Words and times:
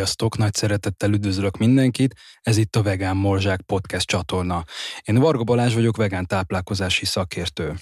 Sziasztok, 0.00 0.36
nagy 0.36 0.54
szeretettel 0.54 1.12
üdvözlök 1.12 1.56
mindenkit, 1.56 2.14
ez 2.40 2.56
itt 2.56 2.76
a 2.76 2.82
Vegán 2.82 3.16
Morzsák 3.16 3.60
podcast 3.60 4.06
csatorna. 4.06 4.64
Én 5.04 5.18
Varga 5.18 5.44
Balázs 5.44 5.74
vagyok, 5.74 5.96
vegán 5.96 6.26
táplálkozási 6.26 7.04
szakértő. 7.04 7.74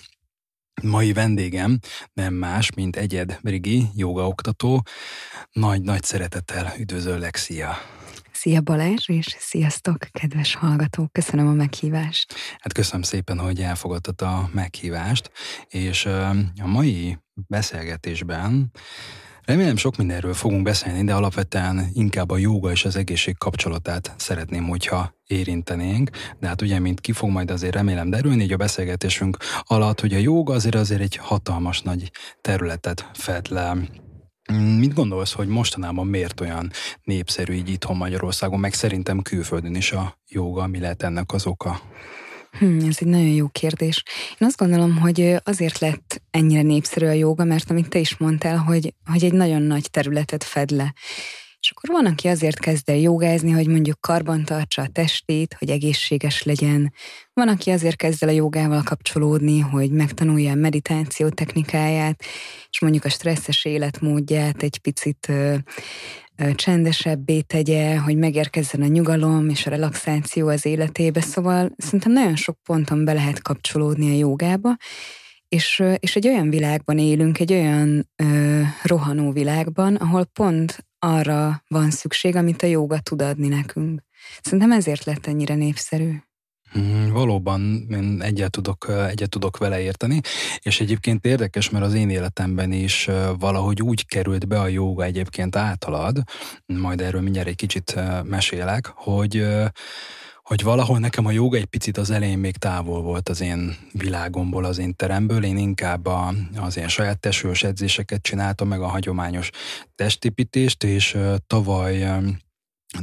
Mai 0.82 1.12
vendégem 1.12 1.78
nem 2.12 2.34
más, 2.34 2.72
mint 2.74 2.96
Egyed 2.96 3.38
Brigi, 3.42 3.86
jogaoktató. 3.94 4.82
Nagy-nagy 5.52 6.02
szeretettel 6.02 6.72
üdvözöllek, 6.78 7.36
szia! 7.36 7.76
Szia 8.32 8.60
Balázs, 8.60 9.08
és 9.08 9.36
sziasztok, 9.38 9.98
kedves 10.10 10.54
hallgatók! 10.54 11.12
Köszönöm 11.12 11.48
a 11.48 11.52
meghívást. 11.52 12.34
Hát 12.58 12.72
köszönöm 12.72 13.02
szépen, 13.02 13.38
hogy 13.38 13.60
elfogadtad 13.60 14.22
a 14.22 14.48
meghívást, 14.52 15.30
és 15.68 16.06
a 16.06 16.66
mai 16.66 17.18
beszélgetésben 17.34 18.70
Remélem 19.48 19.76
sok 19.76 19.96
mindenről 19.96 20.34
fogunk 20.34 20.62
beszélni, 20.62 21.04
de 21.04 21.14
alapvetően 21.14 21.90
inkább 21.92 22.30
a 22.30 22.36
jóga 22.36 22.70
és 22.70 22.84
az 22.84 22.96
egészség 22.96 23.38
kapcsolatát 23.38 24.14
szeretném, 24.16 24.68
hogyha 24.68 25.14
érintenénk, 25.26 26.10
de 26.40 26.46
hát 26.46 26.62
ugye, 26.62 26.78
mint 26.78 27.00
ki 27.00 27.12
fog 27.12 27.30
majd 27.30 27.50
azért 27.50 27.74
remélem 27.74 28.10
derülni 28.10 28.42
így 28.42 28.52
a 28.52 28.56
beszélgetésünk 28.56 29.36
alatt, 29.62 30.00
hogy 30.00 30.14
a 30.14 30.18
jóga 30.18 30.54
azért 30.54 30.74
azért 30.74 31.00
egy 31.00 31.16
hatalmas 31.16 31.82
nagy 31.82 32.10
területet 32.40 33.10
fed 33.12 33.50
le. 33.50 33.76
Mit 34.78 34.94
gondolsz, 34.94 35.32
hogy 35.32 35.48
mostanában 35.48 36.06
miért 36.06 36.40
olyan 36.40 36.70
népszerű 37.02 37.52
így 37.52 37.68
itthon 37.68 37.96
Magyarországon, 37.96 38.60
meg 38.60 38.74
szerintem 38.74 39.22
külföldön 39.22 39.74
is 39.74 39.92
a 39.92 40.18
jóga, 40.26 40.66
mi 40.66 40.78
lehet 40.78 41.02
ennek 41.02 41.32
az 41.32 41.46
oka? 41.46 41.80
Hmm, 42.50 42.78
ez 42.88 42.96
egy 43.00 43.08
nagyon 43.08 43.34
jó 43.34 43.48
kérdés. 43.48 44.02
Én 44.30 44.48
azt 44.48 44.56
gondolom, 44.56 44.96
hogy 44.96 45.34
azért 45.44 45.78
lett 45.78 46.22
ennyire 46.30 46.62
népszerű 46.62 47.06
a 47.06 47.12
jóga, 47.12 47.44
mert 47.44 47.70
amit 47.70 47.88
te 47.88 47.98
is 47.98 48.16
mondtál, 48.16 48.56
hogy, 48.56 48.94
hogy 49.10 49.24
egy 49.24 49.32
nagyon 49.32 49.62
nagy 49.62 49.90
területet 49.90 50.44
fed 50.44 50.70
le. 50.70 50.94
És 51.60 51.70
akkor 51.70 52.02
van, 52.02 52.12
aki 52.12 52.28
azért 52.28 52.58
kezd 52.58 52.88
el 52.88 52.96
jogázni, 52.96 53.50
hogy 53.50 53.66
mondjuk 53.66 54.00
karbantartsa 54.00 54.82
a 54.82 54.88
testét, 54.92 55.56
hogy 55.58 55.70
egészséges 55.70 56.42
legyen. 56.42 56.92
Van, 57.32 57.48
aki 57.48 57.70
azért 57.70 57.96
kezd 57.96 58.22
el 58.22 58.28
a 58.28 58.32
jogával 58.32 58.82
kapcsolódni, 58.82 59.58
hogy 59.58 59.90
megtanulja 59.90 60.50
a 60.50 60.54
meditáció 60.54 61.28
technikáját, 61.28 62.22
és 62.70 62.80
mondjuk 62.80 63.04
a 63.04 63.08
stresszes 63.08 63.64
életmódját 63.64 64.62
egy 64.62 64.78
picit 64.78 65.32
csendesebbé 66.54 67.40
tegye, 67.40 67.98
hogy 67.98 68.16
megérkezzen 68.16 68.82
a 68.82 68.86
nyugalom 68.86 69.48
és 69.48 69.66
a 69.66 69.70
relaxáció 69.70 70.48
az 70.48 70.66
életébe, 70.66 71.20
szóval 71.20 71.70
szerintem 71.76 72.12
nagyon 72.12 72.36
sok 72.36 72.56
ponton 72.62 73.04
be 73.04 73.12
lehet 73.12 73.42
kapcsolódni 73.42 74.10
a 74.10 74.18
jogába, 74.18 74.76
és, 75.48 75.82
és 75.98 76.16
egy 76.16 76.28
olyan 76.28 76.50
világban 76.50 76.98
élünk, 76.98 77.40
egy 77.40 77.52
olyan 77.52 78.10
ö, 78.16 78.60
rohanó 78.82 79.32
világban, 79.32 79.94
ahol 79.94 80.24
pont 80.24 80.86
arra 80.98 81.62
van 81.68 81.90
szükség, 81.90 82.36
amit 82.36 82.62
a 82.62 82.66
joga 82.66 82.98
tud 82.98 83.22
adni 83.22 83.48
nekünk. 83.48 84.00
Szerintem 84.42 84.72
ezért 84.72 85.04
lett 85.04 85.26
ennyire 85.26 85.54
népszerű. 85.54 86.14
Mm, 86.78 87.12
valóban 87.12 87.86
én 87.90 88.22
egyet 88.22 88.50
tudok, 88.50 88.86
egyet 89.08 89.30
tudok 89.30 89.56
vele 89.56 89.80
érteni, 89.80 90.20
és 90.58 90.80
egyébként 90.80 91.24
érdekes, 91.24 91.70
mert 91.70 91.84
az 91.84 91.94
én 91.94 92.10
életemben 92.10 92.72
is 92.72 93.08
valahogy 93.38 93.82
úgy 93.82 94.06
került 94.06 94.48
be 94.48 94.60
a 94.60 94.68
jóga 94.68 95.04
egyébként 95.04 95.56
általad, 95.56 96.22
majd 96.66 97.00
erről 97.00 97.20
mindjárt 97.20 97.48
egy 97.48 97.56
kicsit 97.56 97.94
mesélek, 98.24 98.92
hogy 98.94 99.46
hogy 100.48 100.62
valahol 100.62 100.98
nekem 100.98 101.26
a 101.26 101.30
joga 101.30 101.56
egy 101.56 101.64
picit 101.64 101.96
az 101.98 102.10
elején 102.10 102.38
még 102.38 102.56
távol 102.56 103.02
volt 103.02 103.28
az 103.28 103.40
én 103.40 103.76
világomból, 103.92 104.64
az 104.64 104.78
én 104.78 104.96
teremből. 104.96 105.44
Én 105.44 105.56
inkább 105.56 106.06
a, 106.06 106.34
az 106.56 106.76
én 106.76 106.88
saját 106.88 107.20
testős 107.20 107.62
edzéseket 107.62 108.22
csináltam, 108.22 108.68
meg 108.68 108.80
a 108.80 108.86
hagyományos 108.86 109.50
testépítést, 109.94 110.84
és 110.84 111.18
tavaly 111.46 112.06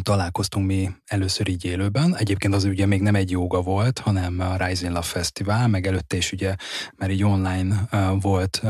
találkoztunk 0.01 0.66
mi 0.66 0.90
először 1.06 1.47
így 1.47 1.66
élőben. 1.66 2.18
Egyébként 2.18 2.53
az 2.53 2.63
ugye 2.63 2.85
még 2.85 3.01
nem 3.01 3.16
egy 3.16 3.31
joga 3.31 3.62
volt, 3.62 4.00
hanem 4.00 4.40
a 4.40 4.66
Rising 4.66 4.91
Love 4.91 5.06
Festival, 5.06 5.68
meg 5.68 5.88
előtte 5.88 6.18
is 6.18 6.31
ugye 6.31 6.56
már 6.97 7.09
így 7.09 7.23
online 7.23 7.88
volt 8.22 8.62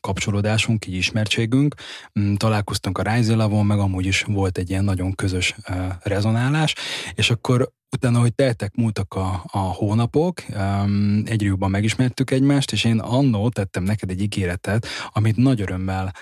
kapcsolódásunk, 0.00 0.86
így 0.86 0.94
ismertségünk. 0.94 1.74
Um, 2.14 2.36
találkoztunk 2.36 2.98
a 2.98 3.02
Rising 3.14 3.38
Love-on, 3.38 3.66
meg 3.66 3.78
amúgy 3.78 4.06
is 4.06 4.22
volt 4.22 4.58
egy 4.58 4.70
ilyen 4.70 4.84
nagyon 4.84 5.14
közös 5.14 5.54
rezonálás, 6.02 6.74
és 7.14 7.30
akkor 7.30 7.72
utána, 7.96 8.18
hogy 8.18 8.34
teltek, 8.34 8.74
múltak 8.74 9.14
a, 9.14 9.44
a 9.46 9.58
hónapok, 9.58 10.42
um, 10.48 11.22
egyre 11.26 11.46
jobban 11.46 11.70
megismertük 11.70 12.30
egymást, 12.30 12.72
és 12.72 12.84
én 12.84 12.98
annó 12.98 13.48
tettem 13.48 13.82
neked 13.82 14.10
egy 14.10 14.22
ígéretet, 14.22 14.86
amit 15.12 15.36
nagy 15.36 15.60
örömmel 15.60 16.12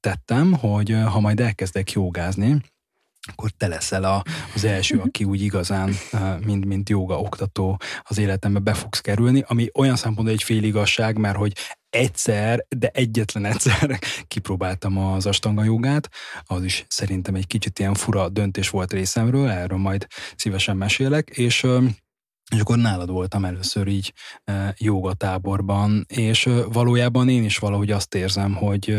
tettem, 0.00 0.52
hogy 0.52 0.96
ha 1.06 1.20
majd 1.20 1.40
elkezdek 1.40 1.92
jogázni, 1.92 2.60
akkor 3.26 3.50
te 3.50 3.66
leszel 3.66 4.04
a, 4.04 4.22
az 4.54 4.64
első, 4.64 4.94
mhm. 4.96 5.06
aki 5.06 5.24
úgy 5.24 5.42
igazán, 5.42 5.94
mint, 6.44 6.64
mint 6.64 6.88
joga 6.88 7.18
oktató 7.20 7.80
az 8.02 8.18
életembe 8.18 8.58
be 8.58 8.74
fogsz 8.74 9.00
kerülni, 9.00 9.44
ami 9.46 9.68
olyan 9.74 9.96
szempontból 9.96 10.34
egy 10.34 10.42
fél 10.42 10.62
igazság, 10.62 11.18
mert 11.18 11.36
hogy 11.36 11.52
egyszer, 11.90 12.66
de 12.68 12.88
egyetlen 12.88 13.44
egyszer 13.44 13.98
kipróbáltam 14.32 14.98
az 14.98 15.26
astanga 15.26 15.64
jogát, 15.64 16.08
az 16.42 16.64
is 16.64 16.84
szerintem 16.88 17.34
egy 17.34 17.46
kicsit 17.46 17.78
ilyen 17.78 17.94
fura 17.94 18.28
döntés 18.28 18.70
volt 18.70 18.92
részemről, 18.92 19.48
erről 19.48 19.78
majd 19.78 20.06
szívesen 20.36 20.76
mesélek, 20.76 21.28
és 21.28 21.66
és 22.54 22.60
akkor 22.60 22.76
nálad 22.76 23.10
voltam 23.10 23.44
először 23.44 23.86
így 23.86 24.12
joga 24.76 25.12
táborban, 25.12 26.06
és 26.08 26.48
valójában 26.72 27.28
én 27.28 27.44
is 27.44 27.58
valahogy 27.58 27.90
azt 27.90 28.14
érzem, 28.14 28.54
hogy, 28.54 28.98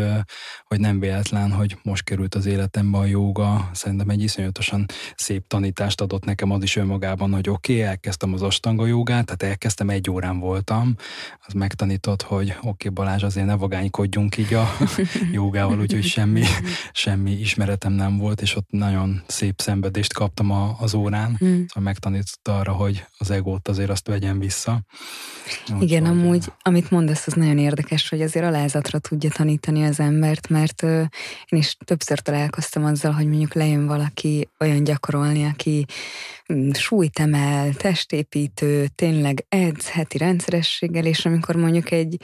hogy 0.64 0.80
nem 0.80 1.00
véletlen, 1.00 1.52
hogy 1.52 1.78
most 1.82 2.04
került 2.04 2.34
az 2.34 2.46
életembe 2.46 2.98
a 2.98 3.04
joga. 3.04 3.70
Szerintem 3.72 4.08
egy 4.08 4.22
iszonyatosan 4.22 4.86
szép 5.14 5.46
tanítást 5.46 6.00
adott 6.00 6.24
nekem 6.24 6.50
az 6.50 6.62
is 6.62 6.76
önmagában, 6.76 7.32
hogy 7.32 7.48
oké, 7.48 7.72
okay, 7.72 7.84
elkezdtem 7.84 8.32
az 8.32 8.42
astanga 8.42 8.86
jogát, 8.86 9.24
tehát 9.24 9.42
elkezdtem, 9.42 9.90
egy 9.90 10.10
órán 10.10 10.38
voltam, 10.38 10.94
az 11.46 11.52
megtanított, 11.52 12.22
hogy 12.22 12.50
oké, 12.50 12.68
okay, 12.68 12.90
Balázs, 12.90 13.22
azért 13.22 13.46
ne 13.46 13.56
vagánykodjunk 13.56 14.36
így 14.36 14.54
a 14.54 14.68
jogával, 15.32 15.80
úgyhogy 15.80 16.04
semmi, 16.04 16.44
semmi 16.92 17.30
ismeretem 17.30 17.92
nem 17.92 18.18
volt, 18.18 18.40
és 18.40 18.56
ott 18.56 18.70
nagyon 18.70 19.22
szép 19.26 19.60
szenvedést 19.60 20.12
kaptam 20.12 20.50
a, 20.50 20.76
az 20.80 20.94
órán, 20.94 21.30
mm. 21.30 21.48
szóval 21.48 21.82
megtanított 21.82 22.48
arra, 22.48 22.72
hogy 22.72 23.04
az 23.18 23.30
egót 23.40 23.68
azért 23.68 23.90
azt 23.90 24.06
vegyen 24.06 24.38
vissza. 24.38 24.80
Úgy 25.74 25.82
Igen, 25.82 26.02
vagy, 26.02 26.10
amúgy, 26.10 26.52
amit 26.62 26.90
mondasz, 26.90 27.26
az 27.26 27.32
nagyon 27.32 27.58
érdekes, 27.58 28.08
hogy 28.08 28.22
azért 28.22 28.44
alázatra 28.44 28.98
tudja 28.98 29.30
tanítani 29.30 29.84
az 29.84 30.00
embert, 30.00 30.48
mert 30.48 30.82
uh, 30.82 31.04
én 31.48 31.58
is 31.58 31.76
többször 31.84 32.18
találkoztam 32.18 32.84
azzal, 32.84 33.12
hogy 33.12 33.26
mondjuk 33.26 33.54
lejön 33.54 33.86
valaki 33.86 34.48
olyan 34.58 34.84
gyakorolni, 34.84 35.44
aki 35.44 35.86
um, 36.48 36.72
súlyt 36.72 37.18
emel, 37.18 37.74
testépítő, 37.74 38.86
tényleg 38.94 39.44
edz 39.48 39.88
heti 39.88 40.18
rendszerességgel, 40.18 41.04
és 41.04 41.24
amikor 41.24 41.56
mondjuk 41.56 41.90
egy 41.90 42.20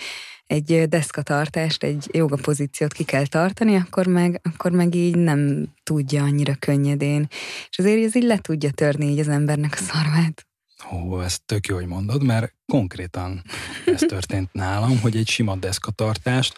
egy 0.47 0.89
deszkatartást, 0.89 1.83
egy 1.83 2.09
joga 2.13 2.37
pozíciót 2.37 2.93
ki 2.93 3.05
kell 3.05 3.27
tartani, 3.27 3.77
akkor 3.77 4.07
meg, 4.07 4.41
akkor 4.43 4.71
meg 4.71 4.95
így 4.95 5.17
nem 5.17 5.69
tudja 5.83 6.23
annyira 6.23 6.55
könnyedén. 6.55 7.27
És 7.71 7.79
azért 7.79 8.05
ez 8.05 8.17
így 8.17 8.23
le 8.25 8.39
tudja 8.39 8.71
törni 8.71 9.07
így 9.07 9.19
az 9.19 9.29
embernek 9.29 9.73
a 9.73 9.83
szarvát. 9.83 10.46
Ó, 10.93 11.23
ez 11.23 11.39
tök 11.47 11.67
jó, 11.67 11.75
hogy 11.75 11.87
mondod, 11.87 12.23
mert 12.23 12.55
konkrétan 12.67 13.43
ez 13.87 14.01
történt 14.01 14.53
nálam, 14.53 15.01
hogy 15.01 15.17
egy 15.17 15.29
sima 15.29 15.57
deszkatartást, 15.57 16.55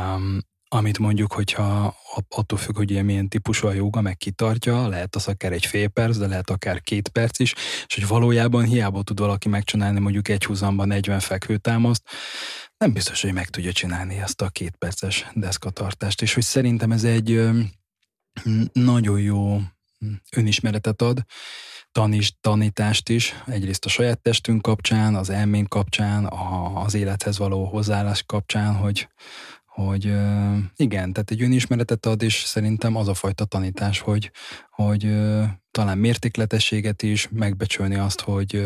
um, 0.00 0.38
amit 0.72 0.98
mondjuk, 0.98 1.32
hogyha 1.32 1.96
attól 2.28 2.58
függ, 2.58 2.76
hogy 2.76 2.90
ilyen 2.90 3.04
milyen 3.04 3.28
típusú 3.28 3.66
a 3.66 3.72
joga, 3.72 4.00
meg 4.00 4.16
kitartja, 4.16 4.88
lehet 4.88 5.16
az 5.16 5.28
akár 5.28 5.52
egy 5.52 5.66
fél 5.66 5.88
perc, 5.88 6.16
de 6.16 6.26
lehet 6.26 6.50
akár 6.50 6.80
két 6.80 7.08
perc 7.08 7.38
is, 7.38 7.54
és 7.86 7.94
hogy 7.94 8.06
valójában 8.06 8.64
hiába 8.64 9.02
tud 9.02 9.18
valaki 9.18 9.48
megcsinálni 9.48 10.00
mondjuk 10.00 10.28
egy 10.28 10.44
húzamban 10.44 10.88
40 10.88 11.20
fekvőtámaszt, 11.20 12.02
nem 12.76 12.92
biztos, 12.92 13.22
hogy 13.22 13.32
meg 13.32 13.48
tudja 13.48 13.72
csinálni 13.72 14.18
ezt 14.18 14.40
a 14.40 14.48
két 14.48 14.76
perces 14.76 15.26
deszkatartást, 15.34 16.22
és 16.22 16.34
hogy 16.34 16.42
szerintem 16.42 16.92
ez 16.92 17.04
egy 17.04 17.50
nagyon 18.72 19.20
jó 19.20 19.60
önismeretet 20.30 21.02
ad, 21.02 21.24
tanis, 21.92 22.32
tanítást 22.40 23.08
is, 23.08 23.34
egyrészt 23.46 23.84
a 23.84 23.88
saját 23.88 24.20
testünk 24.20 24.62
kapcsán, 24.62 25.14
az 25.14 25.30
elménk 25.30 25.68
kapcsán, 25.68 26.24
a, 26.24 26.82
az 26.82 26.94
élethez 26.94 27.38
való 27.38 27.64
hozzáállás 27.64 28.22
kapcsán, 28.22 28.74
hogy, 28.74 29.08
hogy 29.66 30.04
igen, 30.76 31.12
tehát 31.12 31.30
egy 31.30 31.42
önismeretet 31.42 32.06
ad, 32.06 32.22
és 32.22 32.34
szerintem 32.34 32.96
az 32.96 33.08
a 33.08 33.14
fajta 33.14 33.44
tanítás, 33.44 34.00
hogy, 34.00 34.30
hogy 34.70 35.04
talán 35.70 35.98
mértékletességet 35.98 37.02
is, 37.02 37.28
megbecsülni 37.32 37.94
azt, 37.94 38.20
hogy, 38.20 38.62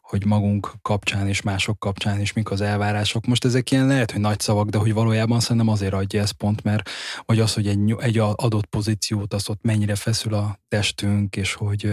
hogy 0.00 0.26
magunk 0.26 0.72
kapcsán 0.82 1.28
és 1.28 1.42
mások 1.42 1.78
kapcsán 1.78 2.20
is 2.20 2.32
mik 2.32 2.50
az 2.50 2.60
elvárások. 2.60 3.26
Most 3.26 3.44
ezek 3.44 3.70
ilyen 3.70 3.86
lehet, 3.86 4.10
hogy 4.10 4.20
nagy 4.20 4.40
szavak, 4.40 4.68
de 4.68 4.78
hogy 4.78 4.92
valójában 4.92 5.40
szerintem 5.40 5.68
azért 5.68 5.92
adja 5.92 6.20
ezt 6.20 6.32
pont, 6.32 6.62
mert 6.62 6.90
vagy 7.24 7.40
az, 7.40 7.54
hogy 7.54 7.66
egy, 7.66 7.94
egy 7.98 8.18
adott 8.18 8.66
pozíciót, 8.66 9.34
azt 9.34 9.48
ott 9.48 9.62
mennyire 9.62 9.94
feszül 9.94 10.34
a 10.34 10.60
testünk, 10.68 11.36
és 11.36 11.54
hogy 11.54 11.92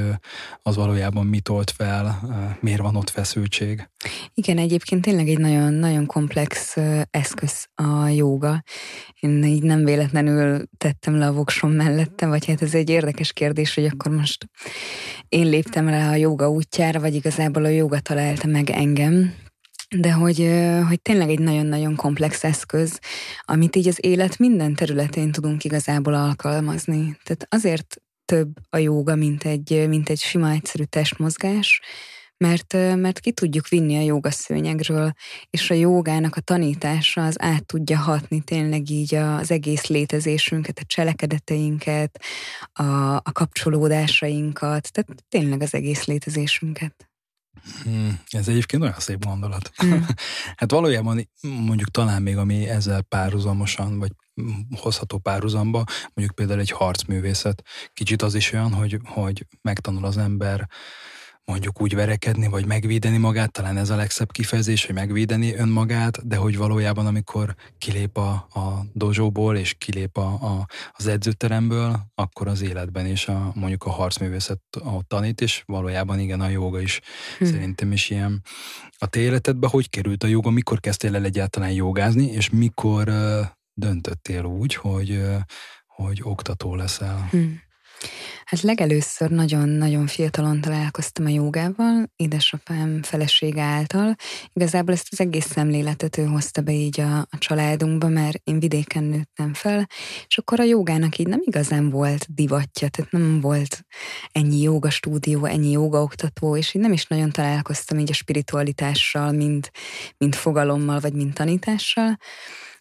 az 0.62 0.76
valójában 0.76 1.26
mit 1.26 1.50
olt 1.50 1.72
fel, 1.72 2.20
miért 2.62 2.82
van 2.82 2.96
ott 2.96 3.10
feszültség. 3.10 3.90
Igen, 4.34 4.58
egyébként 4.58 5.02
tényleg 5.02 5.28
egy 5.28 5.40
nagyon, 5.40 5.74
nagyon 5.74 6.06
komplex 6.06 6.78
eszköz 7.12 7.68
a 7.76 8.08
jóga. 8.08 8.64
Én 9.20 9.44
így 9.44 9.64
nem 9.64 9.84
véletlenül 9.84 10.64
tettem 10.78 11.16
le 11.16 11.28
a 11.28 11.34
voksom 11.34 11.72
mellette, 11.72 12.28
vagy 12.28 12.46
hát 12.46 12.62
ez 12.62 12.74
egy 12.74 12.90
érdekes 12.90 13.34
kérdés, 13.34 13.74
hogy 13.74 13.86
akkor 13.86 14.12
most 14.12 14.29
én 15.30 15.48
léptem 15.48 15.88
rá 15.88 16.10
a 16.10 16.16
jóga 16.16 16.50
útjára, 16.50 17.00
vagy 17.00 17.16
igazából 17.16 17.66
a 17.66 17.70
jóga 17.70 18.00
találta 18.00 18.48
meg 18.48 18.70
engem, 18.70 19.34
de 19.96 20.12
hogy, 20.12 20.50
hogy 20.88 21.02
tényleg 21.02 21.30
egy 21.30 21.40
nagyon-nagyon 21.40 21.96
komplex 21.96 22.44
eszköz, 22.44 23.00
amit 23.42 23.76
így 23.76 23.88
az 23.88 23.98
élet 24.02 24.38
minden 24.38 24.76
területén 24.76 25.32
tudunk 25.32 25.64
igazából 25.64 26.14
alkalmazni. 26.14 27.18
Tehát 27.24 27.48
azért 27.50 28.02
több 28.26 28.50
a 28.70 28.78
jóga, 28.78 29.16
mint 29.16 29.44
egy, 29.44 29.86
mint 29.88 30.10
egy 30.10 30.20
sima, 30.20 30.52
egyszerű 30.52 30.84
testmozgás, 30.84 31.82
mert, 32.40 32.74
mert 32.74 33.20
ki 33.20 33.32
tudjuk 33.32 33.68
vinni 33.68 33.98
a 33.98 34.02
joga 34.02 34.32
szőnyegről, 34.32 35.14
és 35.50 35.70
a 35.70 35.74
jogának 35.74 36.36
a 36.36 36.42
tanítása 36.42 37.26
az 37.26 37.42
át 37.42 37.66
tudja 37.66 37.98
hatni 37.98 38.42
tényleg 38.42 38.90
így 38.90 39.16
az 39.16 39.52
egész 39.52 39.86
létezésünket, 39.86 40.80
a 40.80 40.86
cselekedeteinket, 40.86 42.22
a, 42.74 43.16
a 43.16 43.32
kapcsolódásainkat, 43.32 44.92
tehát 44.92 45.26
tényleg 45.30 45.62
az 45.62 45.74
egész 45.74 46.06
létezésünket. 46.06 47.10
Hmm, 47.84 48.20
ez 48.30 48.48
egyébként 48.48 48.82
olyan 48.82 49.00
szép 49.00 49.26
gondolat. 49.26 49.72
Hmm. 49.76 50.06
hát 50.60 50.72
valójában 50.72 51.30
mondjuk 51.42 51.90
talán 51.90 52.22
még 52.22 52.38
ami 52.38 52.70
ezzel 52.70 53.02
párhuzamosan, 53.02 54.00
vagy 54.00 54.12
hozható 54.76 55.18
párhuzamba, 55.18 55.84
mondjuk 56.14 56.36
például 56.36 56.60
egy 56.60 56.72
harcművészet. 56.72 57.64
Kicsit 57.94 58.22
az 58.22 58.36
is 58.36 58.52
olyan, 58.52 58.74
hogy, 58.74 59.00
hogy 59.04 59.46
megtanul 59.62 60.06
az 60.06 60.18
ember 60.18 60.68
mondjuk 61.50 61.82
úgy 61.82 61.96
verekedni, 61.96 62.48
vagy 62.48 62.66
megvédeni 62.66 63.18
magát, 63.18 63.52
talán 63.52 63.78
ez 63.78 63.90
a 63.90 63.96
legszebb 63.96 64.32
kifejezés, 64.32 64.86
hogy 64.86 64.96
megvédeni 64.96 65.56
önmagát, 65.56 66.28
de 66.28 66.36
hogy 66.36 66.58
valójában 66.58 67.06
amikor 67.06 67.56
kilép 67.78 68.18
a, 68.18 68.30
a 68.32 68.86
dozsóból, 68.94 69.58
és 69.58 69.76
kilép 69.78 70.18
a, 70.18 70.28
a, 70.28 70.68
az 70.92 71.08
edzőteremből, 71.08 72.00
akkor 72.16 72.48
az 72.48 72.62
életben 72.62 73.06
is 73.06 73.28
a, 73.28 73.52
mondjuk 73.56 73.84
a 73.84 73.90
harcművészet 73.90 74.62
ott 74.84 75.08
tanít, 75.08 75.42
és 75.42 75.64
valójában 75.66 76.20
igen, 76.20 76.42
a 76.42 76.50
joga 76.50 76.80
is 76.80 77.00
hm. 77.38 77.46
szerintem 77.46 77.92
is 77.92 78.10
ilyen. 78.10 78.42
A 78.98 79.06
te 79.06 79.20
életedbe 79.20 79.68
hogy 79.68 79.90
került 79.90 80.24
a 80.24 80.28
joga, 80.28 80.50
mikor 80.50 80.80
kezdtél 80.80 81.16
el 81.16 81.26
egyáltalán 81.26 81.72
jogázni, 81.72 82.26
és 82.26 82.50
mikor 82.50 83.08
uh, 83.08 83.46
döntöttél 83.74 84.44
úgy, 84.44 84.76
hogy, 84.76 85.12
uh, 85.12 85.36
hogy 85.88 86.20
oktató 86.24 86.76
leszel? 86.76 87.28
Hm. 87.32 87.46
Hát 88.46 88.62
legelőször 88.62 89.30
nagyon-nagyon 89.30 90.08
fiatalon 90.08 90.62
találkoztam 90.62 91.26
a 91.26 91.30
jogával, 91.30 92.12
édesapám 92.16 93.04
felesége 93.04 93.62
által. 93.62 94.16
Igazából 94.54 94.94
ezt 94.94 95.08
az 95.12 95.20
egész 95.20 95.46
szemléletet 95.46 96.18
ő 96.18 96.26
hozta 96.26 96.62
be 96.62 96.72
így 96.72 97.00
a, 97.00 97.18
a 97.18 97.38
családunkba, 97.38 98.08
mert 98.08 98.42
én 98.44 98.60
vidéken 98.60 99.04
nőttem 99.04 99.54
fel, 99.54 99.88
és 100.28 100.38
akkor 100.38 100.60
a 100.60 100.64
jogának 100.64 101.18
így 101.18 101.28
nem 101.28 101.42
igazán 101.44 101.90
volt 101.90 102.34
divatja, 102.34 102.90
tehát 102.90 103.12
nem 103.12 103.42
volt 103.42 103.86
ennyi 104.32 104.62
joga 104.62 104.90
stúdió, 104.90 105.46
ennyi 105.46 105.72
joga 105.72 106.02
oktató, 106.02 106.58
és 106.58 106.74
így 106.74 106.82
nem 106.82 106.94
is 106.94 107.06
nagyon 107.06 107.32
találkoztam 107.32 108.00
így 108.00 108.10
a 108.10 108.14
spiritualitással, 108.14 109.32
mint, 109.32 109.72
mint 110.18 110.36
fogalommal, 110.36 111.00
vagy 111.00 111.14
mint 111.14 111.34
tanítással. 111.34 112.18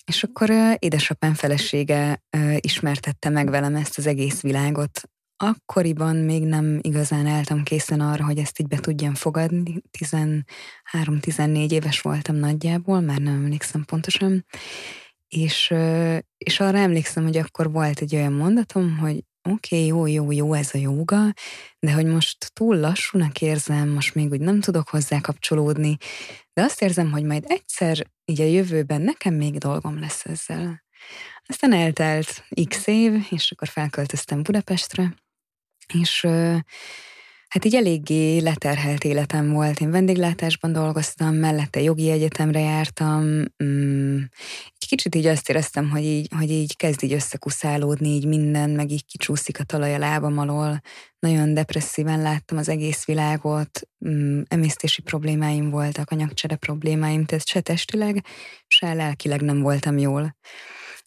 És 0.08 0.22
akkor 0.22 0.50
uh, 0.50 0.74
édesapám 0.78 1.34
felesége 1.34 2.22
ismertette 2.60 3.28
meg 3.28 3.50
velem 3.50 3.74
ezt 3.74 3.98
az 3.98 4.06
egész 4.06 4.40
világot, 4.40 5.00
akkoriban 5.36 6.16
még 6.16 6.44
nem 6.44 6.78
igazán 6.82 7.26
álltam 7.26 7.62
készen 7.62 8.00
arra, 8.00 8.24
hogy 8.24 8.38
ezt 8.38 8.60
így 8.60 8.66
be 8.66 8.76
tudjam 8.76 9.14
fogadni. 9.14 9.82
13-14 9.98 11.70
éves 11.70 12.00
voltam 12.00 12.36
nagyjából, 12.36 13.00
már 13.00 13.18
nem 13.18 13.34
emlékszem 13.34 13.84
pontosan. 13.84 14.46
És, 15.28 15.74
és 16.36 16.60
arra 16.60 16.78
emlékszem, 16.78 17.22
hogy 17.22 17.36
akkor 17.36 17.70
volt 17.70 18.00
egy 18.00 18.14
olyan 18.14 18.32
mondatom, 18.32 18.96
hogy 18.96 19.24
oké, 19.50 19.76
okay, 19.76 19.86
jó, 19.86 20.06
jó, 20.06 20.32
jó 20.32 20.52
ez 20.52 20.70
a 20.72 20.78
jóga, 20.78 21.32
de 21.78 21.92
hogy 21.92 22.06
most 22.06 22.52
túl 22.52 22.76
lassúnak 22.76 23.40
érzem, 23.40 23.88
most 23.88 24.14
még 24.14 24.30
úgy 24.30 24.40
nem 24.40 24.60
tudok 24.60 24.88
hozzá 24.88 25.20
kapcsolódni, 25.20 25.96
de 26.52 26.62
azt 26.62 26.82
érzem, 26.82 27.10
hogy 27.10 27.24
majd 27.24 27.44
egyszer 27.46 28.06
így 28.24 28.40
a 28.40 28.44
jövőben 28.44 29.00
nekem 29.00 29.34
még 29.34 29.58
dolgom 29.58 30.00
lesz 30.00 30.24
ezzel. 30.24 30.82
Aztán 31.46 31.72
eltelt 31.72 32.44
x 32.68 32.86
év, 32.86 33.26
és 33.30 33.50
akkor 33.50 33.68
felköltöztem 33.68 34.42
Budapestre, 34.42 35.14
és 35.94 36.26
hát 37.48 37.64
így 37.64 37.74
eléggé 37.74 38.38
leterhelt 38.38 39.04
életem 39.04 39.52
volt. 39.52 39.80
Én 39.80 39.90
vendéglátásban 39.90 40.72
dolgoztam, 40.72 41.34
mellette 41.34 41.80
jogi 41.80 42.10
egyetemre 42.10 42.60
jártam. 42.60 43.44
Mm, 43.64 44.16
egy 44.78 44.88
kicsit 44.88 45.14
így 45.14 45.26
azt 45.26 45.48
éreztem, 45.48 45.90
hogy 45.90 46.04
így, 46.04 46.28
hogy 46.36 46.50
így 46.50 46.76
kezd 46.76 47.02
így 47.02 47.12
összekuszálódni 47.12 48.08
így 48.08 48.26
minden, 48.26 48.70
meg 48.70 48.90
így 48.90 49.04
kicsúszik 49.04 49.60
a 49.60 49.64
talaj 49.64 49.94
a 49.94 49.98
lábam 49.98 50.38
alól. 50.38 50.80
Nagyon 51.18 51.54
depresszíven 51.54 52.22
láttam 52.22 52.58
az 52.58 52.68
egész 52.68 53.04
világot, 53.04 53.88
mm, 54.08 54.40
emésztési 54.48 55.02
problémáim 55.02 55.70
voltak, 55.70 56.10
anyagcsere 56.10 56.56
problémáim, 56.56 57.24
tehát 57.24 57.46
se 57.46 57.60
testileg, 57.60 58.24
se 58.66 58.92
lelkileg 58.94 59.40
nem 59.40 59.60
voltam 59.60 59.98
jól. 59.98 60.36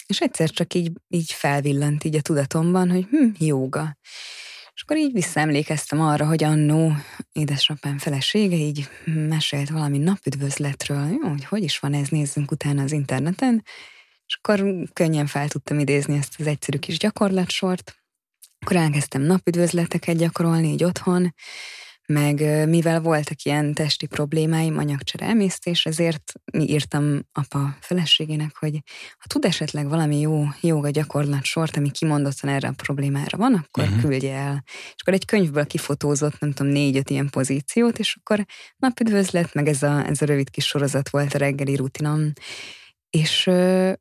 És 0.08 0.20
egyszer 0.20 0.50
csak 0.50 0.74
így, 0.74 0.92
így 1.08 1.32
felvillant 1.32 2.04
így 2.04 2.16
a 2.16 2.22
tudatomban, 2.22 2.92
hogy 2.92 3.06
hm, 3.10 3.28
jóga. 3.38 3.98
És 4.82 4.88
akkor 4.88 5.02
így 5.02 5.14
visszaemlékeztem 5.14 6.02
arra, 6.02 6.26
hogy 6.26 6.44
annó 6.44 6.92
édesapám 7.32 7.98
felesége 7.98 8.56
így 8.56 8.88
mesélt 9.06 9.70
valami 9.70 9.98
napüdvözletről, 9.98 11.08
jó, 11.22 11.30
hogy 11.30 11.46
hogy 11.46 11.64
is 11.64 11.80
van 11.80 11.94
ez, 11.94 12.08
nézzünk 12.08 12.52
utána 12.52 12.84
az 12.84 12.92
interneten, 12.92 13.64
és 14.26 14.40
akkor 14.42 14.74
könnyen 14.94 15.26
fel 15.26 15.48
tudtam 15.48 15.80
idézni 15.80 16.18
ezt 16.18 16.36
az 16.40 16.48
egyszerű 16.48 16.78
kis 16.78 16.98
gyakorlatsort. 16.98 17.96
Akkor 18.60 18.76
elkezdtem 18.76 19.22
napüdvözleteket 19.22 20.18
gyakorolni 20.18 20.68
így 20.68 20.84
otthon, 20.84 21.34
meg 22.12 22.68
mivel 22.68 23.02
voltak 23.02 23.44
ilyen 23.44 23.74
testi 23.74 24.06
problémáim, 24.06 24.78
anyagcsere 24.78 25.26
emésztés, 25.26 25.86
ezért 25.86 26.34
mi 26.52 26.70
írtam 26.70 27.20
apa 27.32 27.78
feleségének, 27.82 28.58
hogy 28.60 28.80
ha 29.18 29.28
tud 29.28 29.46
esetleg 29.46 29.88
valami 29.88 30.20
jó 30.20 30.44
joga 30.62 30.90
gyakorlat 30.90 31.44
sort, 31.44 31.78
ami 31.78 31.92
kimondottan 31.92 32.50
erre 32.50 32.68
a 32.68 32.74
problémára 32.76 33.38
van, 33.38 33.54
akkor 33.54 33.84
uh-huh. 33.84 34.02
küldje 34.02 34.36
el. 34.36 34.64
És 34.68 35.02
akkor 35.02 35.14
egy 35.14 35.26
könyvből 35.26 35.66
kifotózott, 35.66 36.40
nem 36.40 36.52
tudom, 36.52 36.72
négy-öt 36.72 37.10
ilyen 37.10 37.30
pozíciót, 37.30 38.00
és 38.00 38.18
akkor 38.20 38.46
napüdvözlet, 38.78 39.54
meg 39.54 39.68
ez 39.68 39.84
a, 39.84 40.06
ez 40.08 40.22
a 40.22 40.26
rövid 40.26 40.50
kis 40.50 40.66
sorozat 40.66 41.10
volt 41.10 41.34
a 41.34 41.38
reggeli 41.38 41.76
rutinom. 41.76 42.32
És 43.12 43.44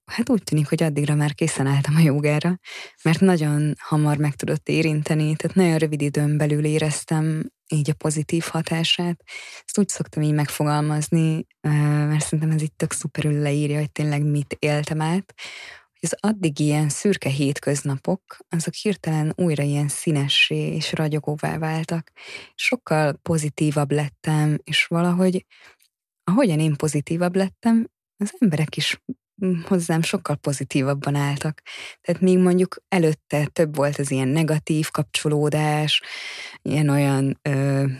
hát 0.04 0.30
úgy 0.30 0.42
tűnik, 0.42 0.68
hogy 0.68 0.82
addigra 0.82 1.14
már 1.14 1.34
készen 1.34 1.66
álltam 1.66 1.96
a 1.96 2.00
jogára, 2.00 2.58
mert 3.02 3.20
nagyon 3.20 3.74
hamar 3.78 4.16
meg 4.16 4.34
tudott 4.34 4.68
érinteni, 4.68 5.36
tehát 5.36 5.56
nagyon 5.56 5.78
rövid 5.78 6.00
időn 6.00 6.36
belül 6.36 6.64
éreztem 6.64 7.50
így 7.68 7.90
a 7.90 7.94
pozitív 7.94 8.44
hatását. 8.50 9.22
Ezt 9.66 9.78
úgy 9.78 9.88
szoktam 9.88 10.22
így 10.22 10.32
megfogalmazni, 10.32 11.46
mert 12.08 12.24
szerintem 12.24 12.50
ez 12.50 12.62
itt 12.62 12.76
tök 12.76 12.92
szuperül 12.92 13.40
leírja, 13.40 13.78
hogy 13.78 13.92
tényleg 13.92 14.24
mit 14.24 14.56
éltem 14.58 15.00
át, 15.00 15.34
hogy 16.00 16.08
az 16.12 16.16
addig 16.20 16.58
ilyen 16.58 16.88
szürke 16.88 17.28
hétköznapok, 17.28 18.36
azok 18.48 18.74
hirtelen 18.74 19.32
újra 19.36 19.62
ilyen 19.62 19.88
színessé 19.88 20.74
és 20.74 20.92
ragyogóvá 20.92 21.58
váltak. 21.58 22.10
Sokkal 22.54 23.18
pozitívabb 23.22 23.90
lettem, 23.90 24.58
és 24.64 24.86
valahogy 24.86 25.46
ahogyan 26.24 26.58
én 26.58 26.76
pozitívabb 26.76 27.36
lettem, 27.36 27.86
az 28.20 28.32
emberek 28.38 28.76
is 28.76 29.02
hozzám 29.66 30.02
sokkal 30.02 30.36
pozitívabban 30.36 31.14
álltak. 31.14 31.62
Tehát 32.00 32.20
még 32.20 32.38
mondjuk 32.38 32.76
előtte 32.88 33.46
több 33.46 33.76
volt 33.76 33.96
az 33.96 34.10
ilyen 34.10 34.28
negatív 34.28 34.90
kapcsolódás, 34.90 36.02
ilyen 36.62 36.88
olyan, 36.88 37.38
ö, 37.42 37.50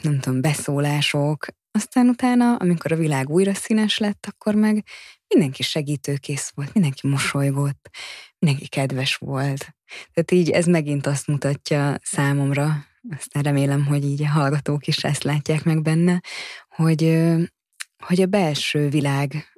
nem 0.03 0.21
tudom, 0.21 0.41
beszólások, 0.41 1.47
aztán 1.73 2.09
utána, 2.09 2.57
amikor 2.57 2.93
a 2.93 2.97
világ 2.97 3.31
újra 3.31 3.55
színes 3.55 3.99
lett, 3.99 4.27
akkor 4.31 4.55
meg 4.55 4.85
mindenki 5.29 5.63
segítőkész 5.63 6.53
volt, 6.55 6.73
mindenki 6.75 7.09
mosolygott, 7.09 7.91
mindenki 8.39 8.69
kedves 8.69 9.17
volt. 9.17 9.75
Tehát 10.13 10.31
így 10.31 10.51
ez 10.51 10.67
megint 10.67 11.07
azt 11.07 11.27
mutatja 11.27 11.97
számomra, 12.03 12.85
aztán 13.17 13.43
remélem, 13.43 13.87
hogy 13.87 14.05
így 14.05 14.23
a 14.23 14.29
hallgatók 14.29 14.87
is 14.87 15.05
ezt 15.05 15.23
látják 15.23 15.65
meg 15.65 15.83
benne, 15.83 16.21
hogy, 16.69 17.27
hogy 17.99 18.21
a 18.21 18.27
belső 18.27 18.89
világ 18.89 19.51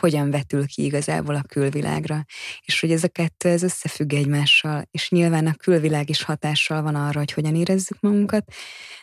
hogyan 0.00 0.30
vetül 0.30 0.66
ki 0.66 0.84
igazából 0.84 1.34
a 1.34 1.42
külvilágra. 1.42 2.24
És 2.60 2.80
hogy 2.80 2.92
ez 2.92 3.04
a 3.04 3.08
kettő, 3.08 3.48
ez 3.48 3.62
összefügg 3.62 4.12
egymással, 4.12 4.88
és 4.90 5.10
nyilván 5.10 5.46
a 5.46 5.54
külvilág 5.54 6.08
is 6.08 6.22
hatással 6.22 6.82
van 6.82 6.94
arra, 6.94 7.18
hogy 7.18 7.32
hogyan 7.32 7.54
érezzük 7.54 8.00
magunkat, 8.00 8.44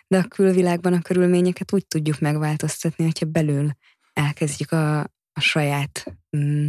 de 0.08 0.18
a 0.18 0.28
külvilágban 0.28 0.94
a 0.94 1.02
körülményeket 1.02 1.74
úgy 1.74 1.88
tudjuk 1.88 2.20
megváltoztatni, 2.20 3.04
hogyha 3.04 3.26
belül 3.26 3.72
elkezdjük 4.14 4.72
a, 4.72 5.00
a 5.34 5.40
saját 5.40 6.06
mm, 6.38 6.68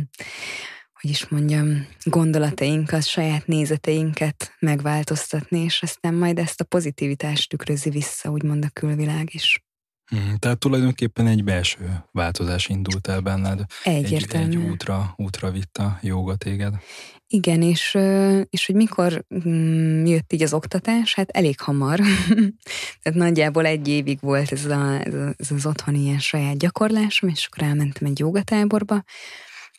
hogy 1.02 1.10
is 1.10 1.28
mondjam, 1.28 1.86
gondolatainkat, 2.04 3.06
saját 3.06 3.46
nézeteinket 3.46 4.56
megváltoztatni, 4.58 5.58
és 5.58 5.82
aztán 5.82 6.14
majd 6.14 6.38
ezt 6.38 6.60
a 6.60 6.64
pozitivitást 6.64 7.48
tükrözi 7.48 7.90
vissza, 7.90 8.30
úgymond 8.30 8.64
a 8.64 8.70
külvilág 8.72 9.34
is. 9.34 9.62
Hmm, 10.12 10.36
tehát 10.38 10.58
tulajdonképpen 10.58 11.26
egy 11.26 11.44
belső 11.44 12.04
változás 12.10 12.68
indult 12.68 13.06
el 13.06 13.20
benned. 13.20 13.60
Egyértelmű. 13.82 14.46
Egy, 14.46 14.64
egy 14.64 14.70
útra, 14.70 15.14
útra 15.16 15.50
vitt 15.50 15.78
a 15.78 15.98
joga 16.02 16.36
téged. 16.36 16.74
Igen, 17.26 17.62
és, 17.62 17.98
és 18.50 18.66
hogy 18.66 18.74
mikor 18.74 19.24
mm, 19.48 20.04
jött 20.04 20.32
így 20.32 20.42
az 20.42 20.52
oktatás, 20.52 21.14
hát 21.14 21.30
elég 21.30 21.60
hamar. 21.60 22.00
Tehát 23.02 23.18
nagyjából 23.18 23.66
egy 23.66 23.88
évig 23.88 24.18
volt 24.20 24.52
ez, 24.52 24.64
a, 24.64 25.00
ez 25.36 25.50
az 25.50 25.66
otthoni 25.66 26.00
ilyen 26.00 26.18
saját 26.18 26.58
gyakorlásom, 26.58 27.28
és 27.28 27.48
akkor 27.50 27.68
elmentem 27.68 28.08
egy 28.08 28.18
jogatáborba, 28.18 29.02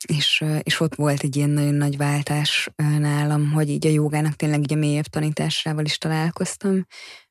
és, 0.07 0.43
és 0.63 0.79
ott 0.79 0.95
volt 0.95 1.21
egy 1.21 1.35
ilyen 1.35 1.49
nagyon 1.49 1.75
nagy 1.75 1.97
váltás 1.97 2.69
nálam, 2.75 3.51
hogy 3.51 3.69
így 3.69 3.87
a 3.87 3.89
jogának 3.89 4.33
tényleg 4.33 4.59
így 4.59 4.73
a 4.73 4.75
mélyebb 4.75 5.05
tanításával 5.05 5.85
is 5.85 5.97
találkoztam, 5.97 6.85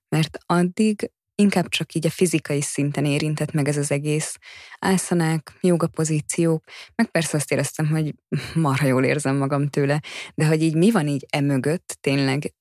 mert 0.09 0.39
addig 0.47 1.11
inkább 1.35 1.69
csak 1.69 1.95
így 1.95 2.07
a 2.07 2.11
fizikai 2.11 2.61
szinten 2.61 3.05
érintett 3.05 3.53
meg 3.53 3.69
ez 3.69 3.77
az 3.77 3.91
egész 3.91 4.39
ászanák, 4.79 5.53
joga 5.61 5.87
pozíciók, 5.87 6.65
meg 6.95 7.11
persze 7.11 7.37
azt 7.37 7.53
éreztem, 7.53 7.87
hogy 7.89 8.15
marha 8.55 8.87
jól 8.87 9.05
érzem 9.05 9.37
magam 9.37 9.69
tőle, 9.69 10.01
de 10.35 10.47
hogy 10.47 10.63
így 10.63 10.75
mi 10.75 10.91
van 10.91 11.07
így 11.07 11.27
emögött, 11.31 11.99
tényleg 12.01 12.55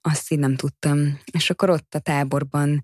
azt 0.00 0.32
így 0.32 0.38
nem 0.38 0.56
tudtam. 0.56 1.20
És 1.32 1.50
akkor 1.50 1.70
ott 1.70 1.94
a 1.94 1.98
táborban 1.98 2.82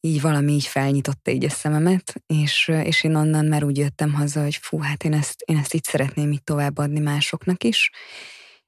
így 0.00 0.20
valami 0.20 0.52
így 0.52 0.66
felnyitotta 0.66 1.30
így 1.30 1.44
a 1.44 1.50
szememet, 1.50 2.22
és, 2.26 2.68
és 2.82 3.04
én 3.04 3.14
onnan 3.14 3.44
már 3.44 3.64
úgy 3.64 3.78
jöttem 3.78 4.12
haza, 4.12 4.42
hogy 4.42 4.56
fú, 4.56 4.78
hát 4.78 5.04
én 5.04 5.12
ezt, 5.12 5.42
én 5.44 5.56
ezt 5.56 5.74
így 5.74 5.84
szeretném 5.84 6.32
így 6.32 6.42
továbbadni 6.42 7.00
másoknak 7.00 7.64
is. 7.64 7.90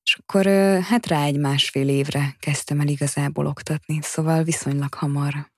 És 0.03 0.19
akkor 0.21 0.47
hát 0.83 1.07
rá 1.07 1.25
egy 1.25 1.39
másfél 1.39 1.89
évre 1.89 2.37
kezdtem 2.39 2.81
el 2.81 2.89
igazából 2.89 3.47
oktatni, 3.47 3.99
szóval 4.03 4.43
viszonylag 4.43 4.95
hamar. 4.95 5.57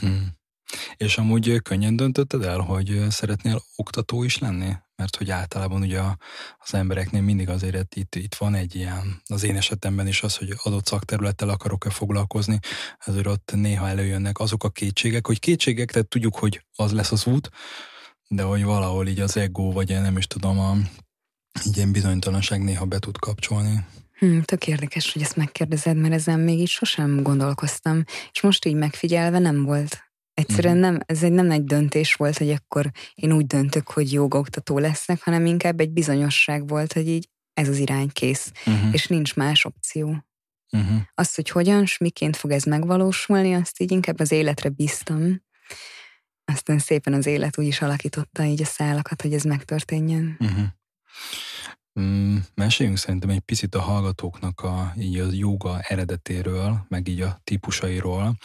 Hmm. 0.00 0.36
És 0.96 1.18
amúgy 1.18 1.62
könnyen 1.62 1.96
döntötted 1.96 2.42
el, 2.42 2.58
hogy 2.58 3.06
szeretnél 3.10 3.62
oktató 3.76 4.22
is 4.22 4.38
lenni? 4.38 4.72
Mert 4.96 5.16
hogy 5.16 5.30
általában 5.30 5.82
ugye 5.82 6.00
az 6.58 6.74
embereknél 6.74 7.22
mindig 7.22 7.48
azért 7.48 7.96
itt, 7.96 8.14
itt 8.14 8.34
van 8.34 8.54
egy 8.54 8.74
ilyen, 8.74 9.22
az 9.26 9.42
én 9.42 9.56
esetemben 9.56 10.06
is 10.06 10.22
az, 10.22 10.36
hogy 10.36 10.54
adott 10.62 10.86
szakterülettel 10.86 11.48
akarok-e 11.48 11.90
foglalkozni, 11.90 12.58
ezért 12.98 13.26
ott 13.26 13.52
néha 13.54 13.88
előjönnek 13.88 14.38
azok 14.38 14.64
a 14.64 14.70
kétségek, 14.70 15.26
hogy 15.26 15.38
kétségek, 15.38 15.90
tehát 15.90 16.08
tudjuk, 16.08 16.36
hogy 16.36 16.64
az 16.76 16.92
lesz 16.92 17.12
az 17.12 17.26
út, 17.26 17.50
de 18.28 18.42
hogy 18.42 18.64
valahol 18.64 19.06
így 19.06 19.20
az 19.20 19.36
ego, 19.36 19.72
vagy 19.72 19.90
én 19.90 20.00
nem 20.00 20.16
is 20.16 20.26
tudom, 20.26 20.58
a, 20.58 20.76
így 21.66 21.76
ilyen 21.76 21.92
bizonytalanság 21.92 22.62
néha 22.62 22.84
be 22.84 22.98
tud 22.98 23.18
kapcsolni. 23.18 23.86
Hmm, 24.18 24.42
tök 24.42 24.66
érdekes, 24.66 25.12
hogy 25.12 25.22
ezt 25.22 25.36
megkérdezed, 25.36 25.96
mert 25.96 26.14
ezen 26.14 26.40
még 26.40 26.58
így 26.58 26.68
sosem 26.68 27.22
gondolkoztam, 27.22 28.04
és 28.32 28.40
most 28.40 28.64
így 28.64 28.74
megfigyelve 28.74 29.38
nem 29.38 29.64
volt. 29.64 30.06
Egyszerűen 30.34 30.76
mhm. 30.76 30.84
nem, 30.84 31.00
ez 31.06 31.22
egy 31.22 31.32
nem 31.32 31.50
egy 31.50 31.64
döntés 31.64 32.14
volt, 32.14 32.38
hogy 32.38 32.50
akkor 32.50 32.90
én 33.14 33.32
úgy 33.32 33.46
döntök, 33.46 33.90
hogy 33.90 34.12
jogaoktató 34.12 34.78
leszek, 34.78 35.22
hanem 35.22 35.46
inkább 35.46 35.80
egy 35.80 35.90
bizonyosság 35.90 36.68
volt, 36.68 36.92
hogy 36.92 37.08
így 37.08 37.28
ez 37.52 37.68
az 37.68 37.78
irány 37.78 38.08
kész, 38.08 38.52
uh-huh. 38.66 38.92
és 38.92 39.06
nincs 39.06 39.36
más 39.36 39.64
opció. 39.64 40.24
Uh-huh. 40.72 41.00
Azt, 41.14 41.34
hogy 41.34 41.48
hogyan, 41.48 41.86
s 41.86 41.98
miként 41.98 42.36
fog 42.36 42.50
ez 42.50 42.62
megvalósulni, 42.64 43.54
azt 43.54 43.80
így 43.80 43.90
inkább 43.90 44.20
az 44.20 44.32
életre 44.32 44.68
bíztam. 44.68 45.42
Aztán 46.44 46.78
szépen 46.78 47.12
az 47.12 47.26
élet 47.26 47.58
úgy 47.58 47.66
is 47.66 47.82
alakította 47.82 48.44
így 48.44 48.62
a 48.62 48.64
szálakat, 48.64 49.22
hogy 49.22 49.32
ez 49.32 49.42
megtörténjen. 49.42 50.36
Uh-huh. 50.40 50.66
Mm, 52.00 52.36
meséljünk 52.54 52.98
szerintem 52.98 53.30
egy 53.30 53.40
picit 53.40 53.74
a 53.74 53.80
hallgatóknak 53.80 54.60
a, 54.60 54.92
így 54.98 55.18
a 55.18 55.26
joga 55.30 55.80
eredetéről, 55.80 56.84
meg 56.88 57.08
így 57.08 57.20
a 57.20 57.40
típusairól, 57.44 58.36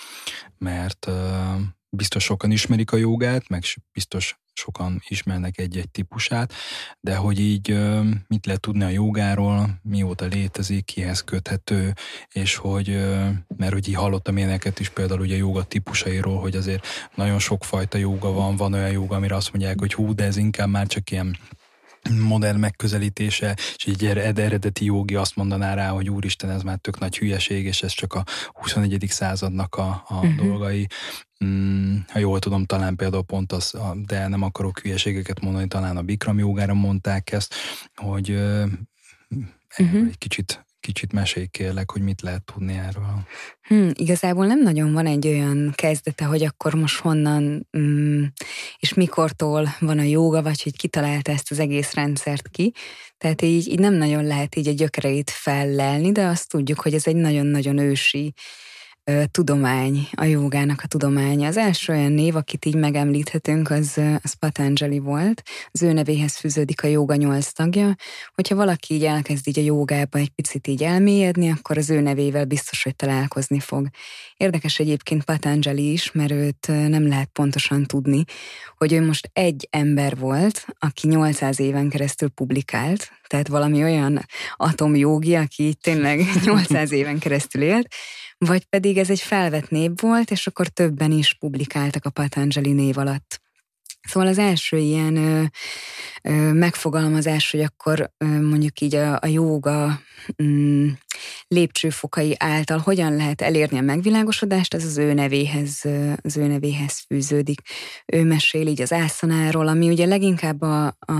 mert 0.57 1.05
uh, 1.05 1.62
biztos 1.89 2.24
sokan 2.24 2.51
ismerik 2.51 2.91
a 2.91 2.98
jogát, 2.98 3.50
meg 3.50 3.63
biztos 3.91 4.38
sokan 4.53 5.01
ismernek 5.07 5.57
egy-egy 5.57 5.89
típusát, 5.89 6.53
de 7.00 7.15
hogy 7.15 7.39
így 7.39 7.77
mit 8.27 8.45
lehet 8.45 8.62
tudni 8.62 8.83
a 8.83 8.89
jogáról, 8.89 9.79
mióta 9.81 10.25
létezik, 10.25 10.86
kihez 10.86 11.24
köthető, 11.24 11.93
és 12.31 12.55
hogy, 12.55 12.88
mert 13.57 13.74
hogy 13.74 13.88
így 13.88 13.95
hallottam 13.95 14.38
éneket 14.38 14.79
is 14.79 14.89
például 14.89 15.19
ugye 15.19 15.36
joga 15.36 15.63
típusairól, 15.63 16.39
hogy 16.39 16.55
azért 16.55 16.88
nagyon 17.15 17.39
sokfajta 17.39 17.98
joga 17.98 18.31
van, 18.31 18.55
van 18.55 18.74
olyan 18.74 18.91
joga, 18.91 19.15
amire 19.15 19.36
azt 19.36 19.53
mondják, 19.53 19.79
hogy 19.79 19.93
hú, 19.93 20.13
de 20.13 20.24
ez 20.24 20.38
inkább 20.38 20.69
már 20.69 20.88
csak 20.88 21.12
ilyen 21.12 21.38
modern 22.12 22.60
megközelítése, 22.60 23.55
és 23.75 23.86
egy 23.86 24.05
eredeti 24.05 24.86
jogi 24.86 25.15
azt 25.15 25.36
mondaná 25.36 25.74
rá, 25.74 25.89
hogy 25.89 26.10
úristen, 26.10 26.50
ez 26.50 26.62
már 26.62 26.77
tök 26.77 27.00
nagy 27.00 27.17
hülyeség, 27.17 27.65
és 27.65 27.83
ez 27.83 27.91
csak 27.91 28.13
a 28.13 28.24
21. 28.53 29.05
századnak 29.07 29.75
a, 29.75 30.03
a 30.07 30.15
uh-huh. 30.15 30.36
dolgai. 30.36 30.88
Mm, 31.45 31.98
ha 32.07 32.19
jól 32.19 32.39
tudom, 32.39 32.65
talán 32.65 32.95
például 32.95 33.24
pont 33.24 33.51
az, 33.51 33.74
de 34.05 34.27
nem 34.27 34.41
akarok 34.41 34.79
hülyeségeket 34.79 35.39
mondani, 35.39 35.67
talán 35.67 35.98
a 35.98 36.01
Bikram 36.01 36.39
jogára 36.39 36.74
mondták 36.74 37.31
ezt, 37.31 37.55
hogy 37.95 38.29
uh-huh. 38.29 40.07
egy 40.07 40.17
kicsit 40.17 40.65
kicsit 40.84 41.12
mesélj 41.12 41.46
kérlek, 41.46 41.92
hogy 41.92 42.02
mit 42.02 42.22
lehet 42.22 42.44
tudni 42.44 42.74
erről. 42.74 43.28
Hmm, 43.68 43.90
igazából 43.94 44.46
nem 44.46 44.62
nagyon 44.62 44.94
van 44.94 45.06
egy 45.06 45.28
olyan 45.28 45.72
kezdete, 45.75 46.25
hogy 46.25 46.44
akkor 46.44 46.74
most 46.74 47.00
honnan 47.00 47.68
mm, 47.78 48.24
és 48.78 48.94
mikortól 48.94 49.75
van 49.80 50.00
a 50.00 50.04
jóga, 50.04 50.42
vagy 50.42 50.63
hogy 50.63 50.78
kitalálta 50.78 51.32
ezt 51.32 51.52
az 51.52 51.60
egész 51.60 51.94
rendszert 51.94 52.48
ki. 52.48 52.74
Tehát 53.18 53.42
így, 53.42 53.68
így 53.68 53.80
nem 53.80 53.94
nagyon 53.94 54.25
lehet 54.25 54.56
így 54.56 54.68
a 54.68 54.74
gyökereit 54.74 55.30
fellelni, 55.30 56.12
de 56.12 56.25
azt 56.25 56.50
tudjuk, 56.50 56.80
hogy 56.80 56.94
ez 56.94 57.08
egy 57.08 57.16
nagyon-nagyon 57.16 57.78
ősi 57.78 58.34
tudomány, 59.31 60.07
a 60.12 60.24
jogának 60.24 60.81
a 60.83 60.88
tudománya. 60.88 61.48
Az 61.48 61.57
első 61.57 61.93
olyan 61.93 62.12
név, 62.12 62.36
akit 62.36 62.65
így 62.65 62.75
megemlíthetünk, 62.75 63.69
az, 63.69 64.01
az 64.22 64.33
Patanjali 64.33 65.00
volt. 65.00 65.43
Az 65.72 65.81
ő 65.81 65.91
nevéhez 65.91 66.36
fűződik 66.36 66.83
a 66.83 66.88
joga 66.88 67.15
nyolc 67.15 67.51
tagja. 67.51 67.95
Hogyha 68.36 68.55
valaki 68.55 68.93
így 68.93 69.03
elkezd 69.03 69.48
így 69.48 69.60
a 69.60 69.63
jogába 69.63 70.17
egy 70.17 70.29
picit 70.29 70.67
így 70.67 70.83
elmélyedni, 70.83 71.50
akkor 71.50 71.77
az 71.77 71.89
ő 71.89 72.01
nevével 72.01 72.45
biztos, 72.45 72.83
hogy 72.83 72.95
találkozni 72.95 73.60
fog. 73.60 73.88
Érdekes 74.38 74.79
egyébként 74.79 75.24
Patanjali 75.24 75.91
is, 75.91 76.12
mert 76.12 76.31
őt 76.31 76.67
nem 76.67 77.07
lehet 77.07 77.29
pontosan 77.33 77.86
tudni, 77.86 78.24
hogy 78.77 78.93
ő 78.93 79.05
most 79.05 79.29
egy 79.33 79.67
ember 79.72 80.17
volt, 80.17 80.65
aki 80.79 81.07
800 81.07 81.60
éven 81.60 81.89
keresztül 81.89 82.29
publikált, 82.29 83.12
tehát 83.27 83.48
valami 83.48 83.83
olyan 83.83 84.25
atomjogi, 84.55 85.36
aki 85.36 85.75
tényleg 85.81 86.19
800 86.45 86.91
éven 86.91 87.19
keresztül 87.19 87.62
élt, 87.62 87.88
vagy 88.45 88.65
pedig 88.65 88.97
ez 88.97 89.09
egy 89.09 89.21
felvett 89.21 89.69
név 89.69 89.91
volt, 90.01 90.31
és 90.31 90.47
akkor 90.47 90.67
többen 90.67 91.12
is 91.12 91.33
publikáltak 91.33 92.05
a 92.05 92.09
Patanjali 92.09 92.71
név 92.71 92.97
alatt. 92.97 93.41
Szóval 94.07 94.29
az 94.29 94.38
első 94.38 94.77
ilyen 94.77 95.15
ö, 95.15 95.43
ö, 96.23 96.53
megfogalmazás, 96.53 97.51
hogy 97.51 97.62
akkor 97.62 98.12
ö, 98.17 98.25
mondjuk 98.25 98.79
így 98.79 98.95
a, 98.95 99.19
a 99.21 99.27
jóga 99.27 100.01
mm, 100.43 100.88
lépcsőfokai 101.47 102.35
által 102.39 102.77
hogyan 102.77 103.15
lehet 103.15 103.41
elérni 103.41 103.77
a 103.77 103.81
megvilágosodást, 103.81 104.73
ez 104.73 104.85
az 104.85 104.97
ő 104.97 105.13
nevéhez, 105.13 105.81
az 106.21 106.38
ő 106.38 106.47
nevéhez 106.47 107.03
fűződik. 107.07 107.62
Ő 108.05 108.23
mesél 108.23 108.67
így 108.67 108.81
az 108.81 108.91
ászanáról, 108.91 109.67
ami 109.67 109.89
ugye 109.89 110.05
leginkább 110.05 110.62
a, 110.62 110.85
a 110.85 111.13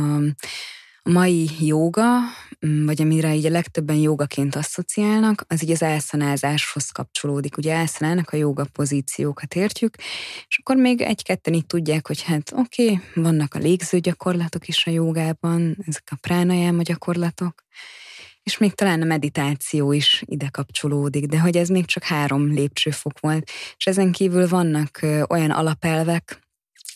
a 1.06 1.10
mai 1.10 1.50
jóga, 1.60 2.20
mm, 2.66 2.86
vagy 2.86 3.02
amire 3.02 3.36
így 3.36 3.46
a 3.46 3.50
legtöbben 3.50 3.96
jogaként 3.96 4.56
asszociálnak, 4.56 5.46
az 5.48 5.64
így 5.64 5.72
az 5.72 5.82
elszanázáshoz 5.82 6.90
kapcsolódik. 6.90 7.58
Ugye 7.58 7.74
elszanának 7.74 8.30
a 8.30 8.38
joga 8.38 8.66
pozíciókat 8.72 9.56
értjük, 9.56 9.96
és 10.48 10.58
akkor 10.58 10.76
még 10.76 11.02
egy-ketten 11.02 11.54
itt 11.54 11.68
tudják, 11.68 12.08
hogy 12.08 12.22
hát 12.22 12.52
oké, 12.56 12.84
okay, 12.84 13.24
vannak 13.24 13.54
a 13.54 13.60
légző 13.60 14.00
gyakorlatok 14.00 14.68
is 14.68 14.86
a 14.86 14.92
jogában, 14.92 15.78
ezek 15.88 16.08
a 16.12 16.18
pránajáma 16.22 16.82
gyakorlatok, 16.82 17.64
és 18.44 18.58
még 18.58 18.74
talán 18.74 19.02
a 19.02 19.06
meditáció 19.06 19.92
is 19.92 20.24
ide 20.26 20.48
kapcsolódik, 20.52 21.26
de 21.26 21.40
hogy 21.40 21.58
ez 21.58 21.70
még 21.70 21.86
csak 21.86 22.04
három 22.04 22.52
lépcsőfok 22.52 23.20
volt. 23.20 23.50
És 23.78 23.86
ezen 23.86 24.12
kívül 24.12 24.48
vannak 24.48 25.00
olyan 25.30 25.52
alapelvek, 25.52 26.42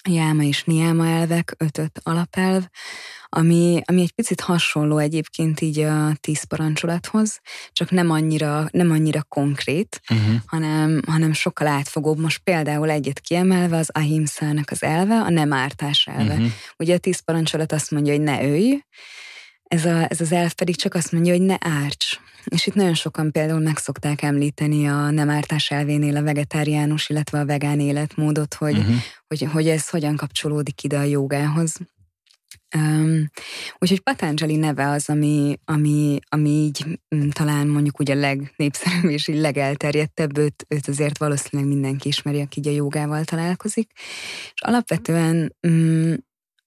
jáma 0.10 0.44
és 0.44 0.64
niáma 0.64 1.08
elvek, 1.08 1.56
ötöt 1.58 2.00
alapelv, 2.04 2.68
ami, 3.30 3.82
ami 3.86 4.02
egy 4.02 4.12
picit 4.12 4.42
hasonló 4.42 4.98
egyébként 4.98 5.62
így 5.62 5.80
a 5.80 6.14
tíz 6.20 6.44
parancsolathoz, 6.44 7.40
csak 7.72 7.92
nem 7.92 8.12
annyira, 8.12 8.68
nem 8.72 8.92
annyira 8.92 9.24
konkrét, 9.24 10.02
uh-huh. 10.10 10.36
hanem, 10.46 11.02
hanem 11.08 11.34
sokkal 11.34 11.68
átfogóbb. 11.68 12.20
Most 12.20 12.42
például 12.44 12.90
egyet 12.90 13.20
kiemelve 13.20 13.78
az 13.78 13.90
ahimszának 13.90 14.72
az 14.72 14.84
elve, 14.84 15.20
a 15.20 15.30
nem 15.30 15.54
ártás 15.54 16.08
elve. 16.08 16.34
Uh-huh. 16.34 16.52
Ugye 16.78 16.96
a 16.96 16.98
tíz 16.98 17.20
parancsolat 17.20 17.72
azt 17.72 17.92
mondja, 17.92 18.14
hogy 18.14 18.22
ne 18.22 18.44
ölj, 18.44 18.82
ez, 19.68 19.86
a, 19.86 20.10
ez 20.10 20.22
az 20.22 20.32
elv 20.32 20.54
pedig 20.54 20.76
csak 20.76 20.94
azt 20.94 21.12
mondja, 21.12 21.34
hogy 21.34 21.42
ne 21.42 21.56
árts. 21.60 22.20
És 22.46 22.68
itt 22.68 22.74
nagyon 22.74 22.94
sokan 22.94 23.32
például 23.32 23.60
meg 23.60 23.78
szokták 23.78 24.22
említeni 24.22 24.88
a 24.88 25.10
nem 25.10 25.30
ártás 25.30 25.72
elvénél 25.72 26.16
a 26.16 26.24
vegetáriánus, 26.24 27.10
illetve 27.10 27.40
a 27.40 27.46
vegán 27.46 27.80
életmódot, 27.80 28.54
hogy, 28.54 28.78
uh-huh. 28.78 28.96
hogy, 29.28 29.48
hogy 29.52 29.68
ez 29.68 29.90
hogyan 29.90 30.16
kapcsolódik 30.16 30.84
ide 30.84 30.98
a 30.98 31.04
jogához. 31.04 31.78
Um, 32.76 33.30
úgyhogy 33.78 34.00
Patanjali 34.00 34.56
neve 34.56 34.90
az, 34.90 35.10
ami, 35.10 35.60
ami, 35.66 36.20
ami 36.30 36.50
így 36.50 37.00
m, 37.10 37.28
talán 37.30 37.68
mondjuk 37.68 38.00
úgy 38.00 38.12
a 38.12 38.16
legnépszerűbb 38.16 39.12
és 39.12 39.28
így 39.28 39.40
legelterjedtebb, 39.40 40.38
őt, 40.38 40.66
őt 40.68 40.88
azért 40.88 41.18
valószínűleg 41.18 41.72
mindenki 41.72 42.08
ismeri, 42.08 42.42
aki 42.42 42.60
így 42.60 42.68
a 42.68 42.72
jogával 42.72 43.24
találkozik. 43.24 43.92
És 44.54 44.62
alapvetően 44.62 45.56
m, 45.60 46.14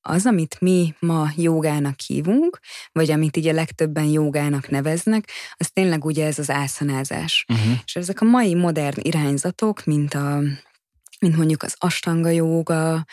az, 0.01 0.27
amit 0.27 0.61
mi 0.61 0.95
ma 0.99 1.31
jogának 1.37 2.01
hívunk, 2.07 2.59
vagy 2.93 3.11
amit 3.11 3.37
így 3.37 3.49
a 3.49 3.53
legtöbben 3.53 4.05
jogának 4.05 4.69
neveznek, 4.69 5.31
az 5.53 5.71
tényleg 5.71 6.05
ugye 6.05 6.27
ez 6.27 6.39
az 6.39 6.51
ászanázás. 6.51 7.45
Uh-huh. 7.49 7.79
És 7.85 7.97
ezek 7.97 8.21
a 8.21 8.25
mai 8.25 8.55
modern 8.55 9.01
irányzatok, 9.03 9.85
mint 9.85 10.15
a 10.15 10.43
mint 11.21 11.37
mondjuk 11.37 11.63
az 11.63 11.75
astanga 11.79 12.29
joga, 12.29 13.05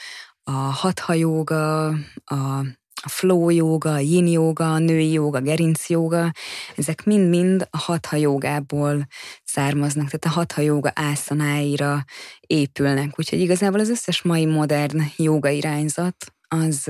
a 0.49 0.51
hatha 0.51 1.13
joga, 1.13 1.87
a 2.25 2.65
a 3.01 3.09
flow 3.09 3.49
joga, 3.49 3.93
a 3.93 3.99
yin 3.99 4.27
joga, 4.27 4.73
a 4.73 4.77
női 4.77 5.11
joga, 5.11 5.37
a 5.37 5.41
gerinc 5.41 5.89
joga, 5.89 6.31
ezek 6.75 7.03
mind-mind 7.03 7.67
a 7.69 7.77
hatha 7.77 8.15
jogából 8.15 9.07
származnak, 9.43 10.09
tehát 10.09 10.25
a 10.25 10.39
hatha 10.39 10.61
joga 10.61 10.91
ászanáira 10.95 12.05
épülnek. 12.39 13.19
Úgyhogy 13.19 13.39
igazából 13.39 13.79
az 13.79 13.89
összes 13.89 14.21
mai 14.21 14.45
modern 14.45 15.01
joga 15.17 15.49
irányzat 15.49 16.33
az, 16.47 16.87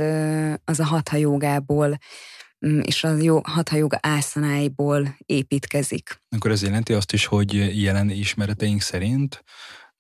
az 0.66 0.80
a 0.80 0.86
hatha 0.86 1.18
jogából 1.18 1.98
mm, 2.68 2.80
és 2.80 3.04
a 3.04 3.42
hatha 3.44 3.76
joga 3.76 3.98
ászanáiból 4.02 5.18
építkezik. 5.26 6.22
Akkor 6.36 6.52
ez 6.52 6.64
jelenti 6.64 6.94
azt 6.94 7.14
is, 7.14 7.26
hogy 7.26 7.82
jelen 7.84 8.10
ismereteink 8.10 8.82
szerint 8.82 9.44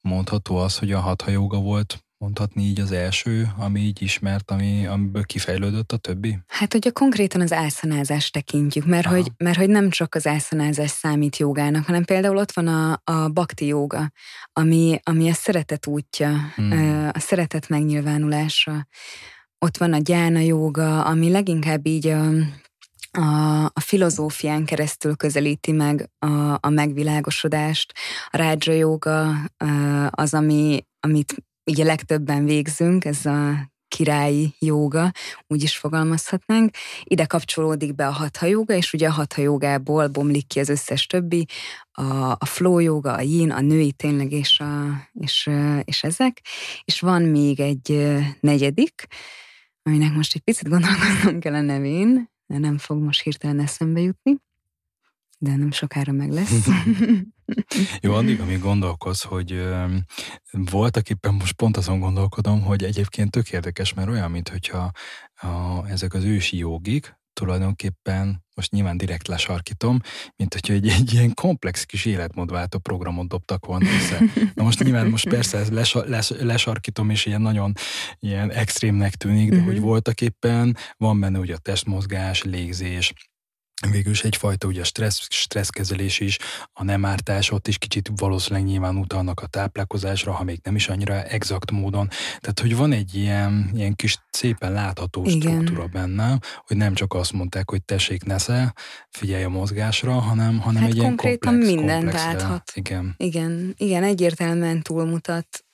mondható 0.01 0.55
az, 0.55 0.77
hogy 0.77 0.91
a 0.91 0.99
hatha 0.99 1.31
joga 1.31 1.59
volt 1.59 2.06
mondhatni 2.17 2.63
így 2.63 2.79
az 2.79 2.91
első, 2.91 3.47
ami 3.57 3.79
így 3.79 4.01
ismert, 4.01 4.51
ami, 4.51 4.85
amiből 4.85 5.23
kifejlődött 5.23 5.91
a 5.91 5.97
többi? 5.97 6.39
Hát, 6.47 6.71
hogyha 6.71 6.91
konkrétan 6.91 7.41
az 7.41 7.51
álszanázást 7.51 8.33
tekintjük, 8.33 8.85
mert 8.85 9.07
hogy, 9.07 9.31
mert 9.37 9.57
hogy 9.57 9.69
nem 9.69 9.89
csak 9.89 10.15
az 10.15 10.27
álszanázás 10.27 10.89
számít 10.89 11.37
jogának, 11.37 11.85
hanem 11.85 12.03
például 12.03 12.37
ott 12.37 12.51
van 12.51 12.67
a, 12.67 13.01
a 13.03 13.29
bakti 13.29 13.65
joga, 13.65 14.11
ami, 14.53 14.99
ami 15.03 15.29
a 15.29 15.33
szeretet 15.33 15.87
útja, 15.87 16.37
hmm. 16.55 17.09
a 17.13 17.19
szeretet 17.19 17.69
megnyilvánulása. 17.69 18.87
Ott 19.59 19.77
van 19.77 19.93
a 19.93 19.97
gyána 19.97 20.39
joga, 20.39 21.05
ami 21.05 21.29
leginkább 21.29 21.85
így 21.85 22.07
a, 22.07 22.29
a, 23.11 23.65
a 23.65 23.79
filozófián 23.79 24.65
keresztül 24.65 25.15
közelíti 25.15 25.71
meg 25.71 26.09
a, 26.19 26.57
a 26.59 26.69
megvilágosodást. 26.69 27.93
A 28.29 28.37
rádzsa 28.37 28.71
joga 28.71 29.35
az, 30.09 30.33
ami, 30.33 30.85
amit 30.99 31.35
ugye 31.67 31.83
legtöbben 31.83 32.45
végzünk, 32.45 33.05
ez 33.05 33.25
a 33.25 33.71
királyi 33.87 34.55
jóga, 34.59 35.11
úgy 35.47 35.63
is 35.63 35.77
fogalmazhatnánk. 35.77 36.75
Ide 37.03 37.25
kapcsolódik 37.25 37.95
be 37.95 38.07
a 38.07 38.11
hatha 38.11 38.45
jóga, 38.45 38.73
és 38.73 38.93
ugye 38.93 39.07
a 39.07 39.11
hatha 39.11 39.41
jogából 39.41 40.07
bomlik 40.07 40.47
ki 40.47 40.59
az 40.59 40.69
összes 40.69 41.05
többi, 41.05 41.45
a, 41.91 42.31
a 42.31 42.45
flow 42.45 42.79
jóga, 42.79 43.13
a 43.13 43.21
yin, 43.21 43.51
a 43.51 43.61
női 43.61 43.91
tényleg, 43.91 44.31
és, 44.31 44.59
a, 44.59 45.01
és, 45.13 45.49
és 45.83 46.03
ezek. 46.03 46.41
És 46.83 46.99
van 46.99 47.21
még 47.21 47.59
egy 47.59 48.15
negyedik, 48.39 49.07
aminek 49.83 50.13
most 50.13 50.35
egy 50.35 50.41
picit 50.41 50.69
gondolkoznom 50.69 51.39
kell 51.39 51.53
a 51.53 51.61
nevén, 51.61 52.29
de 52.45 52.57
nem 52.57 52.77
fog 52.77 52.97
most 52.97 53.21
hirtelen 53.21 53.59
eszembe 53.59 53.99
jutni 53.99 54.37
de 55.37 55.55
nem 55.55 55.71
sokára 55.71 56.11
meg 56.11 56.31
lesz. 56.31 56.67
Jó, 58.01 58.13
addig, 58.13 58.39
amíg 58.39 58.59
gondolkoz, 58.59 59.21
hogy 59.21 59.67
voltak 60.51 61.09
éppen 61.09 61.33
most 61.33 61.53
pont 61.53 61.77
azon 61.77 61.99
gondolkodom, 61.99 62.61
hogy 62.61 62.83
egyébként 62.83 63.31
tök 63.31 63.51
érdekes, 63.51 63.93
mert 63.93 64.09
olyan, 64.09 64.31
mint 64.31 64.49
hogyha 64.49 64.91
a, 65.41 65.87
ezek 65.87 66.13
az 66.13 66.23
ősi 66.23 66.57
jogik, 66.57 67.15
tulajdonképpen 67.33 68.45
most 68.55 68.71
nyilván 68.71 68.97
direkt 68.97 69.27
lesarkítom, 69.27 69.99
mint 70.35 70.53
hogyha 70.53 70.73
egy, 70.73 70.87
egy 70.87 71.13
ilyen 71.13 71.33
komplex 71.33 71.83
kis 71.83 72.05
életmódváltó 72.05 72.77
programot 72.77 73.27
dobtak 73.27 73.65
volna 73.65 73.85
össze. 73.89 74.21
Na 74.53 74.63
most 74.63 74.83
nyilván 74.83 75.07
most 75.07 75.29
persze 75.29 75.57
ezt 75.57 75.71
les, 75.71 75.93
les, 75.93 76.29
lesarkítom, 76.29 77.09
és 77.09 77.25
ilyen 77.25 77.41
nagyon 77.41 77.73
ilyen 78.19 78.51
extrémnek 78.51 79.15
tűnik, 79.15 79.49
de 79.49 79.55
uh-huh. 79.55 79.71
hogy 79.71 79.81
voltak 79.81 80.21
éppen, 80.21 80.77
van 80.97 81.19
benne 81.19 81.39
ugye 81.39 81.53
a 81.53 81.57
testmozgás, 81.57 82.43
légzés, 82.43 83.13
végül 83.91 84.11
is 84.11 84.23
egyfajta 84.23 84.67
ugye 84.67 84.83
stressz, 84.83 85.27
stresszkezelés 85.29 86.19
is, 86.19 86.37
a 86.73 86.83
nem 86.83 87.05
ártás 87.05 87.51
ott 87.51 87.67
is 87.67 87.77
kicsit 87.77 88.09
valószínűleg 88.15 88.67
nyilván 88.67 88.97
utalnak 88.97 89.39
a 89.39 89.47
táplálkozásra, 89.47 90.31
ha 90.31 90.43
még 90.43 90.59
nem 90.63 90.75
is 90.75 90.89
annyira 90.89 91.23
exakt 91.23 91.71
módon. 91.71 92.07
Tehát, 92.39 92.59
hogy 92.59 92.75
van 92.75 92.91
egy 92.91 93.15
ilyen, 93.15 93.71
ilyen 93.73 93.95
kis 93.95 94.17
szépen 94.31 94.71
látható 94.71 95.23
Igen. 95.25 95.39
struktúra 95.39 95.87
benne, 95.87 96.39
hogy 96.65 96.77
nem 96.77 96.93
csak 96.93 97.13
azt 97.13 97.33
mondták, 97.33 97.69
hogy 97.69 97.83
tessék 97.83 98.23
nesze, 98.23 98.73
figyelj 99.09 99.43
a 99.43 99.49
mozgásra, 99.49 100.11
hanem, 100.11 100.59
hanem 100.59 100.81
hát 100.81 100.89
egy 100.89 100.97
ilyen 100.97 101.15
komplex, 101.15 101.57
mindent 101.57 102.03
komplex, 102.03 102.23
áthat. 102.23 102.71
Igen. 102.73 103.13
Igen, 103.17 103.73
igen, 103.77 104.03
egyértelműen 104.03 104.81
túlmutat 104.81 105.65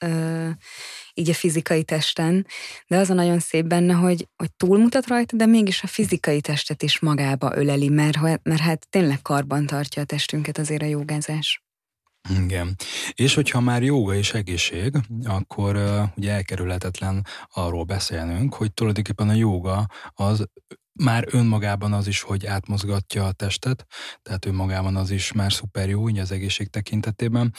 így 1.13 1.30
a 1.30 1.34
fizikai 1.34 1.84
testen, 1.84 2.47
de 2.88 2.97
az 2.97 3.10
a 3.10 3.13
nagyon 3.13 3.39
szép 3.39 3.65
benne, 3.65 3.93
hogy, 3.93 4.28
hogy 4.36 4.52
túlmutat 4.58 5.08
rajta, 5.08 5.36
de 5.36 5.45
mégis 5.45 5.84
a 5.84 5.88
fizikai 5.88 6.41
testet 6.41 6.84
is 6.84 6.99
magába 6.99 7.56
öleli, 7.56 7.89
mert, 7.89 8.17
mert 8.43 8.62
hát 8.62 8.88
tényleg 8.89 9.21
karban 9.21 9.65
tartja 9.65 10.02
a 10.02 10.06
testünket 10.06 10.58
azért 10.58 10.82
a 10.82 10.86
jogázás. 10.86 11.63
Igen. 12.43 12.76
És 13.13 13.34
hogyha 13.34 13.60
már 13.60 13.84
joga 13.84 14.15
és 14.15 14.34
egészség, 14.34 14.95
akkor 15.23 15.76
uh, 15.76 16.04
ugye 16.15 16.32
elkerülhetetlen 16.32 17.26
arról 17.54 17.84
beszélnünk, 17.84 18.54
hogy 18.54 18.73
tulajdonképpen 18.73 19.30
a 19.30 19.34
joga 19.34 19.88
az 20.13 20.45
már 20.94 21.28
önmagában 21.32 21.94
az 21.94 22.08
is, 22.08 22.22
hogy 22.22 22.46
átmozgatja 22.46 23.26
a 23.26 23.32
testet, 23.32 23.86
tehát 24.22 24.46
önmagában 24.46 24.96
az 24.96 25.12
is 25.12 25.32
már 25.32 25.54
szuper 25.54 25.90
jó, 25.90 26.10
így 26.10 26.20
az 26.20 26.32
egészség 26.32 26.68
tekintetében. 26.68 27.54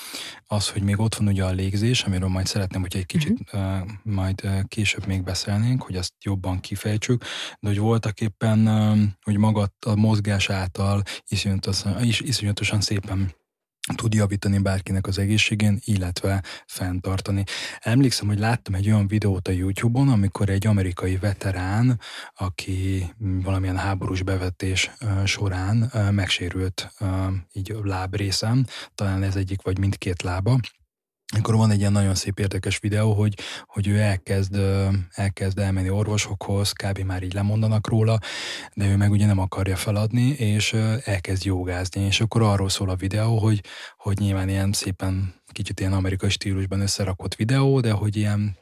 Az, 0.46 0.68
hogy 0.68 0.82
még 0.82 0.98
ott 0.98 1.14
van 1.14 1.28
ugye 1.28 1.44
a 1.44 1.50
légzés, 1.50 2.02
amiről 2.02 2.28
majd 2.28 2.46
szeretném, 2.46 2.80
hogy 2.80 2.96
egy 2.96 3.06
kicsit 3.06 3.40
uh-huh. 3.40 3.80
uh, 3.80 3.88
majd 4.02 4.40
uh, 4.44 4.62
később 4.68 5.06
még 5.06 5.22
beszélnénk, 5.22 5.82
hogy 5.82 5.96
azt 5.96 6.12
jobban 6.24 6.60
kifejtsük, 6.60 7.24
de 7.60 7.68
hogy 7.68 7.78
voltak 7.78 8.20
éppen, 8.20 8.68
uh, 8.68 8.98
hogy 9.22 9.36
maga 9.36 9.68
a 9.86 9.94
mozgás 9.94 10.50
által 10.50 11.02
iszonyatosan, 11.26 12.02
is, 12.02 12.20
iszonyatosan 12.20 12.80
szépen 12.80 13.34
tud 13.94 14.14
javítani 14.14 14.58
bárkinek 14.58 15.06
az 15.06 15.18
egészségén, 15.18 15.78
illetve 15.84 16.42
fenntartani. 16.66 17.44
Emlékszem, 17.80 18.26
hogy 18.26 18.38
láttam 18.38 18.74
egy 18.74 18.86
olyan 18.86 19.06
videót 19.06 19.48
a 19.48 19.52
YouTube-on, 19.52 20.08
amikor 20.08 20.48
egy 20.48 20.66
amerikai 20.66 21.16
veterán, 21.16 22.00
aki 22.34 23.06
valamilyen 23.18 23.76
háborús 23.76 24.22
bevetés 24.22 24.90
során 25.24 25.92
megsérült 26.10 26.92
így 27.52 27.74
lábrészen, 27.82 28.66
talán 28.94 29.22
ez 29.22 29.36
egyik 29.36 29.62
vagy 29.62 29.78
mindkét 29.78 30.22
lába, 30.22 30.58
akkor 31.36 31.56
van 31.56 31.70
egy 31.70 31.78
ilyen 31.78 31.92
nagyon 31.92 32.14
szép 32.14 32.38
érdekes 32.38 32.78
videó, 32.78 33.12
hogy, 33.12 33.34
hogy 33.64 33.88
ő 33.88 33.98
elkezd, 33.98 34.58
elkezd 35.10 35.58
elmenni 35.58 35.90
orvosokhoz, 35.90 36.72
kb. 36.72 36.98
már 36.98 37.22
így 37.22 37.34
lemondanak 37.34 37.88
róla, 37.88 38.18
de 38.74 38.86
ő 38.86 38.96
meg 38.96 39.10
ugye 39.10 39.26
nem 39.26 39.38
akarja 39.38 39.76
feladni, 39.76 40.28
és 40.28 40.72
elkezd 41.04 41.44
jogázni, 41.44 42.00
és 42.00 42.20
akkor 42.20 42.42
arról 42.42 42.68
szól 42.68 42.90
a 42.90 42.96
videó, 42.96 43.38
hogy, 43.38 43.64
hogy 43.96 44.18
nyilván 44.18 44.48
ilyen 44.48 44.72
szépen 44.72 45.34
kicsit 45.52 45.80
ilyen 45.80 45.92
amerikai 45.92 46.30
stílusban 46.30 46.80
összerakott 46.80 47.34
videó, 47.34 47.80
de 47.80 47.90
hogy 47.90 48.16
ilyen 48.16 48.56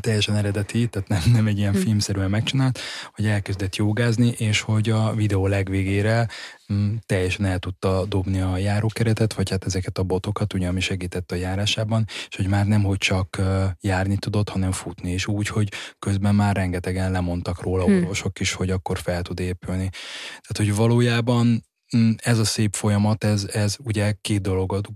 teljesen 0.00 0.36
eredeti, 0.36 0.88
tehát 0.88 1.08
nem, 1.08 1.22
nem 1.32 1.46
egy 1.46 1.58
ilyen 1.58 1.72
hm. 1.72 1.78
filmszerűen 1.78 2.30
megcsinált, 2.30 2.78
hogy 3.12 3.26
elkezdett 3.26 3.76
jogázni, 3.76 4.28
és 4.28 4.60
hogy 4.60 4.90
a 4.90 5.14
videó 5.14 5.46
legvégére 5.46 6.28
m, 6.66 6.74
mm, 6.74 6.94
teljesen 7.06 7.44
el 7.44 7.58
tudta 7.58 8.04
dobni 8.04 8.40
a 8.40 8.56
járókeretet, 8.56 9.34
vagy 9.34 9.50
hát 9.50 9.64
ezeket 9.64 9.98
a 9.98 10.02
botokat, 10.02 10.54
ugye, 10.54 10.68
ami 10.68 10.80
segített 10.80 11.32
a 11.32 11.34
járásában, 11.34 12.04
és 12.28 12.36
hogy 12.36 12.46
már 12.46 12.66
nem, 12.66 12.82
hogy 12.82 12.98
csak 12.98 13.40
járni 13.80 14.16
tudott, 14.16 14.48
hanem 14.48 14.72
futni, 14.72 15.10
és 15.10 15.26
úgy, 15.26 15.48
hogy 15.48 15.72
közben 15.98 16.34
már 16.34 16.56
rengetegen 16.56 17.10
lemondtak 17.10 17.62
róla 17.62 17.84
hmm. 17.84 17.96
orvosok 17.96 18.40
is, 18.40 18.52
hogy 18.52 18.70
akkor 18.70 18.98
fel 18.98 19.22
tud 19.22 19.40
épülni. 19.40 19.88
Tehát, 20.28 20.56
hogy 20.56 20.74
valójában 20.74 21.64
mm, 21.96 22.10
ez 22.16 22.38
a 22.38 22.44
szép 22.44 22.74
folyamat, 22.74 23.24
ez, 23.24 23.44
ez 23.52 23.76
ugye 23.84 24.14
két 24.20 24.40
dologot 24.40 24.88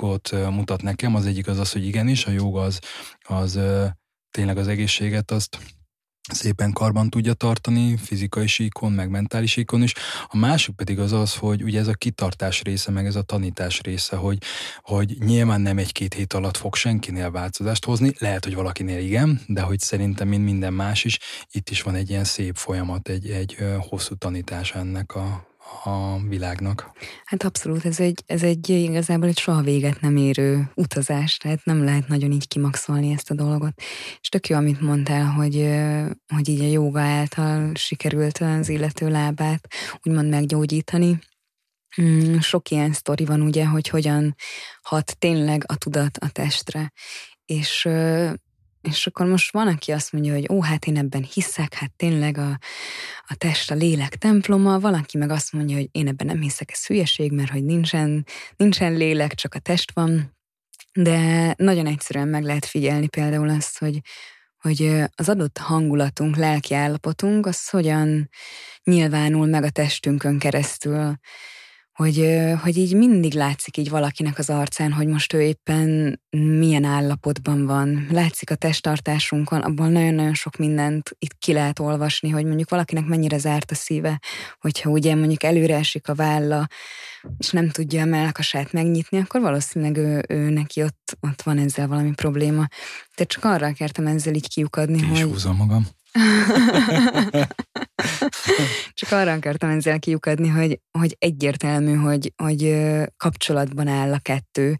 mutat 0.51 0.83
nekem. 0.83 1.15
Az 1.15 1.27
egyik 1.27 1.47
az 1.47 1.59
az, 1.59 1.73
hogy 1.73 1.87
igenis, 1.87 2.27
a 2.27 2.31
joga 2.31 2.61
az, 2.61 2.79
az 3.23 3.59
tényleg 4.35 4.57
az 4.59 4.69
egészséget 4.69 5.31
azt 5.31 5.59
szépen 6.33 6.73
karban 6.73 7.11
tudja 7.11 7.33
tartani, 7.33 7.97
fizikai 7.97 8.47
síkon, 8.47 8.93
meg 8.93 9.11
mentális 9.11 9.51
síkon 9.51 9.83
is. 9.83 9.93
A 10.27 10.37
másik 10.37 10.75
pedig 10.75 10.99
az 10.99 11.13
az, 11.13 11.37
hogy 11.37 11.63
ugye 11.63 11.81
ez 11.81 11.89
a 11.89 11.95
kitartás 11.95 12.63
része, 12.63 12.91
meg 12.91 13.07
ez 13.07 13.17
a 13.17 13.23
tanítás 13.23 13.81
része, 13.81 14.17
hogy, 14.17 14.39
hogy 14.81 15.17
nyilván 15.19 15.61
nem 15.61 15.79
egy-két 15.79 16.15
hét 16.15 16.33
alatt 16.33 16.57
fog 16.57 16.75
senkinél 16.75 17.31
változást 17.31 17.85
hozni, 17.85 18.13
lehet, 18.19 18.45
hogy 18.45 18.55
valakinél 18.55 18.99
igen, 18.99 19.41
de 19.47 19.61
hogy 19.61 19.81
szerintem, 19.81 20.29
mint 20.29 20.45
minden 20.45 20.73
más 20.73 21.05
is, 21.05 21.19
itt 21.51 21.71
is 21.71 21.83
van 21.83 21.95
egy 21.95 22.11
ilyen 22.11 22.25
szép 22.25 22.57
folyamat, 22.57 23.09
egy, 23.09 23.31
egy 23.31 23.57
hosszú 23.79 24.15
tanítás 24.15 24.73
ennek 24.73 25.15
a, 25.15 25.54
a 25.83 26.19
világnak. 26.29 26.91
Hát 27.25 27.45
abszolút, 27.45 27.85
ez 27.85 28.01
egy, 28.01 28.23
ez 28.27 28.43
egy 28.43 28.69
igazából 28.69 29.29
egy 29.29 29.39
soha 29.39 29.63
véget 29.63 30.01
nem 30.01 30.17
érő 30.17 30.71
utazás, 30.75 31.37
tehát 31.37 31.65
nem 31.65 31.85
lehet 31.85 32.09
nagyon 32.09 32.33
így 32.33 32.49
kimaxolni 32.49 33.13
ezt 33.13 33.31
a 33.31 33.35
dolgot. 33.35 33.73
És 34.21 34.29
tök 34.29 34.49
jó, 34.49 34.57
amit 34.57 34.81
mondtál, 34.81 35.25
hogy, 35.25 35.71
hogy 36.35 36.49
így 36.49 36.61
a 36.61 36.69
joga 36.69 37.01
által 37.01 37.75
sikerült 37.75 38.39
az 38.39 38.69
illető 38.69 39.09
lábát 39.09 39.69
úgymond 40.03 40.29
meggyógyítani. 40.29 41.19
Mm, 42.03 42.39
sok 42.39 42.71
ilyen 42.71 42.93
sztori 42.93 43.25
van 43.25 43.41
ugye, 43.41 43.67
hogy 43.67 43.89
hogyan 43.89 44.35
hat 44.83 45.19
tényleg 45.19 45.65
a 45.67 45.77
tudat 45.77 46.17
a 46.17 46.29
testre. 46.29 46.93
És 47.45 47.89
és 48.89 49.07
akkor 49.07 49.27
most 49.27 49.53
van, 49.53 49.67
aki 49.67 49.93
azt 49.93 50.13
mondja, 50.13 50.33
hogy 50.33 50.47
ó, 50.51 50.63
hát 50.63 50.87
én 50.87 50.97
ebben 50.97 51.27
hiszek, 51.33 51.75
hát 51.75 51.93
tényleg 51.97 52.39
a, 52.39 52.59
a 53.27 53.35
test 53.39 53.71
a 53.71 53.75
lélek 53.75 54.17
temploma, 54.17 54.81
valaki 54.81 55.19
meg 55.19 55.31
azt 55.31 55.53
mondja, 55.53 55.77
hogy 55.77 55.89
én 55.93 56.09
ebben 56.09 56.27
nem 56.27 56.41
hiszek, 56.41 56.71
ez 56.71 56.87
hülyeség, 56.87 57.33
mert 57.33 57.51
hogy 57.51 57.65
nincsen, 57.65 58.27
nincsen 58.57 58.93
lélek, 58.93 59.35
csak 59.35 59.55
a 59.55 59.59
test 59.59 59.93
van. 59.95 60.37
De 60.93 61.55
nagyon 61.59 61.87
egyszerűen 61.87 62.29
meg 62.29 62.43
lehet 62.43 62.65
figyelni 62.65 63.09
például 63.09 63.49
azt, 63.49 63.79
hogy, 63.79 64.01
hogy 64.59 65.03
az 65.15 65.29
adott 65.29 65.59
hangulatunk, 65.59 66.37
lelki 66.37 66.75
állapotunk, 66.75 67.47
az 67.47 67.69
hogyan 67.69 68.29
nyilvánul 68.85 69.47
meg 69.47 69.65
a 69.65 69.71
testünkön 69.71 70.39
keresztül 70.39 71.19
hogy, 71.95 72.43
hogy 72.63 72.77
így 72.77 72.95
mindig 72.95 73.35
látszik 73.35 73.77
így 73.77 73.91
valakinek 73.91 74.39
az 74.39 74.51
arcán, 74.51 74.93
hogy 74.93 75.07
most 75.07 75.33
ő 75.33 75.43
éppen 75.43 76.21
milyen 76.31 76.85
állapotban 76.85 77.67
van. 77.67 78.07
Látszik 78.11 78.51
a 78.51 78.55
testtartásunkon, 78.55 79.61
abból 79.61 79.89
nagyon-nagyon 79.89 80.35
sok 80.35 80.57
mindent 80.57 81.17
itt 81.19 81.35
ki 81.39 81.53
lehet 81.53 81.79
olvasni, 81.79 82.29
hogy 82.29 82.45
mondjuk 82.45 82.71
valakinek 82.71 83.07
mennyire 83.07 83.39
zárt 83.39 83.71
a 83.71 83.75
szíve, 83.75 84.21
hogyha 84.61 84.91
ugye 84.91 85.15
mondjuk 85.15 85.43
előre 85.43 85.77
esik 85.77 86.09
a 86.09 86.15
válla, 86.15 86.67
és 87.39 87.51
nem 87.51 87.69
tudja 87.71 88.03
a 88.03 88.05
melkasát 88.05 88.73
megnyitni, 88.73 89.19
akkor 89.19 89.41
valószínűleg 89.41 89.97
ő, 89.97 90.25
ő 90.29 90.51
neki 90.51 90.83
ott, 90.83 91.17
ott 91.21 91.43
van 91.43 91.59
ezzel 91.59 91.89
valami 91.89 92.11
probléma. 92.11 92.67
Tehát 93.15 93.33
csak 93.33 93.45
arra 93.45 93.67
akartam 93.67 94.07
ezzel 94.07 94.35
így 94.35 94.49
kiukadni, 94.49 94.97
Ki 94.99 95.07
hogy... 95.07 95.21
húzom 95.21 95.57
magam. 95.57 95.87
Csak 98.93 99.13
arra 99.13 99.33
akartam 99.33 99.71
ezzel 99.71 99.99
kiukadni, 99.99 100.49
hogy, 100.49 100.81
hogy 100.99 101.17
egyértelmű, 101.19 101.95
hogy, 101.95 102.33
hogy 102.37 102.77
kapcsolatban 103.17 103.89
áll 103.89 104.13
a 104.13 104.19
kettő, 104.19 104.77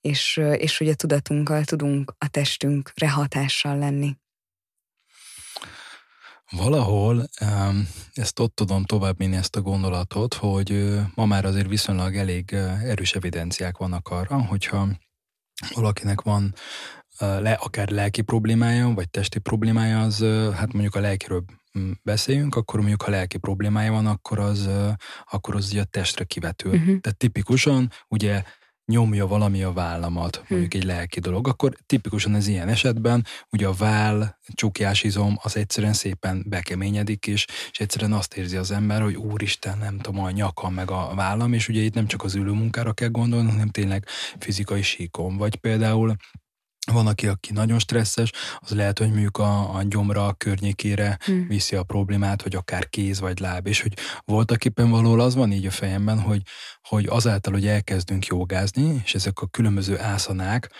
és, 0.00 0.36
és 0.36 0.78
hogy 0.78 0.88
a 0.88 0.94
tudatunkkal 0.94 1.64
tudunk 1.64 2.14
a 2.18 2.28
testünkre 2.28 3.10
hatással 3.10 3.78
lenni. 3.78 4.16
Valahol 6.50 7.28
ezt 8.12 8.38
ott 8.38 8.54
tudom 8.54 8.84
tovább 8.84 9.18
vinni 9.18 9.36
ezt 9.36 9.56
a 9.56 9.60
gondolatot, 9.60 10.34
hogy 10.34 10.98
ma 11.14 11.26
már 11.26 11.44
azért 11.44 11.68
viszonylag 11.68 12.16
elég 12.16 12.52
erős 12.84 13.14
evidenciák 13.14 13.76
vannak 13.76 14.08
arra, 14.08 14.42
hogyha 14.42 14.88
valakinek 15.74 16.20
van 16.20 16.54
le, 17.18 17.52
akár 17.52 17.88
lelki 17.88 18.22
problémája, 18.22 18.88
vagy 18.94 19.10
testi 19.10 19.38
problémája, 19.38 20.00
az 20.00 20.24
hát 20.54 20.72
mondjuk 20.72 20.94
a 20.94 21.00
lelkiről 21.00 21.44
mm, 21.78 21.90
beszéljünk, 22.02 22.54
akkor 22.54 22.78
mondjuk 22.78 23.02
ha 23.02 23.10
lelki 23.10 23.38
problémája 23.38 23.92
van, 23.92 24.06
akkor 24.06 24.38
az, 24.38 24.68
akkor 25.30 25.54
az 25.54 25.70
ugye 25.70 25.80
a 25.80 25.84
testre 25.84 26.24
kivetül. 26.24 26.72
Uh-huh. 26.72 27.00
Tehát 27.00 27.16
tipikusan 27.16 27.90
ugye 28.08 28.42
nyomja 28.88 29.26
valami 29.26 29.62
a 29.62 29.72
vállamat, 29.72 30.36
hm. 30.36 30.44
mondjuk 30.48 30.74
egy 30.74 30.84
lelki 30.84 31.20
dolog, 31.20 31.48
akkor 31.48 31.76
tipikusan 31.86 32.34
ez 32.34 32.46
ilyen 32.46 32.68
esetben, 32.68 33.26
ugye 33.50 33.66
a 33.66 33.72
váll, 33.72 34.36
csukjás 34.54 35.02
izom, 35.02 35.38
az 35.42 35.56
egyszerűen 35.56 35.92
szépen 35.92 36.44
bekeményedik, 36.46 37.26
és, 37.26 37.46
és 37.70 37.78
egyszerűen 37.78 38.12
azt 38.12 38.36
érzi 38.36 38.56
az 38.56 38.70
ember, 38.70 39.02
hogy 39.02 39.14
úristen, 39.14 39.78
nem 39.78 39.98
tudom, 39.98 40.24
a 40.24 40.30
nyakam 40.30 40.74
meg 40.74 40.90
a 40.90 41.12
vállam, 41.14 41.52
és 41.52 41.68
ugye 41.68 41.80
itt 41.80 41.94
nem 41.94 42.06
csak 42.06 42.24
az 42.24 42.34
ülő 42.34 42.50
munkára 42.50 42.92
kell 42.92 43.08
gondolni, 43.08 43.50
hanem 43.50 43.68
tényleg 43.68 44.06
fizikai 44.38 44.82
síkon. 44.82 45.36
Vagy 45.36 45.56
például 45.56 46.16
van, 46.92 47.06
aki, 47.06 47.26
aki 47.26 47.52
nagyon 47.52 47.78
stresszes, 47.78 48.32
az 48.58 48.70
lehet, 48.70 48.98
hogy 48.98 49.10
mondjuk 49.10 49.38
a, 49.38 49.74
a 49.74 49.82
gyomra, 49.82 50.26
a 50.26 50.32
környékére 50.32 51.18
hmm. 51.24 51.46
viszi 51.48 51.76
a 51.76 51.82
problémát, 51.82 52.42
hogy 52.42 52.54
akár 52.54 52.88
kéz 52.88 53.20
vagy 53.20 53.38
láb, 53.40 53.66
és 53.66 53.82
hogy 53.82 53.92
voltak 54.24 54.64
éppen 54.64 54.90
valahol 54.90 55.20
az 55.20 55.34
van 55.34 55.52
így 55.52 55.66
a 55.66 55.70
fejemben, 55.70 56.20
hogy, 56.20 56.42
hogy 56.82 57.06
azáltal, 57.06 57.52
hogy 57.52 57.66
elkezdünk 57.66 58.26
jogázni, 58.26 59.00
és 59.04 59.14
ezek 59.14 59.40
a 59.40 59.46
különböző 59.46 59.98
ászanák, 59.98 60.70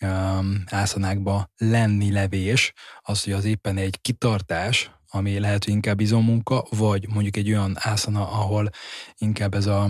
um, 0.00 0.62
ászanákba 0.70 1.50
lenni 1.56 2.12
levés, 2.12 2.72
az, 3.00 3.24
hogy 3.24 3.32
az 3.32 3.44
éppen 3.44 3.76
egy 3.76 4.00
kitartás, 4.00 4.90
ami 5.10 5.38
lehet, 5.38 5.64
hogy 5.64 5.72
inkább 5.72 6.00
izomunka, 6.00 6.66
vagy 6.70 7.08
mondjuk 7.08 7.36
egy 7.36 7.48
olyan 7.48 7.76
ászana, 7.78 8.30
ahol 8.30 8.70
inkább 9.16 9.54
ez 9.54 9.66
a 9.66 9.88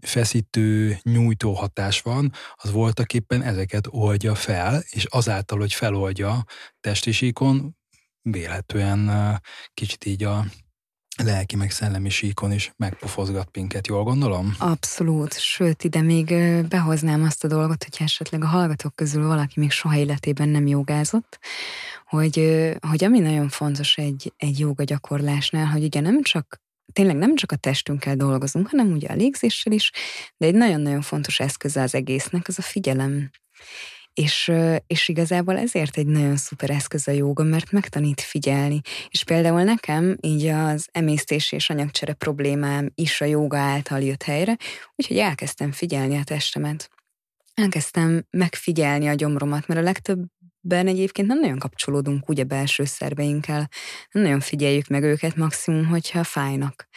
feszítő, 0.00 0.98
nyújtó 1.02 1.52
hatás 1.52 2.00
van, 2.00 2.32
az 2.54 2.70
voltak 2.70 3.14
éppen 3.14 3.42
ezeket 3.42 3.86
oldja 3.90 4.34
fel, 4.34 4.82
és 4.90 5.04
azáltal, 5.04 5.58
hogy 5.58 5.72
feloldja 5.72 6.44
testi 6.80 7.12
síkon, 7.12 7.76
vélhetően 8.22 9.10
kicsit 9.74 10.04
így 10.04 10.24
a 10.24 10.44
lelki 11.24 11.56
meg 11.56 11.70
szellemi 11.70 12.08
síkon 12.08 12.52
is 12.52 12.72
megpofozgat 12.76 13.48
minket, 13.56 13.86
jól 13.86 14.02
gondolom? 14.02 14.54
Abszolút, 14.58 15.38
sőt, 15.38 15.84
ide 15.84 16.02
még 16.02 16.34
behoznám 16.68 17.22
azt 17.22 17.44
a 17.44 17.48
dolgot, 17.48 17.84
hogy 17.84 17.96
esetleg 17.98 18.42
a 18.42 18.46
hallgatók 18.46 18.94
közül 18.96 19.26
valaki 19.26 19.60
még 19.60 19.70
soha 19.70 19.96
életében 19.96 20.48
nem 20.48 20.66
jogázott, 20.66 21.38
hogy, 22.06 22.60
hogy 22.88 23.04
ami 23.04 23.18
nagyon 23.18 23.48
fontos 23.48 23.96
egy, 23.96 24.32
egy 24.36 24.58
joga 24.58 24.84
gyakorlásnál, 24.84 25.66
hogy 25.66 25.84
ugye 25.84 26.00
nem 26.00 26.22
csak 26.22 26.60
tényleg 26.92 27.16
nem 27.16 27.36
csak 27.36 27.52
a 27.52 27.56
testünkkel 27.56 28.16
dolgozunk, 28.16 28.68
hanem 28.68 28.92
ugye 28.92 29.08
a 29.08 29.14
légzéssel 29.14 29.72
is, 29.72 29.90
de 30.36 30.46
egy 30.46 30.54
nagyon-nagyon 30.54 31.00
fontos 31.00 31.40
eszköze 31.40 31.82
az 31.82 31.94
egésznek 31.94 32.48
az 32.48 32.58
a 32.58 32.62
figyelem. 32.62 33.30
És, 34.14 34.52
és 34.86 35.08
igazából 35.08 35.58
ezért 35.58 35.96
egy 35.96 36.06
nagyon 36.06 36.36
szuper 36.36 36.70
eszköz 36.70 37.08
a 37.08 37.10
jóga, 37.10 37.42
mert 37.42 37.72
megtanít 37.72 38.20
figyelni. 38.20 38.80
És 39.08 39.24
például 39.24 39.62
nekem 39.62 40.16
így 40.20 40.46
az 40.46 40.88
emésztés 40.92 41.52
és 41.52 41.70
anyagcsere 41.70 42.12
problémám 42.12 42.90
is 42.94 43.20
a 43.20 43.24
jóga 43.24 43.58
által 43.58 44.00
jött 44.00 44.22
helyre, 44.22 44.56
úgyhogy 44.94 45.16
elkezdtem 45.16 45.72
figyelni 45.72 46.16
a 46.16 46.24
testemet. 46.24 46.90
Elkezdtem 47.54 48.26
megfigyelni 48.30 49.08
a 49.08 49.14
gyomromat, 49.14 49.66
mert 49.66 49.80
a 49.80 49.82
legtöbb 49.82 50.24
ben 50.68 50.86
egyébként 50.86 51.28
nem 51.28 51.40
nagyon 51.40 51.58
kapcsolódunk 51.58 52.30
úgy 52.30 52.40
a 52.40 52.44
belső 52.44 52.84
szerveinkkel, 52.84 53.68
nem 54.10 54.22
nagyon 54.22 54.40
figyeljük 54.40 54.86
meg 54.86 55.02
őket 55.02 55.36
maximum, 55.36 55.86
hogyha 55.86 56.24
fájnak. 56.24 56.88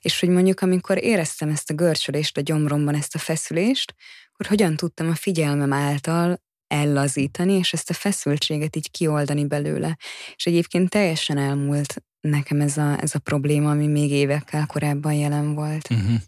És 0.00 0.20
hogy 0.20 0.28
mondjuk, 0.28 0.60
amikor 0.60 1.04
éreztem 1.04 1.48
ezt 1.48 1.70
a 1.70 1.74
görcsölést 1.74 2.36
a 2.36 2.40
gyomromban, 2.40 2.94
ezt 2.94 3.14
a 3.14 3.18
feszülést, 3.18 3.94
akkor 4.32 4.46
hogyan 4.46 4.76
tudtam 4.76 5.08
a 5.08 5.14
figyelmem 5.14 5.72
által 5.72 6.42
ellazítani, 6.66 7.52
és 7.52 7.72
ezt 7.72 7.90
a 7.90 7.94
feszültséget 7.94 8.76
így 8.76 8.90
kioldani 8.90 9.46
belőle. 9.46 9.96
És 10.34 10.46
egyébként 10.46 10.90
teljesen 10.90 11.38
elmúlt 11.38 12.02
nekem 12.20 12.60
ez 12.60 12.76
a, 12.76 13.02
ez 13.02 13.14
a 13.14 13.18
probléma, 13.18 13.70
ami 13.70 13.86
még 13.86 14.10
évekkel 14.10 14.66
korábban 14.66 15.12
jelen 15.12 15.54
volt. 15.54 15.90
Uh-huh. 15.90 16.20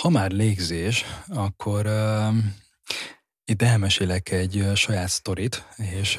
Ha 0.00 0.08
már 0.08 0.30
légzés, 0.30 1.04
akkor 1.28 1.86
uh, 1.86 2.34
itt 3.52 3.62
elmesélek 3.62 4.30
egy 4.30 4.70
saját 4.74 5.08
sztorit, 5.08 5.66
és 5.76 6.18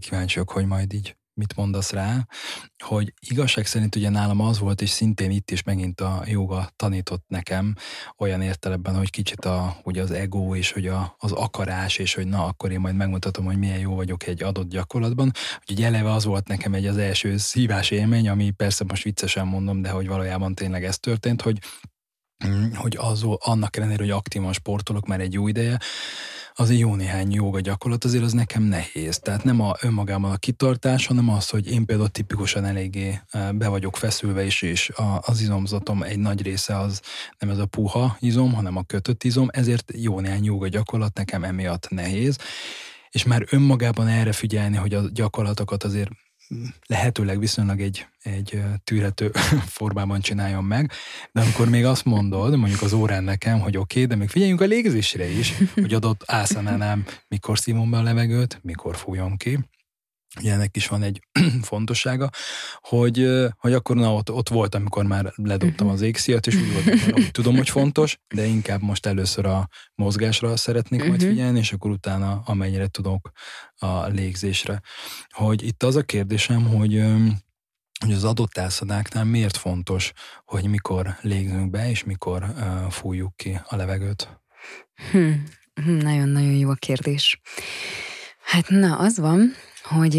kíváncsiak, 0.00 0.50
hogy 0.50 0.66
majd 0.66 0.92
így 0.92 1.16
mit 1.34 1.56
mondasz 1.56 1.90
rá, 1.92 2.26
hogy 2.84 3.12
igazság 3.28 3.66
szerint 3.66 3.96
ugye 3.96 4.08
nálam 4.08 4.40
az 4.40 4.58
volt, 4.58 4.80
és 4.80 4.90
szintén 4.90 5.30
itt 5.30 5.50
is 5.50 5.62
megint 5.62 6.00
a 6.00 6.22
joga 6.26 6.68
tanított 6.76 7.24
nekem 7.28 7.74
olyan 8.18 8.42
értelemben, 8.42 8.96
hogy 8.96 9.10
kicsit 9.10 9.44
a, 9.44 9.76
ugye 9.82 10.02
az 10.02 10.10
ego 10.10 10.54
és 10.54 10.72
hogy 10.72 10.86
a, 10.86 11.14
az 11.18 11.32
akarás, 11.32 11.98
és 11.98 12.14
hogy 12.14 12.26
na, 12.26 12.44
akkor 12.44 12.70
én 12.70 12.80
majd 12.80 12.94
megmutatom, 12.94 13.44
hogy 13.44 13.58
milyen 13.58 13.78
jó 13.78 13.94
vagyok 13.94 14.26
egy 14.26 14.42
adott 14.42 14.68
gyakorlatban. 14.68 15.32
Úgyhogy 15.60 15.82
eleve 15.82 16.12
az 16.12 16.24
volt 16.24 16.48
nekem 16.48 16.74
egy 16.74 16.86
az 16.86 16.96
első 16.96 17.36
szívás 17.36 17.90
élmény, 17.90 18.28
ami 18.28 18.50
persze 18.50 18.84
most 18.84 19.02
viccesen 19.02 19.46
mondom, 19.46 19.82
de 19.82 19.90
hogy 19.90 20.06
valójában 20.06 20.54
tényleg 20.54 20.84
ez 20.84 20.98
történt, 20.98 21.42
hogy 21.42 21.58
Mm, 22.46 22.72
hogy 22.74 22.96
az, 22.96 23.26
annak 23.38 23.76
ellenére, 23.76 24.02
hogy 24.02 24.10
aktívan 24.10 24.52
sportolok 24.52 25.06
már 25.06 25.20
egy 25.20 25.32
jó 25.32 25.48
ideje, 25.48 25.78
az 26.56 26.72
jó 26.72 26.94
néhány 26.94 27.32
joga 27.32 27.60
gyakorlat, 27.60 28.04
azért 28.04 28.24
az 28.24 28.32
nekem 28.32 28.62
nehéz. 28.62 29.18
Tehát 29.18 29.44
nem 29.44 29.60
a 29.60 29.72
önmagában 29.80 30.30
a 30.30 30.36
kitartás, 30.36 31.06
hanem 31.06 31.28
az, 31.28 31.48
hogy 31.48 31.70
én 31.70 31.84
például 31.84 32.08
tipikusan 32.08 32.64
eléggé 32.64 33.20
e, 33.30 33.52
be 33.52 33.68
vagyok 33.68 33.96
feszülve 33.96 34.44
is, 34.44 34.62
és 34.62 34.92
az 35.20 35.40
izomzatom 35.40 36.02
egy 36.02 36.18
nagy 36.18 36.42
része 36.42 36.78
az 36.78 37.00
nem 37.38 37.50
ez 37.50 37.58
a 37.58 37.66
puha 37.66 38.16
izom, 38.20 38.52
hanem 38.52 38.76
a 38.76 38.82
kötött 38.82 39.24
izom, 39.24 39.48
ezért 39.50 39.92
jó 39.96 40.20
néhány 40.20 40.44
joga 40.44 40.68
gyakorlat 40.68 41.14
nekem 41.14 41.44
emiatt 41.44 41.88
nehéz. 41.88 42.38
és 43.10 43.24
már 43.24 43.46
önmagában 43.50 44.06
erre 44.06 44.32
figyelni, 44.32 44.76
hogy 44.76 44.94
a 44.94 45.02
gyakorlatokat 45.12 45.84
azért 45.84 46.10
lehetőleg 46.86 47.38
viszonylag 47.38 47.80
egy, 47.80 48.06
egy 48.22 48.62
tűrhető 48.84 49.30
formában 49.78 50.20
csináljon 50.20 50.64
meg, 50.64 50.90
de 51.32 51.40
amikor 51.40 51.68
még 51.68 51.84
azt 51.84 52.04
mondod, 52.04 52.56
mondjuk 52.56 52.82
az 52.82 52.92
órán 52.92 53.24
nekem, 53.24 53.60
hogy 53.60 53.76
oké, 53.76 54.02
okay, 54.02 54.10
de 54.10 54.16
még 54.16 54.28
figyeljünk 54.28 54.60
a 54.60 54.64
légzésre 54.64 55.28
is, 55.28 55.54
hogy 55.74 55.94
adott 55.94 56.22
ászanánál 56.26 56.98
mikor 57.28 57.58
szívom 57.58 57.90
be 57.90 57.98
a 57.98 58.02
levegőt, 58.02 58.58
mikor 58.62 58.96
fújom 58.96 59.36
ki, 59.36 59.58
ennek 60.42 60.76
is 60.76 60.86
van 60.86 61.02
egy 61.02 61.20
fontossága, 61.62 62.30
hogy, 62.80 63.28
hogy 63.58 63.72
akkor 63.72 63.96
na, 63.96 64.14
ott, 64.14 64.30
ott 64.30 64.48
volt, 64.48 64.74
amikor 64.74 65.04
már 65.04 65.32
ledobtam 65.36 65.88
az 65.88 66.00
égszíjat, 66.00 66.46
és 66.46 66.54
úgy 66.54 66.72
volt, 66.72 67.00
hogy 67.00 67.30
tudom, 67.30 67.56
hogy 67.56 67.70
fontos, 67.70 68.18
de 68.34 68.44
inkább 68.44 68.82
most 68.82 69.06
először 69.06 69.46
a 69.46 69.68
mozgásra 69.94 70.56
szeretnék 70.56 71.06
majd 71.06 71.20
mhm. 71.20 71.28
figyelni, 71.28 71.58
és 71.58 71.72
akkor 71.72 71.90
utána 71.90 72.42
amennyire 72.44 72.86
tudok 72.86 73.30
a 73.74 74.06
légzésre. 74.06 74.80
Hogy 75.28 75.66
itt 75.66 75.82
az 75.82 75.96
a 75.96 76.02
kérdésem, 76.02 76.66
hogy 76.68 77.02
hogy 77.98 78.12
az 78.12 78.24
adott 78.24 78.56
elszadáknál 78.56 79.24
miért 79.24 79.56
fontos, 79.56 80.12
hogy 80.44 80.68
mikor 80.68 81.16
légzünk 81.20 81.70
be, 81.70 81.90
és 81.90 82.04
mikor 82.04 82.42
uh, 82.42 82.90
fújjuk 82.90 83.36
ki 83.36 83.60
a 83.64 83.76
levegőt? 83.76 84.40
Hm, 85.10 85.30
hm, 85.74 85.90
nagyon-nagyon 85.90 86.54
jó 86.54 86.70
a 86.70 86.74
kérdés. 86.74 87.40
Hát 88.44 88.68
na, 88.68 88.98
az 88.98 89.18
van, 89.18 89.52
hogy 89.84 90.14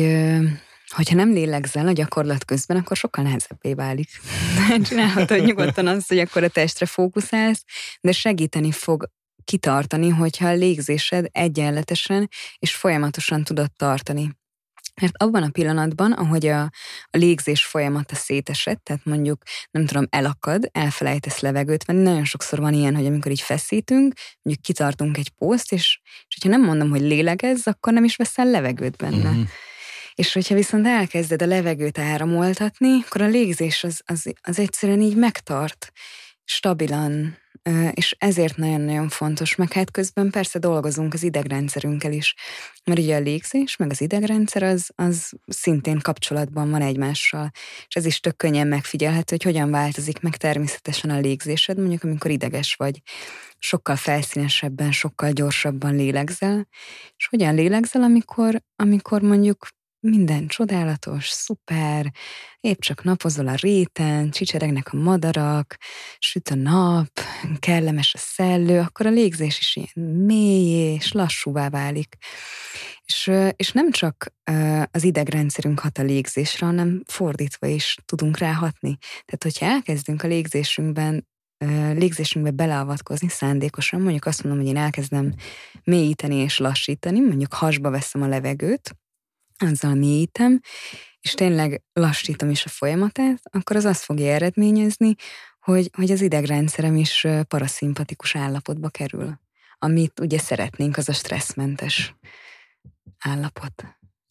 hogyha 0.88 1.16
nem 1.16 1.32
lélegzel 1.32 1.88
a 1.88 1.92
gyakorlat 1.92 2.46
közben, 2.46 2.78
akkor 2.78 2.98
sokkal 2.98 3.24
nehezebbé 3.24 3.74
válik. 3.74 4.10
Csinálhatod 4.88 5.46
nyugodtan 5.46 5.88
azt, 5.88 6.08
hogy 6.08 6.20
akkor 6.20 6.44
a 6.44 6.48
testre 6.48 6.86
fókuszálsz, 6.86 7.66
de 8.02 8.12
segíteni 8.12 8.72
fog 8.72 9.10
kitartani, 9.44 10.10
hogyha 10.10 10.48
a 10.48 10.54
légzésed 10.54 11.26
egyenletesen 11.32 12.30
és 12.60 12.76
folyamatosan 12.76 13.44
tudod 13.44 13.72
tartani. 13.76 14.32
Mert 15.02 15.14
abban 15.18 15.44
a 15.44 15.50
pillanatban, 15.50 16.12
ahogy 16.12 16.46
a, 16.46 16.62
a 17.10 17.18
légzés 17.18 17.66
folyamata 17.66 18.16
szétesett, 18.16 18.84
tehát 18.84 19.06
mondjuk, 19.06 19.44
nem 19.72 19.86
tudom, 19.86 20.08
elakad, 20.10 20.70
elfelejtesz 20.72 21.40
levegőt 21.40 21.86
venni, 21.86 22.02
nagyon 22.02 22.26
sokszor 22.26 22.60
van 22.60 22.74
ilyen, 22.74 22.96
hogy 22.96 23.06
amikor 23.06 23.32
így 23.32 23.42
feszítünk, 23.42 24.14
mondjuk 24.42 24.66
kitartunk 24.66 25.18
egy 25.18 25.30
pószt, 25.30 25.72
és, 25.72 26.00
és 26.04 26.38
hogyha 26.42 26.58
nem 26.58 26.68
mondom, 26.68 26.90
hogy 26.90 27.02
lélegezz, 27.02 27.68
akkor 27.68 27.94
nem 27.94 28.04
is 28.04 28.16
veszel 28.16 28.46
levegőt 28.46 28.96
benne. 28.96 29.30
Mm-hmm. 29.30 29.44
És 30.16 30.34
hogyha 30.34 30.56
viszont 30.56 30.88
elkezded 30.88 31.42
a 31.42 31.46
levegőt 31.46 31.98
áramoltatni, 31.98 33.04
akkor 33.06 33.22
a 33.22 33.28
légzés 33.28 33.84
az, 33.84 34.02
az, 34.06 34.34
az 34.42 34.60
egyszerűen 34.60 35.02
így 35.02 35.16
megtart, 35.16 35.92
stabilan, 36.44 37.38
és 37.92 38.16
ezért 38.20 38.58
nagyon-nagyon 38.58 39.10
fontos, 39.10 39.56
meg 39.56 39.74
hát 39.74 39.92
közben 39.92 40.30
persze 40.30 40.60
dolgozunk 40.60 41.14
az 41.14 41.24
idegrendszerünkkel 41.24 42.12
is, 42.12 42.36
mert 42.84 43.00
ugye 43.00 43.16
a 43.16 43.20
légzés, 43.20 43.76
meg 43.76 43.92
az 43.92 44.02
idegrendszer 44.02 44.64
az, 44.64 44.90
az 44.96 45.32
szintén 45.48 46.00
kapcsolatban 46.00 46.70
van 46.70 46.82
egymással, 46.82 47.52
és 47.88 47.96
ez 47.96 48.06
is 48.06 48.20
tök 48.20 48.36
könnyen 48.36 48.68
megfigyelhető, 48.68 49.36
hogy 49.36 49.44
hogyan 49.44 49.72
változik 49.72 50.22
meg 50.22 50.38
természetesen 50.38 51.10
a 51.10 51.20
légzésed, 51.20 51.78
mondjuk 51.78 52.04
amikor 52.04 52.32
ideges 52.32 52.76
vagy, 52.76 53.02
sokkal 53.60 53.96
felszínesebben, 53.96 54.92
sokkal 54.92 55.32
gyorsabban 55.32 55.96
lélegzel, 55.96 56.68
és 57.18 57.28
hogyan 57.28 57.56
lélegzel, 57.56 58.02
amikor, 58.02 58.62
amikor 58.76 59.22
mondjuk 59.22 59.68
minden 60.06 60.48
csodálatos, 60.48 61.30
szuper, 61.30 62.12
épp 62.60 62.80
csak 62.80 63.04
napozol 63.04 63.48
a 63.48 63.56
réten, 63.56 64.32
csicseregnek 64.32 64.94
a 64.94 64.98
madarak, 64.98 65.78
süt 66.20 66.50
a 66.50 66.56
nap, 66.56 67.20
kellemes 67.60 68.14
a 68.14 68.18
szellő, 68.18 68.80
akkor 68.80 69.06
a 69.06 69.10
légzés 69.10 69.60
is 69.60 69.76
ilyen 69.76 70.16
mély 70.16 70.94
és 70.94 71.12
lassúvá 71.12 71.70
válik. 71.70 72.16
És, 73.06 73.32
és 73.56 73.72
nem 73.72 73.92
csak 73.92 74.34
az 74.92 75.04
idegrendszerünk 75.04 75.80
hat 75.80 75.98
a 75.98 76.04
légzésre, 76.04 76.66
hanem 76.66 77.04
fordítva 77.08 77.68
is 77.68 77.98
tudunk 78.06 78.38
ráhatni. 78.38 78.98
Tehát, 79.26 79.44
hogyha 79.44 79.66
elkezdünk 79.66 80.24
a 80.24 80.28
légzésünkben 80.28 81.28
légzésünkbe 81.94 82.52
beleavatkozni 82.52 83.30
szándékosan, 83.30 84.02
mondjuk 84.02 84.26
azt 84.26 84.44
mondom, 84.44 84.62
hogy 84.62 84.72
én 84.72 84.82
elkezdem 84.82 85.34
mélyíteni 85.84 86.36
és 86.36 86.58
lassítani, 86.58 87.20
mondjuk 87.20 87.54
hasba 87.54 87.90
veszem 87.90 88.22
a 88.22 88.28
levegőt, 88.28 88.96
azzal 89.58 89.94
mélyítem, 89.94 90.62
és 91.20 91.34
tényleg 91.34 91.84
lassítom 91.94 92.50
is 92.50 92.66
a 92.66 92.70
folyamatát, 92.70 93.42
akkor 93.44 93.76
az 93.76 93.86
azt 93.86 94.04
fogja 94.04 94.34
eredményezni, 94.34 95.16
hogy, 95.60 95.90
hogy 95.94 96.12
az 96.12 96.22
idegrendszerem 96.22 96.96
is 96.96 97.28
paraszimpatikus 97.48 98.36
állapotba 98.36 98.90
kerül. 98.90 99.40
Amit 99.78 100.20
ugye 100.20 100.40
szeretnénk, 100.40 100.98
az 100.98 101.10
a 101.10 101.14
stresszmentes 101.14 102.16
állapot. 103.20 103.86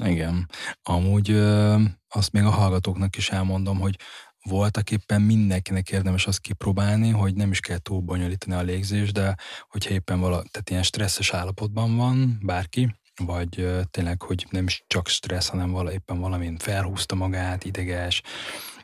Igen. 0.04 0.50
Amúgy 0.82 1.30
ö, 1.30 1.76
azt 2.08 2.32
még 2.32 2.44
a 2.44 2.50
hallgatóknak 2.50 3.16
is 3.16 3.30
elmondom, 3.30 3.80
hogy 3.80 3.96
voltak 4.42 4.90
éppen 4.90 5.22
mindenkinek 5.22 5.90
érdemes 5.90 6.26
azt 6.26 6.40
kipróbálni, 6.40 7.10
hogy 7.10 7.34
nem 7.34 7.50
is 7.50 7.60
kell 7.60 7.78
túl 7.78 8.00
bonyolítani 8.00 8.54
a 8.54 8.62
légzést, 8.62 9.12
de 9.12 9.34
hogyha 9.68 9.94
éppen 9.94 10.20
vala, 10.20 10.42
tehát 10.50 10.70
ilyen 10.70 10.82
stresszes 10.82 11.32
állapotban 11.32 11.96
van 11.96 12.38
bárki, 12.42 12.94
vagy 13.16 13.68
tényleg, 13.90 14.22
hogy 14.22 14.46
nem 14.50 14.66
is 14.66 14.84
csak 14.86 15.08
stressz, 15.08 15.48
hanem 15.48 15.70
vala, 15.70 15.92
éppen 15.92 16.20
valamin 16.20 16.56
felhúzta 16.56 17.14
magát, 17.14 17.64
ideges, 17.64 18.22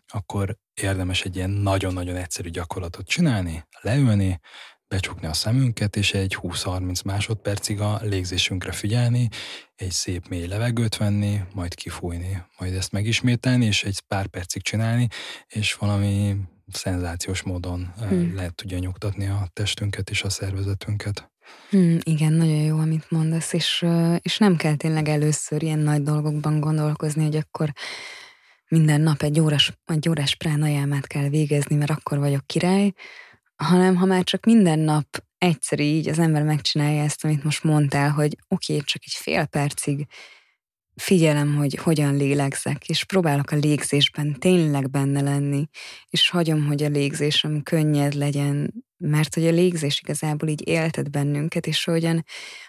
akkor 0.06 0.56
érdemes 0.74 1.22
egy 1.22 1.36
ilyen 1.36 1.50
nagyon-nagyon 1.50 2.16
egyszerű 2.16 2.48
gyakorlatot 2.48 3.06
csinálni, 3.06 3.66
leülni, 3.80 4.40
becsukni 4.88 5.26
a 5.26 5.32
szemünket, 5.32 5.96
és 5.96 6.14
egy 6.14 6.36
20-30 6.40 7.04
másodpercig 7.04 7.80
a 7.80 7.98
légzésünkre 8.02 8.72
figyelni, 8.72 9.28
egy 9.74 9.90
szép 9.90 10.28
mély 10.28 10.46
levegőt 10.46 10.96
venni, 10.96 11.40
majd 11.54 11.74
kifújni, 11.74 12.44
majd 12.58 12.74
ezt 12.74 12.92
megismételni, 12.92 13.64
és 13.64 13.84
egy 13.84 14.00
pár 14.00 14.26
percig 14.26 14.62
csinálni, 14.62 15.08
és 15.46 15.74
valami 15.74 16.36
szenzációs 16.72 17.42
módon 17.42 17.92
hmm. 17.98 18.34
lehet 18.34 18.54
tudja 18.54 18.78
nyugtatni 18.78 19.26
a 19.26 19.48
testünket 19.52 20.10
és 20.10 20.22
a 20.22 20.30
szervezetünket. 20.30 21.30
Hmm, 21.70 21.98
igen, 22.02 22.32
nagyon 22.32 22.62
jó, 22.62 22.78
amit 22.78 23.10
mondasz, 23.10 23.52
és, 23.52 23.86
és 24.18 24.38
nem 24.38 24.56
kell 24.56 24.74
tényleg 24.74 25.08
először 25.08 25.62
ilyen 25.62 25.78
nagy 25.78 26.02
dolgokban 26.02 26.60
gondolkozni, 26.60 27.24
hogy 27.24 27.36
akkor 27.36 27.72
minden 28.68 29.00
nap 29.00 29.22
egy 29.22 29.40
órás, 29.40 29.72
egy 29.84 30.08
órás 30.08 30.34
pránajámát 30.34 31.06
kell 31.06 31.28
végezni, 31.28 31.76
mert 31.76 31.90
akkor 31.90 32.18
vagyok 32.18 32.46
király, 32.46 32.92
hanem 33.56 33.96
ha 33.96 34.04
már 34.04 34.24
csak 34.24 34.44
minden 34.44 34.78
nap 34.78 35.06
egyszer 35.38 35.80
így 35.80 36.08
az 36.08 36.18
ember 36.18 36.42
megcsinálja 36.42 37.02
ezt, 37.02 37.24
amit 37.24 37.44
most 37.44 37.64
mondtál, 37.64 38.10
hogy 38.10 38.36
oké, 38.48 38.72
okay, 38.72 38.84
csak 38.84 39.02
egy 39.04 39.12
fél 39.12 39.46
percig 39.46 40.06
figyelem, 40.94 41.54
hogy 41.54 41.74
hogyan 41.74 42.16
lélegzek, 42.16 42.88
és 42.88 43.04
próbálok 43.04 43.50
a 43.50 43.56
légzésben 43.56 44.38
tényleg 44.38 44.90
benne 44.90 45.20
lenni, 45.20 45.68
és 46.08 46.28
hagyom, 46.28 46.66
hogy 46.66 46.82
a 46.82 46.88
légzésem 46.88 47.62
könnyed 47.62 48.14
legyen, 48.14 48.84
mert 49.02 49.34
hogy 49.34 49.46
a 49.46 49.50
légzés 49.50 50.00
igazából 50.00 50.48
így 50.48 50.68
éltet 50.68 51.10
bennünket, 51.10 51.66
és 51.66 51.84
hogyan 51.84 52.24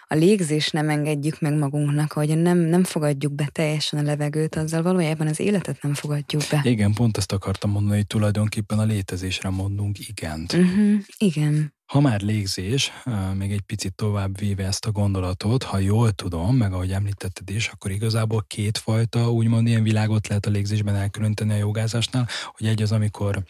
a 0.06 0.14
légzés 0.14 0.70
nem 0.70 0.88
engedjük 0.88 1.40
meg 1.40 1.58
magunknak, 1.58 2.12
hogy 2.12 2.38
nem, 2.38 2.58
nem 2.58 2.84
fogadjuk 2.84 3.32
be 3.32 3.48
teljesen 3.52 3.98
a 3.98 4.02
levegőt, 4.02 4.56
azzal 4.56 4.82
valójában 4.82 5.26
az 5.26 5.40
életet 5.40 5.82
nem 5.82 5.94
fogadjuk 5.94 6.42
be. 6.50 6.60
Igen, 6.64 6.92
pont 6.92 7.16
ezt 7.16 7.32
akartam 7.32 7.70
mondani, 7.70 7.96
hogy 7.96 8.06
tulajdonképpen 8.06 8.78
a 8.78 8.84
létezésre 8.84 9.48
mondunk 9.48 10.08
igent. 10.08 10.52
Uh-huh, 10.52 11.00
igen. 11.18 11.74
Ha 11.86 12.00
már 12.00 12.20
légzés, 12.20 12.92
még 13.34 13.52
egy 13.52 13.60
picit 13.60 13.94
tovább 13.94 14.38
véve 14.38 14.66
ezt 14.66 14.86
a 14.86 14.90
gondolatot, 14.90 15.62
ha 15.62 15.78
jól 15.78 16.10
tudom, 16.10 16.56
meg 16.56 16.72
ahogy 16.72 16.92
említetted 16.92 17.50
is, 17.50 17.68
akkor 17.68 17.90
igazából 17.90 18.44
kétfajta 18.46 19.32
úgymond 19.32 19.66
ilyen 19.66 19.82
világot 19.82 20.28
lehet 20.28 20.46
a 20.46 20.50
légzésben 20.50 20.94
elkülöníteni 20.94 21.52
a 21.52 21.56
jogázásnál, 21.56 22.28
hogy 22.56 22.66
egy 22.66 22.82
az, 22.82 22.92
amikor 22.92 23.42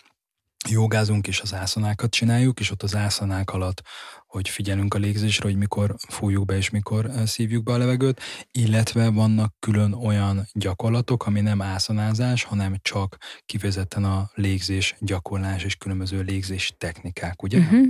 jogázunk 0.69 1.27
és 1.27 1.41
az 1.41 1.55
ászanákat 1.55 2.11
csináljuk, 2.11 2.61
és 2.61 2.71
ott 2.71 2.83
az 2.83 2.97
ászanák 2.97 3.51
alatt 3.51 3.83
hogy 4.33 4.49
figyelünk 4.49 4.95
a 4.95 4.99
légzésre, 4.99 5.45
hogy 5.45 5.57
mikor 5.57 5.95
fújjuk 6.09 6.45
be 6.45 6.57
és 6.57 6.71
mikor 6.71 7.07
eh, 7.07 7.27
szívjuk 7.27 7.63
be 7.63 7.73
a 7.73 7.79
levegőt, 7.79 8.21
illetve 8.51 9.11
vannak 9.11 9.55
külön 9.59 9.93
olyan 9.93 10.49
gyakorlatok, 10.53 11.27
ami 11.27 11.41
nem 11.41 11.63
ászanázás, 11.63 12.43
hanem 12.45 12.77
csak 12.83 13.19
kifejezetten 13.47 14.05
a 14.05 14.31
légzés 14.35 14.97
gyakorlás 15.01 15.65
és 15.65 15.75
különböző 15.75 16.21
légzés 16.21 16.75
technikák, 16.79 17.43
ugye? 17.43 17.59
Uh-huh. 17.59 17.87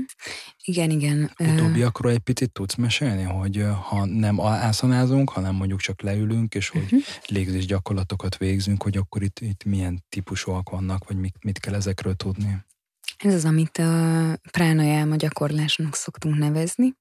Igen, 0.65 0.91
igen. 0.91 1.31
Utóbbiakról 1.39 2.13
egy 2.13 2.19
picit 2.19 2.53
tudsz 2.53 2.75
mesélni, 2.75 3.23
hogy 3.23 3.59
eh, 3.59 3.75
ha 3.75 4.05
nem 4.05 4.41
ászanázunk, 4.41 5.31
hanem 5.31 5.55
mondjuk 5.55 5.81
csak 5.81 6.03
leülünk, 6.03 6.55
és 6.55 6.69
hogy 6.69 6.83
uh-huh. 6.83 7.01
légzés 7.27 7.67
gyakorlatokat 7.67 8.37
végzünk, 8.37 8.83
hogy 8.83 8.97
akkor 8.97 9.23
itt, 9.23 9.41
itt 9.41 9.65
milyen 9.65 10.05
típusúak 10.09 10.71
vannak, 10.71 11.09
vagy 11.09 11.17
mit, 11.17 11.35
mit 11.43 11.59
kell 11.59 11.75
ezekről 11.75 12.15
tudni? 12.15 12.65
Ez 13.23 13.35
az, 13.35 13.45
amit 13.45 13.79
a 13.79 14.37
pránajáma 14.51 15.17
gyakorlásnak 15.17 15.95
szoktunk 15.95 16.39
nevezni. 16.39 16.95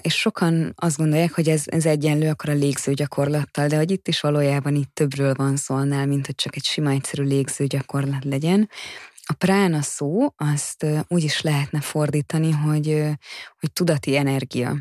És 0.00 0.14
sokan 0.14 0.72
azt 0.76 0.96
gondolják, 0.96 1.32
hogy 1.32 1.48
ez, 1.48 1.62
ez 1.66 1.86
egyenlő 1.86 2.28
akkor 2.28 2.50
a 2.50 2.54
légző 2.54 2.92
gyakorlattal, 2.92 3.66
de 3.66 3.76
hogy 3.76 3.90
itt 3.90 4.08
is 4.08 4.20
valójában 4.20 4.74
itt 4.74 4.94
többről 4.94 5.34
van 5.34 5.56
szó 5.56 5.74
annál, 5.74 6.06
mint 6.06 6.26
hogy 6.26 6.34
csak 6.34 6.56
egy 6.56 6.64
sima 6.64 6.90
egyszerű 6.90 7.22
légző 7.22 7.66
gyakorlat 7.66 8.24
legyen. 8.24 8.68
A 9.22 9.32
prána 9.32 9.82
szó, 9.82 10.34
azt 10.36 10.86
úgy 11.08 11.22
is 11.22 11.40
lehetne 11.40 11.80
fordítani, 11.80 12.50
hogy, 12.50 13.02
hogy 13.60 13.72
tudati 13.72 14.16
energia. 14.16 14.76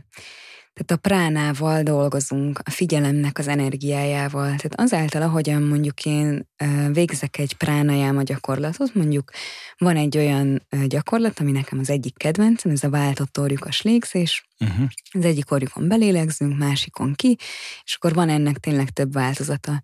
Tehát 0.79 1.03
a 1.03 1.07
pránával 1.09 1.83
dolgozunk, 1.83 2.59
a 2.63 2.69
figyelemnek 2.69 3.37
az 3.37 3.47
energiájával. 3.47 4.45
Tehát 4.45 4.73
azáltal, 4.75 5.21
ahogyan 5.21 5.61
mondjuk 5.61 6.05
én 6.05 6.49
végzek 6.91 7.37
egy 7.37 7.53
pránajáma 7.53 8.23
gyakorlatot, 8.23 8.93
mondjuk 8.93 9.31
van 9.77 9.95
egy 9.95 10.17
olyan 10.17 10.67
gyakorlat, 10.87 11.39
ami 11.39 11.51
nekem 11.51 11.79
az 11.79 11.89
egyik 11.89 12.17
kedvencem, 12.17 12.71
ez 12.71 12.83
a 12.83 12.89
váltott 12.89 13.39
orjukas 13.39 13.81
légzés. 13.81 14.47
Uh-huh. 14.59 14.87
Az 15.11 15.25
egyik 15.25 15.51
orjukon 15.51 15.87
belélegzünk, 15.87 16.57
másikon 16.57 17.13
ki, 17.15 17.37
és 17.83 17.95
akkor 17.95 18.13
van 18.13 18.29
ennek 18.29 18.57
tényleg 18.57 18.89
több 18.89 19.13
változata. 19.13 19.83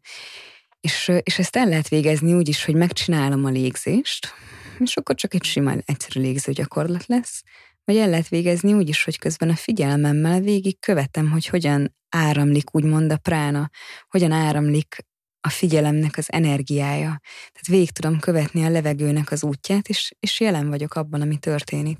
És, 0.82 1.12
és 1.24 1.40
ezt 1.40 1.56
el 1.56 1.68
lehet 1.68 1.88
végezni 1.88 2.34
úgy 2.34 2.48
is, 2.48 2.66
hogy 2.66 2.76
megcsinálom 2.76 3.46
a 3.46 3.50
légzést, 3.50 4.34
és 4.78 4.98
akkor 4.98 5.16
csak 5.16 5.34
egy 5.34 5.44
sima, 5.44 5.74
egyszerű 5.86 6.22
légző 6.22 6.52
gyakorlat 6.52 7.06
lesz, 7.06 7.44
vagy 7.86 7.98
el 7.98 8.10
lehet 8.10 8.28
végezni 8.28 8.74
úgy 8.74 8.90
is, 8.90 9.04
hogy 9.04 9.18
közben 9.18 9.50
a 9.50 9.56
figyelmemmel 9.56 10.40
végig 10.40 10.80
követem, 10.80 11.32
hogy 11.32 11.46
hogyan 11.46 11.96
áramlik 12.10 12.76
úgymond 12.76 13.12
a 13.12 13.18
prána, 13.18 13.70
hogyan 14.08 14.32
áramlik 14.32 15.06
a 15.42 15.50
figyelemnek 15.50 16.18
az 16.18 16.26
energiája. 16.32 17.20
Tehát 17.28 17.68
végig 17.68 17.92
tudom 17.92 18.20
követni 18.20 18.66
a 18.66 18.70
levegőnek 18.70 19.32
az 19.32 19.44
útját, 19.44 19.88
és, 19.88 20.12
és 20.20 20.40
jelen 20.40 20.70
vagyok 20.70 20.96
abban, 20.96 21.22
ami 21.22 21.38
történik. 21.38 21.98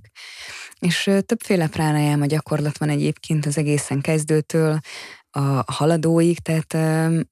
És 0.80 1.10
többféle 1.26 1.68
a 2.22 2.26
gyakorlat 2.26 2.78
van 2.78 2.90
egyébként 2.90 3.46
az 3.46 3.58
egészen 3.58 4.02
kezdőtől, 4.02 4.80
a 5.38 5.72
haladóig, 5.72 6.40
tehát 6.40 6.74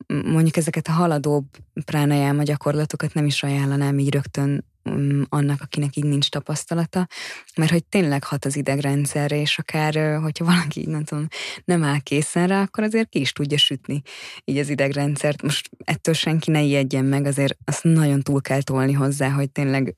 mondjuk 0.07 0.57
ezeket 0.57 0.87
a 0.87 0.91
haladóbb 0.91 1.45
a 2.39 2.43
gyakorlatokat 2.43 3.13
nem 3.13 3.25
is 3.25 3.43
ajánlanám 3.43 3.99
így 3.99 4.13
rögtön 4.13 4.65
annak, 5.29 5.61
akinek 5.61 5.95
így 5.95 6.03
nincs 6.03 6.29
tapasztalata, 6.29 7.07
mert 7.55 7.71
hogy 7.71 7.83
tényleg 7.83 8.23
hat 8.23 8.45
az 8.45 8.55
idegrendszerre, 8.55 9.41
és 9.41 9.57
akár, 9.57 10.19
hogyha 10.21 10.45
valaki 10.45 10.79
így 10.79 10.87
nem 10.87 11.03
tudom, 11.03 11.27
nem 11.65 11.83
áll 11.83 11.99
készen 11.99 12.47
rá, 12.47 12.61
akkor 12.61 12.83
azért 12.83 13.09
ki 13.09 13.19
is 13.19 13.31
tudja 13.31 13.57
sütni 13.57 14.01
így 14.45 14.57
az 14.57 14.69
idegrendszert. 14.69 15.41
Most 15.41 15.69
ettől 15.83 16.13
senki 16.13 16.51
ne 16.51 16.61
ijedjen 16.61 17.05
meg, 17.05 17.25
azért 17.25 17.57
azt 17.65 17.83
nagyon 17.83 18.21
túl 18.21 18.41
kell 18.41 18.61
tolni 18.61 18.93
hozzá, 18.93 19.29
hogy 19.29 19.51
tényleg 19.51 19.95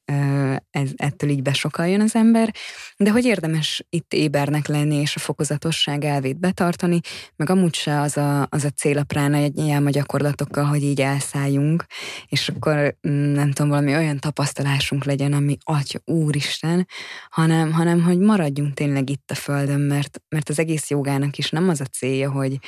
ez, 0.72 0.90
ettől 0.96 1.30
így 1.30 1.42
besokaljon 1.42 2.02
az 2.02 2.16
ember, 2.16 2.54
de 2.98 3.12
hogy 3.12 3.26
érdemes 3.26 3.86
itt 3.90 4.14
ébernek 4.14 4.68
lenni, 4.68 4.96
és 4.96 5.16
a 5.16 5.20
fokozatosság 5.20 6.04
elvét 6.04 6.40
betartani, 6.40 7.00
meg 7.36 7.50
amúgy 7.50 7.76
se 7.76 8.00
az 8.00 8.18
a, 8.18 8.48
az 8.50 8.64
a 8.64 8.70
cél 8.70 8.98
a 8.98 9.04
prána 9.04 9.38
a 9.86 9.90
gyakorlatokkal, 9.90 10.64
hogy 10.64 10.84
így 10.84 11.02
elszálljunk, 11.02 11.86
és 12.28 12.50
akkor 12.50 12.98
mm, 13.08 13.34
nem 13.34 13.52
tudom, 13.52 13.70
valami 13.70 13.96
olyan 13.96 14.20
tapasztalat 14.20 14.74
benyomásunk 14.76 15.04
legyen, 15.04 15.34
ami 15.34 15.58
atya, 15.64 16.00
úristen, 16.06 16.88
hanem, 17.30 17.72
hanem 17.72 18.04
hogy 18.04 18.20
maradjunk 18.20 18.74
tényleg 18.74 19.10
itt 19.10 19.32
a 19.32 19.36
földön, 19.36 19.80
mert, 19.80 20.22
mert 20.30 20.50
az 20.50 20.60
egész 20.60 20.90
jogának 20.90 21.38
is 21.38 21.50
nem 21.50 21.70
az 21.70 21.82
a 21.82 21.86
célja, 21.86 22.32
hogy, 22.32 22.60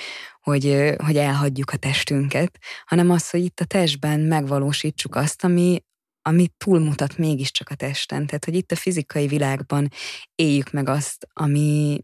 hogy, 0.41 0.93
hogy 1.03 1.17
elhagyjuk 1.17 1.71
a 1.71 1.77
testünket, 1.77 2.59
hanem 2.85 3.09
az, 3.09 3.29
hogy 3.29 3.43
itt 3.43 3.59
a 3.59 3.65
testben 3.65 4.19
megvalósítsuk 4.19 5.15
azt, 5.15 5.43
ami, 5.43 5.83
ami 6.21 6.47
túlmutat 6.57 7.17
mégiscsak 7.17 7.69
a 7.69 7.75
testen. 7.75 8.25
Tehát, 8.25 8.45
hogy 8.45 8.55
itt 8.55 8.71
a 8.71 8.75
fizikai 8.75 9.27
világban 9.27 9.89
éljük 10.35 10.71
meg 10.71 10.89
azt, 10.89 11.27
ami, 11.33 12.01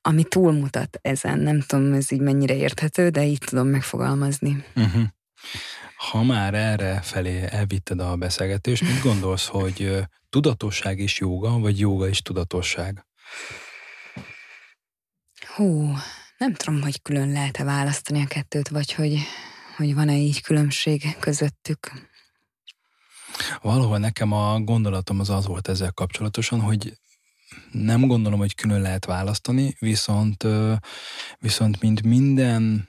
ami 0.00 0.24
túlmutat 0.24 0.98
ezen. 1.02 1.38
Nem 1.38 1.60
tudom, 1.60 1.92
ez 1.92 2.12
így 2.12 2.20
mennyire 2.20 2.54
érthető, 2.54 3.08
de 3.08 3.24
így 3.24 3.42
tudom 3.46 3.68
megfogalmazni. 3.68 4.64
Uh-huh. 4.76 5.02
Ha 5.96 6.22
már 6.22 6.54
erre 6.54 7.00
felé 7.00 7.46
elvitted 7.50 8.00
a 8.00 8.16
beszélgetést, 8.16 8.82
mit 8.82 9.02
gondolsz, 9.02 9.46
hogy 9.46 9.98
tudatosság 10.30 10.98
is 10.98 11.18
jóga, 11.18 11.58
vagy 11.58 11.78
jóga 11.78 12.08
is 12.08 12.22
tudatosság? 12.22 13.06
Hú, 15.54 15.92
nem 16.38 16.54
tudom, 16.54 16.80
hogy 16.82 17.02
külön 17.02 17.32
lehet-e 17.32 17.64
választani 17.64 18.22
a 18.22 18.26
kettőt, 18.26 18.68
vagy 18.68 18.92
hogy, 18.92 19.18
hogy 19.76 19.94
van-e 19.94 20.16
így 20.16 20.40
különbség 20.40 21.16
közöttük. 21.18 21.92
Valahol 23.62 23.98
nekem 23.98 24.32
a 24.32 24.60
gondolatom 24.60 25.20
az 25.20 25.30
az 25.30 25.46
volt 25.46 25.68
ezzel 25.68 25.92
kapcsolatosan, 25.92 26.60
hogy 26.60 26.98
nem 27.70 28.06
gondolom, 28.06 28.38
hogy 28.38 28.54
külön 28.54 28.80
lehet 28.80 29.04
választani, 29.04 29.76
viszont, 29.78 30.46
viszont 31.38 31.80
mint 31.80 32.02
minden 32.02 32.88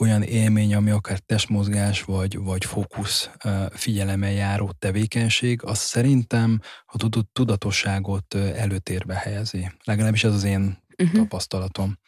olyan 0.00 0.22
élmény, 0.22 0.74
ami 0.74 0.90
akár 0.90 1.18
testmozgás 1.18 2.02
vagy, 2.02 2.38
vagy 2.38 2.64
fókusz 2.64 3.30
figyelemmel 3.70 4.32
járó 4.32 4.72
tevékenység, 4.78 5.62
az 5.62 5.78
szerintem 5.78 6.60
a 6.84 7.08
tudatosságot 7.32 8.34
előtérbe 8.34 9.14
helyezi. 9.14 9.70
Legalábbis 9.84 10.24
ez 10.24 10.34
az 10.34 10.44
én 10.44 10.84
uh-huh. 10.98 11.20
tapasztalatom. 11.20 11.98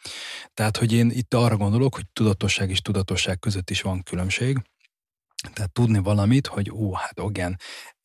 Tehát, 0.53 0.77
hogy 0.77 0.93
én 0.93 1.09
itt 1.09 1.33
arra 1.33 1.57
gondolok, 1.57 1.95
hogy 1.95 2.07
tudatosság 2.13 2.69
és 2.69 2.81
tudatosság 2.81 3.39
között 3.39 3.69
is 3.69 3.81
van 3.81 4.03
különbség. 4.03 4.61
Tehát 5.53 5.71
tudni 5.71 5.99
valamit, 5.99 6.47
hogy 6.47 6.71
ó, 6.71 6.93
hát 6.93 7.21
igen, 7.29 7.59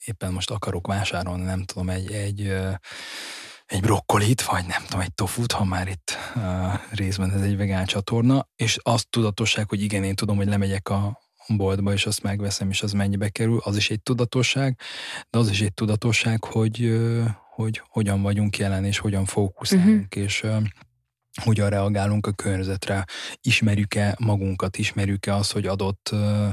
éppen 0.04 0.32
most 0.32 0.50
akarok 0.50 0.86
vásárolni, 0.86 1.44
nem 1.44 1.64
tudom, 1.64 1.90
egy, 1.90 2.12
egy 2.12 2.54
egy 3.66 3.80
brokkolit, 3.80 4.42
vagy 4.42 4.66
nem 4.66 4.82
tudom, 4.84 5.00
egy 5.00 5.14
tofut, 5.14 5.52
ha 5.52 5.64
már 5.64 5.88
itt 5.88 6.18
uh, 6.34 6.42
részben 6.90 7.30
ez 7.32 7.40
egy 7.40 7.56
vegán 7.56 7.84
csatorna, 7.84 8.48
és 8.56 8.78
azt 8.82 9.10
tudatosság, 9.10 9.68
hogy 9.68 9.82
igen, 9.82 10.04
én 10.04 10.14
tudom, 10.14 10.36
hogy 10.36 10.46
lemegyek 10.46 10.88
a 10.88 11.20
boltba, 11.48 11.92
és 11.92 12.06
azt 12.06 12.22
megveszem, 12.22 12.70
és 12.70 12.82
az 12.82 12.92
mennyibe 12.92 13.28
kerül, 13.28 13.60
az 13.64 13.76
is 13.76 13.90
egy 13.90 14.02
tudatosság, 14.02 14.78
de 15.30 15.38
az 15.38 15.50
is 15.50 15.60
egy 15.60 15.74
tudatosság, 15.74 16.44
hogy, 16.44 16.84
uh, 16.84 17.26
hogy 17.54 17.82
hogyan 17.88 18.22
vagyunk 18.22 18.58
jelen, 18.58 18.84
és 18.84 18.98
hogyan 18.98 19.24
fókuszálunk, 19.24 20.06
uh-huh. 20.06 20.24
és 20.24 20.42
uh, 20.42 20.62
hogyan 21.42 21.70
reagálunk 21.70 22.26
a 22.26 22.32
környezetre, 22.32 23.04
ismerjük-e 23.40 24.16
magunkat, 24.18 24.76
ismerjük-e 24.76 25.34
azt, 25.34 25.52
hogy 25.52 25.66
adott 25.66 26.10
uh, 26.12 26.48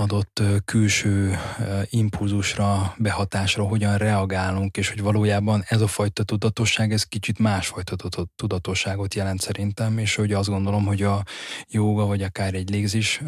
adott 0.00 0.42
külső 0.64 1.38
impulzusra, 1.84 2.94
behatásra 2.98 3.64
hogyan 3.64 3.96
reagálunk, 3.96 4.76
és 4.76 4.88
hogy 4.88 5.02
valójában 5.02 5.62
ez 5.66 5.80
a 5.80 5.86
fajta 5.86 6.22
tudatosság, 6.22 6.92
ez 6.92 7.04
kicsit 7.04 7.38
másfajta 7.38 7.96
tudatosságot 8.36 9.14
jelent 9.14 9.40
szerintem, 9.40 9.98
és 9.98 10.14
hogy 10.14 10.32
azt 10.32 10.48
gondolom, 10.48 10.84
hogy 10.86 11.02
a 11.02 11.22
jóga, 11.68 12.06
vagy 12.06 12.22
akár 12.22 12.54
egy 12.54 12.70
légzés 12.70 13.22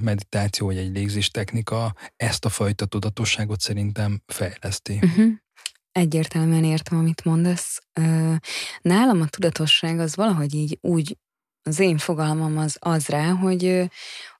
meditáció, 0.00 0.66
vagy 0.66 0.76
egy 0.76 0.92
légzés 0.92 1.30
technika 1.30 1.94
ezt 2.16 2.44
a 2.44 2.48
fajta 2.48 2.86
tudatosságot 2.86 3.60
szerintem 3.60 4.22
fejleszti. 4.26 4.98
Uh-huh. 5.02 5.32
Egyértelműen 5.92 6.64
értem, 6.64 6.98
amit 6.98 7.24
mondasz. 7.24 7.78
Nálam 8.80 9.20
a 9.20 9.26
tudatosság 9.26 9.98
az 9.98 10.16
valahogy 10.16 10.54
így 10.54 10.78
úgy, 10.80 11.16
az 11.62 11.78
én 11.78 11.98
fogalmam 11.98 12.58
az 12.58 12.76
az 12.80 13.06
rá, 13.06 13.30
hogy, 13.30 13.90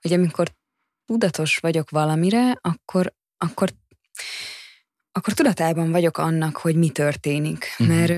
hogy 0.01 0.13
amikor 0.13 0.55
tudatos 1.07 1.57
vagyok 1.57 1.91
valamire, 1.91 2.59
akkor, 2.61 3.13
akkor 3.39 3.71
akkor 5.17 5.33
tudatában 5.33 5.91
vagyok 5.91 6.19
annak, 6.19 6.57
hogy 6.57 6.77
mi 6.77 6.89
történik. 6.89 7.67
Uh-huh. 7.79 7.97
Mert, 7.97 8.13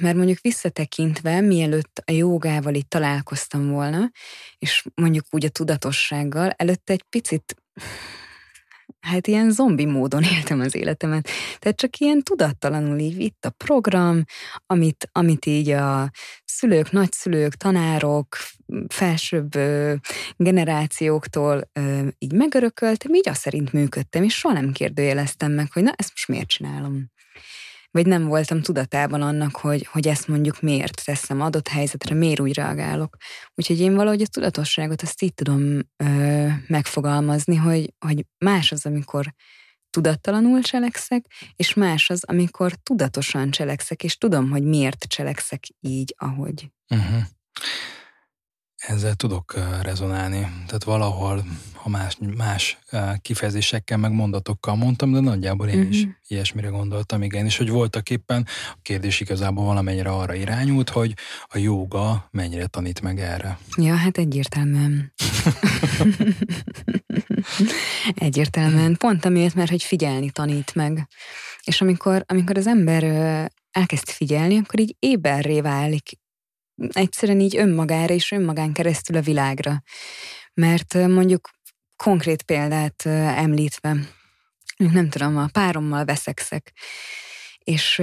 mert 0.00 0.16
mondjuk 0.16 0.40
visszatekintve, 0.40 1.40
mielőtt 1.40 2.02
a 2.04 2.12
jogával 2.12 2.74
itt 2.74 2.88
találkoztam 2.88 3.68
volna, 3.70 4.10
és 4.58 4.84
mondjuk 4.94 5.24
úgy 5.30 5.44
a 5.44 5.48
tudatossággal, 5.48 6.50
előtte 6.50 6.92
egy 6.92 7.02
picit 7.02 7.56
hát 9.04 9.26
ilyen 9.26 9.50
zombi 9.50 9.84
módon 9.84 10.22
éltem 10.36 10.60
az 10.60 10.74
életemet. 10.74 11.28
Tehát 11.58 11.76
csak 11.76 11.98
ilyen 11.98 12.22
tudattalanul 12.22 12.98
így 12.98 13.20
itt 13.20 13.44
a 13.44 13.50
program, 13.50 14.24
amit, 14.66 15.08
amit 15.12 15.46
így 15.46 15.70
a 15.70 16.10
szülők, 16.44 16.90
nagyszülők, 16.90 17.54
tanárok, 17.54 18.36
felsőbb 18.88 19.50
generációktól 20.36 21.70
így 22.18 22.32
megörököltem, 22.32 23.14
így 23.14 23.28
azt 23.28 23.40
szerint 23.40 23.72
működtem, 23.72 24.22
és 24.22 24.34
soha 24.34 24.54
nem 24.54 24.72
kérdőjeleztem 24.72 25.52
meg, 25.52 25.72
hogy 25.72 25.82
na, 25.82 25.92
ezt 25.96 26.10
most 26.10 26.28
miért 26.28 26.48
csinálom 26.48 27.12
vagy 27.94 28.06
nem 28.06 28.24
voltam 28.24 28.62
tudatában 28.62 29.22
annak, 29.22 29.56
hogy, 29.56 29.86
hogy 29.86 30.08
ezt 30.08 30.28
mondjuk 30.28 30.60
miért 30.60 31.04
teszem 31.04 31.40
adott 31.40 31.68
helyzetre, 31.68 32.14
miért 32.14 32.40
úgy 32.40 32.54
reagálok. 32.54 33.16
Úgyhogy 33.54 33.80
én 33.80 33.94
valahogy 33.94 34.22
a 34.22 34.26
tudatosságot 34.26 35.02
azt 35.02 35.22
így 35.22 35.34
tudom 35.34 35.78
ö, 35.96 36.46
megfogalmazni, 36.66 37.56
hogy, 37.56 37.94
hogy 37.98 38.26
más 38.38 38.72
az, 38.72 38.86
amikor 38.86 39.34
tudattalanul 39.90 40.60
cselekszek, 40.60 41.26
és 41.56 41.74
más 41.74 42.10
az, 42.10 42.24
amikor 42.24 42.72
tudatosan 42.82 43.50
cselekszek, 43.50 44.04
és 44.04 44.18
tudom, 44.18 44.50
hogy 44.50 44.62
miért 44.62 45.04
cselekszek 45.08 45.64
így, 45.80 46.14
ahogy. 46.18 46.70
Uh-huh. 46.88 47.22
Ezzel 48.86 49.14
tudok 49.14 49.54
rezonálni. 49.82 50.38
Tehát 50.38 50.84
valahol, 50.84 51.44
ha 51.72 51.88
más, 51.88 52.18
más 52.36 52.78
kifejezésekkel, 53.22 53.96
meg 53.96 54.12
mondatokkal 54.12 54.74
mondtam, 54.74 55.12
de 55.12 55.20
nagyjából 55.20 55.68
én 55.68 55.78
uh-huh. 55.78 55.94
is 55.94 56.02
mhm. 56.02 56.10
ilyesmire 56.26 56.68
gondoltam, 56.68 57.22
igen. 57.22 57.44
És 57.44 57.56
hogy 57.56 57.70
voltak 57.70 58.10
éppen, 58.10 58.46
a 58.72 58.78
kérdés 58.82 59.20
igazából 59.20 59.64
valamennyire 59.64 60.10
arra 60.10 60.34
irányult, 60.34 60.88
hogy 60.88 61.14
a 61.46 61.58
jóga 61.58 62.28
mennyire 62.30 62.66
tanít 62.66 63.00
meg 63.00 63.20
erre. 63.20 63.58
Ja, 63.76 63.94
hát 63.94 64.18
egyértelműen. 64.18 65.12
egyértelműen. 68.14 68.96
Pont 68.96 69.24
amiért, 69.24 69.54
mert 69.54 69.70
hogy 69.70 69.82
figyelni 69.82 70.30
tanít 70.30 70.74
meg. 70.74 71.08
És 71.64 71.80
amikor, 71.80 72.24
amikor 72.28 72.56
az 72.56 72.66
ember 72.66 73.04
elkezd 73.70 74.08
figyelni, 74.08 74.58
akkor 74.58 74.80
így 74.80 74.96
éberré 74.98 75.60
válik 75.60 76.22
egyszerűen 76.92 77.40
így 77.40 77.56
önmagára 77.56 78.14
és 78.14 78.30
önmagán 78.30 78.72
keresztül 78.72 79.16
a 79.16 79.20
világra. 79.20 79.82
Mert 80.54 80.94
mondjuk 80.94 81.50
konkrét 81.96 82.42
példát 82.42 83.06
említve, 83.06 83.96
nem 84.76 85.08
tudom, 85.08 85.36
a 85.36 85.48
párommal 85.52 86.04
veszekszek, 86.04 86.72
és, 87.58 87.98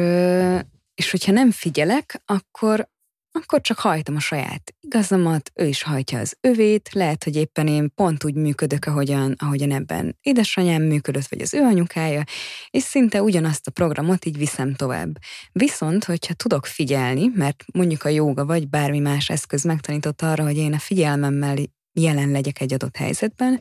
és 0.95 1.11
hogyha 1.11 1.31
nem 1.31 1.51
figyelek, 1.51 2.21
akkor, 2.25 2.89
akkor 3.31 3.61
csak 3.61 3.79
hajtom 3.79 4.15
a 4.15 4.19
saját 4.19 4.73
igazamat, 4.79 5.51
ő 5.55 5.65
is 5.65 5.83
hajtja 5.83 6.19
az 6.19 6.37
övét, 6.41 6.89
lehet, 6.93 7.23
hogy 7.23 7.35
éppen 7.35 7.67
én 7.67 7.93
pont 7.95 8.23
úgy 8.23 8.35
működök, 8.35 8.85
ahogyan, 8.85 9.35
ahogyan 9.37 9.71
ebben 9.71 10.17
édesanyám 10.21 10.81
működött, 10.81 11.27
vagy 11.27 11.41
az 11.41 11.53
ő 11.53 11.61
anyukája, 11.61 12.23
és 12.69 12.83
szinte 12.83 13.21
ugyanazt 13.21 13.67
a 13.67 13.71
programot 13.71 14.25
így 14.25 14.37
viszem 14.37 14.73
tovább. 14.73 15.17
Viszont, 15.51 16.03
hogyha 16.03 16.33
tudok 16.33 16.65
figyelni, 16.65 17.31
mert 17.33 17.63
mondjuk 17.73 18.03
a 18.03 18.09
jóga 18.09 18.45
vagy 18.45 18.69
bármi 18.69 18.99
más 18.99 19.29
eszköz 19.29 19.63
megtanított 19.63 20.21
arra, 20.21 20.43
hogy 20.43 20.57
én 20.57 20.73
a 20.73 20.79
figyelmemmel 20.79 21.57
jelen 21.93 22.31
legyek 22.31 22.61
egy 22.61 22.73
adott 22.73 22.95
helyzetben, 22.95 23.59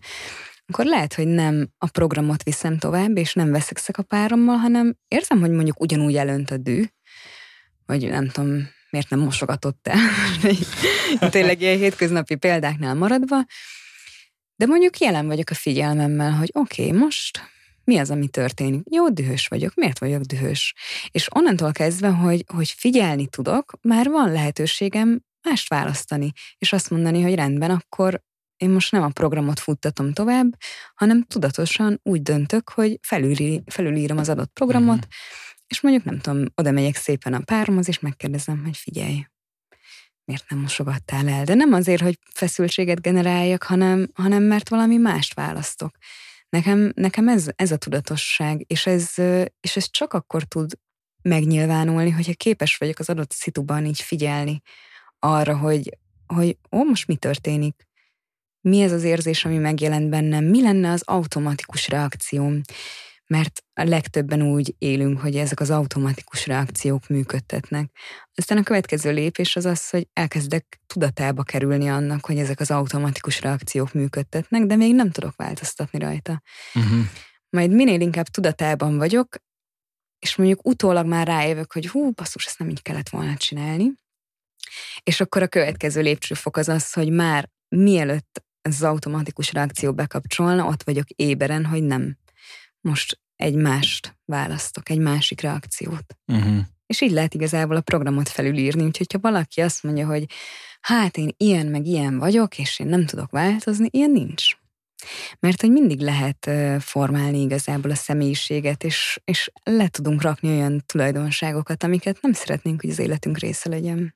akkor 0.67 0.85
lehet, 0.85 1.15
hogy 1.15 1.27
nem 1.27 1.69
a 1.79 1.87
programot 1.87 2.43
viszem 2.43 2.79
tovább, 2.79 3.17
és 3.17 3.35
nem 3.35 3.51
veszekszek 3.51 3.99
a 3.99 4.03
párommal, 4.03 4.57
hanem 4.57 4.97
érzem, 5.09 5.41
hogy 5.41 5.51
mondjuk 5.51 5.81
ugyanúgy 5.81 6.17
elönt 6.17 6.51
a 6.51 6.57
dű, 6.57 6.85
vagy 7.87 8.09
nem 8.09 8.29
tudom, 8.29 8.69
miért 8.91 9.11
nem 9.11 9.19
mosogatott 9.19 9.89
el. 9.89 9.99
Tényleg 11.31 11.61
ilyen 11.61 11.79
hétköznapi 11.79 12.35
példáknál 12.35 12.95
maradva. 12.95 13.45
De 14.57 14.67
mondjuk 14.67 14.99
jelen 14.99 15.27
vagyok 15.27 15.51
a 15.51 15.55
figyelmemmel, 15.55 16.31
hogy 16.31 16.51
oké, 16.53 16.87
okay, 16.87 16.99
most 16.99 17.41
mi 17.85 17.99
az, 17.99 18.11
ami 18.11 18.29
történik? 18.29 18.83
Jó, 18.91 19.09
dühös 19.09 19.47
vagyok. 19.47 19.75
Miért 19.75 19.99
vagyok 19.99 20.23
dühös? 20.23 20.75
És 21.11 21.29
onnantól 21.35 21.73
kezdve, 21.73 22.09
hogy, 22.09 22.45
hogy 22.55 22.69
figyelni 22.77 23.27
tudok, 23.27 23.73
már 23.83 24.09
van 24.09 24.33
lehetőségem 24.33 25.21
mást 25.43 25.69
választani, 25.69 26.33
és 26.59 26.73
azt 26.73 26.91
mondani, 26.91 27.23
hogy 27.23 27.35
rendben, 27.35 27.71
akkor 27.71 28.23
én 28.57 28.71
most 28.71 28.93
nem 28.93 29.03
a 29.03 29.09
programot 29.09 29.61
futtatom 29.61 30.13
tovább, 30.13 30.57
hanem 30.95 31.23
tudatosan 31.23 32.01
úgy 32.03 32.23
döntök, 32.23 32.71
hogy 32.71 32.99
felülí, 33.03 33.63
felülírom 33.67 34.19
az 34.19 34.29
adott 34.29 34.53
programot, 34.53 34.97
mm. 34.97 35.09
És 35.71 35.81
mondjuk 35.81 36.05
nem 36.05 36.19
tudom, 36.19 36.45
oda 36.55 36.71
megyek 36.71 36.97
szépen 36.97 37.35
a 37.35 37.41
páromhoz, 37.41 37.89
és 37.89 37.99
megkérdezem, 37.99 38.65
hogy 38.65 38.77
figyelj, 38.77 39.27
miért 40.25 40.51
nem 40.51 40.59
mosogattál 40.59 41.29
el? 41.29 41.45
De 41.45 41.55
nem 41.55 41.73
azért, 41.73 42.03
hogy 42.03 42.19
feszültséget 42.35 43.01
generáljak, 43.01 43.63
hanem, 43.63 44.09
hanem 44.15 44.43
mert 44.43 44.69
valami 44.69 44.97
mást 44.97 45.35
választok. 45.35 45.97
Nekem, 46.49 46.93
nekem 46.95 47.29
ez, 47.29 47.49
ez 47.57 47.71
a 47.71 47.77
tudatosság, 47.77 48.65
és 48.67 48.87
ez, 48.87 49.15
és 49.61 49.77
ez 49.77 49.91
csak 49.91 50.13
akkor 50.13 50.43
tud 50.45 50.73
megnyilvánulni, 51.23 52.11
hogyha 52.11 52.33
képes 52.35 52.77
vagyok 52.77 52.99
az 52.99 53.09
adott 53.09 53.33
szituban 53.33 53.85
így 53.85 54.01
figyelni 54.01 54.61
arra, 55.19 55.57
hogy, 55.57 55.99
hogy 56.27 56.59
ó, 56.71 56.85
most 56.85 57.07
mi 57.07 57.17
történik? 57.17 57.89
mi 58.61 58.81
ez 58.81 58.93
az 58.93 59.03
érzés, 59.03 59.45
ami 59.45 59.57
megjelent 59.57 60.09
bennem, 60.09 60.45
mi 60.45 60.63
lenne 60.63 60.91
az 60.91 61.03
automatikus 61.05 61.89
reakcióm. 61.89 62.61
Mert 63.31 63.63
a 63.73 63.85
legtöbben 63.85 64.43
úgy 64.43 64.75
élünk, 64.79 65.21
hogy 65.21 65.37
ezek 65.37 65.61
az 65.61 65.71
automatikus 65.71 66.47
reakciók 66.47 67.07
működtetnek. 67.07 67.91
Aztán 68.35 68.59
a 68.59 68.63
következő 68.63 69.13
lépés 69.13 69.57
az 69.57 69.65
az, 69.65 69.91
hogy 69.91 70.09
elkezdek 70.13 70.81
tudatába 70.87 71.43
kerülni 71.43 71.89
annak, 71.89 72.27
hogy 72.27 72.39
ezek 72.39 72.61
az 72.61 72.71
automatikus 72.71 73.41
reakciók 73.41 73.93
működtetnek, 73.93 74.63
de 74.63 74.77
még 74.77 74.95
nem 74.95 75.11
tudok 75.11 75.37
változtatni 75.37 75.99
rajta. 75.99 76.43
Uh-huh. 76.75 77.05
Majd 77.51 77.71
minél 77.71 78.01
inkább 78.01 78.27
tudatában 78.27 78.97
vagyok, 78.97 79.37
és 80.19 80.37
mondjuk 80.37 80.67
utólag 80.67 81.07
már 81.07 81.27
rájövök, 81.27 81.73
hogy 81.73 81.89
hú, 81.89 82.11
basszus, 82.11 82.47
ezt 82.47 82.59
nem 82.59 82.69
így 82.69 82.83
kellett 82.83 83.09
volna 83.09 83.37
csinálni. 83.37 83.93
És 85.03 85.21
akkor 85.21 85.43
a 85.43 85.49
következő 85.49 86.01
lépcsőfok 86.01 86.57
az 86.57 86.69
az, 86.69 86.93
hogy 86.93 87.11
már 87.11 87.49
mielőtt 87.69 88.45
ez 88.63 88.75
az 88.75 88.83
automatikus 88.83 89.53
reakció 89.53 89.95
bekapcsolna, 89.95 90.67
ott 90.67 90.83
vagyok 90.83 91.09
éberen, 91.09 91.65
hogy 91.65 91.83
nem. 91.83 92.17
Most 92.81 93.21
egy 93.37 93.55
mást 93.55 94.19
választok, 94.25 94.89
egy 94.89 94.99
másik 94.99 95.41
reakciót. 95.41 96.17
Uh-huh. 96.27 96.59
És 96.87 97.01
így 97.01 97.11
lehet 97.11 97.35
igazából 97.35 97.77
a 97.77 97.81
programot 97.81 98.29
felülírni, 98.29 98.85
úgyhogy 98.85 99.13
ha 99.13 99.19
valaki 99.19 99.61
azt 99.61 99.83
mondja, 99.83 100.07
hogy 100.07 100.25
hát 100.81 101.17
én 101.17 101.35
ilyen 101.37 101.67
meg 101.67 101.87
ilyen 101.87 102.19
vagyok, 102.19 102.59
és 102.59 102.79
én 102.79 102.87
nem 102.87 103.07
tudok 103.07 103.31
változni, 103.31 103.89
ilyen 103.91 104.11
nincs. 104.11 104.45
Mert 105.39 105.61
hogy 105.61 105.71
mindig 105.71 106.01
lehet 106.01 106.51
formálni 106.79 107.41
igazából 107.41 107.91
a 107.91 107.95
személyiséget, 107.95 108.85
és, 108.85 109.21
és 109.25 109.51
le 109.63 109.89
tudunk 109.89 110.23
rakni 110.23 110.49
olyan 110.49 110.83
tulajdonságokat, 110.87 111.83
amiket 111.83 112.19
nem 112.21 112.33
szeretnénk, 112.33 112.81
hogy 112.81 112.91
az 112.91 112.99
életünk 112.99 113.39
része 113.39 113.69
legyen. 113.69 114.15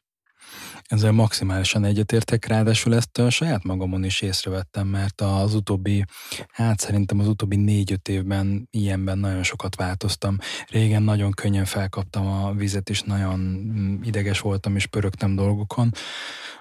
Ezzel 0.85 1.13
maximálisan 1.13 1.85
egyetértek, 1.85 2.47
ráadásul 2.47 2.95
ezt 2.95 3.19
a 3.19 3.31
saját 3.31 3.65
magamon 3.65 4.05
is 4.05 4.21
észrevettem, 4.21 4.87
mert 4.87 5.21
az 5.21 5.55
utóbbi, 5.55 6.05
hát 6.53 6.81
szerintem 6.81 7.19
az 7.19 7.29
utóbbi 7.29 7.57
négy-öt 7.57 8.09
évben 8.09 8.69
ilyenben 8.71 9.19
nagyon 9.19 9.43
sokat 9.43 9.77
változtam. 9.77 10.39
Régen 10.69 11.03
nagyon 11.03 11.31
könnyen 11.31 11.65
felkaptam 11.65 12.27
a 12.27 12.53
vizet, 12.53 12.91
és 12.91 13.03
nagyon 13.03 13.39
mm, 13.39 14.03
ideges 14.03 14.41
voltam, 14.41 14.77
és 14.77 14.87
pörögtem 14.87 15.35
dolgokon. 15.35 15.91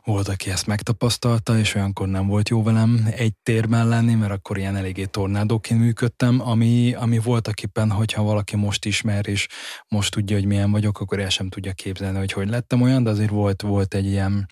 Volt, 0.05 0.27
aki 0.27 0.49
ezt 0.49 0.67
megtapasztalta, 0.67 1.57
és 1.57 1.75
olyankor 1.75 2.07
nem 2.07 2.27
volt 2.27 2.49
jó 2.49 2.63
velem 2.63 3.07
egy 3.15 3.33
térben 3.43 3.87
lenni, 3.87 4.13
mert 4.13 4.31
akkor 4.31 4.57
ilyen 4.57 4.75
eléggé 4.75 5.05
tornádóként 5.05 5.79
működtem, 5.79 6.41
ami, 6.41 6.93
ami 6.93 7.19
voltak 7.19 7.61
éppen, 7.61 7.91
hogyha 7.91 8.23
valaki 8.23 8.55
most 8.55 8.85
ismer, 8.85 9.27
és 9.27 9.47
most 9.87 10.11
tudja, 10.11 10.35
hogy 10.35 10.45
milyen 10.45 10.71
vagyok, 10.71 10.99
akkor 10.99 11.19
el 11.19 11.29
sem 11.29 11.49
tudja 11.49 11.73
képzelni, 11.73 12.17
hogy 12.17 12.31
hogy 12.31 12.49
lettem 12.49 12.81
olyan, 12.81 13.03
de 13.03 13.09
azért 13.09 13.29
volt, 13.29 13.61
volt 13.61 13.72
egy 13.81 14.05
ilyen 14.05 14.49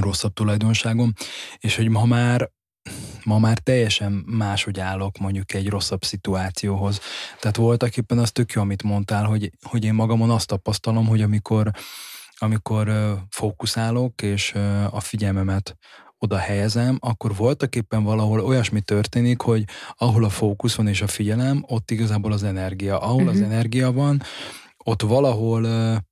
rosszabb 0.00 0.32
tulajdonságom, 0.32 1.12
és 1.58 1.76
hogy 1.76 1.88
ma 1.88 2.04
már 2.04 2.50
ma 3.24 3.38
már 3.38 3.58
teljesen 3.58 4.12
máshogy 4.26 4.80
állok 4.80 5.18
mondjuk 5.18 5.54
egy 5.54 5.68
rosszabb 5.68 6.04
szituációhoz. 6.04 7.00
Tehát 7.40 7.56
voltak 7.56 7.96
éppen 7.96 8.18
az 8.18 8.32
tök 8.32 8.52
jó, 8.52 8.62
amit 8.62 8.82
mondtál, 8.82 9.24
hogy, 9.24 9.50
hogy 9.62 9.84
én 9.84 9.94
magamon 9.94 10.30
azt 10.30 10.46
tapasztalom, 10.46 11.06
hogy 11.06 11.22
amikor, 11.22 11.70
amikor 12.38 12.92
fókuszálok, 13.30 14.22
és 14.22 14.54
a 14.90 15.00
figyelmemet 15.00 15.76
oda 16.18 16.36
helyezem, 16.36 16.96
akkor 17.00 17.36
voltak 17.36 17.74
éppen 17.74 18.02
valahol 18.02 18.40
olyasmi 18.40 18.80
történik, 18.80 19.40
hogy 19.40 19.64
ahol 19.96 20.24
a 20.24 20.28
fókusz 20.28 20.74
van 20.74 20.88
és 20.88 21.02
a 21.02 21.06
figyelem, 21.06 21.64
ott 21.66 21.90
igazából 21.90 22.32
az 22.32 22.42
energia. 22.42 22.98
Ahol 22.98 23.14
uh-huh. 23.14 23.30
az 23.30 23.38
mhm. 23.38 23.50
energia 23.50 23.92
van, 23.92 24.22
ott 24.84 25.02
valahol 25.02 25.66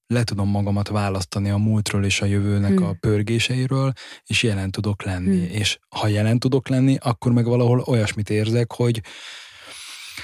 le 0.06 0.24
tudom 0.24 0.48
magamat 0.48 0.88
választani 0.88 1.50
a 1.50 1.56
múltról 1.56 2.04
és 2.04 2.20
a 2.20 2.24
jövőnek 2.26 2.78
hmm. 2.78 2.84
a 2.84 2.92
pörgéseiről, 2.92 3.92
és 4.24 4.42
jelen 4.42 4.70
tudok 4.70 5.02
lenni. 5.02 5.46
Hmm. 5.46 5.56
És 5.56 5.78
ha 5.88 6.06
jelen 6.08 6.38
tudok 6.38 6.68
lenni, 6.68 6.96
akkor 7.00 7.32
meg 7.32 7.44
valahol 7.44 7.80
olyasmit 7.86 8.30
érzek, 8.30 8.72
hogy 8.72 9.02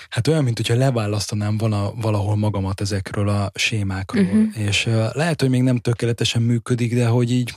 hát 0.08 0.26
olyan, 0.26 0.44
mint 0.44 0.56
hogyha 0.56 0.74
leválasztanám 0.74 1.56
vala, 1.56 1.92
valahol 1.96 2.36
magamat 2.36 2.80
ezekről 2.80 3.28
a 3.28 3.50
sémákról. 3.54 4.24
Uh-huh. 4.24 4.58
És 4.58 4.86
uh, 4.86 5.14
lehet, 5.14 5.40
hogy 5.40 5.50
még 5.50 5.62
nem 5.62 5.76
tökéletesen 5.76 6.42
működik, 6.42 6.94
de 6.94 7.06
hogy 7.06 7.30
így 7.30 7.54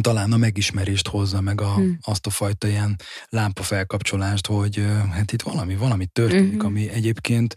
talán 0.00 0.32
a 0.32 0.36
megismerést 0.36 1.08
hozza 1.08 1.40
meg 1.40 1.60
a, 1.60 1.74
hmm. 1.74 1.98
azt 2.00 2.26
a 2.26 2.30
fajta 2.30 2.68
ilyen 2.68 2.96
lámpa 3.28 3.62
felkapcsolást, 3.62 4.46
hogy 4.46 4.84
hát 5.10 5.32
itt 5.32 5.42
valami, 5.42 5.76
valami 5.76 6.06
történik, 6.06 6.52
uh-huh. 6.52 6.66
ami 6.66 6.88
egyébként 6.88 7.54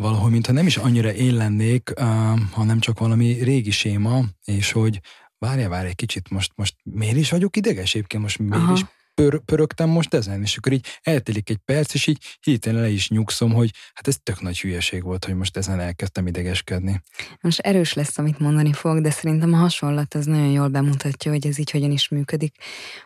valahol, 0.00 0.30
mintha 0.30 0.52
nem 0.52 0.66
is 0.66 0.76
annyira 0.76 1.12
én 1.12 1.34
lennék, 1.34 1.92
uh, 2.00 2.04
hanem 2.52 2.78
csak 2.78 2.98
valami 2.98 3.32
régi 3.32 3.70
séma, 3.70 4.24
és 4.44 4.72
hogy 4.72 5.00
várja, 5.38 5.68
várj 5.68 5.88
egy 5.88 5.94
kicsit, 5.94 6.30
most, 6.30 6.52
most 6.54 6.74
miért 6.82 7.16
is 7.16 7.30
vagyok 7.30 7.56
ideges 7.56 7.94
egyébként, 7.94 8.22
most 8.22 8.38
miért 8.38 8.54
Aha. 8.54 8.72
is 8.72 8.84
pör, 9.14 9.40
pörögtem 9.44 9.88
most 9.88 10.14
ezen, 10.14 10.42
és 10.42 10.56
akkor 10.56 10.72
így 10.72 10.86
eltelik 11.02 11.50
egy 11.50 11.56
perc, 11.56 11.94
és 11.94 12.06
így 12.06 12.38
hirtelen 12.40 12.80
le 12.80 12.88
is 12.88 13.08
nyugszom, 13.08 13.52
hogy 13.52 13.70
hát 13.94 14.08
ez 14.08 14.16
tök 14.22 14.40
nagy 14.40 14.60
hülyeség 14.60 15.02
volt, 15.02 15.24
hogy 15.24 15.34
most 15.34 15.56
ezen 15.56 15.80
elkezdtem 15.80 16.26
idegeskedni. 16.26 17.02
Most 17.40 17.58
erős 17.58 17.92
lesz, 17.92 18.18
amit 18.18 18.38
mondani 18.38 18.72
fog, 18.72 19.00
de 19.00 19.10
szerintem 19.10 19.52
a 19.52 19.56
hasonlat 19.56 20.14
az 20.14 20.26
nagyon 20.26 20.50
jól 20.50 20.68
bemutatja, 20.68 21.30
hogy 21.30 21.46
ez 21.46 21.58
így 21.58 21.70
hogyan 21.70 21.90
is 21.90 22.08
működik, 22.08 22.54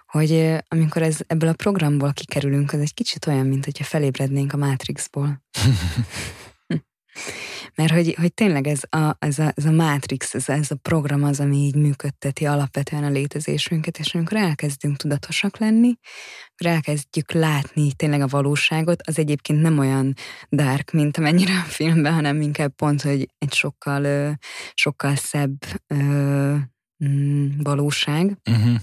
hogy 0.07 0.57
amikor 0.69 1.03
ez, 1.03 1.19
ebből 1.27 1.49
a 1.49 1.55
programból 1.55 2.13
kikerülünk, 2.13 2.73
az 2.73 2.81
egy 2.81 2.95
kicsit 2.95 3.27
olyan, 3.27 3.47
mint 3.47 3.65
hogyha 3.65 3.85
felébrednénk 3.85 4.53
a 4.53 4.57
Matrixból. 4.57 5.43
Mert 7.75 7.93
hogy, 7.93 8.15
hogy 8.21 8.35
tényleg 8.35 8.67
ez 8.67 8.81
a, 8.91 9.17
ez 9.19 9.39
a, 9.39 9.53
ez 9.57 9.65
a 9.65 9.71
Matrix, 9.71 10.35
ez, 10.35 10.49
ez 10.49 10.71
a 10.71 10.75
program 10.75 11.25
az, 11.25 11.41
ami 11.41 11.57
így 11.57 11.75
működteti 11.75 12.47
alapvetően 12.47 13.05
a 13.05 13.11
létezésünket, 13.11 13.99
és 13.99 14.15
amikor 14.15 14.37
elkezdünk 14.37 14.97
tudatosak 14.97 15.59
lenni, 15.59 15.95
elkezdjük 16.57 17.33
látni 17.33 17.93
tényleg 17.93 18.21
a 18.21 18.27
valóságot, 18.27 19.03
az 19.07 19.19
egyébként 19.19 19.63
nem 19.63 19.79
olyan 19.79 20.15
dark, 20.51 20.91
mint 20.91 21.17
amennyire 21.17 21.59
a 21.59 21.69
filmben, 21.69 22.13
hanem 22.13 22.41
inkább 22.41 22.75
pont, 22.75 23.03
hogy 23.03 23.29
egy 23.39 23.53
sokkal, 23.53 24.37
sokkal 24.75 25.17
szebb 25.17 25.57
mm, 27.05 27.49
valóság. 27.59 28.37
Uh-huh. 28.51 28.77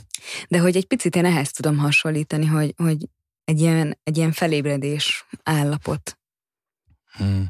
De 0.47 0.59
hogy 0.59 0.75
egy 0.75 0.86
picit 0.86 1.15
én 1.15 1.25
ehhez 1.25 1.51
tudom 1.51 1.77
hasonlítani, 1.77 2.45
hogy, 2.45 2.73
hogy 2.77 3.07
egy 3.43 3.59
ilyen, 3.59 3.99
egy 4.03 4.17
ilyen 4.17 4.32
felébredés 4.32 5.25
állapot 5.43 6.20
Hmm. 7.12 7.47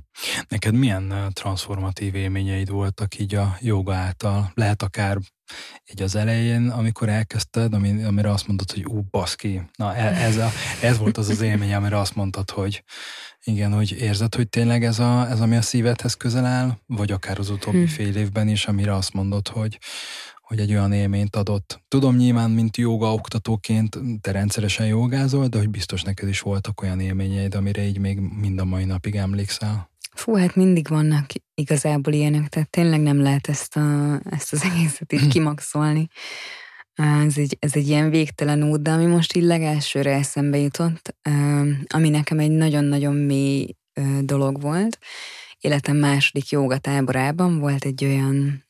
Neked 0.47 0.73
milyen 0.73 1.31
transformatív 1.33 2.15
élményeid 2.15 2.69
voltak 2.69 3.19
így 3.19 3.35
a 3.35 3.57
joga 3.59 3.95
által? 3.95 4.51
Lehet 4.53 4.81
akár 4.81 5.17
így 5.91 6.01
az 6.01 6.15
elején, 6.15 6.69
amikor 6.69 7.09
elkezdted, 7.09 7.73
ami, 7.73 8.03
amire 8.03 8.29
azt 8.29 8.47
mondtad, 8.47 8.71
hogy 8.71 8.85
ú, 8.85 9.01
baszki, 9.09 9.61
na 9.75 9.95
e, 9.95 10.23
ez, 10.23 10.37
a, 10.37 10.49
ez 10.81 10.97
volt 10.97 11.17
az 11.17 11.29
az 11.29 11.41
élmény, 11.41 11.73
amire 11.73 11.99
azt 11.99 12.15
mondtad, 12.15 12.49
hogy 12.49 12.83
igen, 13.43 13.73
hogy 13.73 13.91
érzed, 13.91 14.35
hogy 14.35 14.49
tényleg 14.49 14.83
ez, 14.83 14.99
a, 14.99 15.29
ez 15.29 15.39
ami 15.39 15.55
a 15.55 15.61
szívedhez 15.61 16.13
közel 16.13 16.45
áll, 16.45 16.77
vagy 16.85 17.11
akár 17.11 17.39
az 17.39 17.49
utóbbi 17.49 17.85
hm. 17.85 17.85
fél 17.85 18.15
évben 18.15 18.47
is, 18.47 18.65
amire 18.65 18.95
azt 18.95 19.13
mondod, 19.13 19.47
hogy, 19.47 19.79
hogy 20.51 20.59
egy 20.59 20.71
olyan 20.71 20.93
élményt 20.93 21.35
adott. 21.35 21.81
Tudom 21.87 22.15
nyilván, 22.15 22.51
mint 22.51 22.77
joga 22.77 23.13
oktatóként 23.13 23.97
te 24.21 24.31
rendszeresen 24.31 24.85
jogázol, 24.85 25.47
de 25.47 25.57
hogy 25.57 25.69
biztos 25.69 26.01
neked 26.01 26.29
is 26.29 26.39
voltak 26.39 26.81
olyan 26.81 26.99
élményeid, 26.99 27.55
amire 27.55 27.83
így 27.83 27.97
még 27.97 28.19
mind 28.19 28.59
a 28.59 28.65
mai 28.65 28.85
napig 28.85 29.15
emlékszel. 29.15 29.89
Fú, 30.15 30.35
hát 30.35 30.55
mindig 30.55 30.87
vannak 30.87 31.25
igazából 31.53 32.13
ilyenek, 32.13 32.47
tehát 32.47 32.69
tényleg 32.69 33.01
nem 33.01 33.21
lehet 33.21 33.47
ezt, 33.47 33.75
a, 33.75 34.19
ezt 34.29 34.53
az 34.53 34.63
egészet 34.73 35.13
így 35.13 35.27
kimaxolni. 35.27 36.07
Ez 37.25 37.37
egy, 37.37 37.57
ez 37.59 37.75
egy 37.75 37.87
ilyen 37.87 38.09
végtelen 38.09 38.63
út, 38.63 38.81
de 38.81 38.91
ami 38.91 39.05
most 39.05 39.35
így 39.35 39.43
legelsőre 39.43 40.13
eszembe 40.13 40.57
jutott, 40.57 41.15
ami 41.87 42.09
nekem 42.09 42.39
egy 42.39 42.51
nagyon-nagyon 42.51 43.15
mély 43.15 43.75
dolog 44.21 44.61
volt. 44.61 44.97
Életem 45.59 45.97
második 45.97 46.49
joga 46.49 46.77
táborában 46.77 47.59
volt 47.59 47.85
egy 47.85 48.05
olyan 48.05 48.69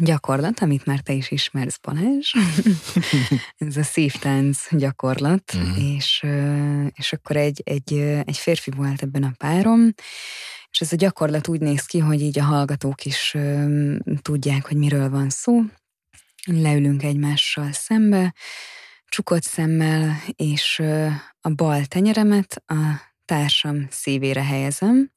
gyakorlat, 0.00 0.60
amit 0.60 0.86
már 0.86 1.00
te 1.00 1.12
is 1.12 1.30
ismersz, 1.30 1.78
Balázs. 1.82 2.32
ez 3.58 3.76
a 3.76 3.82
szívtánc 3.82 4.66
gyakorlat, 4.70 5.56
mm. 5.56 5.74
és, 5.76 6.26
és 6.94 7.12
akkor 7.12 7.36
egy, 7.36 7.62
egy, 7.64 7.92
egy 8.24 8.36
férfi 8.36 8.70
volt 8.70 9.02
ebben 9.02 9.22
a 9.22 9.32
párom, 9.36 9.94
és 10.70 10.80
ez 10.80 10.92
a 10.92 10.96
gyakorlat 10.96 11.48
úgy 11.48 11.60
néz 11.60 11.84
ki, 11.84 11.98
hogy 11.98 12.20
így 12.20 12.38
a 12.38 12.44
hallgatók 12.44 13.04
is 13.04 13.36
tudják, 14.22 14.66
hogy 14.66 14.76
miről 14.76 15.10
van 15.10 15.30
szó. 15.30 15.60
Leülünk 16.44 17.02
egymással 17.02 17.72
szembe, 17.72 18.34
csukott 19.08 19.42
szemmel, 19.42 20.22
és 20.36 20.82
a 21.40 21.48
bal 21.48 21.84
tenyeremet 21.84 22.62
a 22.66 22.74
társam 23.24 23.86
szívére 23.90 24.44
helyezem, 24.44 25.10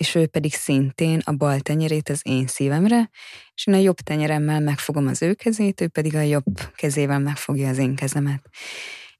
és 0.00 0.14
ő 0.14 0.26
pedig 0.26 0.54
szintén 0.54 1.20
a 1.24 1.32
bal 1.32 1.60
tenyerét 1.60 2.08
az 2.08 2.20
én 2.22 2.46
szívemre, 2.46 3.10
és 3.54 3.66
én 3.66 3.74
a 3.74 3.78
jobb 3.78 3.96
tenyeremmel 3.96 4.60
megfogom 4.60 5.06
az 5.06 5.22
ő 5.22 5.34
kezét, 5.34 5.80
ő 5.80 5.88
pedig 5.88 6.14
a 6.14 6.20
jobb 6.20 6.74
kezével 6.74 7.18
megfogja 7.18 7.68
az 7.68 7.78
én 7.78 7.94
kezemet. 7.94 8.48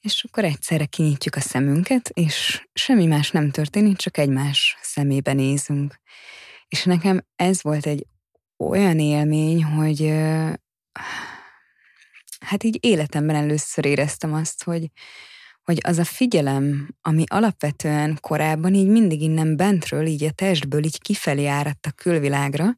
És 0.01 0.25
akkor 0.29 0.45
egyszerre 0.45 0.85
kinyitjuk 0.85 1.35
a 1.35 1.41
szemünket, 1.41 2.09
és 2.09 2.67
semmi 2.73 3.07
más 3.07 3.31
nem 3.31 3.51
történik, 3.51 3.97
csak 3.97 4.19
egymás 4.19 4.77
szemébe 4.83 5.33
nézünk. 5.33 6.01
És 6.69 6.85
nekem 6.85 7.27
ez 7.37 7.63
volt 7.63 7.87
egy 7.87 8.07
olyan 8.57 8.99
élmény, 8.99 9.65
hogy 9.65 10.13
hát 12.41 12.63
így 12.63 12.79
életemben 12.81 13.37
először 13.37 13.85
éreztem 13.87 14.35
azt, 14.35 14.65
hogy, 14.65 14.91
hogy 15.71 15.81
az 15.83 15.99
a 15.99 16.05
figyelem, 16.05 16.95
ami 17.01 17.25
alapvetően 17.27 18.19
korábban 18.21 18.75
így 18.75 18.89
mindig 18.89 19.23
innen 19.23 19.57
bentről, 19.57 20.07
így 20.07 20.25
a 20.25 20.31
testből 20.31 20.85
így 20.85 21.01
kifelé 21.01 21.47
áradt 21.47 21.87
a 21.87 21.91
külvilágra, 21.91 22.77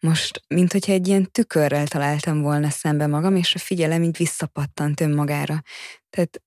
most, 0.00 0.42
mint 0.48 0.72
hogyha 0.72 0.92
egy 0.92 1.08
ilyen 1.08 1.30
tükörrel 1.30 1.86
találtam 1.86 2.42
volna 2.42 2.70
szembe 2.70 3.06
magam, 3.06 3.36
és 3.36 3.54
a 3.54 3.58
figyelem 3.58 4.02
így 4.02 4.16
visszapattant 4.16 5.00
önmagára. 5.00 5.62
Tehát 6.10 6.42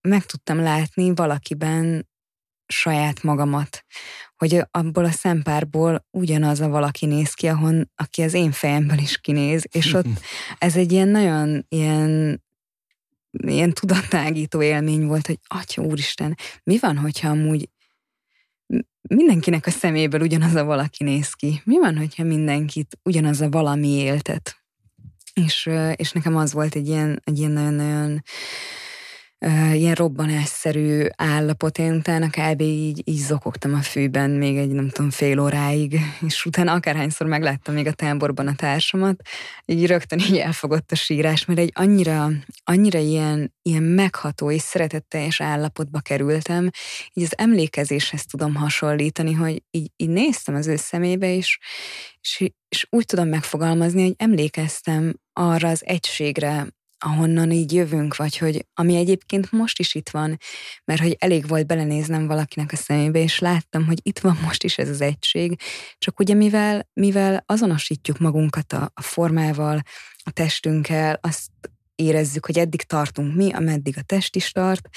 meg 0.00 0.24
tudtam 0.24 0.60
látni 0.60 1.14
valakiben 1.14 2.08
saját 2.66 3.22
magamat, 3.22 3.84
hogy 4.36 4.62
abból 4.70 5.04
a 5.04 5.10
szempárból 5.10 6.06
ugyanaz 6.10 6.60
a 6.60 6.68
valaki 6.68 7.06
néz 7.06 7.34
ki, 7.34 7.46
ahon, 7.46 7.90
aki 7.94 8.22
az 8.22 8.34
én 8.34 8.52
fejemből 8.52 8.98
is 8.98 9.18
kinéz, 9.18 9.64
és 9.70 9.92
ott 9.92 10.20
ez 10.58 10.76
egy 10.76 10.92
ilyen 10.92 11.08
nagyon 11.08 11.66
ilyen 11.68 12.42
ilyen 13.30 13.72
tudatágító 13.72 14.62
élmény 14.62 15.06
volt, 15.06 15.26
hogy 15.26 15.38
atya 15.46 15.82
úristen, 15.82 16.36
mi 16.62 16.78
van, 16.78 16.96
hogyha 16.96 17.28
amúgy 17.28 17.68
mindenkinek 19.02 19.66
a 19.66 19.70
szeméből 19.70 20.20
ugyanaz 20.20 20.54
a 20.54 20.64
valaki 20.64 21.04
néz 21.04 21.32
ki? 21.32 21.60
Mi 21.64 21.78
van, 21.78 21.96
hogyha 21.96 22.22
mindenkit 22.22 22.98
ugyanaz 23.02 23.40
a 23.40 23.48
valami 23.48 23.88
éltet? 23.88 24.56
És, 25.34 25.70
és 25.94 26.12
nekem 26.12 26.36
az 26.36 26.52
volt 26.52 26.74
egy 26.74 26.88
ilyen, 26.88 27.22
egy 27.24 27.38
ilyen 27.38 27.50
nagyon-nagyon 27.50 28.22
ilyen 29.72 29.94
robbanásszerű 29.94 31.06
állapot. 31.16 31.78
Én 31.78 31.94
utána 31.94 32.28
kb. 32.28 32.60
így, 32.60 33.02
így 33.04 33.18
zokogtam 33.18 33.74
a 33.74 33.82
fűben 33.82 34.30
még 34.30 34.56
egy, 34.56 34.70
nem 34.70 34.88
tudom, 34.88 35.10
fél 35.10 35.38
óráig, 35.38 36.00
és 36.26 36.44
utána 36.44 36.72
akárhányszor 36.72 37.26
megláttam 37.26 37.74
még 37.74 37.86
a 37.86 37.92
táborban 37.92 38.46
a 38.46 38.54
társamat, 38.54 39.20
így 39.64 39.86
rögtön 39.86 40.18
így 40.18 40.36
elfogott 40.36 40.92
a 40.92 40.94
sírás, 40.94 41.44
mert 41.44 41.58
egy 41.58 41.72
annyira, 41.74 42.28
annyira 42.64 42.98
ilyen, 42.98 43.54
ilyen 43.62 43.82
megható 43.82 44.50
és 44.50 44.62
szeretetteljes 44.62 45.40
állapotba 45.40 46.00
kerültem, 46.00 46.70
így 47.12 47.24
az 47.24 47.38
emlékezéshez 47.38 48.24
tudom 48.24 48.54
hasonlítani, 48.54 49.32
hogy 49.32 49.62
így, 49.70 49.90
így 49.96 50.08
néztem 50.08 50.54
az 50.54 50.66
ő 50.66 50.76
szemébe, 50.76 51.34
és, 51.34 51.58
és, 52.20 52.50
és 52.68 52.86
úgy 52.90 53.04
tudom 53.04 53.28
megfogalmazni, 53.28 54.02
hogy 54.02 54.14
emlékeztem 54.16 55.14
arra 55.32 55.68
az 55.68 55.86
egységre, 55.86 56.66
ahonnan 57.04 57.50
így 57.50 57.72
jövünk, 57.72 58.16
vagy 58.16 58.38
hogy 58.38 58.66
ami 58.74 58.96
egyébként 58.96 59.52
most 59.52 59.78
is 59.78 59.94
itt 59.94 60.08
van, 60.08 60.38
mert 60.84 61.00
hogy 61.00 61.16
elég 61.18 61.48
volt 61.48 61.66
belenéznem 61.66 62.26
valakinek 62.26 62.72
a 62.72 62.76
szemébe, 62.76 63.18
és 63.18 63.38
láttam, 63.38 63.86
hogy 63.86 63.98
itt 64.02 64.18
van 64.18 64.38
most 64.42 64.64
is 64.64 64.78
ez 64.78 64.88
az 64.88 65.00
egység, 65.00 65.60
csak 65.98 66.20
ugye 66.20 66.34
mivel, 66.34 66.88
mivel 66.92 67.42
azonosítjuk 67.46 68.18
magunkat 68.18 68.72
a, 68.72 68.90
a 68.94 69.02
formával, 69.02 69.80
a 70.22 70.30
testünkkel, 70.30 71.18
azt 71.22 71.50
érezzük, 72.00 72.46
hogy 72.46 72.58
eddig 72.58 72.82
tartunk 72.82 73.34
mi, 73.34 73.52
ameddig 73.52 73.94
a 73.98 74.02
test 74.02 74.36
is 74.36 74.52
tart, 74.52 74.88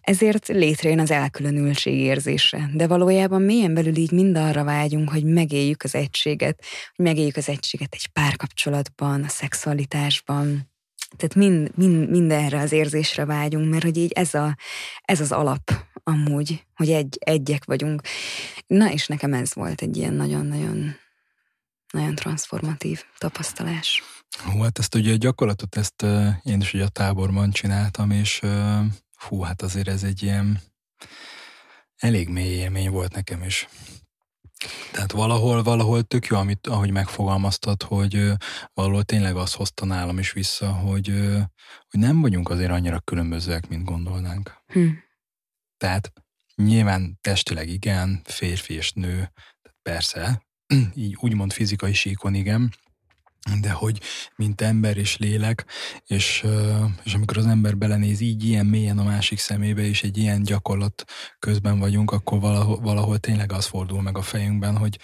ezért 0.00 0.48
létrejön 0.48 0.98
az 0.98 1.10
elkülönültség 1.10 1.94
érzése. 1.94 2.70
De 2.74 2.86
valójában 2.86 3.42
mélyen 3.42 3.74
belül 3.74 3.96
így 3.96 4.12
mind 4.12 4.36
arra 4.36 4.64
vágyunk, 4.64 5.10
hogy 5.10 5.24
megéljük 5.24 5.82
az 5.82 5.94
egységet, 5.94 6.64
hogy 6.96 7.04
megéljük 7.04 7.36
az 7.36 7.48
egységet 7.48 7.94
egy 7.94 8.06
párkapcsolatban, 8.06 9.22
a 9.22 9.28
szexualitásban, 9.28 10.70
tehát 11.16 11.34
mind, 11.34 11.70
mind, 11.76 12.10
mindenre 12.10 12.60
az 12.60 12.72
érzésre 12.72 13.24
vágyunk, 13.24 13.70
mert 13.70 13.82
hogy 13.82 13.96
így 13.96 14.12
ez, 14.12 14.34
a, 14.34 14.56
ez 15.02 15.20
az 15.20 15.32
alap 15.32 15.72
amúgy, 16.04 16.64
hogy 16.74 16.90
egy, 16.90 17.18
egyek 17.20 17.64
vagyunk. 17.64 18.02
Na 18.66 18.92
és 18.92 19.06
nekem 19.06 19.32
ez 19.32 19.54
volt 19.54 19.80
egy 19.80 19.96
ilyen 19.96 20.14
nagyon-nagyon 20.14 20.94
nagyon 21.92 22.14
transformatív 22.14 23.02
tapasztalás. 23.18 24.02
Hú, 24.44 24.60
hát 24.60 24.78
ezt 24.78 24.94
ugye 24.94 25.12
a 25.12 25.16
gyakorlatot, 25.16 25.76
ezt 25.76 26.02
én 26.42 26.60
is 26.60 26.74
ugye 26.74 26.84
a 26.84 26.88
táborban 26.88 27.50
csináltam, 27.50 28.10
és 28.10 28.40
hú, 29.28 29.40
hát 29.40 29.62
azért 29.62 29.88
ez 29.88 30.02
egy 30.02 30.22
ilyen 30.22 30.60
elég 31.96 32.28
mély 32.28 32.54
élmény 32.54 32.90
volt 32.90 33.14
nekem 33.14 33.42
is. 33.42 33.68
Tehát 34.92 35.12
valahol, 35.12 35.62
valahol 35.62 36.02
tök 36.02 36.26
jó, 36.26 36.36
amit, 36.36 36.66
ahogy 36.66 36.90
megfogalmaztad, 36.90 37.82
hogy 37.82 38.32
valahol 38.74 39.02
tényleg 39.02 39.36
azt 39.36 39.54
hozta 39.54 39.84
nálam 39.84 40.18
is 40.18 40.32
vissza, 40.32 40.72
hogy, 40.72 41.06
hogy 41.88 42.00
nem 42.00 42.20
vagyunk 42.20 42.48
azért 42.48 42.70
annyira 42.70 43.00
különbözőek, 43.00 43.68
mint 43.68 43.84
gondolnánk. 43.84 44.62
Hm. 44.66 44.88
Tehát 45.76 46.12
nyilván 46.54 47.18
testileg 47.20 47.68
igen, 47.68 48.20
férfi 48.24 48.74
és 48.74 48.92
nő, 48.92 49.32
persze, 49.82 50.46
így 50.94 51.16
úgymond 51.20 51.52
fizikai 51.52 51.92
síkon 51.92 52.34
igen, 52.34 52.74
de 53.60 53.70
hogy 53.70 54.00
mint 54.36 54.60
ember 54.60 54.96
és 54.96 55.16
lélek, 55.16 55.64
és, 56.06 56.44
és 57.02 57.14
amikor 57.14 57.36
az 57.36 57.46
ember 57.46 57.76
belenéz 57.76 58.20
így 58.20 58.44
ilyen 58.44 58.66
mélyen 58.66 58.98
a 58.98 59.04
másik 59.04 59.38
szemébe, 59.38 59.82
és 59.82 60.02
egy 60.02 60.18
ilyen 60.18 60.42
gyakorlat 60.42 61.04
közben 61.38 61.78
vagyunk, 61.78 62.10
akkor 62.10 62.40
valahol, 62.40 62.80
valahol 62.80 63.18
tényleg 63.18 63.52
az 63.52 63.66
fordul 63.66 64.02
meg 64.02 64.18
a 64.18 64.22
fejünkben, 64.22 64.76
hogy, 64.76 64.98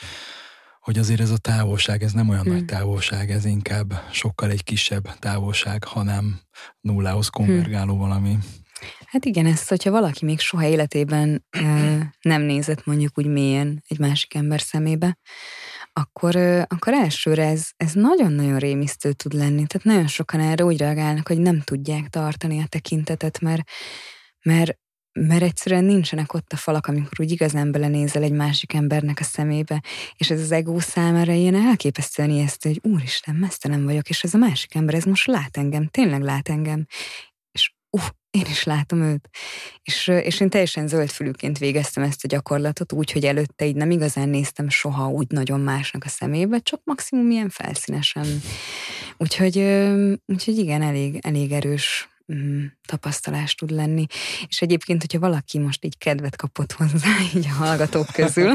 hogy 0.80 0.99
azért 0.99 1.20
ez 1.20 1.30
a 1.30 1.39
távolság, 1.39 2.03
ez 2.03 2.12
nem 2.12 2.28
olyan 2.28 2.43
hmm. 2.43 2.53
nagy 2.53 2.64
távolság, 2.64 3.30
ez 3.30 3.45
inkább 3.45 4.03
sokkal 4.12 4.51
egy 4.51 4.64
kisebb 4.64 5.18
távolság, 5.18 5.84
hanem 5.84 6.41
nullához 6.80 7.28
konvergáló 7.28 7.93
hmm. 7.93 8.09
valami. 8.09 8.39
Hát 9.07 9.24
igen, 9.24 9.47
ezt, 9.47 9.68
hogyha 9.68 9.91
valaki 9.91 10.24
még 10.24 10.41
soha 10.41 10.64
életében 10.64 11.47
nem 12.20 12.43
nézett 12.43 12.87
mondjuk 12.87 13.18
úgy 13.18 13.26
mélyen 13.26 13.82
egy 13.89 13.99
másik 13.99 14.34
ember 14.34 14.61
szemébe, 14.61 15.18
akkor, 16.01 16.37
akkor 16.69 16.93
elsőre 16.93 17.47
ez, 17.47 17.69
ez 17.77 17.93
nagyon-nagyon 17.93 18.59
rémisztő 18.59 19.13
tud 19.13 19.33
lenni. 19.33 19.67
Tehát 19.67 19.85
nagyon 19.85 20.07
sokan 20.07 20.41
erre 20.41 20.65
úgy 20.65 20.79
reagálnak, 20.79 21.29
hogy 21.29 21.39
nem 21.39 21.61
tudják 21.61 22.09
tartani 22.09 22.61
a 22.61 22.67
tekintetet, 22.69 23.41
mert, 23.41 23.63
mert, 24.43 24.79
mert 25.13 25.43
egyszerűen 25.43 25.85
nincsenek 25.85 26.35
ott 26.35 26.53
a 26.53 26.57
falak, 26.57 26.87
amikor 26.87 27.21
úgy 27.21 27.31
igazán 27.31 27.73
belenézel 27.73 28.23
egy 28.23 28.33
másik 28.33 28.73
embernek 28.73 29.21
a 29.21 29.25
szemébe, 29.25 29.83
és 30.17 30.31
ez 30.31 30.41
az 30.41 30.53
ego 30.53 30.81
számára 30.81 31.33
ilyen 31.33 31.55
elképesztően 31.55 32.31
ijesztő, 32.31 32.69
hogy 32.69 32.93
úristen, 32.93 33.35
mesztelen 33.35 33.85
vagyok, 33.85 34.09
és 34.09 34.23
ez 34.23 34.35
a 34.35 34.39
másik 34.39 34.75
ember, 34.75 34.95
ez 34.95 35.05
most 35.05 35.27
lát 35.27 35.57
engem, 35.57 35.87
tényleg 35.87 36.23
lát 36.23 36.49
engem, 36.49 36.87
és 37.53 37.75
uh, 37.91 38.03
én 38.37 38.47
is 38.51 38.64
látom 38.64 39.03
őt. 39.03 39.28
És, 39.82 40.09
és 40.09 40.41
én 40.41 40.51
teljesen 40.51 40.89
zöldfülűként 40.89 41.59
végeztem 41.59 42.03
ezt 42.03 42.24
a 42.24 42.28
gyakorlatot, 42.28 42.93
úgy, 42.93 43.12
hogy 43.12 43.24
előtte 43.24 43.66
így 43.66 43.74
nem 43.74 43.91
igazán 43.91 44.28
néztem 44.28 44.68
soha 44.68 45.09
úgy 45.09 45.26
nagyon 45.28 45.61
másnak 45.61 46.05
a 46.05 46.09
szemébe, 46.09 46.59
csak 46.59 46.80
maximum 46.84 47.30
ilyen 47.30 47.49
felszínesen. 47.49 48.26
Úgyhogy, 49.16 49.59
úgyhogy 50.26 50.59
igen, 50.59 50.82
elég, 50.82 51.18
elég 51.20 51.53
erős 51.53 52.09
mm, 52.34 52.64
tapasztalás 52.87 53.55
tud 53.55 53.70
lenni. 53.70 54.07
És 54.47 54.62
egyébként, 54.62 55.01
hogyha 55.01 55.18
valaki 55.18 55.59
most 55.59 55.84
így 55.84 55.99
kedvet 55.99 56.37
kapott 56.37 56.72
hozzá, 56.72 57.09
így 57.37 57.47
a 57.47 57.55
hallgatók 57.55 58.07
közül, 58.12 58.53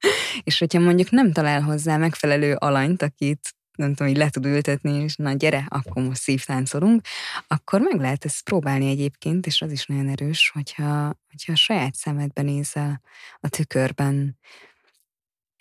és 0.44 0.58
hogyha 0.58 0.80
mondjuk 0.80 1.10
nem 1.10 1.32
talál 1.32 1.60
hozzá 1.60 1.96
megfelelő 1.96 2.54
alanyt, 2.54 3.02
akit 3.02 3.54
nem 3.76 3.94
tudom, 3.94 4.12
így 4.12 4.18
le 4.18 4.30
tud 4.30 4.44
ültetni, 4.44 5.02
és 5.02 5.16
na 5.16 5.32
gyere, 5.32 5.66
akkor 5.68 6.02
most 6.02 6.20
szívtáncolunk, 6.20 7.00
akkor 7.46 7.80
meg 7.80 8.00
lehet 8.00 8.24
ezt 8.24 8.44
próbálni 8.44 8.88
egyébként, 8.90 9.46
és 9.46 9.62
az 9.62 9.72
is 9.72 9.86
nagyon 9.86 10.08
erős, 10.08 10.50
hogyha, 10.54 11.18
hogyha 11.28 11.52
a 11.52 11.56
saját 11.56 11.94
szemedben 11.94 12.44
nézel 12.44 13.00
a 13.40 13.48
tükörben, 13.48 14.36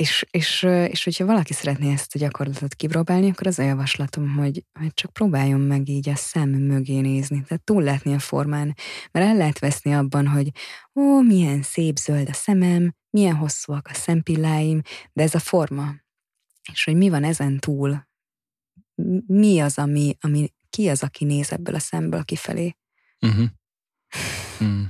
és, 0.01 0.26
és, 0.32 0.64
és 0.88 1.03
hogyha 1.03 1.26
valaki 1.26 1.53
szeretné 1.53 1.91
ezt 1.91 2.16
a 2.16 2.20
gyakorlatot 2.20 2.74
kipróbálni, 2.74 3.30
akkor 3.30 3.47
az 3.47 3.59
a 3.59 3.64
javaslatom, 3.64 4.36
hogy, 4.36 4.66
hogy 4.80 4.93
csak 4.93 5.14
próbáljon 5.14 5.59
meg 5.59 5.89
így 5.89 6.09
a 6.09 6.16
szem 6.16 6.49
mögé 6.49 6.99
nézni, 6.99 7.43
tehát 7.47 7.64
túl 7.64 7.84
látni 7.84 8.14
a 8.14 8.20
formán, 8.20 8.76
mert 9.12 9.26
el 9.26 9.36
lehet 9.36 9.59
veszni 9.59 9.93
abban, 9.93 10.28
hogy 10.28 10.51
ó, 10.95 11.22
milyen 11.22 11.62
szép 11.62 11.97
zöld 11.97 12.30
a 12.30 12.34
szemem, 12.34 12.95
milyen 13.09 13.36
hosszúak 13.36 13.88
a 13.91 13.93
szempilláim, 13.93 14.82
de 15.14 15.24
ez 15.24 15.36
a 15.36 15.39
forma. 15.39 16.01
És 16.72 16.84
hogy 16.84 16.95
mi 16.95 17.09
van 17.09 17.24
ezen 17.24 17.59
túl, 17.59 18.07
mi 19.26 19.59
az, 19.59 19.78
ami, 19.78 20.17
ami 20.22 20.53
ki 20.69 20.89
az, 20.89 21.03
aki 21.03 21.26
néz 21.26 21.51
ebből 21.51 21.76
a 21.76 21.80
szemből 21.80 22.24
kifelé. 22.24 22.76
Uh-huh. 23.19 23.45
Mm. 24.63 24.84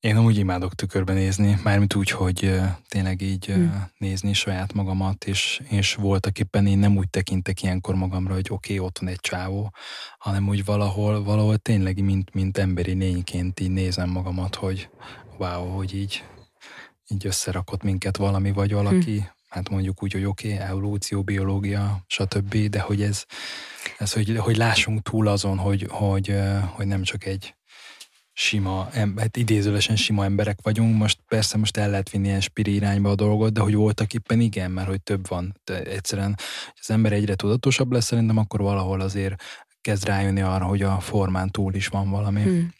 Én 0.00 0.16
amúgy 0.16 0.36
imádok 0.36 0.74
tükörbe 0.74 1.12
nézni, 1.12 1.60
mármint 1.62 1.94
úgy, 1.94 2.10
hogy 2.10 2.60
tényleg 2.88 3.20
így 3.20 3.46
hmm. 3.46 3.90
nézni 3.98 4.32
saját 4.32 4.72
magamat, 4.72 5.24
és, 5.24 5.62
és 5.68 5.94
voltak 5.94 6.38
éppen 6.38 6.66
én 6.66 6.78
nem 6.78 6.96
úgy 6.96 7.10
tekintek 7.10 7.62
ilyenkor 7.62 7.94
magamra, 7.94 8.34
hogy 8.34 8.46
oké, 8.50 8.74
okay, 8.74 8.86
ott 8.86 8.98
van 8.98 9.08
egy 9.08 9.20
csávó, 9.20 9.72
hanem 10.18 10.48
úgy 10.48 10.64
valahol, 10.64 11.22
valahol 11.22 11.56
tényleg, 11.56 12.02
mint, 12.02 12.34
mint 12.34 12.58
emberi 12.58 12.92
lényként 12.92 13.60
így 13.60 13.70
nézem 13.70 14.10
magamat, 14.10 14.54
hogy 14.54 14.90
wow, 15.38 15.68
hogy 15.68 15.94
így, 15.94 16.24
így 17.08 17.26
összerakott 17.26 17.82
minket 17.82 18.16
valami 18.16 18.52
vagy 18.52 18.72
valaki, 18.72 19.18
hmm. 19.18 19.30
Hát 19.50 19.68
mondjuk 19.68 20.02
úgy, 20.02 20.12
hogy 20.12 20.24
oké, 20.24 20.52
okay, 20.52 20.66
evolúció, 20.66 21.22
biológia, 21.22 22.04
stb., 22.06 22.54
de 22.54 22.80
hogy 22.80 23.02
ez, 23.02 23.24
ez 23.98 24.12
hogy, 24.12 24.36
hogy 24.36 24.56
lássunk 24.56 25.02
túl 25.02 25.28
azon, 25.28 25.58
hogy, 25.58 25.86
hogy, 25.90 26.34
hogy 26.74 26.86
nem 26.86 27.02
csak 27.02 27.26
egy 27.26 27.54
sima, 28.32 28.88
hát 29.16 29.36
idézőlesen 29.36 29.96
sima 29.96 30.24
emberek 30.24 30.58
vagyunk, 30.62 30.96
most 30.96 31.18
persze 31.26 31.56
most 31.56 31.76
el 31.76 31.90
lehet 31.90 32.10
vinni 32.10 32.26
ilyen 32.26 32.40
spiri 32.40 32.74
irányba 32.74 33.10
a 33.10 33.14
dolgot, 33.14 33.52
de 33.52 33.60
hogy 33.60 33.74
voltak 33.74 34.14
éppen 34.14 34.40
igen, 34.40 34.70
mert 34.70 34.88
hogy 34.88 35.02
több 35.02 35.28
van. 35.28 35.60
De 35.64 35.82
egyszerűen, 35.82 36.36
az 36.80 36.90
ember 36.90 37.12
egyre 37.12 37.34
tudatosabb 37.34 37.92
lesz, 37.92 38.04
szerintem 38.04 38.36
akkor 38.36 38.60
valahol 38.60 39.00
azért 39.00 39.42
kezd 39.80 40.04
rájönni 40.04 40.40
arra, 40.40 40.64
hogy 40.64 40.82
a 40.82 41.00
formán 41.00 41.50
túl 41.50 41.74
is 41.74 41.86
van 41.86 42.10
valami. 42.10 42.42
Hmm. 42.42 42.72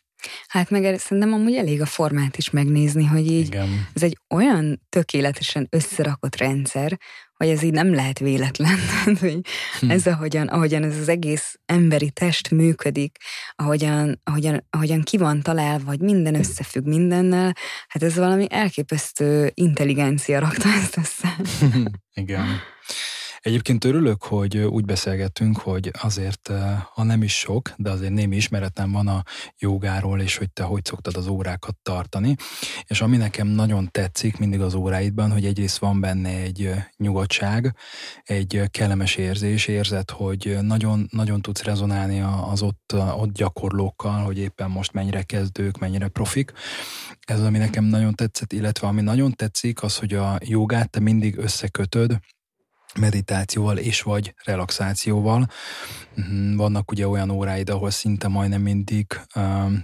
Hát 0.48 0.70
meg 0.70 0.98
szerintem 0.98 1.32
amúgy 1.32 1.54
elég 1.54 1.80
a 1.80 1.86
formát 1.86 2.36
is 2.36 2.50
megnézni, 2.50 3.04
hogy 3.04 3.30
így 3.30 3.46
Igen. 3.46 3.88
ez 3.94 4.02
egy 4.02 4.18
olyan 4.28 4.82
tökéletesen 4.88 5.66
összerakott 5.70 6.36
rendszer, 6.36 6.98
hogy 7.40 7.48
ez 7.48 7.62
így 7.62 7.72
nem 7.72 7.94
lehet 7.94 8.18
véletlen. 8.18 8.78
hogy 9.20 9.40
hm. 9.80 9.90
ez 9.90 10.06
ahogyan, 10.06 10.46
ahogyan 10.46 10.82
ez 10.82 10.96
az 10.96 11.08
egész 11.08 11.58
emberi 11.66 12.10
test 12.10 12.50
működik, 12.50 13.16
ahogyan, 13.54 14.20
ahogyan, 14.24 14.66
ahogyan 14.70 15.02
ki 15.02 15.16
van 15.16 15.42
találva, 15.42 15.88
hogy 15.88 16.00
minden 16.00 16.34
összefügg 16.34 16.86
mindennel, 16.86 17.56
hát 17.88 18.02
ez 18.02 18.16
valami 18.16 18.46
elképesztő 18.50 19.50
intelligencia 19.54 20.38
rakta 20.38 20.68
ezt 20.68 20.96
össze. 20.96 21.36
Igen. 22.22 22.46
Egyébként 23.40 23.84
örülök, 23.84 24.22
hogy 24.22 24.56
úgy 24.58 24.84
beszélgettünk, 24.84 25.58
hogy 25.58 25.90
azért, 26.00 26.50
ha 26.94 27.02
nem 27.02 27.22
is 27.22 27.38
sok, 27.38 27.72
de 27.76 27.90
azért 27.90 28.12
némi 28.12 28.36
ismeretem 28.36 28.92
van 28.92 29.08
a 29.08 29.22
jogáról, 29.58 30.20
és 30.20 30.36
hogy 30.36 30.50
te 30.50 30.62
hogy 30.62 30.84
szoktad 30.84 31.16
az 31.16 31.26
órákat 31.26 31.76
tartani. 31.82 32.36
És 32.86 33.00
ami 33.00 33.16
nekem 33.16 33.46
nagyon 33.46 33.88
tetszik 33.90 34.38
mindig 34.38 34.60
az 34.60 34.74
óráidban, 34.74 35.32
hogy 35.32 35.44
egyrészt 35.44 35.78
van 35.78 36.00
benne 36.00 36.28
egy 36.28 36.74
nyugodtság, 36.96 37.74
egy 38.22 38.62
kellemes 38.70 39.16
érzés, 39.16 39.66
érzet, 39.66 40.10
hogy 40.10 40.58
nagyon, 40.60 41.06
nagyon 41.10 41.42
tudsz 41.42 41.62
rezonálni 41.62 42.20
az 42.50 42.62
ott, 42.62 42.94
ott 43.16 43.32
gyakorlókkal, 43.32 44.24
hogy 44.24 44.38
éppen 44.38 44.70
most 44.70 44.92
mennyire 44.92 45.22
kezdők, 45.22 45.78
mennyire 45.78 46.08
profik. 46.08 46.52
Ez 47.20 47.40
ami 47.40 47.58
nekem 47.58 47.84
nagyon 47.84 48.14
tetszett, 48.14 48.52
illetve 48.52 48.86
ami 48.86 49.00
nagyon 49.00 49.32
tetszik, 49.32 49.82
az, 49.82 49.96
hogy 49.96 50.14
a 50.14 50.38
jogát 50.44 50.90
te 50.90 51.00
mindig 51.00 51.36
összekötöd 51.36 52.18
meditációval 52.98 53.78
és 53.78 54.02
vagy 54.02 54.34
relaxációval. 54.44 55.48
Mhm, 56.14 56.56
vannak 56.56 56.90
ugye 56.90 57.08
olyan 57.08 57.30
óráid, 57.30 57.70
ahol 57.70 57.90
szinte 57.90 58.28
majdnem 58.28 58.62
mindig 58.62 59.20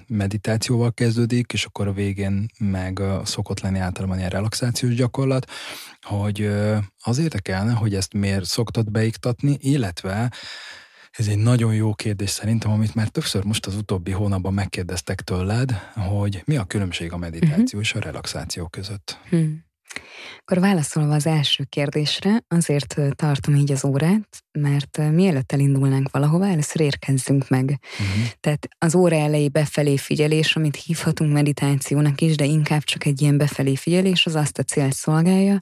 meditációval 0.07 0.93
kezdődik, 0.93 1.53
és 1.53 1.65
akkor 1.65 1.89
a 1.89 1.93
végén 1.93 2.47
meg 2.59 3.03
szokott 3.25 3.61
lenni 3.61 3.79
általában 3.79 4.19
ilyen 4.19 4.31
relaxációs 4.31 4.95
gyakorlat, 4.95 5.51
hogy 6.03 6.51
az 7.03 7.19
érdekelne, 7.19 7.73
hogy 7.73 7.95
ezt 7.95 8.13
miért 8.13 8.45
szoktad 8.45 8.91
beiktatni, 8.91 9.57
illetve 9.61 10.31
ez 11.11 11.27
egy 11.27 11.39
nagyon 11.39 11.75
jó 11.75 11.95
kérdés 11.95 12.31
szerintem, 12.31 12.71
amit 12.71 12.95
már 12.95 13.09
többször 13.09 13.45
most 13.45 13.67
az 13.67 13.75
utóbbi 13.75 14.11
hónapban 14.11 14.55
megkérdeztek 14.55 15.21
tőled, 15.21 15.71
hogy 15.95 16.43
mi 16.45 16.57
a 16.57 16.65
különbség 16.65 17.13
a 17.13 17.17
meditáció 17.17 17.63
uh-huh. 17.65 17.81
és 17.81 17.95
a 17.95 18.01
relaxáció 18.01 18.69
között. 18.69 19.19
Hmm. 19.29 19.66
Akkor 20.39 20.61
válaszolva 20.61 21.15
az 21.15 21.27
első 21.27 21.65
kérdésre, 21.69 22.45
azért 22.49 22.97
tartom 23.15 23.55
így 23.55 23.73
az 23.73 23.85
órát, 23.85 24.45
mert 24.59 24.99
mielőtt 25.13 25.53
elindulnánk 25.53 26.11
valahova, 26.11 26.47
először 26.47 26.81
érkezzünk 26.81 27.49
meg. 27.49 27.65
Uh-huh. 27.65 28.27
Tehát 28.41 28.69
az 28.79 28.95
óra 28.95 29.17
elejé 29.17 29.49
befelé 29.49 29.97
figyelés, 29.97 30.57
amit 30.57 30.77
hívhatunk 30.77 31.33
meditációnak 31.33 32.21
is, 32.21 32.37
de 32.37 32.45
inkább 32.45 32.83
csak 32.83 33.05
egy 33.05 33.23
ilyen 33.23 33.37
befelé 33.37 33.75
figyelés, 33.75 34.27
az 34.27 34.35
azt 34.35 34.59
a 34.59 34.63
célt 34.63 34.95
szolgálja, 34.95 35.59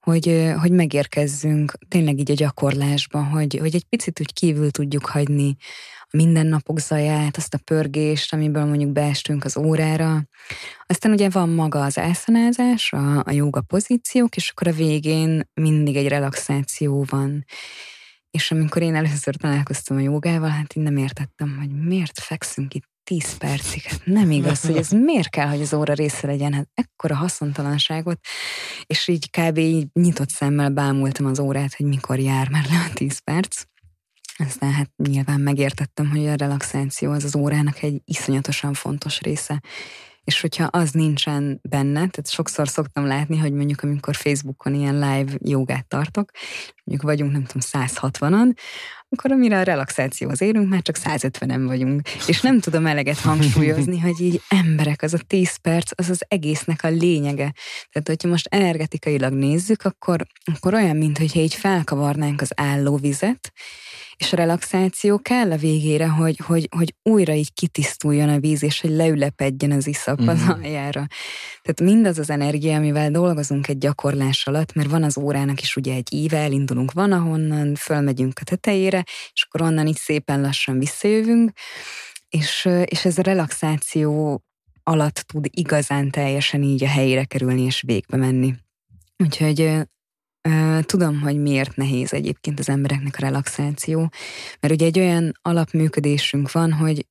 hogy, 0.00 0.52
hogy 0.60 0.70
megérkezzünk 0.70 1.72
tényleg 1.88 2.18
így 2.18 2.30
a 2.30 2.34
gyakorlásba, 2.34 3.24
hogy, 3.24 3.58
hogy 3.60 3.74
egy 3.74 3.84
picit 3.84 4.20
úgy 4.20 4.32
kívül 4.32 4.70
tudjuk 4.70 5.06
hagyni 5.06 5.56
mindennapok 6.10 6.78
zaját, 6.78 7.36
azt 7.36 7.54
a 7.54 7.60
pörgést, 7.64 8.32
amiből 8.32 8.64
mondjuk 8.64 8.90
beestünk 8.90 9.44
az 9.44 9.56
órára. 9.56 10.22
Aztán 10.86 11.12
ugye 11.12 11.28
van 11.28 11.48
maga 11.48 11.84
az 11.84 11.98
elszanázás, 11.98 12.92
a, 12.92 13.18
a 13.18 13.30
joga 13.30 13.60
pozíciók, 13.60 14.36
és 14.36 14.50
akkor 14.50 14.66
a 14.66 14.72
végén 14.72 15.50
mindig 15.54 15.96
egy 15.96 16.08
relaxáció 16.08 17.04
van. 17.08 17.44
És 18.30 18.50
amikor 18.50 18.82
én 18.82 18.94
először 18.94 19.36
találkoztam 19.36 19.96
a 19.96 20.00
jogával, 20.00 20.48
hát 20.48 20.72
én 20.72 20.82
nem 20.82 20.96
értettem, 20.96 21.56
hogy 21.58 21.70
miért 21.70 22.20
fekszünk 22.20 22.74
itt 22.74 22.88
10 23.08 23.36
percig. 23.36 23.82
Hát 23.82 24.00
nem 24.04 24.30
igaz, 24.30 24.60
hogy 24.60 24.76
ez 24.76 24.90
miért 24.90 25.28
kell, 25.28 25.48
hogy 25.48 25.60
az 25.60 25.74
óra 25.74 25.92
része 25.92 26.26
legyen, 26.26 26.52
hát 26.52 26.68
ekkora 26.74 27.14
haszontalanságot, 27.14 28.18
és 28.86 29.08
így 29.08 29.30
kb. 29.30 29.58
így 29.58 29.86
nyitott 29.92 30.28
szemmel 30.28 30.70
bámultam 30.70 31.26
az 31.26 31.38
órát, 31.38 31.74
hogy 31.74 31.86
mikor 31.86 32.18
jár 32.18 32.48
már 32.48 32.64
le 32.70 32.86
a 32.90 32.92
10 32.94 33.18
perc. 33.18 33.62
Aztán 34.38 34.72
hát 34.72 34.90
nyilván 34.96 35.40
megértettem, 35.40 36.10
hogy 36.10 36.26
a 36.26 36.34
relaxáció 36.34 37.10
az 37.10 37.24
az 37.24 37.36
órának 37.36 37.82
egy 37.82 38.02
iszonyatosan 38.04 38.74
fontos 38.74 39.20
része. 39.20 39.60
És 40.24 40.40
hogyha 40.40 40.64
az 40.64 40.90
nincsen 40.90 41.60
benne, 41.62 41.92
tehát 41.94 42.30
sokszor 42.30 42.68
szoktam 42.68 43.06
látni, 43.06 43.36
hogy 43.36 43.52
mondjuk 43.52 43.82
amikor 43.82 44.14
Facebookon 44.14 44.74
ilyen 44.74 44.94
live 44.94 45.32
jogát 45.38 45.86
tartok, 45.86 46.30
mondjuk 46.84 47.10
vagyunk 47.10 47.32
nem 47.32 47.44
tudom 47.44 47.86
160-an, 47.86 48.56
akkor 49.08 49.32
amire 49.32 49.58
a 49.58 49.62
relaxációhoz 49.62 50.40
érünk, 50.40 50.68
már 50.68 50.82
csak 50.82 50.96
150-en 51.04 51.62
vagyunk. 51.66 52.08
És 52.26 52.40
nem 52.40 52.60
tudom 52.60 52.86
eleget 52.86 53.18
hangsúlyozni, 53.18 53.98
hogy 54.08 54.20
így 54.20 54.40
emberek, 54.48 55.02
az 55.02 55.14
a 55.14 55.18
10 55.26 55.56
perc, 55.56 55.90
az 55.94 56.10
az 56.10 56.24
egésznek 56.28 56.84
a 56.84 56.88
lényege. 56.88 57.52
Tehát, 57.90 58.08
hogyha 58.08 58.28
most 58.28 58.46
energetikailag 58.50 59.32
nézzük, 59.32 59.82
akkor, 59.82 60.26
akkor 60.54 60.74
olyan, 60.74 60.96
mintha 60.96 61.40
így 61.40 61.54
felkavarnánk 61.54 62.40
az 62.40 62.50
állóvizet, 62.56 63.52
és 64.18 64.32
a 64.32 64.36
relaxáció 64.36 65.18
kell 65.18 65.52
a 65.52 65.56
végére, 65.56 66.08
hogy, 66.08 66.40
hogy, 66.44 66.68
hogy 66.76 66.94
újra 67.02 67.32
így 67.32 67.52
kitisztuljon 67.52 68.28
a 68.28 68.38
víz, 68.38 68.62
és 68.62 68.80
hogy 68.80 68.90
leülepedjen 68.90 69.70
az 69.70 69.86
iszap 69.86 70.20
az 70.20 70.42
mm. 70.42 70.48
aljára. 70.48 71.06
Tehát 71.62 71.80
mindaz 71.80 72.18
az 72.18 72.30
energia, 72.30 72.76
amivel 72.76 73.10
dolgozunk 73.10 73.68
egy 73.68 73.78
gyakorlás 73.78 74.46
alatt, 74.46 74.74
mert 74.74 74.90
van 74.90 75.02
az 75.02 75.18
órának 75.18 75.60
is 75.60 75.76
ugye 75.76 75.94
egy 75.94 76.14
íve, 76.14 76.38
elindulunk 76.38 76.92
van 76.92 77.12
ahonnan, 77.12 77.74
fölmegyünk 77.74 78.38
a 78.40 78.44
tetejére, 78.44 79.04
és 79.32 79.46
akkor 79.48 79.66
onnan 79.66 79.86
így 79.86 79.96
szépen 79.96 80.40
lassan 80.40 80.78
visszajövünk, 80.78 81.50
és, 82.28 82.68
és 82.84 83.04
ez 83.04 83.18
a 83.18 83.22
relaxáció 83.22 84.42
alatt 84.82 85.24
tud 85.26 85.46
igazán 85.50 86.10
teljesen 86.10 86.62
így 86.62 86.84
a 86.84 86.88
helyére 86.88 87.24
kerülni 87.24 87.62
és 87.62 87.82
végbe 87.86 88.16
menni. 88.16 88.54
Úgyhogy 89.16 89.88
Tudom, 90.80 91.20
hogy 91.20 91.40
miért 91.40 91.76
nehéz 91.76 92.12
egyébként 92.12 92.58
az 92.58 92.68
embereknek 92.68 93.14
a 93.16 93.20
relaxáció, 93.20 94.10
mert 94.60 94.74
ugye 94.74 94.86
egy 94.86 94.98
olyan 94.98 95.32
alapműködésünk 95.42 96.52
van, 96.52 96.72
hogy 96.72 97.06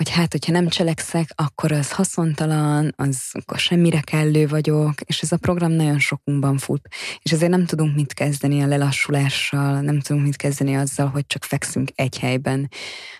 hogy 0.00 0.10
hát, 0.10 0.32
hogyha 0.32 0.52
nem 0.52 0.68
cselekszek, 0.68 1.28
akkor 1.34 1.72
az 1.72 1.92
haszontalan, 1.92 2.92
az 2.96 3.20
akkor 3.30 3.58
semmire 3.58 4.00
kellő 4.00 4.48
vagyok, 4.48 5.00
és 5.00 5.22
ez 5.22 5.32
a 5.32 5.36
program 5.36 5.72
nagyon 5.72 5.98
sokunkban 5.98 6.58
fut. 6.58 6.88
És 7.22 7.32
ezért 7.32 7.50
nem 7.50 7.66
tudunk 7.66 7.94
mit 7.94 8.14
kezdeni 8.14 8.62
a 8.62 8.66
lelassulással, 8.66 9.80
nem 9.80 10.00
tudunk 10.00 10.26
mit 10.26 10.36
kezdeni 10.36 10.76
azzal, 10.76 11.06
hogy 11.06 11.26
csak 11.26 11.44
fekszünk 11.44 11.90
egy 11.94 12.18
helyben. 12.18 12.70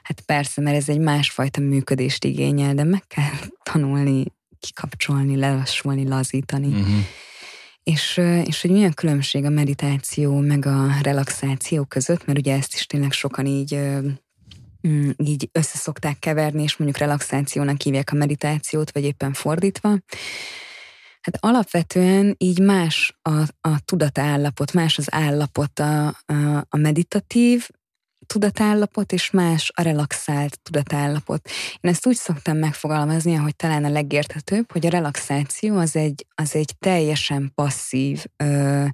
Hát 0.02 0.20
persze, 0.20 0.60
mert 0.60 0.76
ez 0.76 0.88
egy 0.88 0.98
másfajta 0.98 1.60
működést 1.60 2.24
igényel, 2.24 2.74
de 2.74 2.84
meg 2.84 3.02
kell 3.06 3.48
tanulni, 3.62 4.24
kikapcsolni, 4.60 5.36
lelassulni, 5.36 6.08
lazítani. 6.08 6.66
Uh-huh. 6.66 7.04
És, 7.82 8.16
és 8.44 8.60
hogy 8.60 8.70
milyen 8.70 8.94
különbség 8.94 9.44
a 9.44 9.50
meditáció 9.50 10.38
meg 10.38 10.66
a 10.66 10.86
relaxáció 11.02 11.84
között, 11.84 12.26
mert 12.26 12.38
ugye 12.38 12.54
ezt 12.54 12.74
is 12.74 12.86
tényleg 12.86 13.12
sokan 13.12 13.46
így 13.46 13.78
Mm, 14.88 15.10
így 15.16 15.48
összeszokták 15.52 16.18
keverni, 16.18 16.62
és 16.62 16.76
mondjuk 16.76 17.00
relaxációnak 17.00 17.80
hívják 17.80 18.12
a 18.12 18.16
meditációt, 18.16 18.90
vagy 18.90 19.04
éppen 19.04 19.32
fordítva. 19.32 19.88
Hát 21.20 21.36
alapvetően 21.40 22.34
így 22.38 22.60
más 22.60 23.18
a, 23.22 23.40
a 23.60 23.80
tudatállapot, 23.84 24.72
más 24.72 24.98
az 24.98 25.06
állapot 25.10 25.78
a, 25.78 26.06
a, 26.06 26.66
a 26.68 26.76
meditatív 26.76 27.68
tudatállapot, 28.32 29.12
és 29.12 29.30
más 29.30 29.72
a 29.74 29.82
relaxált 29.82 30.60
tudatállapot. 30.62 31.48
Én 31.80 31.90
ezt 31.90 32.06
úgy 32.06 32.16
szoktam 32.16 32.56
megfogalmazni, 32.56 33.34
hogy 33.34 33.56
talán 33.56 33.84
a 33.84 33.88
legérthetőbb, 33.88 34.72
hogy 34.72 34.86
a 34.86 34.90
relaxáció 34.90 35.76
az 35.76 35.96
egy, 35.96 36.26
az 36.34 36.54
egy 36.54 36.74
teljesen 36.78 37.52
passzív 37.54 38.24
ö, 38.36 38.84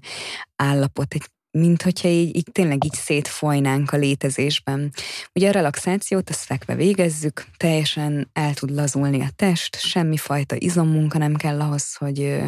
állapot, 0.56 1.14
egy 1.14 1.24
mint 1.50 1.82
hogyha 1.82 2.08
így, 2.08 2.36
így 2.36 2.48
tényleg 2.52 2.84
így 2.84 2.94
szétfolynánk 2.94 3.92
a 3.92 3.96
létezésben. 3.96 4.92
Ugye 5.34 5.48
a 5.48 5.52
relaxációt 5.52 6.30
azt 6.30 6.44
fekve 6.44 6.74
végezzük, 6.74 7.46
teljesen 7.56 8.30
el 8.32 8.54
tud 8.54 8.70
lazulni 8.70 9.20
a 9.20 9.30
test, 9.36 9.76
semmifajta 9.80 10.56
izommunka 10.58 11.18
nem 11.18 11.34
kell 11.34 11.60
ahhoz, 11.60 11.94
hogy, 11.94 12.42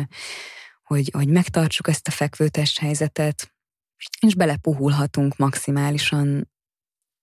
hogy, 0.83 1.11
hogy 1.13 1.29
megtartsuk 1.29 1.89
ezt 1.89 2.09
a 2.09 2.11
fekvő 2.11 2.49
testhelyzetet, 2.49 3.53
és 4.21 4.35
belepuhulhatunk 4.35 5.37
maximálisan 5.37 6.49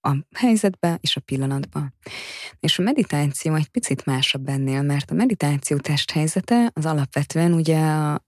a 0.06 0.26
helyzetbe 0.36 0.97
és 1.01 1.16
a 1.16 1.20
pillanatba. 1.20 1.93
És 2.60 2.80
a 2.80 2.82
meditáció 2.82 3.56
egy 3.56 3.68
picit 3.68 4.06
másabb 4.06 4.47
ennél, 4.47 4.82
mert 4.82 5.12
a 5.12 5.14
meditáció 5.14 5.78
testhelyzete 5.78 6.72
az 6.74 6.86
alapvetően 6.86 7.53
ugye 7.53 7.80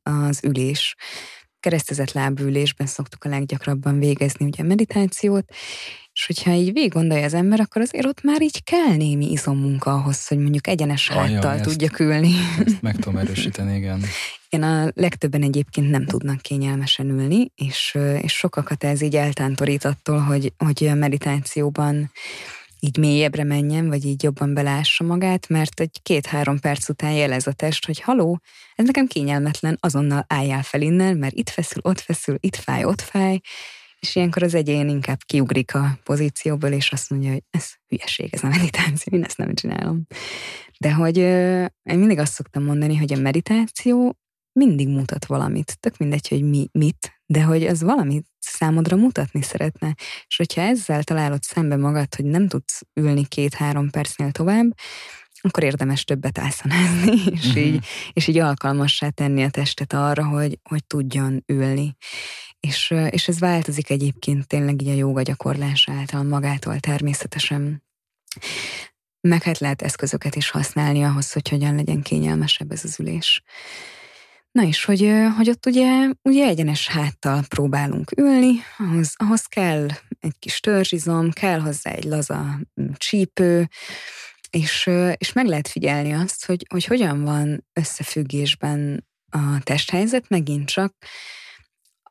az 0.04 0.40
ülés 0.44 0.96
keresztezett 1.60 2.12
lábülésben 2.12 2.88
szoktuk 2.88 3.24
a 3.24 3.30
leggyakrabban 3.30 4.00
végezni 4.00 4.46
ugye 4.46 4.64
a 4.64 4.66
meditációt, 4.66 5.46
és 6.14 6.26
hogyha 6.26 6.52
így 6.52 6.74
végig 6.74 6.92
gondolja 6.92 7.26
az 7.26 7.34
ember, 7.34 7.60
akkor 7.60 7.82
azért 7.82 8.06
ott 8.06 8.24
már 8.24 8.42
így 8.42 8.64
kell 8.64 8.96
némi 8.96 9.32
izommunka 9.32 9.94
ahhoz, 9.94 10.28
hogy 10.28 10.38
mondjuk 10.38 10.68
egyenes 10.68 11.10
háttal 11.10 11.60
tudjak 11.60 12.00
ülni. 12.00 12.34
Ezt 12.66 12.82
meg 12.82 12.96
tudom 12.96 13.18
erősíteni, 13.18 13.76
igen. 13.76 14.02
Igen, 14.50 14.64
a 14.64 14.92
legtöbben 14.96 15.42
egyébként 15.42 15.90
nem 15.90 16.06
tudnak 16.06 16.42
kényelmesen 16.42 17.10
ülni, 17.10 17.52
és, 17.56 17.98
és 18.22 18.34
sokakat 18.34 18.84
ez 18.84 19.02
így 19.02 19.16
eltántorít 19.16 19.86
attól, 19.86 20.20
hogy, 20.20 20.54
hogy 20.58 20.92
meditációban 20.96 22.12
így 22.80 22.98
mélyebbre 22.98 23.44
menjen, 23.44 23.88
vagy 23.88 24.06
így 24.06 24.24
jobban 24.24 24.54
belássa 24.54 25.04
magát, 25.04 25.48
mert 25.50 25.80
egy 25.80 26.00
két-három 26.04 26.60
perc 26.60 26.90
után 26.90 27.12
jelez 27.12 27.48
a 27.48 27.52
test, 27.52 27.86
hogy 27.86 28.02
haló, 28.02 28.40
ez 28.76 28.86
nekem 28.86 29.08
kényelmetlen, 29.08 29.78
azonnal 29.80 30.26
álljál 30.28 30.64
fel 30.64 30.82
innen, 30.82 31.18
mert 31.18 31.34
itt 31.34 31.50
feszül, 31.50 31.82
ott 31.86 32.00
feszül, 32.00 32.36
itt 32.40 32.56
fáj, 32.56 32.84
ott 32.84 33.02
fáj, 33.02 33.40
és 34.00 34.16
ilyenkor 34.16 34.44
az 34.44 34.54
egyén 34.54 34.90
inkább 34.90 35.20
kiugrik 35.26 35.76
a 35.76 36.00
pozícióból, 36.04 36.70
és 36.70 36.92
azt 36.92 37.10
mondja, 37.10 37.32
hogy 37.32 37.44
ez 37.50 37.72
hülyeség, 37.88 38.34
ez 38.34 38.44
a 38.44 38.48
meditáció, 38.48 39.18
én 39.18 39.24
ezt 39.24 39.38
nem 39.38 39.54
csinálom. 39.54 40.08
De 40.80 40.94
hogy 40.94 41.18
én 41.18 41.70
mindig 41.84 42.20
azt 42.20 42.34
szoktam 42.34 42.64
mondani, 42.64 42.96
hogy 42.96 43.14
a 43.14 43.20
meditáció 43.20 44.18
mindig 44.58 44.88
mutat 44.88 45.26
valamit. 45.26 45.78
Tök 45.80 45.98
mindegy, 45.98 46.28
hogy 46.28 46.42
mi, 46.42 46.68
mit, 46.72 47.22
de 47.26 47.44
hogy 47.44 47.64
az 47.64 47.82
valamit 47.82 48.26
számodra 48.40 48.96
mutatni 48.96 49.42
szeretne. 49.42 49.96
És 50.28 50.38
hogyha 50.38 50.62
ezzel 50.62 51.04
találod 51.04 51.44
szembe 51.44 51.76
magad, 51.76 52.16
hogy 52.16 52.26
nem 52.26 52.48
tudsz 52.48 52.82
ülni 52.94 53.26
két-három 53.26 53.90
percnél 53.90 54.32
tovább, 54.32 54.76
akkor 55.42 55.64
érdemes 55.64 56.04
többet 56.04 56.38
ászanázni, 56.38 57.12
és, 57.36 57.46
uh-huh. 57.48 57.66
így, 57.66 57.86
és 58.14 58.28
így 58.28 58.38
alkalmassá 58.38 59.10
tenni 59.10 59.44
a 59.44 59.50
testet 59.50 59.94
arra, 59.94 60.26
hogy, 60.26 60.60
hogy 60.64 60.86
tudjon 60.86 61.44
ülni. 61.46 61.96
És, 62.60 62.94
és 63.10 63.28
ez 63.28 63.40
változik 63.40 63.90
egyébként 63.90 64.48
tényleg 64.48 64.82
így 64.82 64.88
a 64.88 64.94
jóga 64.94 65.22
gyakorlás 65.22 65.90
által 65.90 66.24
magától 66.24 66.80
természetesen. 66.80 67.84
Meg 69.22 69.44
hát 69.44 69.60
lehet 69.60 69.82
eszközöket 69.82 70.36
is 70.36 70.50
használni 70.50 71.04
ahhoz, 71.04 71.32
hogy 71.32 71.50
hogyan 71.50 71.76
legyen 71.76 72.02
kényelmesebb 72.02 72.72
ez 72.72 72.84
az 72.84 73.00
ülés. 73.00 73.44
Na 74.58 74.64
és 74.64 74.86
hogy, 74.86 75.12
hogy 75.36 75.50
ott 75.50 75.66
ugye, 75.66 76.10
ugye 76.22 76.46
egyenes 76.48 76.88
háttal 76.88 77.44
próbálunk 77.48 78.12
ülni, 78.18 78.52
ahhoz, 78.78 79.14
ahhoz 79.16 79.46
kell 79.46 79.88
egy 80.20 80.36
kis 80.40 80.60
törzsizom, 80.60 81.32
kell 81.32 81.60
hozzá 81.60 81.92
egy 81.92 82.04
laza 82.04 82.60
mm, 82.82 82.88
csípő, 82.96 83.68
és, 84.50 84.90
és 85.18 85.34
meg 85.34 85.46
lehet 85.46 85.68
figyelni 85.68 86.14
azt, 86.14 86.46
hogy, 86.46 86.66
hogy 86.70 86.86
hogyan 86.86 87.24
van 87.24 87.66
összefüggésben 87.74 89.08
a 89.30 89.60
testhelyzet 89.64 90.30
megint 90.30 90.70
csak 90.70 90.94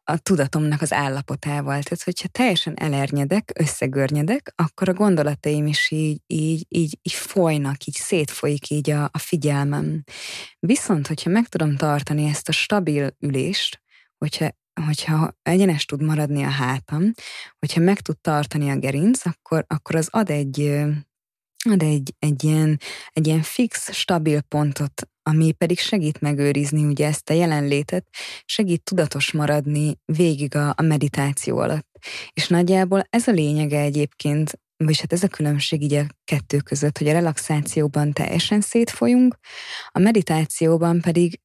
a 0.09 0.19
tudatomnak 0.19 0.83
az 0.83 0.93
állapotával. 0.93 1.83
Tehát, 1.83 2.03
hogyha 2.03 2.29
teljesen 2.29 2.77
elernyedek, 2.77 3.53
összegörnyedek, 3.55 4.53
akkor 4.57 4.89
a 4.89 4.93
gondolataim 4.93 5.67
is 5.67 5.91
így, 5.91 6.21
így, 6.27 6.67
így, 6.69 6.99
így 7.03 7.13
folynak, 7.13 7.85
így 7.85 7.95
szétfolyik 7.95 8.71
így 8.71 8.91
a, 8.91 9.05
a 9.05 9.19
figyelmem. 9.19 10.05
Viszont, 10.59 11.07
hogyha 11.07 11.31
meg 11.31 11.47
tudom 11.49 11.77
tartani 11.77 12.25
ezt 12.25 12.49
a 12.49 12.53
stabil 12.53 13.17
ülést, 13.21 13.83
hogyha 14.19 14.51
hogyha 14.85 15.33
egyenes 15.43 15.85
tud 15.85 16.03
maradni 16.03 16.43
a 16.43 16.49
hátam, 16.49 17.13
hogyha 17.59 17.81
meg 17.81 18.01
tud 18.01 18.19
tartani 18.19 18.71
a 18.71 18.79
gerinc, 18.79 19.27
akkor, 19.27 19.65
akkor 19.67 19.95
az 19.95 20.09
ad 20.11 20.31
egy, 20.31 20.61
ad 21.71 21.83
egy, 21.83 22.15
egy, 22.19 22.45
ilyen, 22.45 22.81
egy 23.11 23.27
ilyen 23.27 23.43
fix, 23.43 23.93
stabil 23.93 24.41
pontot 24.41 25.09
ami 25.29 25.53
pedig 25.53 25.79
segít 25.79 26.21
megőrizni 26.21 26.85
ugye 26.85 27.07
ezt 27.07 27.31
a 27.31 27.35
jelenlétet, 27.35 28.07
segít 28.45 28.83
tudatos 28.83 29.33
maradni 29.33 29.99
végig 30.05 30.55
a, 30.55 30.69
a 30.77 30.83
meditáció 30.83 31.59
alatt. 31.59 31.89
És 32.33 32.49
nagyjából 32.49 33.07
ez 33.11 33.29
a 33.29 33.33
lényege 33.33 33.81
egyébként, 33.81 34.61
vagy 34.77 35.01
hát 35.01 35.13
ez 35.13 35.23
a 35.23 35.29
különbség 35.29 35.83
így 35.83 35.95
a 35.95 36.07
kettő 36.25 36.59
között, 36.59 36.99
hogy 36.99 37.09
a 37.09 37.13
relaxációban 37.13 38.13
teljesen 38.13 38.61
szétfolyunk, 38.61 39.39
a 39.89 39.99
meditációban 39.99 41.01
pedig 41.01 41.41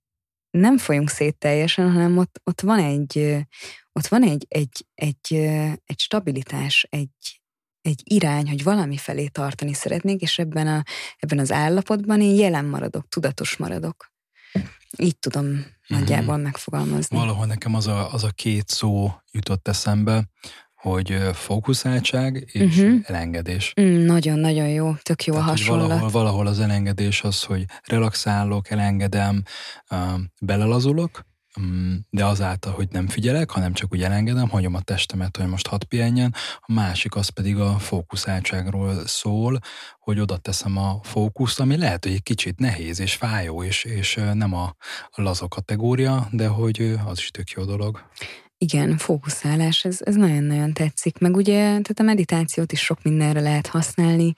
nem 0.49 0.77
folyunk 0.77 1.09
szét 1.09 1.37
teljesen, 1.37 1.91
hanem 1.91 2.17
ott, 2.17 2.41
ott 2.43 2.61
van 2.61 2.79
egy, 2.79 3.37
ott 3.91 4.07
van 4.07 4.23
egy, 4.23 4.45
egy, 4.49 4.85
egy, 4.93 5.33
egy 5.85 5.99
stabilitás, 5.99 6.87
egy, 6.89 7.40
egy 7.81 8.01
irány, 8.03 8.49
hogy 8.49 8.63
valami 8.63 8.97
felé 8.97 9.27
tartani 9.27 9.73
szeretnék, 9.73 10.21
és 10.21 10.39
ebben, 10.39 10.67
a, 10.67 10.83
ebben 11.17 11.39
az 11.39 11.51
állapotban 11.51 12.21
én 12.21 12.35
jelen 12.35 12.65
maradok, 12.65 13.09
tudatos 13.09 13.57
maradok. 13.57 14.11
Így 14.97 15.19
tudom 15.19 15.45
mm-hmm. 15.45 15.61
nagyjából 15.87 16.37
megfogalmazni. 16.37 17.17
Valahol 17.17 17.45
nekem 17.45 17.75
az 17.75 17.87
a, 17.87 18.13
az 18.13 18.23
a 18.23 18.29
két 18.29 18.67
szó 18.67 19.11
jutott 19.31 19.67
eszembe, 19.67 20.29
hogy 20.75 21.17
fókuszáltság 21.33 22.49
és 22.51 22.77
uh-huh. 22.77 22.99
elengedés. 23.03 23.73
Nagyon-nagyon 24.05 24.67
mm, 24.67 24.73
jó, 24.73 24.93
tök 24.93 25.23
jó 25.23 25.33
Tehát, 25.33 25.47
a 25.47 25.51
hasonlat. 25.51 25.87
Valahol, 25.87 26.09
valahol 26.09 26.47
az 26.47 26.59
elengedés 26.59 27.23
az, 27.23 27.43
hogy 27.43 27.65
relaxálok, 27.83 28.69
elengedem, 28.69 29.43
belelazulok, 30.41 31.11
Mm, 31.11 31.30
de 32.09 32.25
azáltal, 32.25 32.73
hogy 32.73 32.87
nem 32.91 33.07
figyelek, 33.07 33.49
hanem 33.49 33.73
csak 33.73 33.93
úgy 33.93 34.03
elengedem, 34.03 34.49
hagyom 34.49 34.75
a 34.75 34.81
testemet, 34.81 35.37
hogy 35.37 35.47
most 35.47 35.67
hat 35.67 35.83
pihenjen, 35.83 36.35
a 36.59 36.73
másik 36.73 37.15
az 37.15 37.29
pedig 37.29 37.57
a 37.57 37.79
fókuszáltságról 37.79 39.07
szól, 39.07 39.59
hogy 39.99 40.19
oda 40.19 40.37
teszem 40.37 40.77
a 40.77 40.99
fókuszt, 41.03 41.59
ami 41.59 41.77
lehet, 41.77 42.03
hogy 42.03 42.13
egy 42.13 42.23
kicsit 42.23 42.59
nehéz 42.59 42.99
és 42.99 43.15
fájó, 43.15 43.63
és, 43.63 43.83
és 43.83 44.19
nem 44.33 44.53
a 44.53 44.75
laza 45.15 45.47
kategória, 45.47 46.27
de 46.31 46.47
hogy 46.47 46.95
az 47.05 47.17
is 47.17 47.31
tök 47.31 47.49
jó 47.49 47.63
dolog. 47.63 48.09
Igen, 48.57 48.97
fókuszálás, 48.97 49.85
ez, 49.85 49.97
ez 50.03 50.15
nagyon-nagyon 50.15 50.73
tetszik. 50.73 51.17
Meg 51.17 51.35
ugye, 51.35 51.61
tehát 51.61 51.99
a 51.99 52.03
meditációt 52.03 52.71
is 52.71 52.79
sok 52.79 53.03
mindenre 53.03 53.39
lehet 53.39 53.67
használni, 53.67 54.33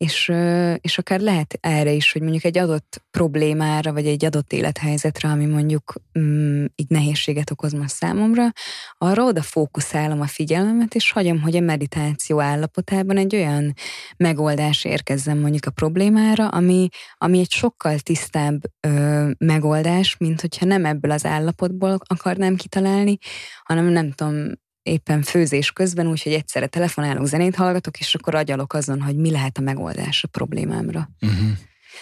és, 0.00 0.32
és 0.80 0.98
akár 0.98 1.20
lehet 1.20 1.58
erre 1.60 1.90
is, 1.90 2.12
hogy 2.12 2.22
mondjuk 2.22 2.44
egy 2.44 2.58
adott 2.58 3.02
problémára, 3.10 3.92
vagy 3.92 4.06
egy 4.06 4.24
adott 4.24 4.52
élethelyzetre, 4.52 5.28
ami 5.28 5.44
mondjuk 5.46 5.94
mm, 6.18 6.64
így 6.74 6.88
nehézséget 6.88 7.50
okoz 7.50 7.72
most 7.72 7.94
számomra, 7.94 8.52
arra 8.98 9.24
oda 9.24 9.42
fókuszálom 9.42 10.20
a 10.20 10.26
figyelmemet, 10.26 10.94
és 10.94 11.12
hagyom, 11.12 11.40
hogy 11.40 11.56
a 11.56 11.60
meditáció 11.60 12.40
állapotában 12.40 13.16
egy 13.16 13.34
olyan 13.34 13.74
megoldás 14.16 14.84
érkezzen 14.84 15.36
mondjuk 15.36 15.64
a 15.66 15.70
problémára, 15.70 16.48
ami, 16.48 16.88
ami 17.14 17.38
egy 17.38 17.50
sokkal 17.50 17.98
tisztább 17.98 18.60
ö, 18.80 19.30
megoldás, 19.38 20.16
mint 20.16 20.40
hogyha 20.40 20.66
nem 20.66 20.84
ebből 20.84 21.10
az 21.10 21.26
állapotból 21.26 21.98
akarnám 22.04 22.56
kitalálni, 22.56 23.18
hanem 23.62 23.84
nem 23.84 24.12
tudom, 24.12 24.52
éppen 24.90 25.22
főzés 25.22 25.70
közben, 25.70 26.06
úgyhogy 26.06 26.32
egyszerre 26.32 26.66
telefonálok, 26.66 27.26
zenét 27.26 27.54
hallgatok, 27.54 27.98
és 27.98 28.14
akkor 28.14 28.34
agyalok 28.34 28.72
azon, 28.72 29.00
hogy 29.00 29.16
mi 29.16 29.30
lehet 29.30 29.58
a 29.58 29.60
megoldás 29.60 30.24
a 30.24 30.28
problémámra. 30.28 31.10
Uh-huh. 31.20 31.50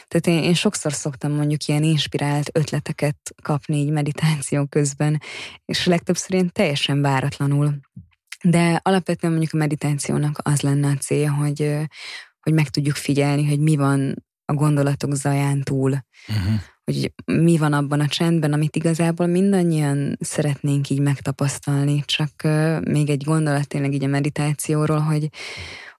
Tehát 0.09 0.26
én, 0.26 0.49
én 0.49 0.55
sokszor 0.55 0.93
szoktam 0.93 1.32
mondjuk 1.32 1.66
ilyen 1.66 1.82
inspirált 1.82 2.51
ötleteket 2.53 3.34
kapni 3.43 3.76
így 3.76 3.91
meditáció 3.91 4.66
közben, 4.66 5.20
és 5.64 5.86
legtöbbször 5.86 6.34
én 6.34 6.51
teljesen 6.53 7.03
váratlanul. 7.03 7.80
De 8.43 8.80
alapvetően 8.82 9.32
mondjuk 9.32 9.55
a 9.55 9.57
meditációnak 9.57 10.39
az 10.43 10.61
lenne 10.61 10.89
a 10.89 10.97
célja, 10.97 11.32
hogy, 11.32 11.76
hogy 12.41 12.53
meg 12.53 12.68
tudjuk 12.68 12.97
figyelni, 12.97 13.49
hogy 13.49 13.61
mi 13.61 13.76
van 13.76 14.24
a 14.45 14.55
gondolatok 14.55 15.14
zaján 15.14 15.62
túl. 15.62 16.05
Uh-huh. 16.28 16.61
Hogy 16.89 17.12
mi 17.24 17.57
van 17.57 17.72
abban 17.72 18.01
a 18.01 18.07
csendben, 18.07 18.53
amit 18.53 18.76
igazából 18.76 19.26
mindannyian 19.26 20.16
szeretnénk 20.20 20.91
így 20.91 21.01
megtapasztalni. 21.01 22.03
Csak 22.07 22.30
még 22.84 23.11
egy 23.11 23.24
gondolat 23.24 23.68
tényleg 23.68 23.93
így 23.93 24.05
a 24.05 24.09
meditációról, 24.09 24.99
hogy 24.99 25.28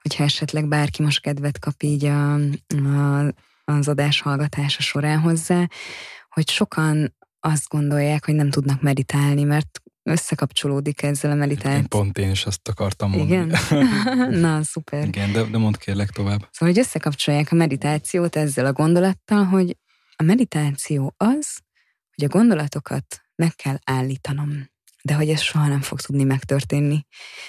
hogyha 0.01 0.23
esetleg 0.23 0.67
bárki 0.67 1.03
most 1.03 1.21
kedvet 1.21 1.59
kap 1.59 1.81
így 1.81 2.05
a, 2.05 2.33
a 2.33 3.33
az 3.65 3.87
adás 3.87 4.21
hallgatása 4.21 4.81
során 4.81 5.19
hozzá, 5.19 5.67
hogy 6.29 6.49
sokan 6.49 7.15
azt 7.39 7.67
gondolják, 7.67 8.25
hogy 8.25 8.35
nem 8.35 8.49
tudnak 8.49 8.81
meditálni, 8.81 9.43
mert 9.43 9.81
összekapcsolódik 10.03 11.03
ezzel 11.03 11.31
a 11.31 11.35
meditáció. 11.35 11.87
Pont 11.87 12.17
én 12.17 12.29
is 12.29 12.45
azt 12.45 12.67
akartam 12.67 13.09
mondani. 13.09 13.31
Igen? 13.31 13.59
Na, 14.41 14.63
szuper. 14.63 15.07
Igen, 15.07 15.31
de, 15.31 15.43
de 15.43 15.57
mondd 15.57 15.77
kérlek 15.79 16.09
tovább. 16.09 16.47
Szóval, 16.51 16.73
hogy 16.75 16.79
összekapcsolják 16.79 17.51
a 17.51 17.55
meditációt 17.55 18.35
ezzel 18.35 18.65
a 18.65 18.73
gondolattal, 18.73 19.43
hogy 19.43 19.77
a 20.19 20.23
meditáció 20.23 21.13
az, 21.17 21.59
hogy 22.15 22.23
a 22.23 22.37
gondolatokat 22.37 23.21
meg 23.35 23.55
kell 23.55 23.77
állítanom. 23.83 24.69
De 25.01 25.13
hogy 25.13 25.29
ez 25.29 25.41
soha 25.41 25.67
nem 25.67 25.81
fog 25.81 25.99
tudni 25.99 26.23
megtörténni. 26.23 27.05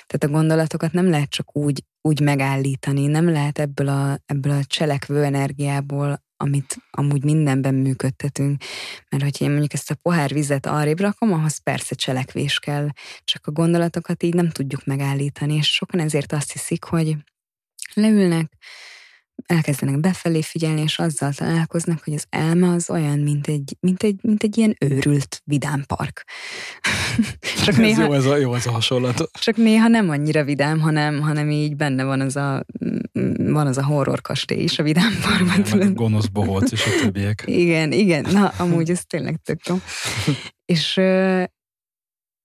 Tehát 0.07 0.25
a 0.25 0.39
gondolatokat 0.39 0.93
nem 0.93 1.11
lehet 1.11 1.31
csak 1.31 1.57
úgy 1.57 1.85
úgy 2.03 2.21
megállítani, 2.21 3.07
nem 3.07 3.29
lehet 3.29 3.59
ebből 3.59 3.89
a, 3.89 4.19
ebből 4.27 4.53
a 4.53 4.65
cselekvő 4.65 5.25
energiából, 5.25 6.23
amit 6.37 6.77
amúgy 6.91 7.25
mindenben 7.25 7.75
működtetünk. 7.75 8.63
Mert 9.09 9.23
hogyha 9.23 9.45
én 9.45 9.51
mondjuk 9.51 9.73
ezt 9.73 9.91
a 9.91 9.95
pohár 9.95 10.33
vizet 10.33 10.67
arrébb 10.67 11.01
rakom, 11.01 11.33
ahhoz 11.33 11.59
persze 11.59 11.95
cselekvés 11.95 12.59
kell, 12.59 12.89
csak 13.25 13.47
a 13.47 13.51
gondolatokat 13.51 14.23
így 14.23 14.35
nem 14.35 14.51
tudjuk 14.51 14.85
megállítani, 14.85 15.55
és 15.55 15.73
sokan 15.73 16.01
ezért 16.01 16.33
azt 16.33 16.53
hiszik, 16.53 16.85
hogy 16.85 17.17
leülnek, 17.95 18.53
elkezdenek 19.47 20.01
befelé 20.01 20.43
figyelni, 20.43 20.81
és 20.81 20.99
azzal 20.99 21.33
találkoznak, 21.33 22.05
hogy 22.05 22.15
az 22.15 22.25
elme 22.29 22.69
az 22.69 22.91
olyan, 22.91 23.19
mint 23.19 23.47
egy, 23.47 23.77
mint 23.81 24.03
egy, 24.03 24.19
mint 24.23 24.43
egy 24.43 24.59
ilyen 24.59 24.77
őrült 24.81 25.43
vidámpark. 25.45 26.25
csak 27.65 27.77
néha, 27.77 28.03
ez 28.03 28.09
jó, 28.09 28.13
ez 28.15 28.25
a, 28.25 28.37
jó 28.37 28.55
ez 28.55 28.67
a 28.67 28.71
hasonlat. 28.71 29.31
Csak 29.41 29.57
néha 29.57 29.89
nem 29.89 30.09
annyira 30.09 30.45
vidám, 30.45 30.81
hanem, 30.81 31.21
hanem 31.21 31.51
így 31.51 31.77
benne 31.77 32.05
van 32.05 32.21
az 32.21 32.37
a, 32.37 32.65
van 33.37 33.67
az 33.67 33.79
a 33.79 33.85
horror 33.85 34.21
kastély 34.21 34.63
is 34.63 34.79
a 34.79 34.83
vidámparkban. 34.83 35.81
Ja, 35.81 35.87
a 35.87 35.93
gonosz 35.93 36.27
bohóc 36.27 36.73
és 36.73 36.87
a 36.87 37.03
többiek. 37.03 37.43
Igen, 37.47 37.93
igen, 37.93 38.27
na 38.33 38.49
amúgy 38.49 38.91
ez 38.91 39.05
tényleg 39.07 39.37
tök 39.45 39.67
jó. 39.67 39.77
és 40.75 41.01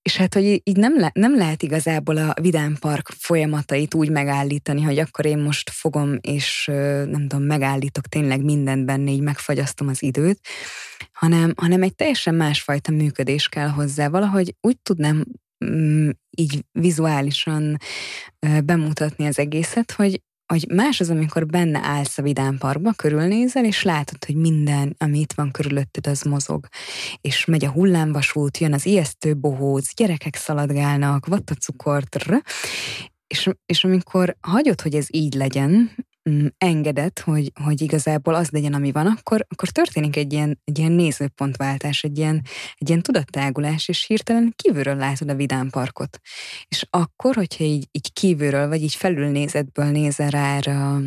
és 0.05 0.17
hát, 0.17 0.33
hogy 0.33 0.61
így 0.63 0.77
nem, 0.77 0.99
le, 0.99 1.11
nem 1.13 1.35
lehet 1.35 1.63
igazából 1.63 2.17
a 2.17 2.33
Vidám 2.41 2.77
Park 2.79 3.09
folyamatait 3.17 3.93
úgy 3.93 4.09
megállítani, 4.09 4.81
hogy 4.81 4.99
akkor 4.99 5.25
én 5.25 5.37
most 5.37 5.69
fogom, 5.69 6.17
és 6.21 6.65
nem 7.05 7.27
tudom, 7.27 7.43
megállítok 7.43 8.07
tényleg 8.07 8.43
mindent 8.43 8.85
benne, 8.85 9.11
így 9.11 9.21
megfagyasztom 9.21 9.87
az 9.87 10.03
időt, 10.03 10.39
hanem, 11.11 11.53
hanem 11.55 11.81
egy 11.83 11.95
teljesen 11.95 12.35
másfajta 12.35 12.91
működés 12.91 13.49
kell 13.49 13.67
hozzá. 13.67 14.07
Valahogy 14.07 14.55
úgy 14.61 14.77
tudnám 14.83 15.25
mm, 15.65 16.09
így 16.37 16.65
vizuálisan 16.71 17.77
bemutatni 18.63 19.25
az 19.25 19.39
egészet, 19.39 19.91
hogy 19.91 20.21
hogy 20.47 20.65
más 20.73 20.99
az, 20.99 21.09
amikor 21.09 21.45
benne 21.45 21.79
állsz 21.83 22.17
a 22.17 22.21
Vidám 22.21 22.57
Parkba, 22.57 22.91
körülnézel, 22.91 23.65
és 23.65 23.83
látod, 23.83 24.25
hogy 24.25 24.35
minden, 24.35 24.95
ami 24.97 25.19
itt 25.19 25.33
van 25.33 25.51
körülötted, 25.51 26.07
az 26.07 26.21
mozog. 26.21 26.67
És 27.21 27.45
megy 27.45 27.65
a 27.65 27.71
hullámvasút, 27.71 28.57
jön 28.57 28.73
az 28.73 28.85
ijesztő 28.85 29.35
bohóc, 29.35 29.95
gyerekek 29.95 30.35
szaladgálnak, 30.35 31.25
vattacukort, 31.25 32.25
és, 33.27 33.49
és 33.65 33.83
amikor 33.83 34.35
hagyod, 34.41 34.81
hogy 34.81 34.95
ez 34.95 35.07
így 35.09 35.33
legyen, 35.33 35.91
engedett, 36.57 37.19
hogy, 37.19 37.51
hogy 37.63 37.81
igazából 37.81 38.35
az 38.35 38.49
legyen, 38.49 38.73
ami 38.73 38.91
van, 38.91 39.07
akkor, 39.07 39.45
akkor 39.49 39.69
történik 39.69 40.15
egy 40.15 40.33
ilyen, 40.33 40.61
egy 40.63 40.77
ilyen 40.77 40.91
nézőpontváltás, 40.91 42.03
egy 42.03 42.17
ilyen, 42.17 42.41
egy 42.75 42.89
ilyen 42.89 43.01
tudattágulás, 43.01 43.87
és 43.87 44.05
hirtelen 44.05 44.53
kívülről 44.55 44.95
látod 44.95 45.29
a 45.29 45.35
Vidám 45.35 45.69
Parkot. 45.69 46.19
És 46.67 46.85
akkor, 46.89 47.35
hogyha 47.35 47.63
így, 47.63 47.87
így 47.91 48.13
kívülről, 48.13 48.67
vagy 48.67 48.81
így 48.81 48.95
felülnézetből 48.95 49.85
nézel 49.85 50.29
rá 50.29 50.55
erre, 50.55 50.99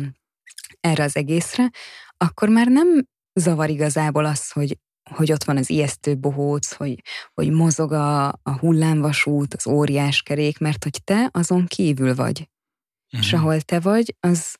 erre 0.79 1.03
az 1.03 1.15
egészre, 1.15 1.69
akkor 2.17 2.49
már 2.49 2.67
nem 2.67 3.07
zavar 3.33 3.69
igazából 3.69 4.25
az, 4.25 4.51
hogy, 4.51 4.77
hogy 5.15 5.31
ott 5.31 5.43
van 5.43 5.57
az 5.57 5.69
ijesztő 5.69 6.17
bohóc, 6.17 6.73
hogy, 6.73 7.01
hogy 7.33 7.51
mozog 7.51 7.91
a, 7.91 8.27
a 8.27 8.57
hullámvasút, 8.59 9.53
az 9.53 9.67
óriás 9.67 10.21
kerék, 10.21 10.57
mert 10.57 10.83
hogy 10.83 11.03
te 11.03 11.29
azon 11.31 11.65
kívül 11.65 12.15
vagy. 12.15 12.39
Uh-huh. 12.39 13.27
És 13.27 13.33
ahol 13.33 13.61
te 13.61 13.79
vagy, 13.79 14.15
az, 14.19 14.58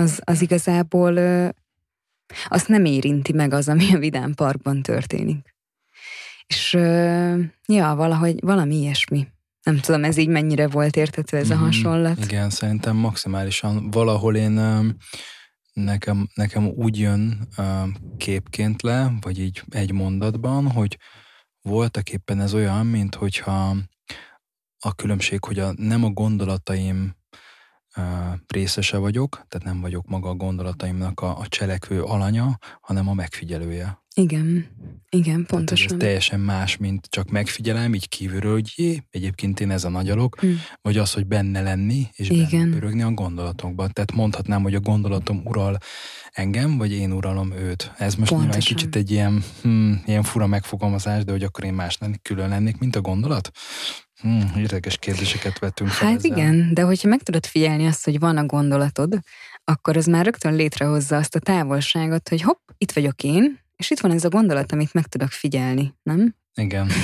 az, 0.00 0.20
az 0.24 0.42
igazából 0.42 1.18
azt 2.48 2.68
nem 2.68 2.84
érinti 2.84 3.32
meg 3.32 3.52
az, 3.52 3.68
ami 3.68 3.94
a 3.94 3.98
Vidám 3.98 4.34
Parkban 4.34 4.82
történik. 4.82 5.54
És 6.46 6.72
ja, 7.66 7.94
valahogy 7.94 8.40
valami 8.40 8.76
ilyesmi. 8.76 9.26
Nem 9.62 9.78
tudom, 9.78 10.04
ez 10.04 10.16
így 10.16 10.28
mennyire 10.28 10.68
volt 10.68 10.96
értető 10.96 11.36
ez 11.36 11.50
a 11.50 11.54
mm-hmm. 11.54 11.64
hasonlat. 11.64 12.24
Igen, 12.24 12.50
szerintem 12.50 12.96
maximálisan 12.96 13.90
valahol 13.90 14.36
én 14.36 14.60
nekem, 15.72 16.28
nekem 16.34 16.66
úgy 16.66 16.98
jön 16.98 17.48
képként 18.16 18.82
le, 18.82 19.12
vagy 19.20 19.38
így 19.38 19.62
egy 19.68 19.92
mondatban, 19.92 20.70
hogy 20.70 20.98
voltak 21.62 22.10
éppen 22.10 22.40
ez 22.40 22.54
olyan, 22.54 22.86
mint 22.86 23.14
hogyha 23.14 23.76
a 24.78 24.94
különbség, 24.94 25.44
hogy 25.44 25.58
a, 25.58 25.72
nem 25.76 26.04
a 26.04 26.10
gondolataim 26.10 27.14
részese 28.46 28.96
vagyok, 28.96 29.46
tehát 29.48 29.66
nem 29.66 29.80
vagyok 29.80 30.06
maga 30.06 30.28
a 30.28 30.34
gondolataimnak 30.34 31.20
a, 31.20 31.38
a 31.38 31.46
cselekvő 31.48 32.02
alanya, 32.02 32.58
hanem 32.80 33.08
a 33.08 33.14
megfigyelője. 33.14 33.98
Igen, 34.14 34.66
igen, 35.08 35.46
pontosan. 35.46 35.86
Tehát 35.86 36.02
ez 36.02 36.06
teljesen 36.06 36.40
más, 36.40 36.76
mint 36.76 37.06
csak 37.10 37.30
megfigyelem, 37.30 37.94
így 37.94 38.08
kívülről, 38.08 38.52
hogy 38.52 38.72
jé, 38.76 39.02
egyébként 39.10 39.60
én 39.60 39.70
ez 39.70 39.84
a 39.84 39.88
nagyalok, 39.88 40.46
mm. 40.46 40.52
vagy 40.82 40.98
az, 40.98 41.12
hogy 41.12 41.26
benne 41.26 41.60
lenni, 41.62 42.08
és 42.12 42.28
igen. 42.28 42.78
benne 42.80 43.04
a 43.04 43.10
gondolatokban. 43.10 43.90
Tehát 43.92 44.12
mondhatnám, 44.12 44.62
hogy 44.62 44.74
a 44.74 44.80
gondolatom 44.80 45.42
ural 45.44 45.78
engem, 46.30 46.78
vagy 46.78 46.92
én 46.92 47.12
uralom 47.12 47.52
őt. 47.52 47.92
Ez 47.98 48.14
most 48.14 48.30
nyilván 48.30 48.54
egy 48.54 48.64
kicsit 48.64 48.96
egy 48.96 49.10
ilyen, 49.10 49.44
hm, 49.62 49.92
ilyen 50.06 50.22
fura 50.22 50.46
megfogalmazás, 50.46 51.24
de 51.24 51.32
hogy 51.32 51.42
akkor 51.42 51.64
én 51.64 51.74
más 51.74 51.98
lennék, 51.98 52.22
külön 52.22 52.48
lennék, 52.48 52.78
mint 52.78 52.96
a 52.96 53.00
gondolat? 53.00 53.50
Hmm, 54.20 54.52
érdekes 54.56 54.96
kérdéseket 54.98 55.58
vettünk 55.58 55.90
fel. 55.90 56.08
Hát 56.08 56.16
ezzel. 56.16 56.30
igen, 56.30 56.74
de 56.74 56.82
hogyha 56.82 57.08
meg 57.08 57.22
tudod 57.22 57.46
figyelni 57.46 57.86
azt, 57.86 58.04
hogy 58.04 58.18
van 58.18 58.36
a 58.36 58.46
gondolatod, 58.46 59.18
akkor 59.64 59.96
ez 59.96 60.06
már 60.06 60.24
rögtön 60.24 60.54
létrehozza 60.54 61.16
azt 61.16 61.34
a 61.34 61.38
távolságot, 61.38 62.28
hogy 62.28 62.42
hopp, 62.42 62.68
itt 62.78 62.92
vagyok 62.92 63.22
én, 63.22 63.60
és 63.76 63.90
itt 63.90 64.00
van 64.00 64.10
ez 64.10 64.24
a 64.24 64.28
gondolat, 64.28 64.72
amit 64.72 64.94
meg 64.94 65.06
tudok 65.06 65.30
figyelni, 65.30 65.94
nem? 66.02 66.34
Igen. 66.54 66.90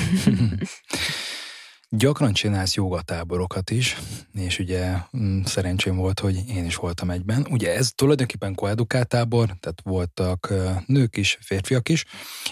Gyakran 1.89 2.33
csinálsz 2.33 2.75
jogatáborokat 2.75 3.69
is, 3.69 3.97
és 4.33 4.59
ugye 4.59 4.95
mm, 5.17 5.41
szerencsém 5.41 5.95
volt, 5.95 6.19
hogy 6.19 6.43
én 6.49 6.65
is 6.65 6.75
voltam 6.75 7.09
egyben. 7.09 7.47
Ugye 7.49 7.75
ez 7.75 7.91
tulajdonképpen 7.95 8.55
koedukátábor, 8.55 9.45
tehát 9.45 9.81
voltak 9.83 10.53
nők 10.85 11.17
is, 11.17 11.37
férfiak 11.41 11.89
is, 11.89 12.05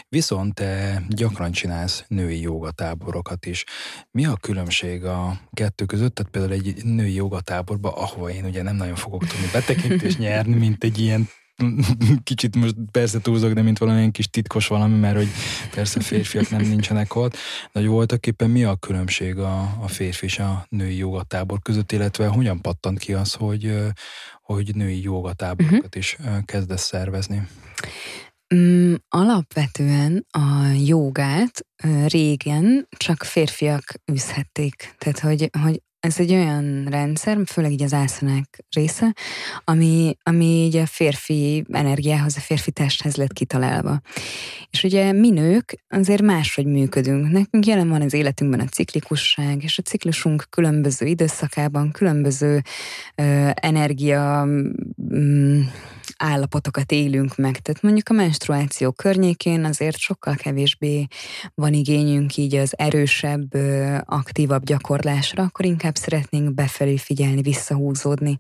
viszont 0.10 0.54
te 0.54 1.04
gyakran 1.10 1.52
csinálsz 1.52 2.04
női 2.08 2.42
jogatáborokat 2.42 3.46
is. 3.46 3.64
Mi 4.12 4.26
a 4.26 4.36
különbség 4.36 5.04
a 5.04 5.40
kettő 5.54 5.86
között? 5.86 6.16
Tehát 6.16 6.32
például 6.32 6.54
egy 6.54 6.84
női 6.84 7.14
jogatáborban, 7.14 7.94
ahova 7.94 8.30
én 8.30 8.46
ugye 8.46 8.62
nem 8.62 8.76
nagyon 8.76 8.96
fogok 8.96 9.28
tudni 9.28 9.48
betekintést 9.52 10.18
nyerni, 10.18 10.56
mint 10.56 10.84
egy 10.84 11.00
ilyen 11.00 11.30
kicsit 12.24 12.56
most 12.56 12.76
persze 12.92 13.20
túlzok, 13.20 13.54
de 13.54 13.62
mint 13.62 13.78
valamilyen 13.78 14.12
kis 14.12 14.30
titkos 14.30 14.68
valami, 14.68 14.98
mert 14.98 15.16
hogy 15.16 15.28
persze 15.72 16.00
férfiak 16.00 16.50
nem 16.50 16.62
nincsenek 16.62 17.16
ott, 17.16 17.32
de 17.72 17.80
hogy 17.80 17.88
voltak 17.88 18.28
éppen 18.28 18.50
mi 18.50 18.64
a 18.64 18.76
különbség 18.76 19.38
a, 19.38 19.78
a 19.82 19.88
férfi 19.88 20.26
és 20.26 20.40
a 20.40 20.66
női 20.70 20.98
jogatábor 20.98 21.60
között, 21.62 21.92
illetve 21.92 22.28
hogyan 22.28 22.62
pattant 22.62 23.00
ki 23.00 23.14
az, 23.14 23.34
hogy, 23.34 23.76
hogy 24.42 24.76
női 24.76 25.02
jogatáborokat 25.02 25.76
uh-huh. 25.78 25.98
is 25.98 26.18
kezdesz 26.46 26.84
szervezni? 26.84 27.48
Mm, 28.56 28.94
alapvetően 29.10 30.26
a 30.32 30.66
jogát 30.86 31.66
régen 32.08 32.88
csak 32.98 33.24
férfiak 33.24 33.84
űzhették. 34.12 34.96
Tehát, 34.98 35.20
hogy, 35.20 35.50
hogy 35.62 35.82
ez 36.06 36.20
egy 36.20 36.32
olyan 36.32 36.86
rendszer, 36.90 37.38
főleg 37.46 37.72
így 37.72 37.84
az 37.84 37.94
ászonák 37.94 38.66
része, 38.76 39.14
ami, 39.64 40.18
ami 40.24 40.46
így 40.46 40.76
a 40.76 40.86
férfi 40.86 41.66
energiához, 41.72 42.38
a 42.38 42.40
férfi 42.40 42.72
testhez 42.72 43.16
lett 43.16 43.34
kitalálva. 43.34 44.02
És 44.70 44.84
ugye 44.84 45.12
mi 45.12 45.30
nők 45.30 45.84
azért 45.90 46.22
máshogy 46.22 46.66
működünk. 46.66 47.32
Nekünk 47.32 47.66
jelen 47.66 47.90
van 47.90 48.02
az 48.02 48.14
életünkben 48.14 48.60
a 48.60 48.66
ciklikusság, 48.66 49.64
és 49.64 49.78
a 49.78 49.82
ciklusunk 49.82 50.46
különböző 50.50 51.06
időszakában, 51.06 51.92
különböző 51.92 52.62
ö, 53.16 53.50
energia 53.54 54.46
mm, 54.46 55.62
állapotokat 56.18 56.92
élünk 56.92 57.36
meg. 57.36 57.60
Tehát 57.60 57.82
mondjuk 57.82 58.10
a 58.10 58.14
menstruáció 58.14 58.92
környékén 58.92 59.64
azért 59.66 59.98
sokkal 59.98 60.36
kevésbé 60.36 61.08
van 61.54 61.74
igényünk 61.74 62.38
így 62.38 62.56
az 62.56 62.74
erősebb, 62.78 63.54
aktívabb 64.06 64.64
gyakorlásra, 64.64 65.44
akkor 65.44 65.66
inkább 65.66 65.96
szeretnénk 65.96 66.54
befelé 66.54 66.98
figyelni, 66.98 67.42
visszahúzódni. 67.42 68.38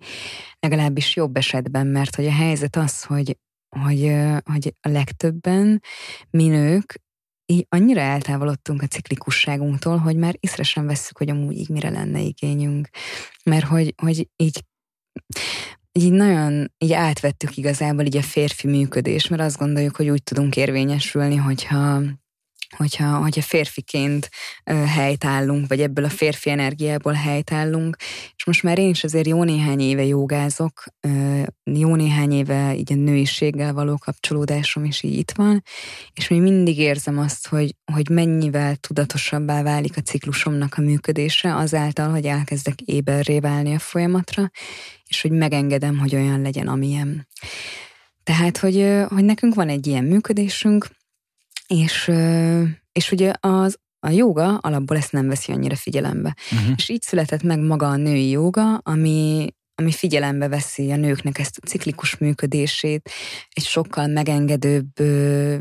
Legalábbis 0.59 1.15
jobb 1.15 1.37
esetben, 1.37 1.87
mert 1.87 2.15
hogy 2.15 2.25
a 2.25 2.31
helyzet 2.31 2.75
az, 2.75 3.03
hogy, 3.03 3.37
hogy, 3.79 4.15
hogy 4.43 4.75
a 4.81 4.89
legtöbben 4.89 5.81
mi 6.29 6.47
nők 6.47 7.03
így 7.45 7.65
annyira 7.69 8.01
eltávolodtunk 8.01 8.81
a 8.81 8.87
ciklikusságunktól, 8.87 9.97
hogy 9.97 10.15
már 10.15 10.35
észre 10.39 10.63
sem 10.63 10.85
vesszük, 10.85 11.17
hogy 11.17 11.29
amúgy 11.29 11.57
így 11.57 11.69
mire 11.69 11.89
lenne 11.89 12.19
igényünk. 12.19 12.89
Mert 13.43 13.65
hogy, 13.65 13.93
hogy 14.01 14.29
így 14.35 14.63
így 15.99 16.11
nagyon 16.11 16.71
így 16.77 16.93
átvettük 16.93 17.57
igazából 17.57 18.05
így 18.05 18.17
a 18.17 18.21
férfi 18.21 18.67
működés, 18.67 19.27
mert 19.27 19.41
azt 19.41 19.57
gondoljuk, 19.57 19.95
hogy 19.95 20.09
úgy 20.09 20.23
tudunk 20.23 20.55
érvényesülni, 20.55 21.35
hogyha 21.35 22.01
hogyha, 22.75 23.17
hogyha 23.17 23.41
férfiként 23.41 24.29
helytállunk, 24.85 25.67
vagy 25.67 25.81
ebből 25.81 26.05
a 26.05 26.09
férfi 26.09 26.49
energiából 26.49 27.13
helytállunk, 27.13 27.95
és 28.35 28.45
most 28.45 28.63
már 28.63 28.79
én 28.79 28.89
is 28.89 29.03
azért 29.03 29.27
jó 29.27 29.43
néhány 29.43 29.79
éve 29.79 30.03
jogázok, 30.05 30.83
jó 31.63 31.95
néhány 31.95 32.31
éve 32.31 32.75
így 32.75 32.91
a 32.91 32.95
nőiséggel 32.95 33.73
való 33.73 33.97
kapcsolódásom 33.97 34.85
is 34.85 35.03
így 35.03 35.17
itt 35.17 35.31
van, 35.31 35.63
és 36.13 36.27
még 36.27 36.41
mindig 36.41 36.77
érzem 36.77 37.19
azt, 37.19 37.47
hogy, 37.47 37.75
hogy 37.93 38.09
mennyivel 38.09 38.75
tudatosabbá 38.75 39.63
válik 39.63 39.97
a 39.97 40.01
ciklusomnak 40.01 40.73
a 40.77 40.81
működése 40.81 41.55
azáltal, 41.55 42.09
hogy 42.09 42.25
elkezdek 42.25 42.81
éberré 42.81 43.39
válni 43.39 43.73
a 43.73 43.79
folyamatra, 43.79 44.51
és 45.07 45.21
hogy 45.21 45.31
megengedem, 45.31 45.97
hogy 45.97 46.15
olyan 46.15 46.41
legyen, 46.41 46.67
amilyen. 46.67 47.27
Tehát, 48.23 48.57
hogy, 48.57 49.03
hogy 49.07 49.23
nekünk 49.23 49.55
van 49.55 49.69
egy 49.69 49.87
ilyen 49.87 50.03
működésünk, 50.03 50.87
és, 51.67 52.11
és 52.91 53.11
ugye 53.11 53.33
az, 53.39 53.77
a 53.99 54.09
joga 54.09 54.57
alapból 54.57 54.97
ezt 54.97 55.11
nem 55.11 55.27
veszi 55.27 55.51
annyira 55.51 55.75
figyelembe. 55.75 56.35
Uh-huh. 56.51 56.73
És 56.75 56.89
így 56.89 57.01
született 57.01 57.43
meg 57.43 57.59
maga 57.59 57.87
a 57.87 57.95
női 57.95 58.29
joga, 58.29 58.75
ami, 58.75 59.49
ami 59.75 59.91
figyelembe 59.91 60.47
veszi 60.47 60.91
a 60.91 60.95
nőknek 60.95 61.39
ezt 61.39 61.57
a 61.61 61.67
ciklikus 61.67 62.17
működését, 62.17 63.09
egy 63.49 63.63
sokkal 63.63 64.07
megengedőbb 64.07 64.91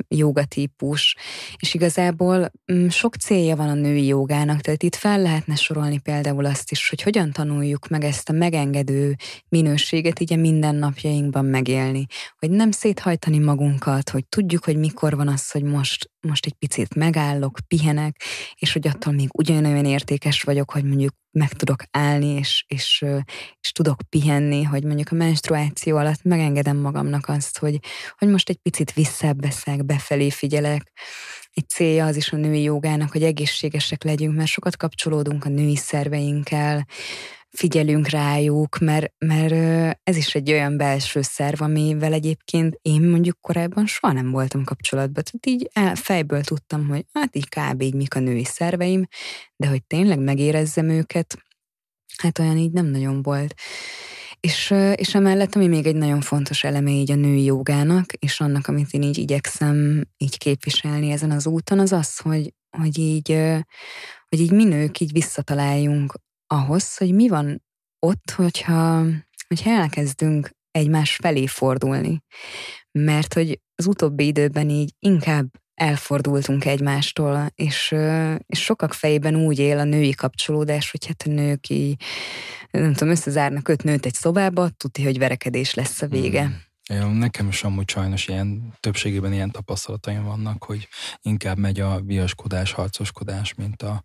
jogatípus, 0.08 1.16
és 1.56 1.74
igazából 1.74 2.50
mm, 2.72 2.88
sok 2.88 3.14
célja 3.14 3.56
van 3.56 3.68
a 3.68 3.74
női 3.74 4.06
jogának, 4.06 4.60
tehát 4.60 4.82
itt 4.82 4.94
fel 4.94 5.20
lehetne 5.20 5.54
sorolni 5.54 5.98
például 5.98 6.44
azt 6.44 6.70
is, 6.70 6.88
hogy 6.88 7.02
hogyan 7.02 7.32
tanuljuk 7.32 7.88
meg 7.88 8.04
ezt 8.04 8.28
a 8.28 8.32
megengedő 8.32 9.14
minőséget 9.48 10.20
így 10.20 10.32
a 10.32 10.36
mindennapjainkban 10.36 11.44
megélni, 11.44 12.06
hogy 12.38 12.50
nem 12.50 12.70
széthajtani 12.70 13.38
magunkat, 13.38 14.10
hogy 14.10 14.26
tudjuk, 14.26 14.64
hogy 14.64 14.76
mikor 14.76 15.16
van 15.16 15.28
az, 15.28 15.50
hogy 15.50 15.62
most 15.62 16.12
most 16.24 16.46
egy 16.46 16.54
picit 16.54 16.94
megállok, 16.94 17.58
pihenek, 17.68 18.16
és 18.54 18.72
hogy 18.72 18.86
attól 18.86 19.12
még 19.12 19.28
ugyanolyan 19.32 19.84
értékes 19.84 20.42
vagyok, 20.42 20.70
hogy 20.70 20.84
mondjuk 20.84 21.14
meg 21.34 21.52
tudok 21.52 21.82
állni, 21.90 22.26
és, 22.26 22.64
és, 22.68 23.04
és 23.60 23.72
tudok 23.72 24.00
pihenni, 24.08 24.62
hogy 24.62 24.84
mondjuk 24.84 25.08
a 25.10 25.14
menstruáció 25.14 25.96
alatt 25.96 26.22
megengedem 26.22 26.76
magamnak 26.76 27.28
azt, 27.28 27.58
hogy, 27.58 27.78
hogy 28.18 28.28
most 28.28 28.48
egy 28.48 28.58
picit 28.62 28.92
visszabbeszek, 28.92 29.84
befelé 29.84 30.30
figyelek. 30.30 30.92
Egy 31.54 31.68
célja 31.68 32.06
az 32.06 32.16
is 32.16 32.32
a 32.32 32.36
női 32.36 32.62
jogának, 32.62 33.12
hogy 33.12 33.22
egészségesek 33.22 34.04
legyünk, 34.04 34.36
mert 34.36 34.48
sokat 34.48 34.76
kapcsolódunk 34.76 35.44
a 35.44 35.48
női 35.48 35.76
szerveinkkel, 35.76 36.86
figyelünk 37.56 38.08
rájuk, 38.08 38.78
mert, 38.78 39.12
mert 39.18 39.52
ez 40.02 40.16
is 40.16 40.34
egy 40.34 40.52
olyan 40.52 40.76
belső 40.76 41.22
szerv, 41.22 41.62
amivel 41.62 42.12
egyébként 42.12 42.78
én 42.82 43.02
mondjuk 43.02 43.40
korábban 43.40 43.86
soha 43.86 44.12
nem 44.12 44.30
voltam 44.30 44.64
kapcsolatban. 44.64 45.22
Tehát 45.24 45.46
így 45.46 45.70
fejből 46.00 46.42
tudtam, 46.42 46.88
hogy 46.88 47.04
hát 47.12 47.36
így 47.36 47.48
kb. 47.48 47.82
így 47.82 47.94
mik 47.94 48.14
a 48.14 48.20
női 48.20 48.44
szerveim, 48.44 49.06
de 49.56 49.68
hogy 49.68 49.84
tényleg 49.84 50.18
megérezzem 50.18 50.88
őket, 50.88 51.38
hát 52.16 52.38
olyan 52.38 52.56
így 52.56 52.72
nem 52.72 52.86
nagyon 52.86 53.22
volt. 53.22 53.54
És, 54.40 54.74
és 54.94 55.14
emellett, 55.14 55.54
ami 55.54 55.66
még 55.66 55.86
egy 55.86 55.96
nagyon 55.96 56.20
fontos 56.20 56.64
eleme 56.64 56.90
így 56.90 57.10
a 57.10 57.14
női 57.14 57.44
jogának, 57.44 58.12
és 58.12 58.40
annak, 58.40 58.66
amit 58.66 58.92
én 58.92 59.02
így 59.02 59.18
igyekszem 59.18 60.04
így 60.16 60.38
képviselni 60.38 61.10
ezen 61.10 61.30
az 61.30 61.46
úton, 61.46 61.78
az 61.78 61.92
az, 61.92 62.18
hogy, 62.18 62.54
hogy 62.78 62.98
így, 62.98 63.28
hogy 64.28 64.40
így 64.40 64.52
mi 64.52 64.64
nők 64.64 65.00
így 65.00 65.12
visszataláljunk 65.12 66.14
ahhoz, 66.54 66.96
hogy 66.96 67.14
mi 67.14 67.28
van 67.28 67.62
ott, 67.98 68.30
hogyha, 68.30 69.04
hogyha 69.48 69.70
elkezdünk 69.70 70.50
egymás 70.70 71.16
felé 71.16 71.46
fordulni. 71.46 72.22
Mert 72.92 73.34
hogy 73.34 73.60
az 73.74 73.86
utóbbi 73.86 74.26
időben 74.26 74.68
így 74.68 74.94
inkább 74.98 75.46
elfordultunk 75.74 76.64
egymástól, 76.64 77.46
és, 77.54 77.94
és 78.46 78.62
sokak 78.62 78.92
fejében 78.92 79.36
úgy 79.36 79.58
él 79.58 79.78
a 79.78 79.84
női 79.84 80.14
kapcsolódás, 80.14 80.90
hogy 80.90 81.06
hát 81.06 81.22
a 81.26 81.30
nők 81.30 81.68
így, 81.68 82.02
nem 82.70 82.92
tudom, 82.92 83.08
összezárnak 83.08 83.68
öt 83.68 83.82
nőt 83.82 84.06
egy 84.06 84.14
szobába, 84.14 84.68
tudja, 84.68 85.04
hogy 85.04 85.18
verekedés 85.18 85.74
lesz 85.74 86.02
a 86.02 86.06
vége. 86.06 86.42
Hmm. 86.42 86.72
Nekem 87.12 87.48
is 87.48 87.64
amúgy 87.64 87.88
sajnos 87.88 88.28
ilyen, 88.28 88.74
többségében 88.80 89.32
ilyen 89.32 89.50
tapasztalataim 89.50 90.24
vannak, 90.24 90.64
hogy 90.64 90.88
inkább 91.22 91.58
megy 91.58 91.80
a 91.80 92.00
viaskodás, 92.00 92.72
harcoskodás, 92.72 93.54
mint 93.54 93.82
a, 93.82 94.02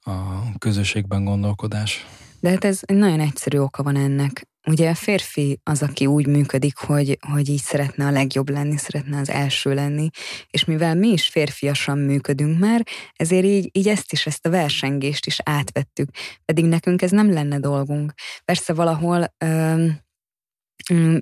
a 0.00 0.12
közösségben 0.58 1.24
gondolkodás. 1.24 2.06
De 2.40 2.50
hát 2.50 2.64
ez 2.64 2.80
nagyon 2.86 3.20
egyszerű 3.20 3.58
oka 3.58 3.82
van 3.82 3.96
ennek. 3.96 4.48
Ugye 4.66 4.90
a 4.90 4.94
férfi 4.94 5.60
az, 5.62 5.82
aki 5.82 6.06
úgy 6.06 6.26
működik, 6.26 6.76
hogy, 6.76 7.18
hogy 7.32 7.48
így 7.48 7.60
szeretne 7.60 8.06
a 8.06 8.10
legjobb 8.10 8.48
lenni, 8.48 8.76
szeretne 8.76 9.18
az 9.18 9.30
első 9.30 9.74
lenni, 9.74 10.08
és 10.50 10.64
mivel 10.64 10.94
mi 10.94 11.08
is 11.08 11.28
férfiasan 11.28 11.98
működünk 11.98 12.58
már, 12.58 12.86
ezért 13.12 13.44
így, 13.44 13.68
így 13.72 13.88
ezt 13.88 14.12
is, 14.12 14.26
ezt 14.26 14.46
a 14.46 14.50
versengést 14.50 15.26
is 15.26 15.38
átvettük. 15.44 16.10
Pedig 16.44 16.64
nekünk 16.64 17.02
ez 17.02 17.10
nem 17.10 17.32
lenne 17.32 17.58
dolgunk. 17.58 18.12
Persze 18.44 18.72
valahol... 18.72 19.34
Öm, 19.38 20.08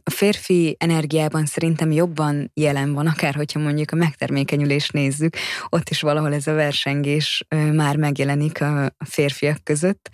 a 0.04 0.10
férfi 0.10 0.76
energiában 0.78 1.46
szerintem 1.46 1.90
jobban 1.90 2.50
jelen 2.54 2.92
van, 2.92 3.06
akár 3.06 3.34
hogyha 3.34 3.58
mondjuk 3.58 3.90
a 3.90 3.96
megtermékenyülést 3.96 4.92
nézzük, 4.92 5.36
ott 5.68 5.88
is 5.88 6.00
valahol 6.00 6.34
ez 6.34 6.46
a 6.46 6.52
versengés 6.52 7.44
már 7.72 7.96
megjelenik 7.96 8.60
a 8.60 8.92
férfiak 9.04 9.64
között, 9.64 10.10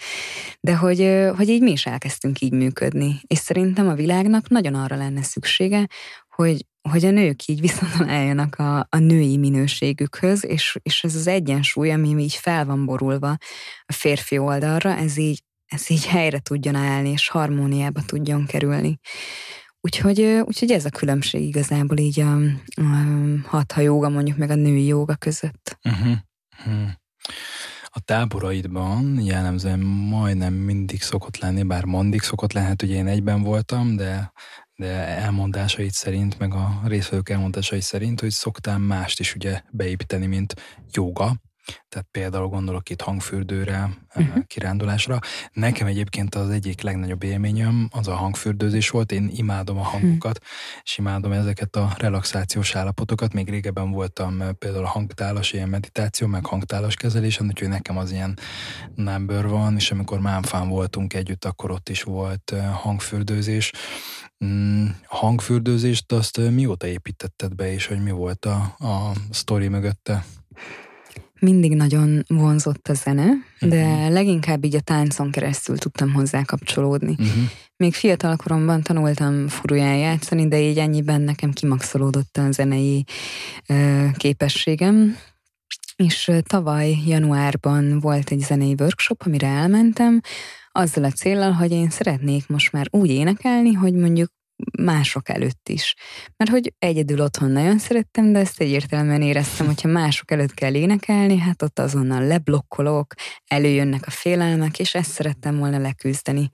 de 0.61 0.77
hogy, 0.77 1.29
hogy 1.37 1.49
így 1.49 1.63
mi 1.63 1.71
is 1.71 1.87
elkezdtünk 1.87 2.41
így 2.41 2.53
működni. 2.53 3.21
És 3.27 3.39
szerintem 3.39 3.89
a 3.89 3.95
világnak 3.95 4.49
nagyon 4.49 4.75
arra 4.75 4.97
lenne 4.97 5.23
szüksége, 5.23 5.87
hogy, 6.29 6.67
hogy 6.91 7.05
a 7.05 7.11
nők 7.11 7.47
így 7.47 7.61
visszataláljanak 7.61 8.55
a, 8.55 8.79
a 8.79 8.99
női 8.99 9.37
minőségükhöz, 9.37 10.45
és, 10.45 10.77
és 10.83 11.05
ez 11.05 11.15
az 11.15 11.27
egyensúly, 11.27 11.91
ami 11.93 12.23
így 12.23 12.35
fel 12.35 12.65
van 12.65 12.85
borulva 12.85 13.37
a 13.87 13.93
férfi 13.93 14.39
oldalra, 14.39 14.97
ez 14.97 15.17
így 15.17 15.43
ez 15.67 15.91
így 15.91 16.07
helyre 16.07 16.39
tudjon 16.39 16.75
állni, 16.75 17.09
és 17.09 17.29
harmóniába 17.29 18.03
tudjon 18.03 18.47
kerülni. 18.47 18.99
Úgyhogy, 19.81 20.21
úgyhogy 20.21 20.71
ez 20.71 20.85
a 20.85 20.91
különbség 20.91 21.43
igazából 21.43 21.97
így 21.99 22.21
a, 22.21 22.37
a 22.75 23.07
hatha 23.47 23.81
jóga 23.81 24.09
mondjuk 24.09 24.37
meg 24.37 24.51
a 24.51 24.55
női 24.55 24.87
jóga 24.87 25.17
között. 25.17 25.79
Uh-huh. 25.85 26.17
A 27.97 28.01
táboraidban 28.01 29.21
jellemzően 29.21 29.79
majdnem 29.79 30.55
mindig 30.55 31.03
szokott 31.03 31.39
lenni, 31.39 31.63
bár 31.63 31.85
mondig 31.85 32.23
szokott 32.23 32.53
lenni, 32.53 32.67
hát 32.67 32.83
ugye 32.83 32.95
én 32.95 33.07
egyben 33.07 33.43
voltam, 33.43 33.97
de, 33.97 34.33
de 34.77 34.89
elmondásait 35.07 35.93
szerint, 35.93 36.39
meg 36.39 36.55
a 36.55 36.81
részvevők 36.85 37.29
elmondásai 37.29 37.81
szerint, 37.81 38.21
hogy 38.21 38.31
szoktál 38.31 38.79
mást 38.79 39.21
is 39.21 39.35
ugye 39.35 39.63
beépíteni, 39.71 40.27
mint 40.27 40.55
joga, 40.91 41.37
tehát 41.89 42.09
például 42.11 42.49
gondolok 42.49 42.91
itt 42.91 43.01
hangfürdőre, 43.01 43.91
uh-huh. 44.15 44.47
kirándulásra. 44.47 45.19
Nekem 45.53 45.87
egyébként 45.87 46.35
az 46.35 46.51
egyik 46.51 46.81
legnagyobb 46.81 47.23
élményem 47.23 47.89
az 47.93 48.09
a 48.09 48.15
hangfürdőzés 48.15 48.91
volt. 48.91 49.13
Én 49.13 49.31
imádom 49.35 49.79
a 49.79 49.83
hangokat, 49.83 50.39
uh-huh. 50.39 50.83
és 50.83 50.99
imádom 50.99 51.33
ezeket 51.33 51.77
a 51.77 51.95
relaxációs 51.99 52.75
állapotokat. 52.75 53.33
Még 53.33 53.49
régebben 53.49 53.91
voltam 53.91 54.41
eh, 54.41 54.53
például 54.53 54.85
a 54.85 54.89
hangtálas 54.89 55.53
ilyen 55.53 55.69
meditáció, 55.69 56.27
meg 56.27 56.47
hangtálas 56.47 56.95
kezelésen, 56.95 57.47
úgyhogy 57.47 57.69
nekem 57.69 57.97
az 57.97 58.11
ilyen 58.11 58.39
number 58.95 59.49
van, 59.49 59.77
és 59.77 59.91
amikor 59.91 60.21
Mánfán 60.21 60.69
voltunk 60.69 61.15
együtt, 61.15 61.45
akkor 61.45 61.71
ott 61.71 61.89
is 61.89 62.03
volt 62.03 62.53
eh, 62.53 62.73
hangfürdőzés. 62.73 63.73
Mm, 64.45 64.87
hangfürdőzést 65.07 66.13
azt 66.13 66.51
mióta 66.51 66.87
építetted 66.87 67.55
be, 67.55 67.73
és 67.73 67.87
hogy 67.87 68.03
mi 68.03 68.11
volt 68.11 68.45
a, 68.45 68.75
a 68.79 69.13
sztori 69.31 69.69
mögötte? 69.69 70.25
Mindig 71.45 71.75
nagyon 71.75 72.25
vonzott 72.29 72.89
a 72.89 72.95
zene, 72.95 73.27
de 73.61 73.85
uh-huh. 73.85 74.13
leginkább 74.13 74.65
így 74.65 74.75
a 74.75 74.81
táncon 74.81 75.31
keresztül 75.31 75.79
tudtam 75.79 76.13
hozzá 76.13 76.43
kapcsolódni. 76.43 77.11
Uh-huh. 77.19 77.45
Még 77.77 77.95
fiatal 77.95 78.37
koromban 78.37 78.83
tanultam 78.83 79.49
furuján 79.49 79.97
játszani, 79.97 80.49
de 80.49 80.61
így 80.61 80.79
ennyiben 80.79 81.21
nekem 81.21 81.53
kimaxolódott 81.53 82.37
a 82.37 82.51
zenei 82.51 83.05
ö, 83.67 84.07
képességem. 84.17 85.17
És 85.97 86.31
tavaly 86.47 86.97
januárban 87.07 88.01
volt 88.01 88.31
egy 88.31 88.41
zenei 88.41 88.75
workshop, 88.79 89.23
amire 89.27 89.47
elmentem, 89.47 90.21
azzal 90.73 91.05
a 91.05 91.11
célral, 91.11 91.53
hogy 91.53 91.71
én 91.71 91.91
szeretnék 91.91 92.49
most 92.49 92.73
már 92.73 92.87
úgy 92.91 93.11
énekelni, 93.11 93.73
hogy 93.73 93.95
mondjuk 93.95 94.31
mások 94.83 95.29
előtt 95.29 95.69
is. 95.69 95.95
Mert 96.37 96.51
hogy 96.51 96.75
egyedül 96.79 97.21
otthon 97.21 97.51
nagyon 97.51 97.79
szerettem, 97.79 98.33
de 98.33 98.39
ezt 98.39 98.61
egyértelműen 98.61 99.23
éreztem, 99.23 99.67
hogyha 99.67 99.89
mások 99.89 100.31
előtt 100.31 100.55
kell 100.55 100.75
énekelni, 100.75 101.39
hát 101.39 101.63
ott 101.63 101.79
azonnal 101.79 102.27
leblokkolok, 102.27 103.15
előjönnek 103.47 104.07
a 104.07 104.11
félelmek, 104.11 104.79
és 104.79 104.95
ezt 104.95 105.11
szerettem 105.11 105.59
volna 105.59 105.79
leküzdeni. 105.79 106.51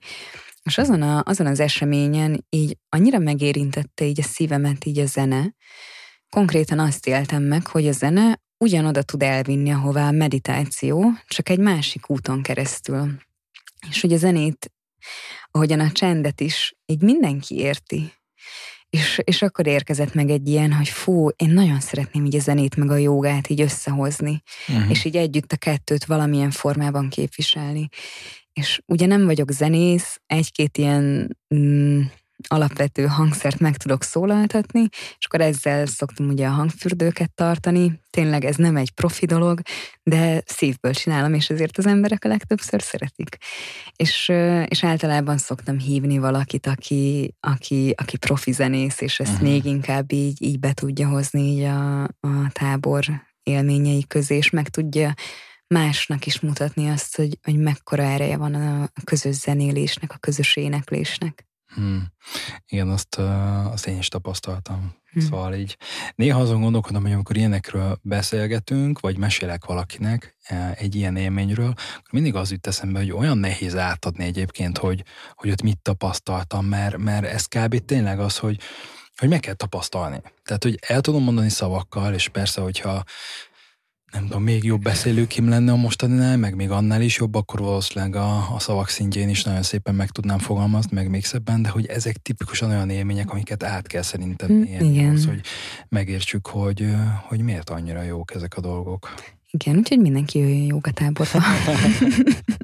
És 0.63 0.77
azon, 0.77 1.01
a, 1.01 1.21
azon 1.25 1.47
az 1.47 1.59
eseményen 1.59 2.45
így 2.49 2.77
annyira 2.89 3.19
megérintette 3.19 4.05
így 4.05 4.19
a 4.19 4.23
szívemet, 4.23 4.85
így 4.85 4.99
a 4.99 5.05
zene, 5.05 5.55
konkrétan 6.29 6.79
azt 6.79 7.07
éltem 7.07 7.43
meg, 7.43 7.67
hogy 7.67 7.87
a 7.87 7.91
zene 7.91 8.41
ugyanoda 8.57 9.01
tud 9.03 9.23
elvinni, 9.23 9.71
ahová 9.71 10.07
a 10.07 10.11
meditáció, 10.11 11.11
csak 11.27 11.49
egy 11.49 11.59
másik 11.59 12.09
úton 12.09 12.41
keresztül. 12.41 13.11
És 13.89 14.01
hogy 14.01 14.13
a 14.13 14.17
zenét 14.17 14.71
ahogyan 15.51 15.79
a 15.79 15.91
csendet 15.91 16.41
is, 16.41 16.75
így 16.85 17.01
mindenki 17.01 17.55
érti. 17.55 18.13
És, 18.89 19.19
és 19.23 19.41
akkor 19.41 19.67
érkezett 19.67 20.13
meg 20.13 20.29
egy 20.29 20.47
ilyen, 20.47 20.73
hogy 20.73 20.89
fú, 20.89 21.29
én 21.35 21.49
nagyon 21.49 21.79
szeretném 21.79 22.25
így 22.25 22.35
a 22.35 22.39
zenét 22.39 22.75
meg 22.75 22.89
a 22.89 22.95
jogát 22.95 23.49
így 23.49 23.61
összehozni, 23.61 24.41
uh-huh. 24.67 24.89
és 24.89 25.05
így 25.05 25.15
együtt 25.15 25.51
a 25.51 25.57
kettőt 25.57 26.05
valamilyen 26.05 26.51
formában 26.51 27.09
képviselni. 27.09 27.87
És 28.53 28.81
ugye 28.85 29.05
nem 29.05 29.25
vagyok 29.25 29.51
zenész, 29.51 30.21
egy-két 30.25 30.77
ilyen 30.77 31.37
mm, 31.55 32.01
alapvető 32.47 33.05
hangszert 33.05 33.59
meg 33.59 33.77
tudok 33.77 34.03
szólaltatni, 34.03 34.87
és 34.91 35.25
akkor 35.25 35.41
ezzel 35.41 35.85
szoktam 35.85 36.27
ugye 36.27 36.47
a 36.47 36.51
hangfürdőket 36.51 37.33
tartani. 37.33 37.99
Tényleg 38.09 38.45
ez 38.45 38.55
nem 38.55 38.75
egy 38.75 38.91
profi 38.91 39.25
dolog, 39.25 39.61
de 40.03 40.43
szívből 40.45 40.93
csinálom, 40.93 41.33
és 41.33 41.49
ezért 41.49 41.77
az 41.77 41.85
emberek 41.85 42.25
a 42.25 42.27
legtöbbször 42.27 42.81
szeretik. 42.81 43.37
És, 43.95 44.29
és 44.65 44.83
általában 44.83 45.37
szoktam 45.37 45.79
hívni 45.79 46.17
valakit, 46.17 46.67
aki, 46.67 47.33
aki, 47.39 47.93
aki 47.97 48.17
profi 48.17 48.51
zenész, 48.51 49.01
és 49.01 49.19
ezt 49.19 49.31
uh-huh. 49.31 49.47
még 49.47 49.65
inkább 49.65 50.11
így, 50.11 50.41
így 50.41 50.59
be 50.59 50.73
tudja 50.73 51.07
hozni 51.07 51.41
így 51.41 51.63
a, 51.63 52.03
a 52.03 52.49
tábor 52.51 53.05
élményei 53.43 54.07
közé, 54.07 54.35
és 54.35 54.49
meg 54.49 54.69
tudja 54.69 55.13
másnak 55.67 56.25
is 56.25 56.39
mutatni 56.39 56.89
azt, 56.89 57.15
hogy, 57.15 57.37
hogy 57.43 57.57
mekkora 57.57 58.03
ereje 58.03 58.37
van 58.37 58.53
a 58.53 58.89
közös 59.03 59.35
zenélésnek, 59.35 60.13
a 60.13 60.17
közös 60.17 60.55
éneklésnek. 60.55 61.45
Hmm. 61.73 62.05
Igen, 62.67 62.89
azt, 62.89 63.15
azt 63.71 63.87
én 63.87 63.97
is 63.97 64.07
tapasztaltam. 64.07 64.95
Hmm. 65.11 65.21
Szóval 65.21 65.53
így 65.53 65.77
néha 66.15 66.39
azon 66.39 66.61
gondolkodom, 66.61 67.01
hogy 67.01 67.11
amikor 67.11 67.37
ilyenekről 67.37 67.99
beszélgetünk, 68.01 68.99
vagy 68.99 69.17
mesélek 69.17 69.65
valakinek 69.65 70.35
e, 70.43 70.73
egy 70.77 70.95
ilyen 70.95 71.15
élményről, 71.15 71.73
akkor 71.75 72.11
mindig 72.11 72.35
az 72.35 72.51
jut 72.51 72.67
eszembe, 72.67 72.99
hogy 72.99 73.11
olyan 73.11 73.37
nehéz 73.37 73.75
átadni 73.75 74.23
egyébként, 74.23 74.77
hogy, 74.77 75.03
hogy 75.35 75.49
ott 75.51 75.61
mit 75.61 75.79
tapasztaltam, 75.81 76.65
mert, 76.65 76.97
mert 76.97 77.25
ez 77.25 77.45
kb. 77.45 77.85
tényleg 77.85 78.19
az, 78.19 78.37
hogy, 78.37 78.59
hogy 79.15 79.29
meg 79.29 79.39
kell 79.39 79.53
tapasztalni. 79.53 80.21
Tehát, 80.43 80.63
hogy 80.63 80.77
el 80.87 81.01
tudom 81.01 81.23
mondani 81.23 81.49
szavakkal, 81.49 82.13
és 82.13 82.27
persze, 82.27 82.61
hogyha 82.61 83.03
nem 84.11 84.23
tudom, 84.23 84.43
még 84.43 84.63
jobb 84.63 84.81
beszélőkim 84.81 85.49
lenne 85.49 85.71
a 85.71 85.75
mostaninál, 85.75 86.37
meg 86.37 86.55
még 86.55 86.69
annál 86.69 87.01
is 87.01 87.17
jobb, 87.17 87.35
akkor 87.35 87.59
valószínűleg 87.59 88.15
a, 88.15 88.53
a 88.53 88.59
szavak 88.59 88.89
szintjén 88.89 89.29
is 89.29 89.43
nagyon 89.43 89.63
szépen 89.63 89.95
meg 89.95 90.09
tudnám 90.09 90.39
fogalmazni, 90.39 90.95
meg 90.95 91.09
még 91.09 91.25
szebben, 91.25 91.61
de 91.61 91.69
hogy 91.69 91.85
ezek 91.85 92.17
tipikusan 92.17 92.69
olyan 92.69 92.89
élmények, 92.89 93.31
amiket 93.31 93.63
át 93.63 93.87
kell 93.87 94.01
szerintem 94.01 94.51
mm, 94.51 94.63
élni, 94.63 95.07
az, 95.07 95.25
hogy 95.25 95.41
megértsük, 95.89 96.47
hogy, 96.47 96.87
hogy 97.27 97.41
miért 97.41 97.69
annyira 97.69 98.01
jók 98.01 98.33
ezek 98.33 98.57
a 98.57 98.61
dolgok. 98.61 99.13
Igen, 99.51 99.77
úgyhogy 99.77 99.99
mindenki 99.99 100.39
jöjjön 100.39 100.65
jogatáborba. 100.65 101.41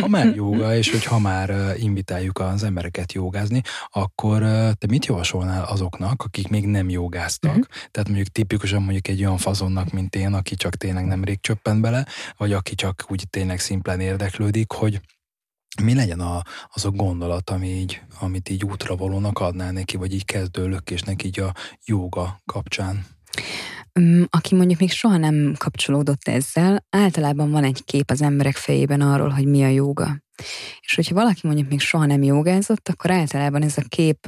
ha 0.00 0.08
már 0.08 0.34
joga, 0.34 0.76
és 0.76 0.90
hogy 0.90 1.04
ha 1.04 1.18
már 1.18 1.74
invitáljuk 1.78 2.38
az 2.38 2.62
embereket 2.62 3.12
jogázni, 3.12 3.62
akkor 3.90 4.40
te 4.78 4.86
mit 4.88 5.06
javasolnál 5.06 5.64
azoknak, 5.64 6.22
akik 6.22 6.48
még 6.48 6.66
nem 6.66 6.88
jogáztak? 6.88 7.50
Uh-huh. 7.50 7.66
Tehát 7.90 8.08
mondjuk 8.08 8.28
tipikusan 8.28 8.82
mondjuk 8.82 9.08
egy 9.08 9.24
olyan 9.24 9.36
fazonnak, 9.36 9.90
mint 9.90 10.14
én, 10.14 10.32
aki 10.32 10.54
csak 10.54 10.76
tényleg 10.76 11.04
nemrég 11.04 11.40
csöppent 11.40 11.80
bele, 11.80 12.06
vagy 12.36 12.52
aki 12.52 12.74
csak 12.74 13.04
úgy 13.08 13.24
tényleg 13.30 13.60
szimplán 13.60 14.00
érdeklődik, 14.00 14.72
hogy 14.72 15.00
mi 15.82 15.94
legyen 15.94 16.20
a, 16.20 16.42
az 16.68 16.84
a 16.84 16.90
gondolat, 16.90 17.50
ami 17.50 17.68
így, 17.68 18.02
amit 18.20 18.48
így 18.48 18.64
útravalónak 18.64 19.38
adnál 19.38 19.72
neki, 19.72 19.96
vagy 19.96 20.14
így 20.14 20.24
és 20.90 21.00
neki 21.00 21.26
így 21.26 21.40
a 21.40 21.54
joga 21.84 22.40
kapcsán? 22.46 23.06
Aki 24.30 24.54
mondjuk 24.54 24.80
még 24.80 24.90
soha 24.90 25.16
nem 25.16 25.54
kapcsolódott 25.58 26.28
ezzel, 26.28 26.86
általában 26.90 27.50
van 27.50 27.64
egy 27.64 27.84
kép 27.84 28.10
az 28.10 28.22
emberek 28.22 28.56
fejében 28.56 29.00
arról, 29.00 29.28
hogy 29.28 29.46
mi 29.46 29.62
a 29.62 29.68
jóga. 29.68 30.22
És 30.80 30.94
hogyha 30.94 31.14
valaki 31.14 31.40
mondjuk 31.42 31.68
még 31.68 31.80
soha 31.80 32.06
nem 32.06 32.22
jogázott, 32.22 32.88
akkor 32.88 33.10
általában 33.10 33.62
ez 33.62 33.78
a 33.78 33.82
kép 33.88 34.26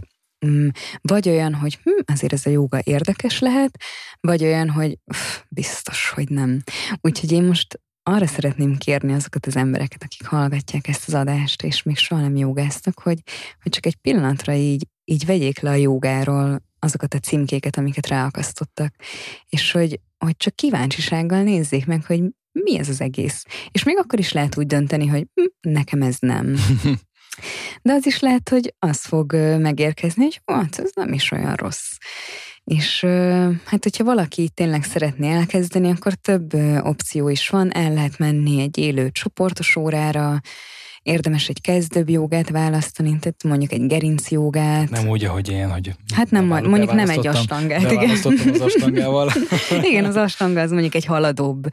vagy 1.01 1.29
olyan, 1.29 1.55
hogy 1.55 1.79
hm, 1.83 1.91
azért 2.13 2.33
ez 2.33 2.47
a 2.47 2.51
jóga 2.51 2.79
érdekes 2.83 3.39
lehet, 3.39 3.81
vagy 4.21 4.45
olyan, 4.45 4.71
hogy 4.71 4.99
pff, 5.05 5.41
biztos, 5.49 6.11
hogy 6.11 6.29
nem. 6.29 6.63
Úgyhogy 7.01 7.33
én 7.33 7.43
most 7.43 7.81
arra 8.03 8.27
szeretném 8.27 8.77
kérni 8.77 9.13
azokat 9.13 9.47
az 9.47 9.57
embereket, 9.57 10.03
akik 10.03 10.27
hallgatják 10.27 10.89
ezt 10.89 11.09
az 11.09 11.15
adást, 11.15 11.63
és 11.63 11.83
még 11.83 11.97
soha 11.97 12.21
nem 12.21 12.37
jogáztak, 12.37 13.01
hogy, 13.01 13.19
hogy 13.63 13.73
csak 13.73 13.87
egy 13.87 13.97
pillanatra 13.97 14.53
így, 14.53 14.87
így 15.05 15.27
vegyék 15.27 15.61
le 15.61 15.71
a 15.71 15.75
jogáról 15.75 16.63
azokat 16.85 17.15
a 17.15 17.19
címkéket, 17.19 17.77
amiket 17.77 18.07
ráakasztottak, 18.07 18.95
és 19.49 19.73
hogy, 19.73 20.01
hogy 20.19 20.37
csak 20.37 20.55
kíváncsisággal 20.55 21.43
nézzék 21.43 21.87
meg, 21.87 22.05
hogy 22.05 22.23
mi 22.53 22.79
ez 22.79 22.89
az 22.89 23.01
egész. 23.01 23.45
És 23.71 23.83
még 23.83 23.99
akkor 23.99 24.19
is 24.19 24.33
lehet 24.33 24.57
úgy 24.59 24.67
dönteni, 24.67 25.07
hogy 25.07 25.27
hm, 25.35 25.71
nekem 25.71 26.03
ez 26.03 26.17
nem. 26.19 26.55
De 27.83 27.93
az 27.93 28.07
is 28.07 28.21
lehet, 28.21 28.49
hogy 28.49 28.75
az 28.79 29.01
fog 29.01 29.33
megérkezni, 29.59 30.25
hogy 30.25 30.41
hát 30.45 30.79
ez 30.79 30.91
nem 30.95 31.13
is 31.13 31.31
olyan 31.31 31.55
rossz. 31.55 31.91
És 32.65 33.01
hát, 33.65 33.83
hogyha 33.83 34.05
valaki 34.05 34.49
tényleg 34.55 34.85
szeretné 34.85 35.33
elkezdeni, 35.33 35.91
akkor 35.91 36.15
több 36.15 36.55
opció 36.83 37.29
is 37.29 37.49
van, 37.49 37.75
el 37.75 37.93
lehet 37.93 38.19
menni 38.19 38.61
egy 38.61 38.79
élő 38.79 39.11
csoportos 39.11 39.77
órára, 39.77 40.41
érdemes 41.05 41.49
egy 41.49 41.61
kezdőbb 41.61 42.09
jogát 42.09 42.51
választani, 42.51 43.09
tehát 43.21 43.43
mondjuk 43.45 43.73
egy 43.73 43.87
gerinc 43.87 44.31
jogát. 44.31 44.91
Nem 44.91 45.09
úgy, 45.09 45.25
ahogy 45.25 45.51
én, 45.51 45.71
hogy... 45.71 45.95
Hát 46.15 46.31
nem, 46.31 46.45
mondjuk 46.45 46.93
nem 46.93 47.09
egy 47.09 47.27
astangát. 47.27 47.93
Igen. 47.93 48.11
az 48.11 48.61
astangával. 48.61 49.31
igen, 49.91 50.05
az 50.05 50.17
astanga 50.17 50.61
az 50.61 50.71
mondjuk 50.71 50.95
egy 50.95 51.05
haladóbb 51.05 51.67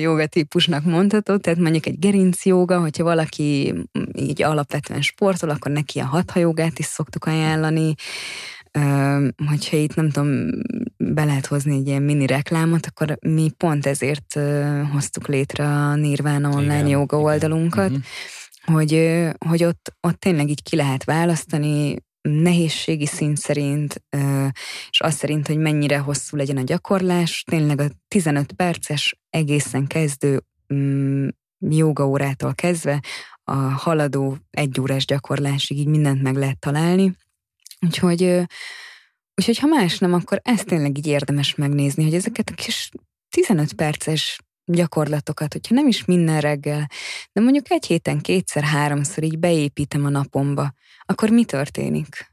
jogatípusnak 0.00 0.84
mondható, 0.84 1.36
tehát 1.36 1.58
mondjuk 1.58 1.86
egy 1.86 1.98
gerinc 1.98 2.44
joga, 2.44 2.80
hogyha 2.80 3.04
valaki 3.04 3.74
így 4.12 4.42
alapvetően 4.42 5.02
sportol, 5.02 5.50
akkor 5.50 5.72
neki 5.72 5.98
a 5.98 6.04
hatha 6.04 6.38
jogát 6.38 6.78
is 6.78 6.86
szoktuk 6.86 7.24
ajánlani, 7.24 7.94
hogyha 9.48 9.76
itt 9.76 9.94
nem 9.94 10.10
tudom, 10.10 10.48
be 10.96 11.24
lehet 11.24 11.46
hozni 11.46 11.76
egy 11.76 11.86
ilyen 11.86 12.02
mini 12.02 12.26
reklámot, 12.26 12.86
akkor 12.86 13.18
mi 13.20 13.50
pont 13.56 13.86
ezért 13.86 14.38
hoztuk 14.92 15.28
létre 15.28 15.64
a 15.64 15.94
Nirvana 15.94 16.48
online 16.48 16.74
igen, 16.74 16.86
joga 16.86 17.20
oldalunkat, 17.20 17.88
igen. 17.88 18.04
Hogy, 18.64 19.12
hogy 19.46 19.64
ott, 19.64 19.96
ott 20.00 20.20
tényleg 20.20 20.48
így 20.48 20.62
ki 20.62 20.76
lehet 20.76 21.04
választani 21.04 21.96
nehézségi 22.20 23.06
szint 23.06 23.36
szerint, 23.36 24.02
és 24.90 25.00
az 25.00 25.14
szerint, 25.14 25.46
hogy 25.46 25.58
mennyire 25.58 25.98
hosszú 25.98 26.36
legyen 26.36 26.56
a 26.56 26.62
gyakorlás, 26.62 27.42
tényleg 27.50 27.80
a 27.80 27.88
15 28.08 28.52
perces 28.52 29.16
egészen 29.30 29.86
kezdő 29.86 30.42
mm, 30.74 31.28
jogaórától 31.58 32.54
kezdve 32.54 33.00
a 33.44 33.54
haladó 33.54 34.36
egyórás 34.50 35.04
gyakorlásig 35.04 35.78
így 35.78 35.86
mindent 35.86 36.22
meg 36.22 36.36
lehet 36.36 36.58
találni, 36.58 37.16
Úgyhogy, 37.84 38.22
úgyhogy 39.34 39.58
ha 39.58 39.66
más 39.66 39.98
nem, 39.98 40.12
akkor 40.12 40.40
ezt 40.42 40.66
tényleg 40.66 40.98
így 40.98 41.06
érdemes 41.06 41.54
megnézni, 41.54 42.04
hogy 42.04 42.14
ezeket 42.14 42.50
a 42.50 42.54
kis 42.54 42.90
15 43.30 43.72
perces 43.72 44.38
gyakorlatokat, 44.64 45.52
hogyha 45.52 45.74
nem 45.74 45.86
is 45.86 46.04
minden 46.04 46.40
reggel, 46.40 46.90
de 47.32 47.40
mondjuk 47.40 47.70
egy 47.70 47.86
héten 47.86 48.20
kétszer, 48.20 48.62
háromszor 48.62 49.22
így 49.22 49.38
beépítem 49.38 50.04
a 50.04 50.08
napomba, 50.08 50.74
akkor 51.04 51.30
mi 51.30 51.44
történik? 51.44 52.32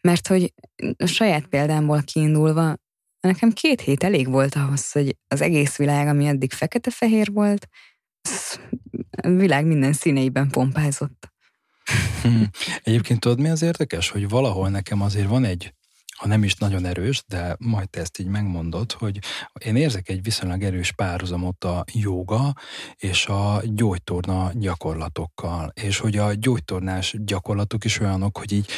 Mert 0.00 0.26
hogy 0.26 0.52
a 0.96 1.06
saját 1.06 1.46
példámból 1.46 2.02
kiindulva, 2.02 2.74
nekem 3.20 3.50
két 3.50 3.80
hét 3.80 4.04
elég 4.04 4.28
volt 4.28 4.54
ahhoz, 4.54 4.92
hogy 4.92 5.16
az 5.28 5.40
egész 5.40 5.76
világ, 5.76 6.08
ami 6.08 6.26
eddig 6.26 6.52
fekete-fehér 6.52 7.32
volt, 7.32 7.68
a 9.22 9.28
világ 9.28 9.66
minden 9.66 9.92
színeiben 9.92 10.48
pompázott. 10.48 11.32
Hmm. 12.22 12.50
Egyébként 12.82 13.20
tudod, 13.20 13.40
mi 13.40 13.48
az 13.48 13.62
érdekes, 13.62 14.08
hogy 14.08 14.28
valahol 14.28 14.68
nekem 14.68 15.00
azért 15.00 15.28
van 15.28 15.44
egy 15.44 15.74
ha 16.16 16.28
nem 16.28 16.44
is 16.44 16.54
nagyon 16.54 16.84
erős, 16.84 17.22
de 17.26 17.56
majd 17.58 17.90
te 17.90 18.00
ezt 18.00 18.18
így 18.18 18.26
megmondod, 18.26 18.92
hogy 18.92 19.18
én 19.64 19.76
érzek 19.76 20.08
egy 20.08 20.22
viszonylag 20.22 20.62
erős 20.62 20.92
párhuzamot 20.92 21.64
a 21.64 21.84
joga 21.92 22.52
és 22.96 23.26
a 23.26 23.62
gyógytorna 23.64 24.50
gyakorlatokkal, 24.54 25.72
és 25.74 25.98
hogy 25.98 26.16
a 26.16 26.34
gyógytornás 26.34 27.16
gyakorlatok 27.18 27.84
is 27.84 28.00
olyanok, 28.00 28.38
hogy 28.38 28.52
így 28.52 28.70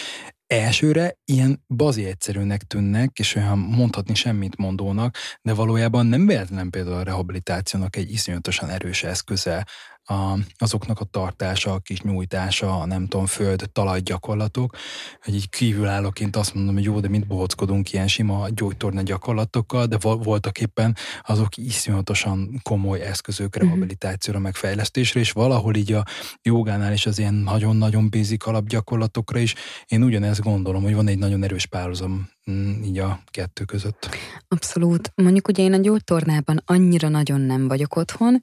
elsőre 0.46 1.14
ilyen 1.24 1.64
bazi 1.66 2.04
egyszerűnek 2.04 2.62
tűnnek, 2.62 3.18
és 3.18 3.34
olyan 3.34 3.58
mondhatni 3.58 4.14
semmit 4.14 4.56
mondónak, 4.56 5.16
de 5.42 5.54
valójában 5.54 6.06
nem 6.06 6.26
véletlen 6.26 6.70
például 6.70 6.96
a 6.96 7.02
rehabilitációnak 7.02 7.96
egy 7.96 8.10
iszonyatosan 8.10 8.68
erős 8.68 9.02
eszköze 9.02 9.66
a, 10.08 10.38
azoknak 10.58 11.00
a 11.00 11.04
tartása, 11.04 11.72
a 11.72 11.78
kis 11.78 12.00
nyújtása, 12.00 12.80
a 12.80 12.86
nem 12.86 13.06
tudom, 13.06 13.26
föld, 13.26 13.70
talajgyakorlatok, 13.72 14.76
hogy 15.22 15.34
így 15.34 15.48
kívülállóként 15.48 16.36
azt 16.36 16.54
mondom, 16.54 16.74
hogy 16.74 16.84
jó, 16.84 17.00
de 17.00 17.08
mint 17.08 17.26
bohockodunk 17.26 17.92
ilyen 17.92 18.08
sima 18.08 18.46
gyógytorna 18.54 19.02
gyakorlatokkal, 19.02 19.86
de 19.86 19.96
voltak 20.00 20.60
éppen 20.60 20.96
azok 21.22 21.56
iszonyatosan 21.56 22.60
komoly 22.62 23.00
eszközök 23.00 23.56
mhm. 23.56 23.64
rehabilitációra, 23.64 24.38
meg 24.38 24.54
fejlesztésre, 24.54 25.20
és 25.20 25.32
valahol 25.32 25.74
így 25.74 25.92
a 25.92 26.04
jogánál 26.42 26.92
is 26.92 27.06
az 27.06 27.18
ilyen 27.18 27.34
nagyon-nagyon 27.34 28.10
basic 28.10 28.46
alapgyakorlatokra 28.46 29.38
is, 29.38 29.54
én 29.86 30.02
ugyanezt 30.02 30.42
gondolom, 30.42 30.82
hogy 30.82 30.94
van 30.94 31.08
egy 31.08 31.18
nagyon 31.18 31.42
erős 31.42 31.66
párhuzam 31.66 32.28
mm, 32.50 32.82
így 32.82 32.98
a 32.98 33.20
kettő 33.30 33.64
között. 33.64 34.08
Abszolút. 34.48 35.12
Mondjuk 35.14 35.48
ugye 35.48 35.62
én 35.62 35.72
a 35.72 35.76
gyógytornában 35.76 36.62
annyira 36.66 37.08
nagyon 37.08 37.40
nem 37.40 37.68
vagyok 37.68 37.96
otthon, 37.96 38.42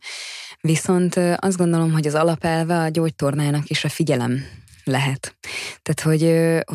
Viszont 0.65 1.15
azt 1.35 1.57
gondolom, 1.57 1.91
hogy 1.91 2.07
az 2.07 2.13
alapelve 2.13 2.79
a 2.79 2.89
gyógytornának 2.89 3.69
is 3.69 3.83
a 3.83 3.89
figyelem 3.89 4.45
lehet. 4.83 5.37
Tehát, 5.81 6.01
hogy, 6.01 6.21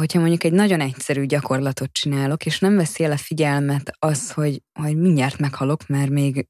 hogyha 0.01 0.19
mondjuk 0.19 0.45
egy 0.45 0.53
nagyon 0.53 0.81
egyszerű 0.81 1.25
gyakorlatot 1.25 1.93
csinálok, 1.93 2.47
és 2.47 2.59
nem 2.59 2.77
veszi 2.77 3.05
el 3.05 3.13
a 3.13 3.17
figyelmet 3.17 3.93
az, 3.99 4.31
hogy, 4.31 4.63
hogy 4.81 4.97
mindjárt 4.97 5.39
meghalok, 5.39 5.87
mert 5.87 6.11
még 6.11 6.49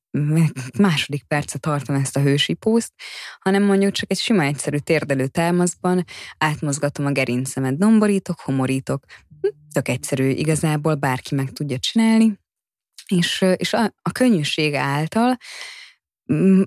második 0.78 1.22
perce 1.22 1.58
tartom 1.58 1.96
ezt 1.96 2.16
a 2.16 2.20
hősipószt, 2.20 2.92
hanem 3.38 3.62
mondjuk 3.62 3.92
csak 3.92 4.10
egy 4.10 4.18
sima 4.18 4.42
egyszerű 4.42 4.76
térdelő 4.76 5.26
támaszban 5.26 6.04
átmozgatom 6.38 7.06
a 7.06 7.12
gerincemet, 7.12 7.78
domborítok, 7.78 8.40
homorítok. 8.40 9.04
Hm, 9.40 9.48
tök 9.72 9.88
egyszerű, 9.88 10.28
igazából 10.28 10.94
bárki 10.94 11.34
meg 11.34 11.50
tudja 11.50 11.78
csinálni, 11.78 12.38
és, 13.08 13.44
és 13.56 13.72
a, 13.72 13.94
a 14.02 14.10
könnyűség 14.12 14.74
által 14.74 15.38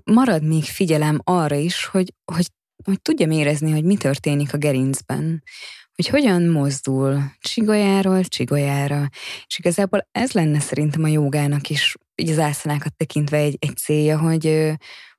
marad 0.04 0.44
még 0.44 0.64
figyelem 0.64 1.20
arra 1.24 1.56
is, 1.56 1.86
hogy, 1.86 2.14
hogy, 2.32 2.48
hogy 2.84 3.02
tudjam 3.02 3.32
érezni, 3.32 3.72
hogy 3.72 3.84
mi 3.84 3.98
történik 3.98 4.54
a 4.54 4.58
gerincben, 4.58 5.44
hogy 5.96 6.08
hogyan 6.08 6.44
mozdul 6.44 7.24
csigolyáról 7.40 8.24
csigolyára. 8.24 9.10
És 9.48 9.58
igazából 9.58 10.08
ez 10.12 10.32
lenne 10.32 10.60
szerintem 10.60 11.04
a 11.04 11.08
jogának 11.08 11.70
is, 11.70 11.96
így 12.16 12.30
az 12.30 12.40
ászanákat 12.40 12.96
tekintve 12.96 13.38
egy, 13.38 13.58
egy 13.60 13.78
célja, 13.78 14.20
hogy, 14.20 14.46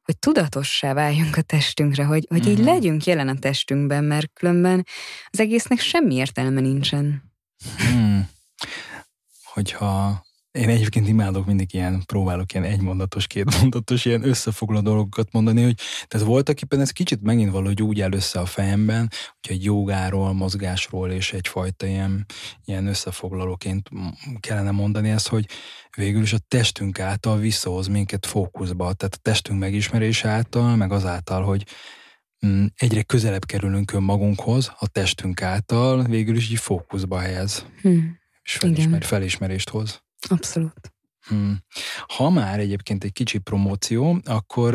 hogy 0.03 0.19
tudatossá 0.19 0.93
váljunk 0.93 1.37
a 1.37 1.43
testünkre, 1.43 2.05
hogy, 2.05 2.27
hogy 2.29 2.47
így 2.49 2.59
mhm. 2.59 2.67
legyünk 2.67 3.05
jelen 3.05 3.29
a 3.29 3.39
testünkben, 3.39 4.05
mert 4.05 4.31
különben 4.33 4.87
az 5.27 5.41
egésznek 5.41 5.79
semmi 5.79 6.15
értelme 6.15 6.61
nincsen. 6.61 7.33
Hmm. 7.77 8.29
Hogyha 9.53 10.24
én 10.59 10.69
egyébként 10.69 11.09
imádok 11.09 11.47
mindig 11.47 11.75
ilyen, 11.75 12.03
próbálok 12.07 12.53
ilyen 12.53 12.65
egymondatos, 12.65 13.27
kétmondatos, 13.27 14.05
ilyen 14.05 14.29
összefoglaló 14.29 14.81
dolgokat 14.81 15.33
mondani, 15.33 15.63
hogy 15.63 15.79
tehát 16.07 16.27
voltak 16.27 16.63
éppen 16.63 16.81
ez 16.81 16.91
kicsit 16.91 17.23
megint 17.23 17.51
valahogy 17.51 17.83
úgy 17.83 18.01
áll 18.01 18.13
össze 18.13 18.41
a 18.41 18.47
fejemben, 18.47 19.11
hogy 19.41 19.57
egy 19.57 19.65
jogáról, 19.65 20.33
mozgásról 20.33 21.11
és 21.11 21.33
egyfajta 21.33 21.87
ilyen, 21.87 22.27
ilyen 22.65 22.87
összefoglalóként 22.87 23.89
kellene 24.41 24.71
mondani 24.71 25.11
ezt, 25.11 25.29
hogy 25.29 25.47
végül 25.97 26.23
is 26.23 26.33
a 26.33 26.39
testünk 26.49 26.99
által 27.01 27.39
visszahoz 27.39 27.87
minket 27.87 28.27
fókuszba, 28.27 28.93
tehát 28.93 29.15
a 29.15 29.23
testünk 29.23 29.59
megismerése 29.59 30.29
által, 30.29 30.77
meg 30.77 30.93
azáltal, 30.93 31.43
hogy 31.43 31.67
mm, 32.47 32.65
egyre 32.77 33.03
közelebb 33.03 33.45
kerülünk 33.45 33.93
önmagunkhoz, 33.93 34.73
a 34.79 34.89
testünk 34.89 35.43
által 35.43 36.03
végül 36.03 36.37
is 36.37 36.51
így 36.51 36.59
fókuszba 36.59 37.19
helyez. 37.19 37.67
Hmm. 37.81 38.19
És 38.43 38.53
felismer, 38.53 39.05
felismerést 39.05 39.69
hoz. 39.69 40.03
Abszolút. 40.29 40.93
Hmm. 41.29 41.59
Ha 42.07 42.31
már 42.31 42.59
egyébként 42.59 43.05
egy 43.05 43.13
kicsi 43.13 43.39
promóció, 43.39 44.21
akkor 44.25 44.75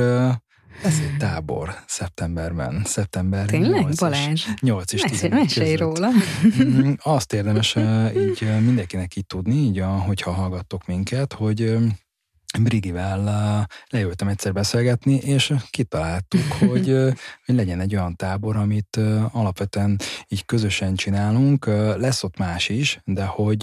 lesz 0.84 1.00
egy 1.00 1.18
tábor 1.18 1.76
szeptemberben. 1.88 2.82
Szeptember 2.86 3.46
Tényleg, 3.46 3.82
8 3.82 4.00
Balázs? 4.00 4.46
8 4.62 4.94
és 4.94 5.02
10 5.02 5.22
Mesélj 5.22 5.76
róla. 5.76 6.10
Hmm, 6.56 6.96
azt 7.04 7.34
érdemes 7.34 7.76
így 8.18 8.64
mindenkinek 8.64 9.16
így 9.16 9.26
tudni, 9.26 9.56
így, 9.56 9.84
hogyha 10.06 10.32
hallgattok 10.32 10.86
minket, 10.86 11.34
hogy 11.34 11.78
Brigivel 12.58 13.68
leültem 13.90 14.28
egyszer 14.28 14.54
beszélgetni, 14.54 15.14
és 15.14 15.54
kitaláltuk, 15.70 16.52
hogy, 16.70 16.88
hogy 17.46 17.56
legyen 17.56 17.80
egy 17.80 17.96
olyan 17.96 18.16
tábor, 18.16 18.56
amit 18.56 19.00
alapvetően 19.32 20.00
így 20.28 20.46
közösen 20.46 20.96
csinálunk. 20.96 21.66
Lesz 21.98 22.24
ott 22.24 22.38
más 22.38 22.70
is, 22.70 23.02
de 23.06 23.26
hogy, 23.26 23.62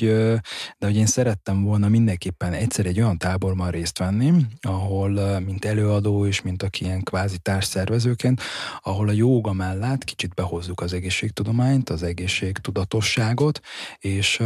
de 0.79 0.87
hogy 0.87 0.97
én 0.97 1.07
szerettem 1.07 1.63
volna 1.63 1.89
mindenképpen 1.89 2.53
egyszer 2.53 2.87
egy 2.87 3.01
olyan 3.01 3.19
táborban 3.19 3.71
részt 3.71 3.99
venni, 3.99 4.33
ahol 4.61 5.41
mint 5.41 5.65
előadó 5.65 6.27
és 6.27 6.43
mint 6.43 6.63
aki 6.63 6.85
ilyen 6.85 7.03
kvázi 7.03 7.39
társszervezőként, 7.39 8.43
ahol 8.83 9.09
a 9.09 9.13
jóga 9.13 9.53
mellett 9.53 10.05
kicsit 10.05 10.35
behozzuk 10.35 10.81
az 10.81 10.93
egészségtudományt, 10.93 11.91
az 11.91 12.03
egészségtudatosságot, 12.03 13.61
és, 13.99 14.43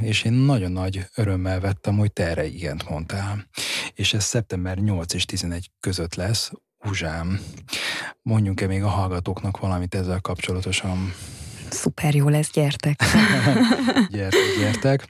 és 0.00 0.22
én 0.22 0.32
nagyon 0.32 0.72
nagy 0.72 1.06
örömmel 1.14 1.60
vettem, 1.60 1.96
hogy 1.96 2.12
te 2.12 2.28
erre 2.28 2.46
igent 2.46 2.88
mondtál 2.88 3.46
és 3.94 4.14
ez 4.14 4.24
szeptember 4.24 4.78
8 4.78 5.14
és 5.14 5.24
11 5.24 5.70
között 5.80 6.14
lesz. 6.14 6.50
Uzsám, 6.84 7.40
mondjunk-e 8.22 8.66
még 8.66 8.82
a 8.82 8.88
hallgatóknak 8.88 9.58
valamit 9.58 9.94
ezzel 9.94 10.20
kapcsolatosan? 10.20 11.14
Szuper 11.70 12.14
jó 12.14 12.28
lesz, 12.28 12.50
gyertek! 12.52 13.00
gyertek, 14.16 14.58
gyertek! 14.58 15.08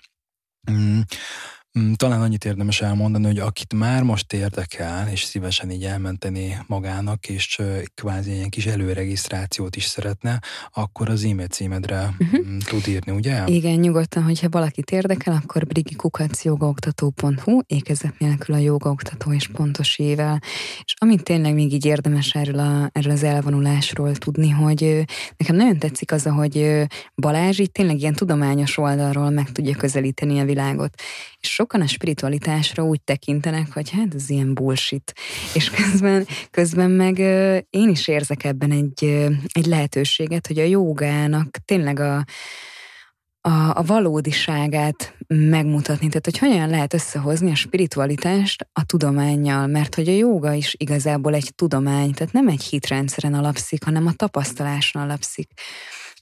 Mm. 1.78 1.92
Talán 1.92 2.20
annyit 2.20 2.44
érdemes 2.44 2.80
elmondani, 2.80 3.26
hogy 3.26 3.38
akit 3.38 3.74
már 3.74 4.02
most 4.02 4.32
érdekel, 4.32 5.08
és 5.08 5.22
szívesen 5.22 5.70
így 5.70 5.84
elmenteni 5.84 6.56
magának, 6.66 7.28
és 7.28 7.62
kvázi 7.94 8.32
ilyen 8.32 8.50
kis 8.50 8.66
előregisztrációt 8.66 9.76
is 9.76 9.84
szeretne, 9.84 10.40
akkor 10.72 11.08
az 11.08 11.24
e-mail 11.24 11.46
címedre 11.46 12.14
uh-huh. 12.18 12.56
tud 12.68 12.88
írni, 12.88 13.12
ugye? 13.12 13.42
Igen, 13.46 13.78
nyugodtan, 13.78 14.22
hogyha 14.22 14.48
valakit 14.48 14.90
érdekel, 14.90 15.40
akkor 15.44 15.66
brigikukacjogaoktató.hu, 15.66 17.60
ékezet 17.66 18.18
nélkül 18.18 18.54
a 18.54 18.58
jogaoktató 18.58 19.32
és 19.32 19.48
pontos 19.48 19.98
ével. 19.98 20.42
És 20.84 20.94
amit 20.98 21.22
tényleg 21.22 21.54
még 21.54 21.72
így 21.72 21.84
érdemes 21.84 22.34
erről, 22.34 22.58
a, 22.58 22.90
erről 22.92 23.12
az 23.12 23.22
elvonulásról 23.22 24.12
tudni, 24.16 24.50
hogy 24.50 25.04
nekem 25.36 25.56
nagyon 25.56 25.78
tetszik 25.78 26.12
az, 26.12 26.22
hogy 26.24 26.86
Balázs 27.14 27.58
így 27.58 27.72
tényleg 27.72 28.00
ilyen 28.00 28.14
tudományos 28.14 28.78
oldalról 28.78 29.30
meg 29.30 29.52
tudja 29.52 29.76
közelíteni 29.76 30.40
a 30.40 30.44
világot. 30.44 30.94
És 31.40 31.60
sokan 31.64 31.80
a 31.80 31.86
spiritualitásra 31.86 32.84
úgy 32.84 33.00
tekintenek, 33.02 33.72
hogy 33.72 33.90
hát 33.90 34.14
ez 34.14 34.30
ilyen 34.30 34.54
bullshit. 34.54 35.12
És 35.54 35.70
közben, 35.70 36.26
közben 36.50 36.90
meg 36.90 37.18
én 37.70 37.88
is 37.88 38.08
érzek 38.08 38.44
ebben 38.44 38.70
egy, 38.70 39.04
egy 39.52 39.66
lehetőséget, 39.66 40.46
hogy 40.46 40.58
a 40.58 40.64
jogának 40.64 41.56
tényleg 41.64 42.00
a, 42.00 42.24
a, 43.40 43.76
a 43.78 43.82
valódiságát 43.86 45.16
megmutatni. 45.26 46.08
Tehát, 46.08 46.24
hogy 46.24 46.38
hogyan 46.38 46.68
lehet 46.68 46.94
összehozni 46.94 47.50
a 47.50 47.54
spiritualitást 47.54 48.68
a 48.72 48.84
tudományjal, 48.84 49.66
mert 49.66 49.94
hogy 49.94 50.08
a 50.08 50.12
joga 50.12 50.52
is 50.52 50.74
igazából 50.78 51.34
egy 51.34 51.52
tudomány, 51.54 52.12
tehát 52.12 52.32
nem 52.32 52.48
egy 52.48 52.62
hitrendszeren 52.62 53.34
alapszik, 53.34 53.84
hanem 53.84 54.06
a 54.06 54.12
tapasztaláson 54.12 55.02
alapszik. 55.02 55.50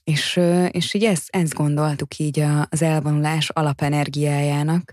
És, 0.03 0.39
és 0.71 0.93
így 0.93 1.03
ezt, 1.03 1.27
ezt 1.29 1.53
gondoltuk 1.53 2.17
így 2.17 2.39
az 2.69 2.81
elvonulás 2.81 3.49
alapenergiájának, 3.49 4.91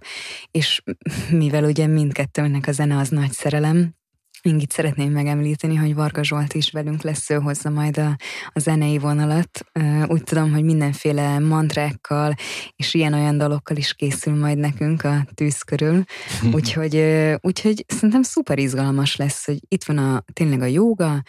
és 0.50 0.82
mivel 1.30 1.64
ugye 1.64 1.86
mindkettőnek 1.86 2.66
a 2.66 2.72
zene 2.72 2.96
az 2.96 3.08
nagy 3.08 3.32
szerelem, 3.32 3.98
még 4.42 4.62
itt 4.62 4.70
szeretném 4.70 5.12
megemlíteni, 5.12 5.74
hogy 5.74 5.94
Varga 5.94 6.24
Zsolt 6.24 6.54
is 6.54 6.70
velünk 6.70 7.02
lesz, 7.02 7.30
ő 7.30 7.34
hozza 7.34 7.70
majd 7.70 7.98
a, 7.98 8.16
a 8.52 8.58
zenei 8.58 8.98
vonalat. 8.98 9.64
Úgy 10.06 10.22
tudom, 10.22 10.52
hogy 10.52 10.64
mindenféle 10.64 11.38
mantrákkal 11.38 12.34
és 12.76 12.94
ilyen-olyan 12.94 13.38
dalokkal 13.38 13.76
is 13.76 13.94
készül 13.94 14.34
majd 14.34 14.58
nekünk 14.58 15.04
a 15.04 15.26
tűz 15.34 15.62
körül. 15.62 16.04
Úgyhogy, 16.54 17.04
úgyhogy 17.40 17.84
szerintem 17.88 18.22
szuper 18.22 18.58
izgalmas 18.58 19.16
lesz, 19.16 19.46
hogy 19.46 19.58
itt 19.68 19.84
van 19.84 19.98
a, 19.98 20.24
tényleg 20.32 20.60
a 20.60 20.66
jóga, 20.66 21.22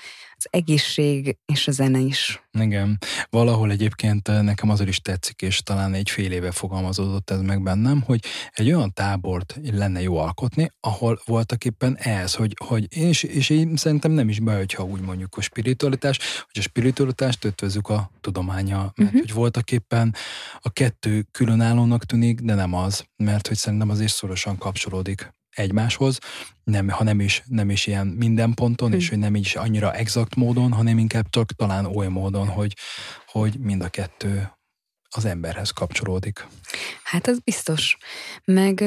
az 0.44 0.48
egészség 0.60 1.38
és 1.46 1.68
a 1.68 1.72
zene 1.72 2.00
is. 2.00 2.44
Igen. 2.60 2.98
Valahol 3.30 3.72
egyébként 3.72 4.28
eh, 4.28 4.42
nekem 4.42 4.70
azért 4.70 4.90
is 4.90 5.00
tetszik, 5.00 5.42
és 5.42 5.62
talán 5.62 5.94
egy 5.94 6.10
fél 6.10 6.32
éve 6.32 6.52
fogalmazódott 6.52 7.30
ez 7.30 7.42
meg 7.42 7.62
bennem, 7.62 8.02
hogy 8.02 8.24
egy 8.52 8.72
olyan 8.74 8.94
tábort 8.94 9.60
lenne 9.72 10.02
jó 10.02 10.18
alkotni, 10.18 10.72
ahol 10.80 11.22
voltak 11.26 11.66
éppen 11.66 11.98
ez, 11.98 12.36
hogy, 12.36 12.54
hogy 12.66 12.98
és, 12.98 13.24
és 13.24 13.50
én 13.50 13.76
szerintem 13.76 14.12
nem 14.12 14.30
is 14.30 14.40
baj, 14.40 14.56
hogyha 14.56 14.84
úgy 14.84 15.02
mondjuk 15.02 15.38
a 15.38 15.42
spiritualitás, 15.42 16.20
hogy 16.20 16.62
a 16.62 16.62
spiritualitást 16.62 17.46
ötvözzük 17.46 17.90
a 17.90 18.12
tudománya, 18.22 18.78
mert 18.78 18.98
uh-huh. 18.98 19.20
hogy 19.20 19.34
voltak 19.34 19.72
éppen 19.72 20.16
a 20.60 20.70
kettő 20.70 21.26
különállónak 21.32 22.06
tűnik, 22.06 22.40
de 22.40 22.54
nem 22.54 22.74
az, 22.74 23.06
mert 23.16 23.48
hogy 23.48 23.58
szerintem 23.58 23.90
azért 23.90 24.14
szorosan 24.14 24.58
kapcsolódik 24.58 25.34
egymáshoz, 25.52 26.20
nem, 26.64 26.90
ha 26.90 27.04
nem 27.04 27.20
is, 27.20 27.44
nem 27.46 27.70
is 27.70 27.88
ilyen 27.88 28.08
minden 28.08 28.54
ponton, 28.54 28.90
hmm. 28.90 28.98
és 28.98 29.10
hogy 29.10 29.18
nem 29.18 29.36
is 29.36 29.56
annyira 29.56 29.94
exakt 29.94 30.36
módon, 30.36 30.72
hanem 30.72 30.98
inkább 30.98 31.30
csak 31.30 31.52
talán 31.52 31.86
oly 31.86 32.08
módon, 32.08 32.48
hogy, 32.48 32.76
hogy 33.28 33.60
mind 33.60 33.82
a 33.82 33.90
kettő 33.90 34.52
az 35.10 35.26
emberhez 35.26 35.70
kapcsolódik. 35.70 36.48
Hát 37.04 37.28
az 37.28 37.40
biztos. 37.40 37.98
Meg, 38.46 38.82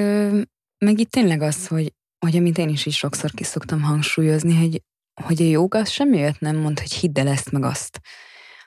meg 0.79 0.99
itt 0.99 1.11
tényleg 1.11 1.43
az, 1.43 1.67
hogy, 1.67 1.93
hogy 2.19 2.37
amit 2.37 2.59
én 2.59 2.69
is 2.69 2.87
is 2.87 2.97
sokszor 2.97 3.31
ki 3.31 3.45
szoktam 3.45 3.83
hangsúlyozni, 3.83 4.57
hogy, 4.57 4.83
hogy 5.23 5.43
a 5.43 5.45
joga 5.45 5.79
az 5.79 5.91
semmi 5.91 6.17
olyat 6.17 6.41
nem 6.41 6.57
mond, 6.57 6.79
hogy 6.81 6.93
hidd 6.93 7.19
el 7.19 7.29
ezt 7.29 7.51
meg 7.51 7.65
azt, 7.65 8.01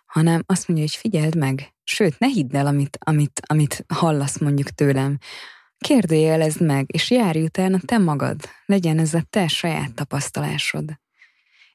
hanem 0.06 0.44
azt 0.46 0.68
mondja, 0.68 0.86
hogy 0.86 0.96
figyeld 0.96 1.38
meg, 1.38 1.74
sőt, 1.84 2.20
ne 2.20 2.28
hidd 2.28 2.56
el, 2.56 2.68
amit, 2.68 2.98
amit, 3.02 3.42
amit 3.46 3.86
hallasz 3.88 4.38
mondjuk 4.38 4.70
tőlem, 4.70 5.18
Kérdőjelezd 5.78 6.62
meg, 6.62 6.86
és 6.88 7.12
járj 7.12 7.44
utána 7.44 7.80
te 7.86 7.98
magad. 7.98 8.50
Legyen 8.66 9.00
ez 9.00 9.14
a 9.14 9.24
te 9.30 9.48
saját 9.48 9.94
tapasztalásod. 9.94 11.00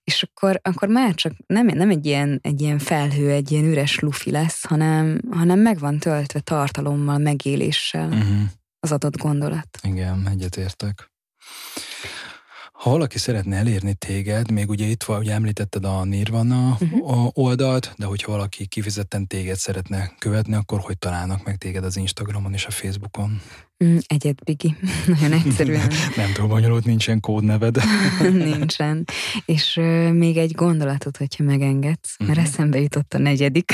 És 0.05 0.23
akkor, 0.23 0.61
akkor 0.63 0.89
már 0.89 1.15
csak 1.15 1.33
nem, 1.47 1.67
nem 1.67 1.91
egy, 1.91 2.07
ilyen, 2.07 2.39
egy 2.43 2.61
ilyen 2.61 2.79
felhő, 2.79 3.31
egy 3.31 3.53
ilyen 3.53 3.65
üres 3.65 3.99
lufi 3.99 4.31
lesz, 4.31 4.65
hanem, 4.65 5.21
hanem 5.31 5.59
meg 5.59 5.79
van 5.79 5.99
töltve 5.99 6.41
tartalommal, 6.41 7.19
megéléssel 7.19 8.09
uh-huh. 8.09 8.43
az 8.81 8.93
adott 8.93 9.17
gondolat. 9.17 9.79
Igen, 9.83 10.29
egyetértek. 10.29 11.11
Ha 12.83 12.91
valaki 12.91 13.19
szeretne 13.19 13.57
elérni 13.57 13.95
téged, 13.95 14.51
még 14.51 14.69
ugye 14.69 14.87
itt 14.87 15.03
van, 15.03 15.19
ugye 15.19 15.33
említetted 15.33 15.85
a 15.85 16.05
Nirvana 16.05 16.77
uh-huh. 16.81 17.29
oldalt, 17.33 17.95
de 17.97 18.07
hogyha 18.07 18.33
valaki 18.33 18.67
kifizetten 18.67 19.27
téged 19.27 19.57
szeretne 19.57 20.13
követni, 20.19 20.55
akkor 20.55 20.81
hogy 20.81 20.99
találnak 20.99 21.45
meg 21.45 21.57
téged 21.57 21.85
az 21.85 21.97
Instagramon 21.97 22.53
és 22.53 22.67
a 22.67 22.71
Facebookon? 22.71 23.41
Mm, 23.85 23.97
egyet, 24.07 24.45
Bigi. 24.45 24.77
Nagyon 25.07 25.33
egyszerűen. 25.33 25.91
Nem 26.17 26.33
tudom, 26.33 26.49
bonyolult, 26.49 26.85
nincsen 26.85 27.21
kódneved. 27.21 27.79
nincsen. 28.33 29.05
És 29.45 29.77
uh, 29.77 30.11
még 30.11 30.37
egy 30.37 30.53
gondolatot, 30.53 31.17
hogyha 31.17 31.45
megengedsz, 31.45 32.15
mert 32.19 32.31
uh-huh. 32.31 32.45
eszembe 32.45 32.81
jutott 32.81 33.15
a 33.15 33.19
negyedik. 33.19 33.73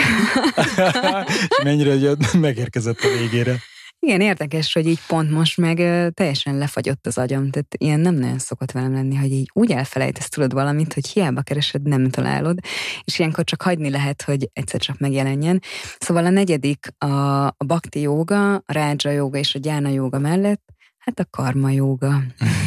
Mennyire 1.63 2.17
megérkezett 2.39 2.99
a 3.01 3.19
végére. 3.19 3.61
Igen, 4.01 4.21
érdekes, 4.21 4.73
hogy 4.73 4.87
így 4.87 5.01
pont 5.07 5.31
most 5.31 5.57
meg 5.57 5.77
teljesen 6.15 6.59
lefagyott 6.59 7.07
az 7.07 7.19
agyam, 7.19 7.51
tehát 7.51 7.75
ilyen 7.79 8.01
nem 8.01 8.15
nagyon 8.15 8.39
szokott 8.39 8.71
velem 8.71 8.93
lenni, 8.93 9.15
hogy 9.15 9.33
így 9.33 9.51
úgy 9.53 9.73
elfelejtesz 9.73 10.29
tudod 10.29 10.53
valamit, 10.53 10.93
hogy 10.93 11.09
hiába 11.09 11.43
keresed, 11.43 11.83
nem 11.83 12.09
találod, 12.09 12.59
és 13.05 13.19
ilyenkor 13.19 13.45
csak 13.45 13.63
hagyni 13.63 13.91
lehet, 13.91 14.23
hogy 14.23 14.51
egyszer 14.53 14.81
csak 14.81 14.99
megjelenjen. 14.99 15.63
Szóval 15.99 16.25
a 16.25 16.31
negyedik 16.31 16.87
a, 16.99 17.47
a 17.47 17.65
bakti 17.67 18.01
jóga, 18.01 18.55
a 18.55 18.73
rádzsa 18.73 19.11
jóga 19.11 19.39
és 19.39 19.55
a 19.55 19.59
gyána 19.59 19.89
jóga 19.89 20.19
mellett 20.19 20.77
Hát 21.09 21.19
a 21.19 21.27
karma 21.31 21.71
jóga. 21.71 22.23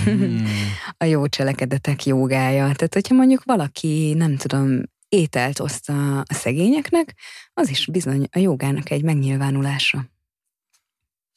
Mm. 0.09 0.45
a 0.97 1.05
jó 1.05 1.27
cselekedetek 1.27 2.05
jogája. 2.05 2.63
Tehát, 2.63 2.93
hogyha 2.93 3.15
mondjuk 3.15 3.43
valaki, 3.43 4.13
nem 4.13 4.37
tudom, 4.37 4.81
ételt 5.09 5.59
oszt 5.59 5.89
a, 5.89 6.19
a 6.19 6.33
szegényeknek, 6.33 7.15
az 7.53 7.69
is 7.69 7.87
bizony 7.87 8.27
a 8.31 8.39
jogának 8.39 8.89
egy 8.89 9.03
megnyilvánulása. 9.03 10.05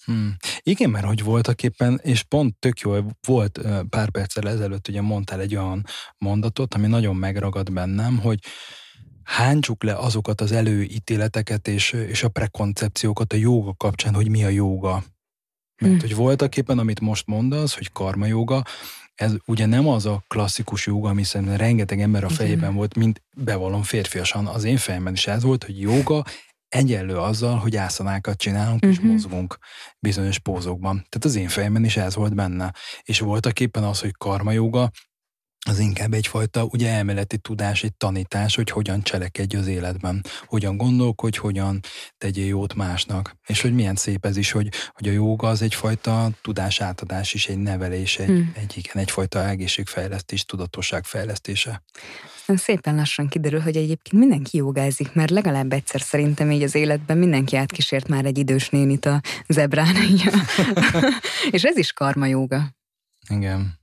Hmm. 0.04 0.36
Igen, 0.62 0.90
mert 0.90 1.06
hogy 1.06 1.22
voltak 1.22 1.62
éppen, 1.62 2.00
és 2.02 2.22
pont 2.22 2.56
tök 2.58 2.78
jó 2.78 2.96
volt 3.26 3.60
pár 3.88 4.10
perccel 4.10 4.48
ezelőtt, 4.48 4.88
ugye 4.88 5.00
mondtál 5.00 5.40
egy 5.40 5.56
olyan 5.56 5.86
mondatot, 6.18 6.74
ami 6.74 6.86
nagyon 6.86 7.16
megragad 7.16 7.72
bennem, 7.72 8.18
hogy 8.18 8.38
hántsuk 9.22 9.82
le 9.82 9.96
azokat 9.96 10.40
az 10.40 10.52
előítéleteket 10.52 11.68
és, 11.68 11.92
és 11.92 12.22
a 12.22 12.28
prekoncepciókat 12.28 13.32
a 13.32 13.36
jóga 13.36 13.74
kapcsán, 13.74 14.14
hogy 14.14 14.28
mi 14.28 14.44
a 14.44 14.48
jóga. 14.48 14.92
Mert 15.82 15.92
hmm. 15.92 16.00
hogy 16.00 16.14
voltak 16.14 16.56
éppen, 16.56 16.78
amit 16.78 17.00
most 17.00 17.26
mondasz, 17.26 17.74
hogy 17.74 17.92
karma 17.92 18.26
jóga, 18.26 18.62
ez 19.14 19.34
ugye 19.46 19.66
nem 19.66 19.88
az 19.88 20.06
a 20.06 20.24
klasszikus 20.28 20.86
jóga, 20.86 21.08
ami 21.08 21.22
szerintem 21.22 21.56
rengeteg 21.56 22.00
ember 22.00 22.24
a 22.24 22.28
fejében 22.28 22.58
Igen. 22.58 22.74
volt, 22.74 22.96
mint 22.96 23.22
bevallom 23.36 23.82
férfiasan, 23.82 24.46
az 24.46 24.64
én 24.64 24.76
fejemben 24.76 25.12
is 25.12 25.26
ez 25.26 25.42
volt, 25.42 25.64
hogy 25.64 25.80
jóga 25.80 26.24
egyenlő 26.74 27.16
azzal, 27.16 27.56
hogy 27.56 27.76
ászanákat 27.76 28.38
csinálunk 28.38 28.74
uh-huh. 28.74 28.90
és 28.90 28.98
mhm. 28.98 29.08
mozgunk 29.08 29.58
bizonyos 29.98 30.38
pózokban. 30.38 30.94
Tehát 30.94 31.24
az 31.24 31.34
én 31.34 31.48
fejemben 31.48 31.84
is 31.84 31.96
ez 31.96 32.14
volt 32.14 32.34
benne. 32.34 32.72
És 33.02 33.18
voltak 33.20 33.60
éppen 33.60 33.84
az, 33.84 34.00
hogy 34.00 34.12
karmajoga, 34.18 34.90
az 35.66 35.78
inkább 35.78 36.12
egyfajta 36.12 36.64
ugye 36.64 36.90
elméleti 36.90 37.38
tudás, 37.38 37.82
egy 37.82 37.96
tanítás, 37.96 38.56
hogy 38.56 38.70
hogyan 38.70 39.02
cselekedj 39.02 39.56
az 39.56 39.66
életben, 39.66 40.24
hogyan 40.44 40.76
gondolkodj, 40.76 41.38
hogyan 41.38 41.80
tegyél 42.18 42.46
jót 42.46 42.74
másnak. 42.74 43.36
És 43.46 43.60
hogy 43.60 43.74
milyen 43.74 43.96
szép 43.96 44.24
ez 44.24 44.36
is, 44.36 44.50
hogy, 44.50 44.68
hogy 44.92 45.08
a 45.08 45.12
jóga 45.12 45.48
az 45.48 45.62
egyfajta 45.62 46.30
tudás 46.42 46.80
átadás 46.80 47.34
is, 47.34 47.46
egy 47.46 47.58
nevelés, 47.58 48.18
egy, 48.18 48.26
hmm. 48.26 48.52
egy 48.56 48.76
igen, 48.76 48.96
egyfajta 48.96 49.48
egészségfejlesztés, 49.48 50.44
tudatosság 50.44 51.04
fejlesztése. 51.04 51.70
Aztán 51.70 52.33
szépen 52.46 52.94
lassan 52.94 53.28
kiderül, 53.28 53.60
hogy 53.60 53.76
egyébként 53.76 54.22
mindenki 54.22 54.56
jogázik, 54.56 55.12
mert 55.12 55.30
legalább 55.30 55.72
egyszer 55.72 56.00
szerintem 56.00 56.50
így 56.50 56.62
az 56.62 56.74
életben 56.74 57.18
mindenki 57.18 57.56
átkísért 57.56 58.08
már 58.08 58.24
egy 58.24 58.38
idős 58.38 58.68
nénit 58.68 59.06
a 59.06 59.20
zebrán. 59.48 59.94
És 61.50 61.62
ez 61.62 61.76
is 61.76 61.92
karma 61.92 62.26
jóga. 62.26 62.74
Igen. 63.28 63.78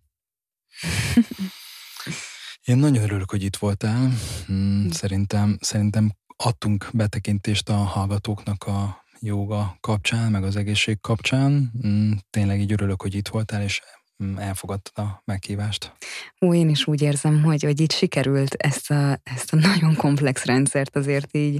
Én 2.63 2.77
nagyon 2.77 3.03
örülök, 3.03 3.29
hogy 3.29 3.43
itt 3.43 3.55
voltál. 3.55 4.11
Hmm, 4.45 4.89
szerintem, 4.91 5.57
szerintem 5.61 6.11
adtunk 6.35 6.89
betekintést 6.93 7.69
a 7.69 7.75
hallgatóknak 7.75 8.63
a 8.63 9.05
joga 9.19 9.77
kapcsán, 9.79 10.31
meg 10.31 10.43
az 10.43 10.55
egészség 10.55 10.99
kapcsán. 11.01 11.71
Hmm, 11.81 12.19
tényleg 12.29 12.59
így 12.59 12.71
örülök, 12.71 13.01
hogy 13.01 13.15
itt 13.15 13.27
voltál, 13.27 13.61
és 13.61 13.81
elfogadtad 14.37 15.05
a 15.05 15.21
meghívást. 15.25 15.93
Ó, 16.41 16.53
én 16.53 16.69
is 16.69 16.87
úgy 16.87 17.01
érzem, 17.01 17.43
hogy, 17.43 17.63
hogy 17.63 17.79
itt 17.79 17.91
sikerült 17.91 18.53
ezt 18.53 18.91
a, 18.91 19.19
ezt 19.23 19.53
a 19.53 19.55
nagyon 19.55 19.95
komplex 19.95 20.45
rendszert 20.45 20.95
azért 20.95 21.35
így, 21.35 21.59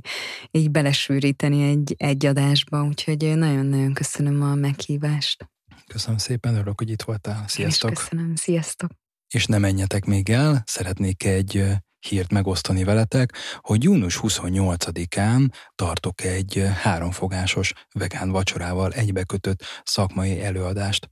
így 0.51 0.71
belesűríteni 0.71 1.69
egy, 1.69 1.95
egy 1.97 2.25
adásba, 2.25 2.83
úgyhogy 2.83 3.37
nagyon-nagyon 3.37 3.93
köszönöm 3.93 4.41
a 4.41 4.55
meghívást. 4.55 5.49
Köszönöm 5.87 6.17
szépen, 6.17 6.53
örülök, 6.55 6.77
hogy 6.79 6.89
itt 6.89 7.01
voltál. 7.01 7.47
Sziasztok! 7.47 7.89
Én 7.89 7.95
is 7.95 8.03
köszönöm, 8.03 8.35
sziasztok! 8.35 8.91
És 9.33 9.45
ne 9.45 9.57
menjetek 9.57 10.05
még 10.05 10.29
el, 10.29 10.63
szeretnék 10.65 11.23
egy 11.23 11.63
hírt 12.07 12.31
megosztani 12.31 12.83
veletek, 12.83 13.33
hogy 13.57 13.83
június 13.83 14.19
28-án 14.21 15.49
tartok 15.75 16.23
egy 16.23 16.63
háromfogásos 16.81 17.73
vegán 17.91 18.31
vacsorával 18.31 18.91
egybekötött 18.91 19.63
szakmai 19.83 20.41
előadást. 20.41 21.07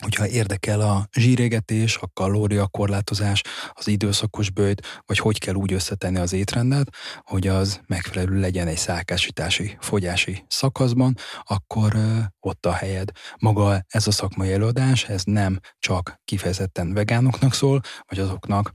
Hogyha 0.00 0.28
érdekel 0.28 0.80
a 0.80 1.06
zsírégetés, 1.12 1.96
a 1.96 2.10
kalóriakorlátozás, 2.12 3.42
az 3.72 3.88
időszakos 3.88 4.50
bőjt, 4.50 5.02
vagy 5.06 5.18
hogy 5.18 5.38
kell 5.38 5.54
úgy 5.54 5.72
összetenni 5.72 6.18
az 6.18 6.32
étrendet, 6.32 6.88
hogy 7.22 7.46
az 7.46 7.80
megfelelő 7.86 8.40
legyen 8.40 8.66
egy 8.66 8.76
szálkásítási, 8.76 9.76
fogyási 9.80 10.44
szakaszban, 10.48 11.14
akkor 11.42 11.96
ott 12.40 12.66
a 12.66 12.72
helyed. 12.72 13.10
Maga 13.38 13.84
ez 13.88 14.06
a 14.06 14.10
szakmai 14.10 14.52
előadás, 14.52 15.04
ez 15.04 15.22
nem 15.24 15.58
csak 15.78 16.14
kifejezetten 16.24 16.92
vegánoknak 16.92 17.54
szól, 17.54 17.80
vagy 18.08 18.18
azoknak, 18.18 18.70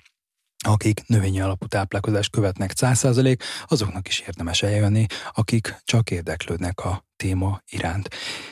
akik 0.66 1.08
növényi 1.08 1.42
alapú 1.42 1.66
táplálkozást 1.66 2.32
követnek 2.32 2.72
100%, 2.76 3.40
azoknak 3.68 4.08
is 4.08 4.20
érdemes 4.20 4.62
eljönni, 4.62 5.06
akik 5.34 5.76
csak 5.84 6.12
érdeklődnek 6.12 6.80
a 6.80 7.06
téma 7.16 7.62
iránt. 7.70 8.10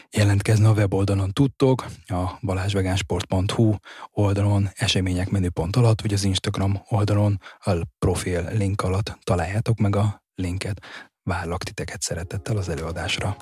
Jelentkezni 0.10 0.66
a 0.66 0.72
weboldalon 0.72 1.32
tudtok, 1.32 1.86
a 2.06 2.38
balázsvegánsport.hu 2.42 3.76
oldalon, 4.12 4.70
események 4.74 5.30
menüpont 5.30 5.76
alatt, 5.76 6.02
vagy 6.02 6.14
az 6.14 6.24
Instagram 6.24 6.82
oldalon, 6.88 7.40
a 7.60 7.72
profil 8.00 8.48
link 8.52 8.82
alatt 8.82 9.18
találjátok 9.24 9.78
meg 9.78 9.96
a 9.96 10.24
linket. 10.36 10.86
Várlak 11.24 11.64
titeket 11.64 12.02
szeretettel 12.02 12.58
az 12.58 12.70
előadásra. 12.70 13.38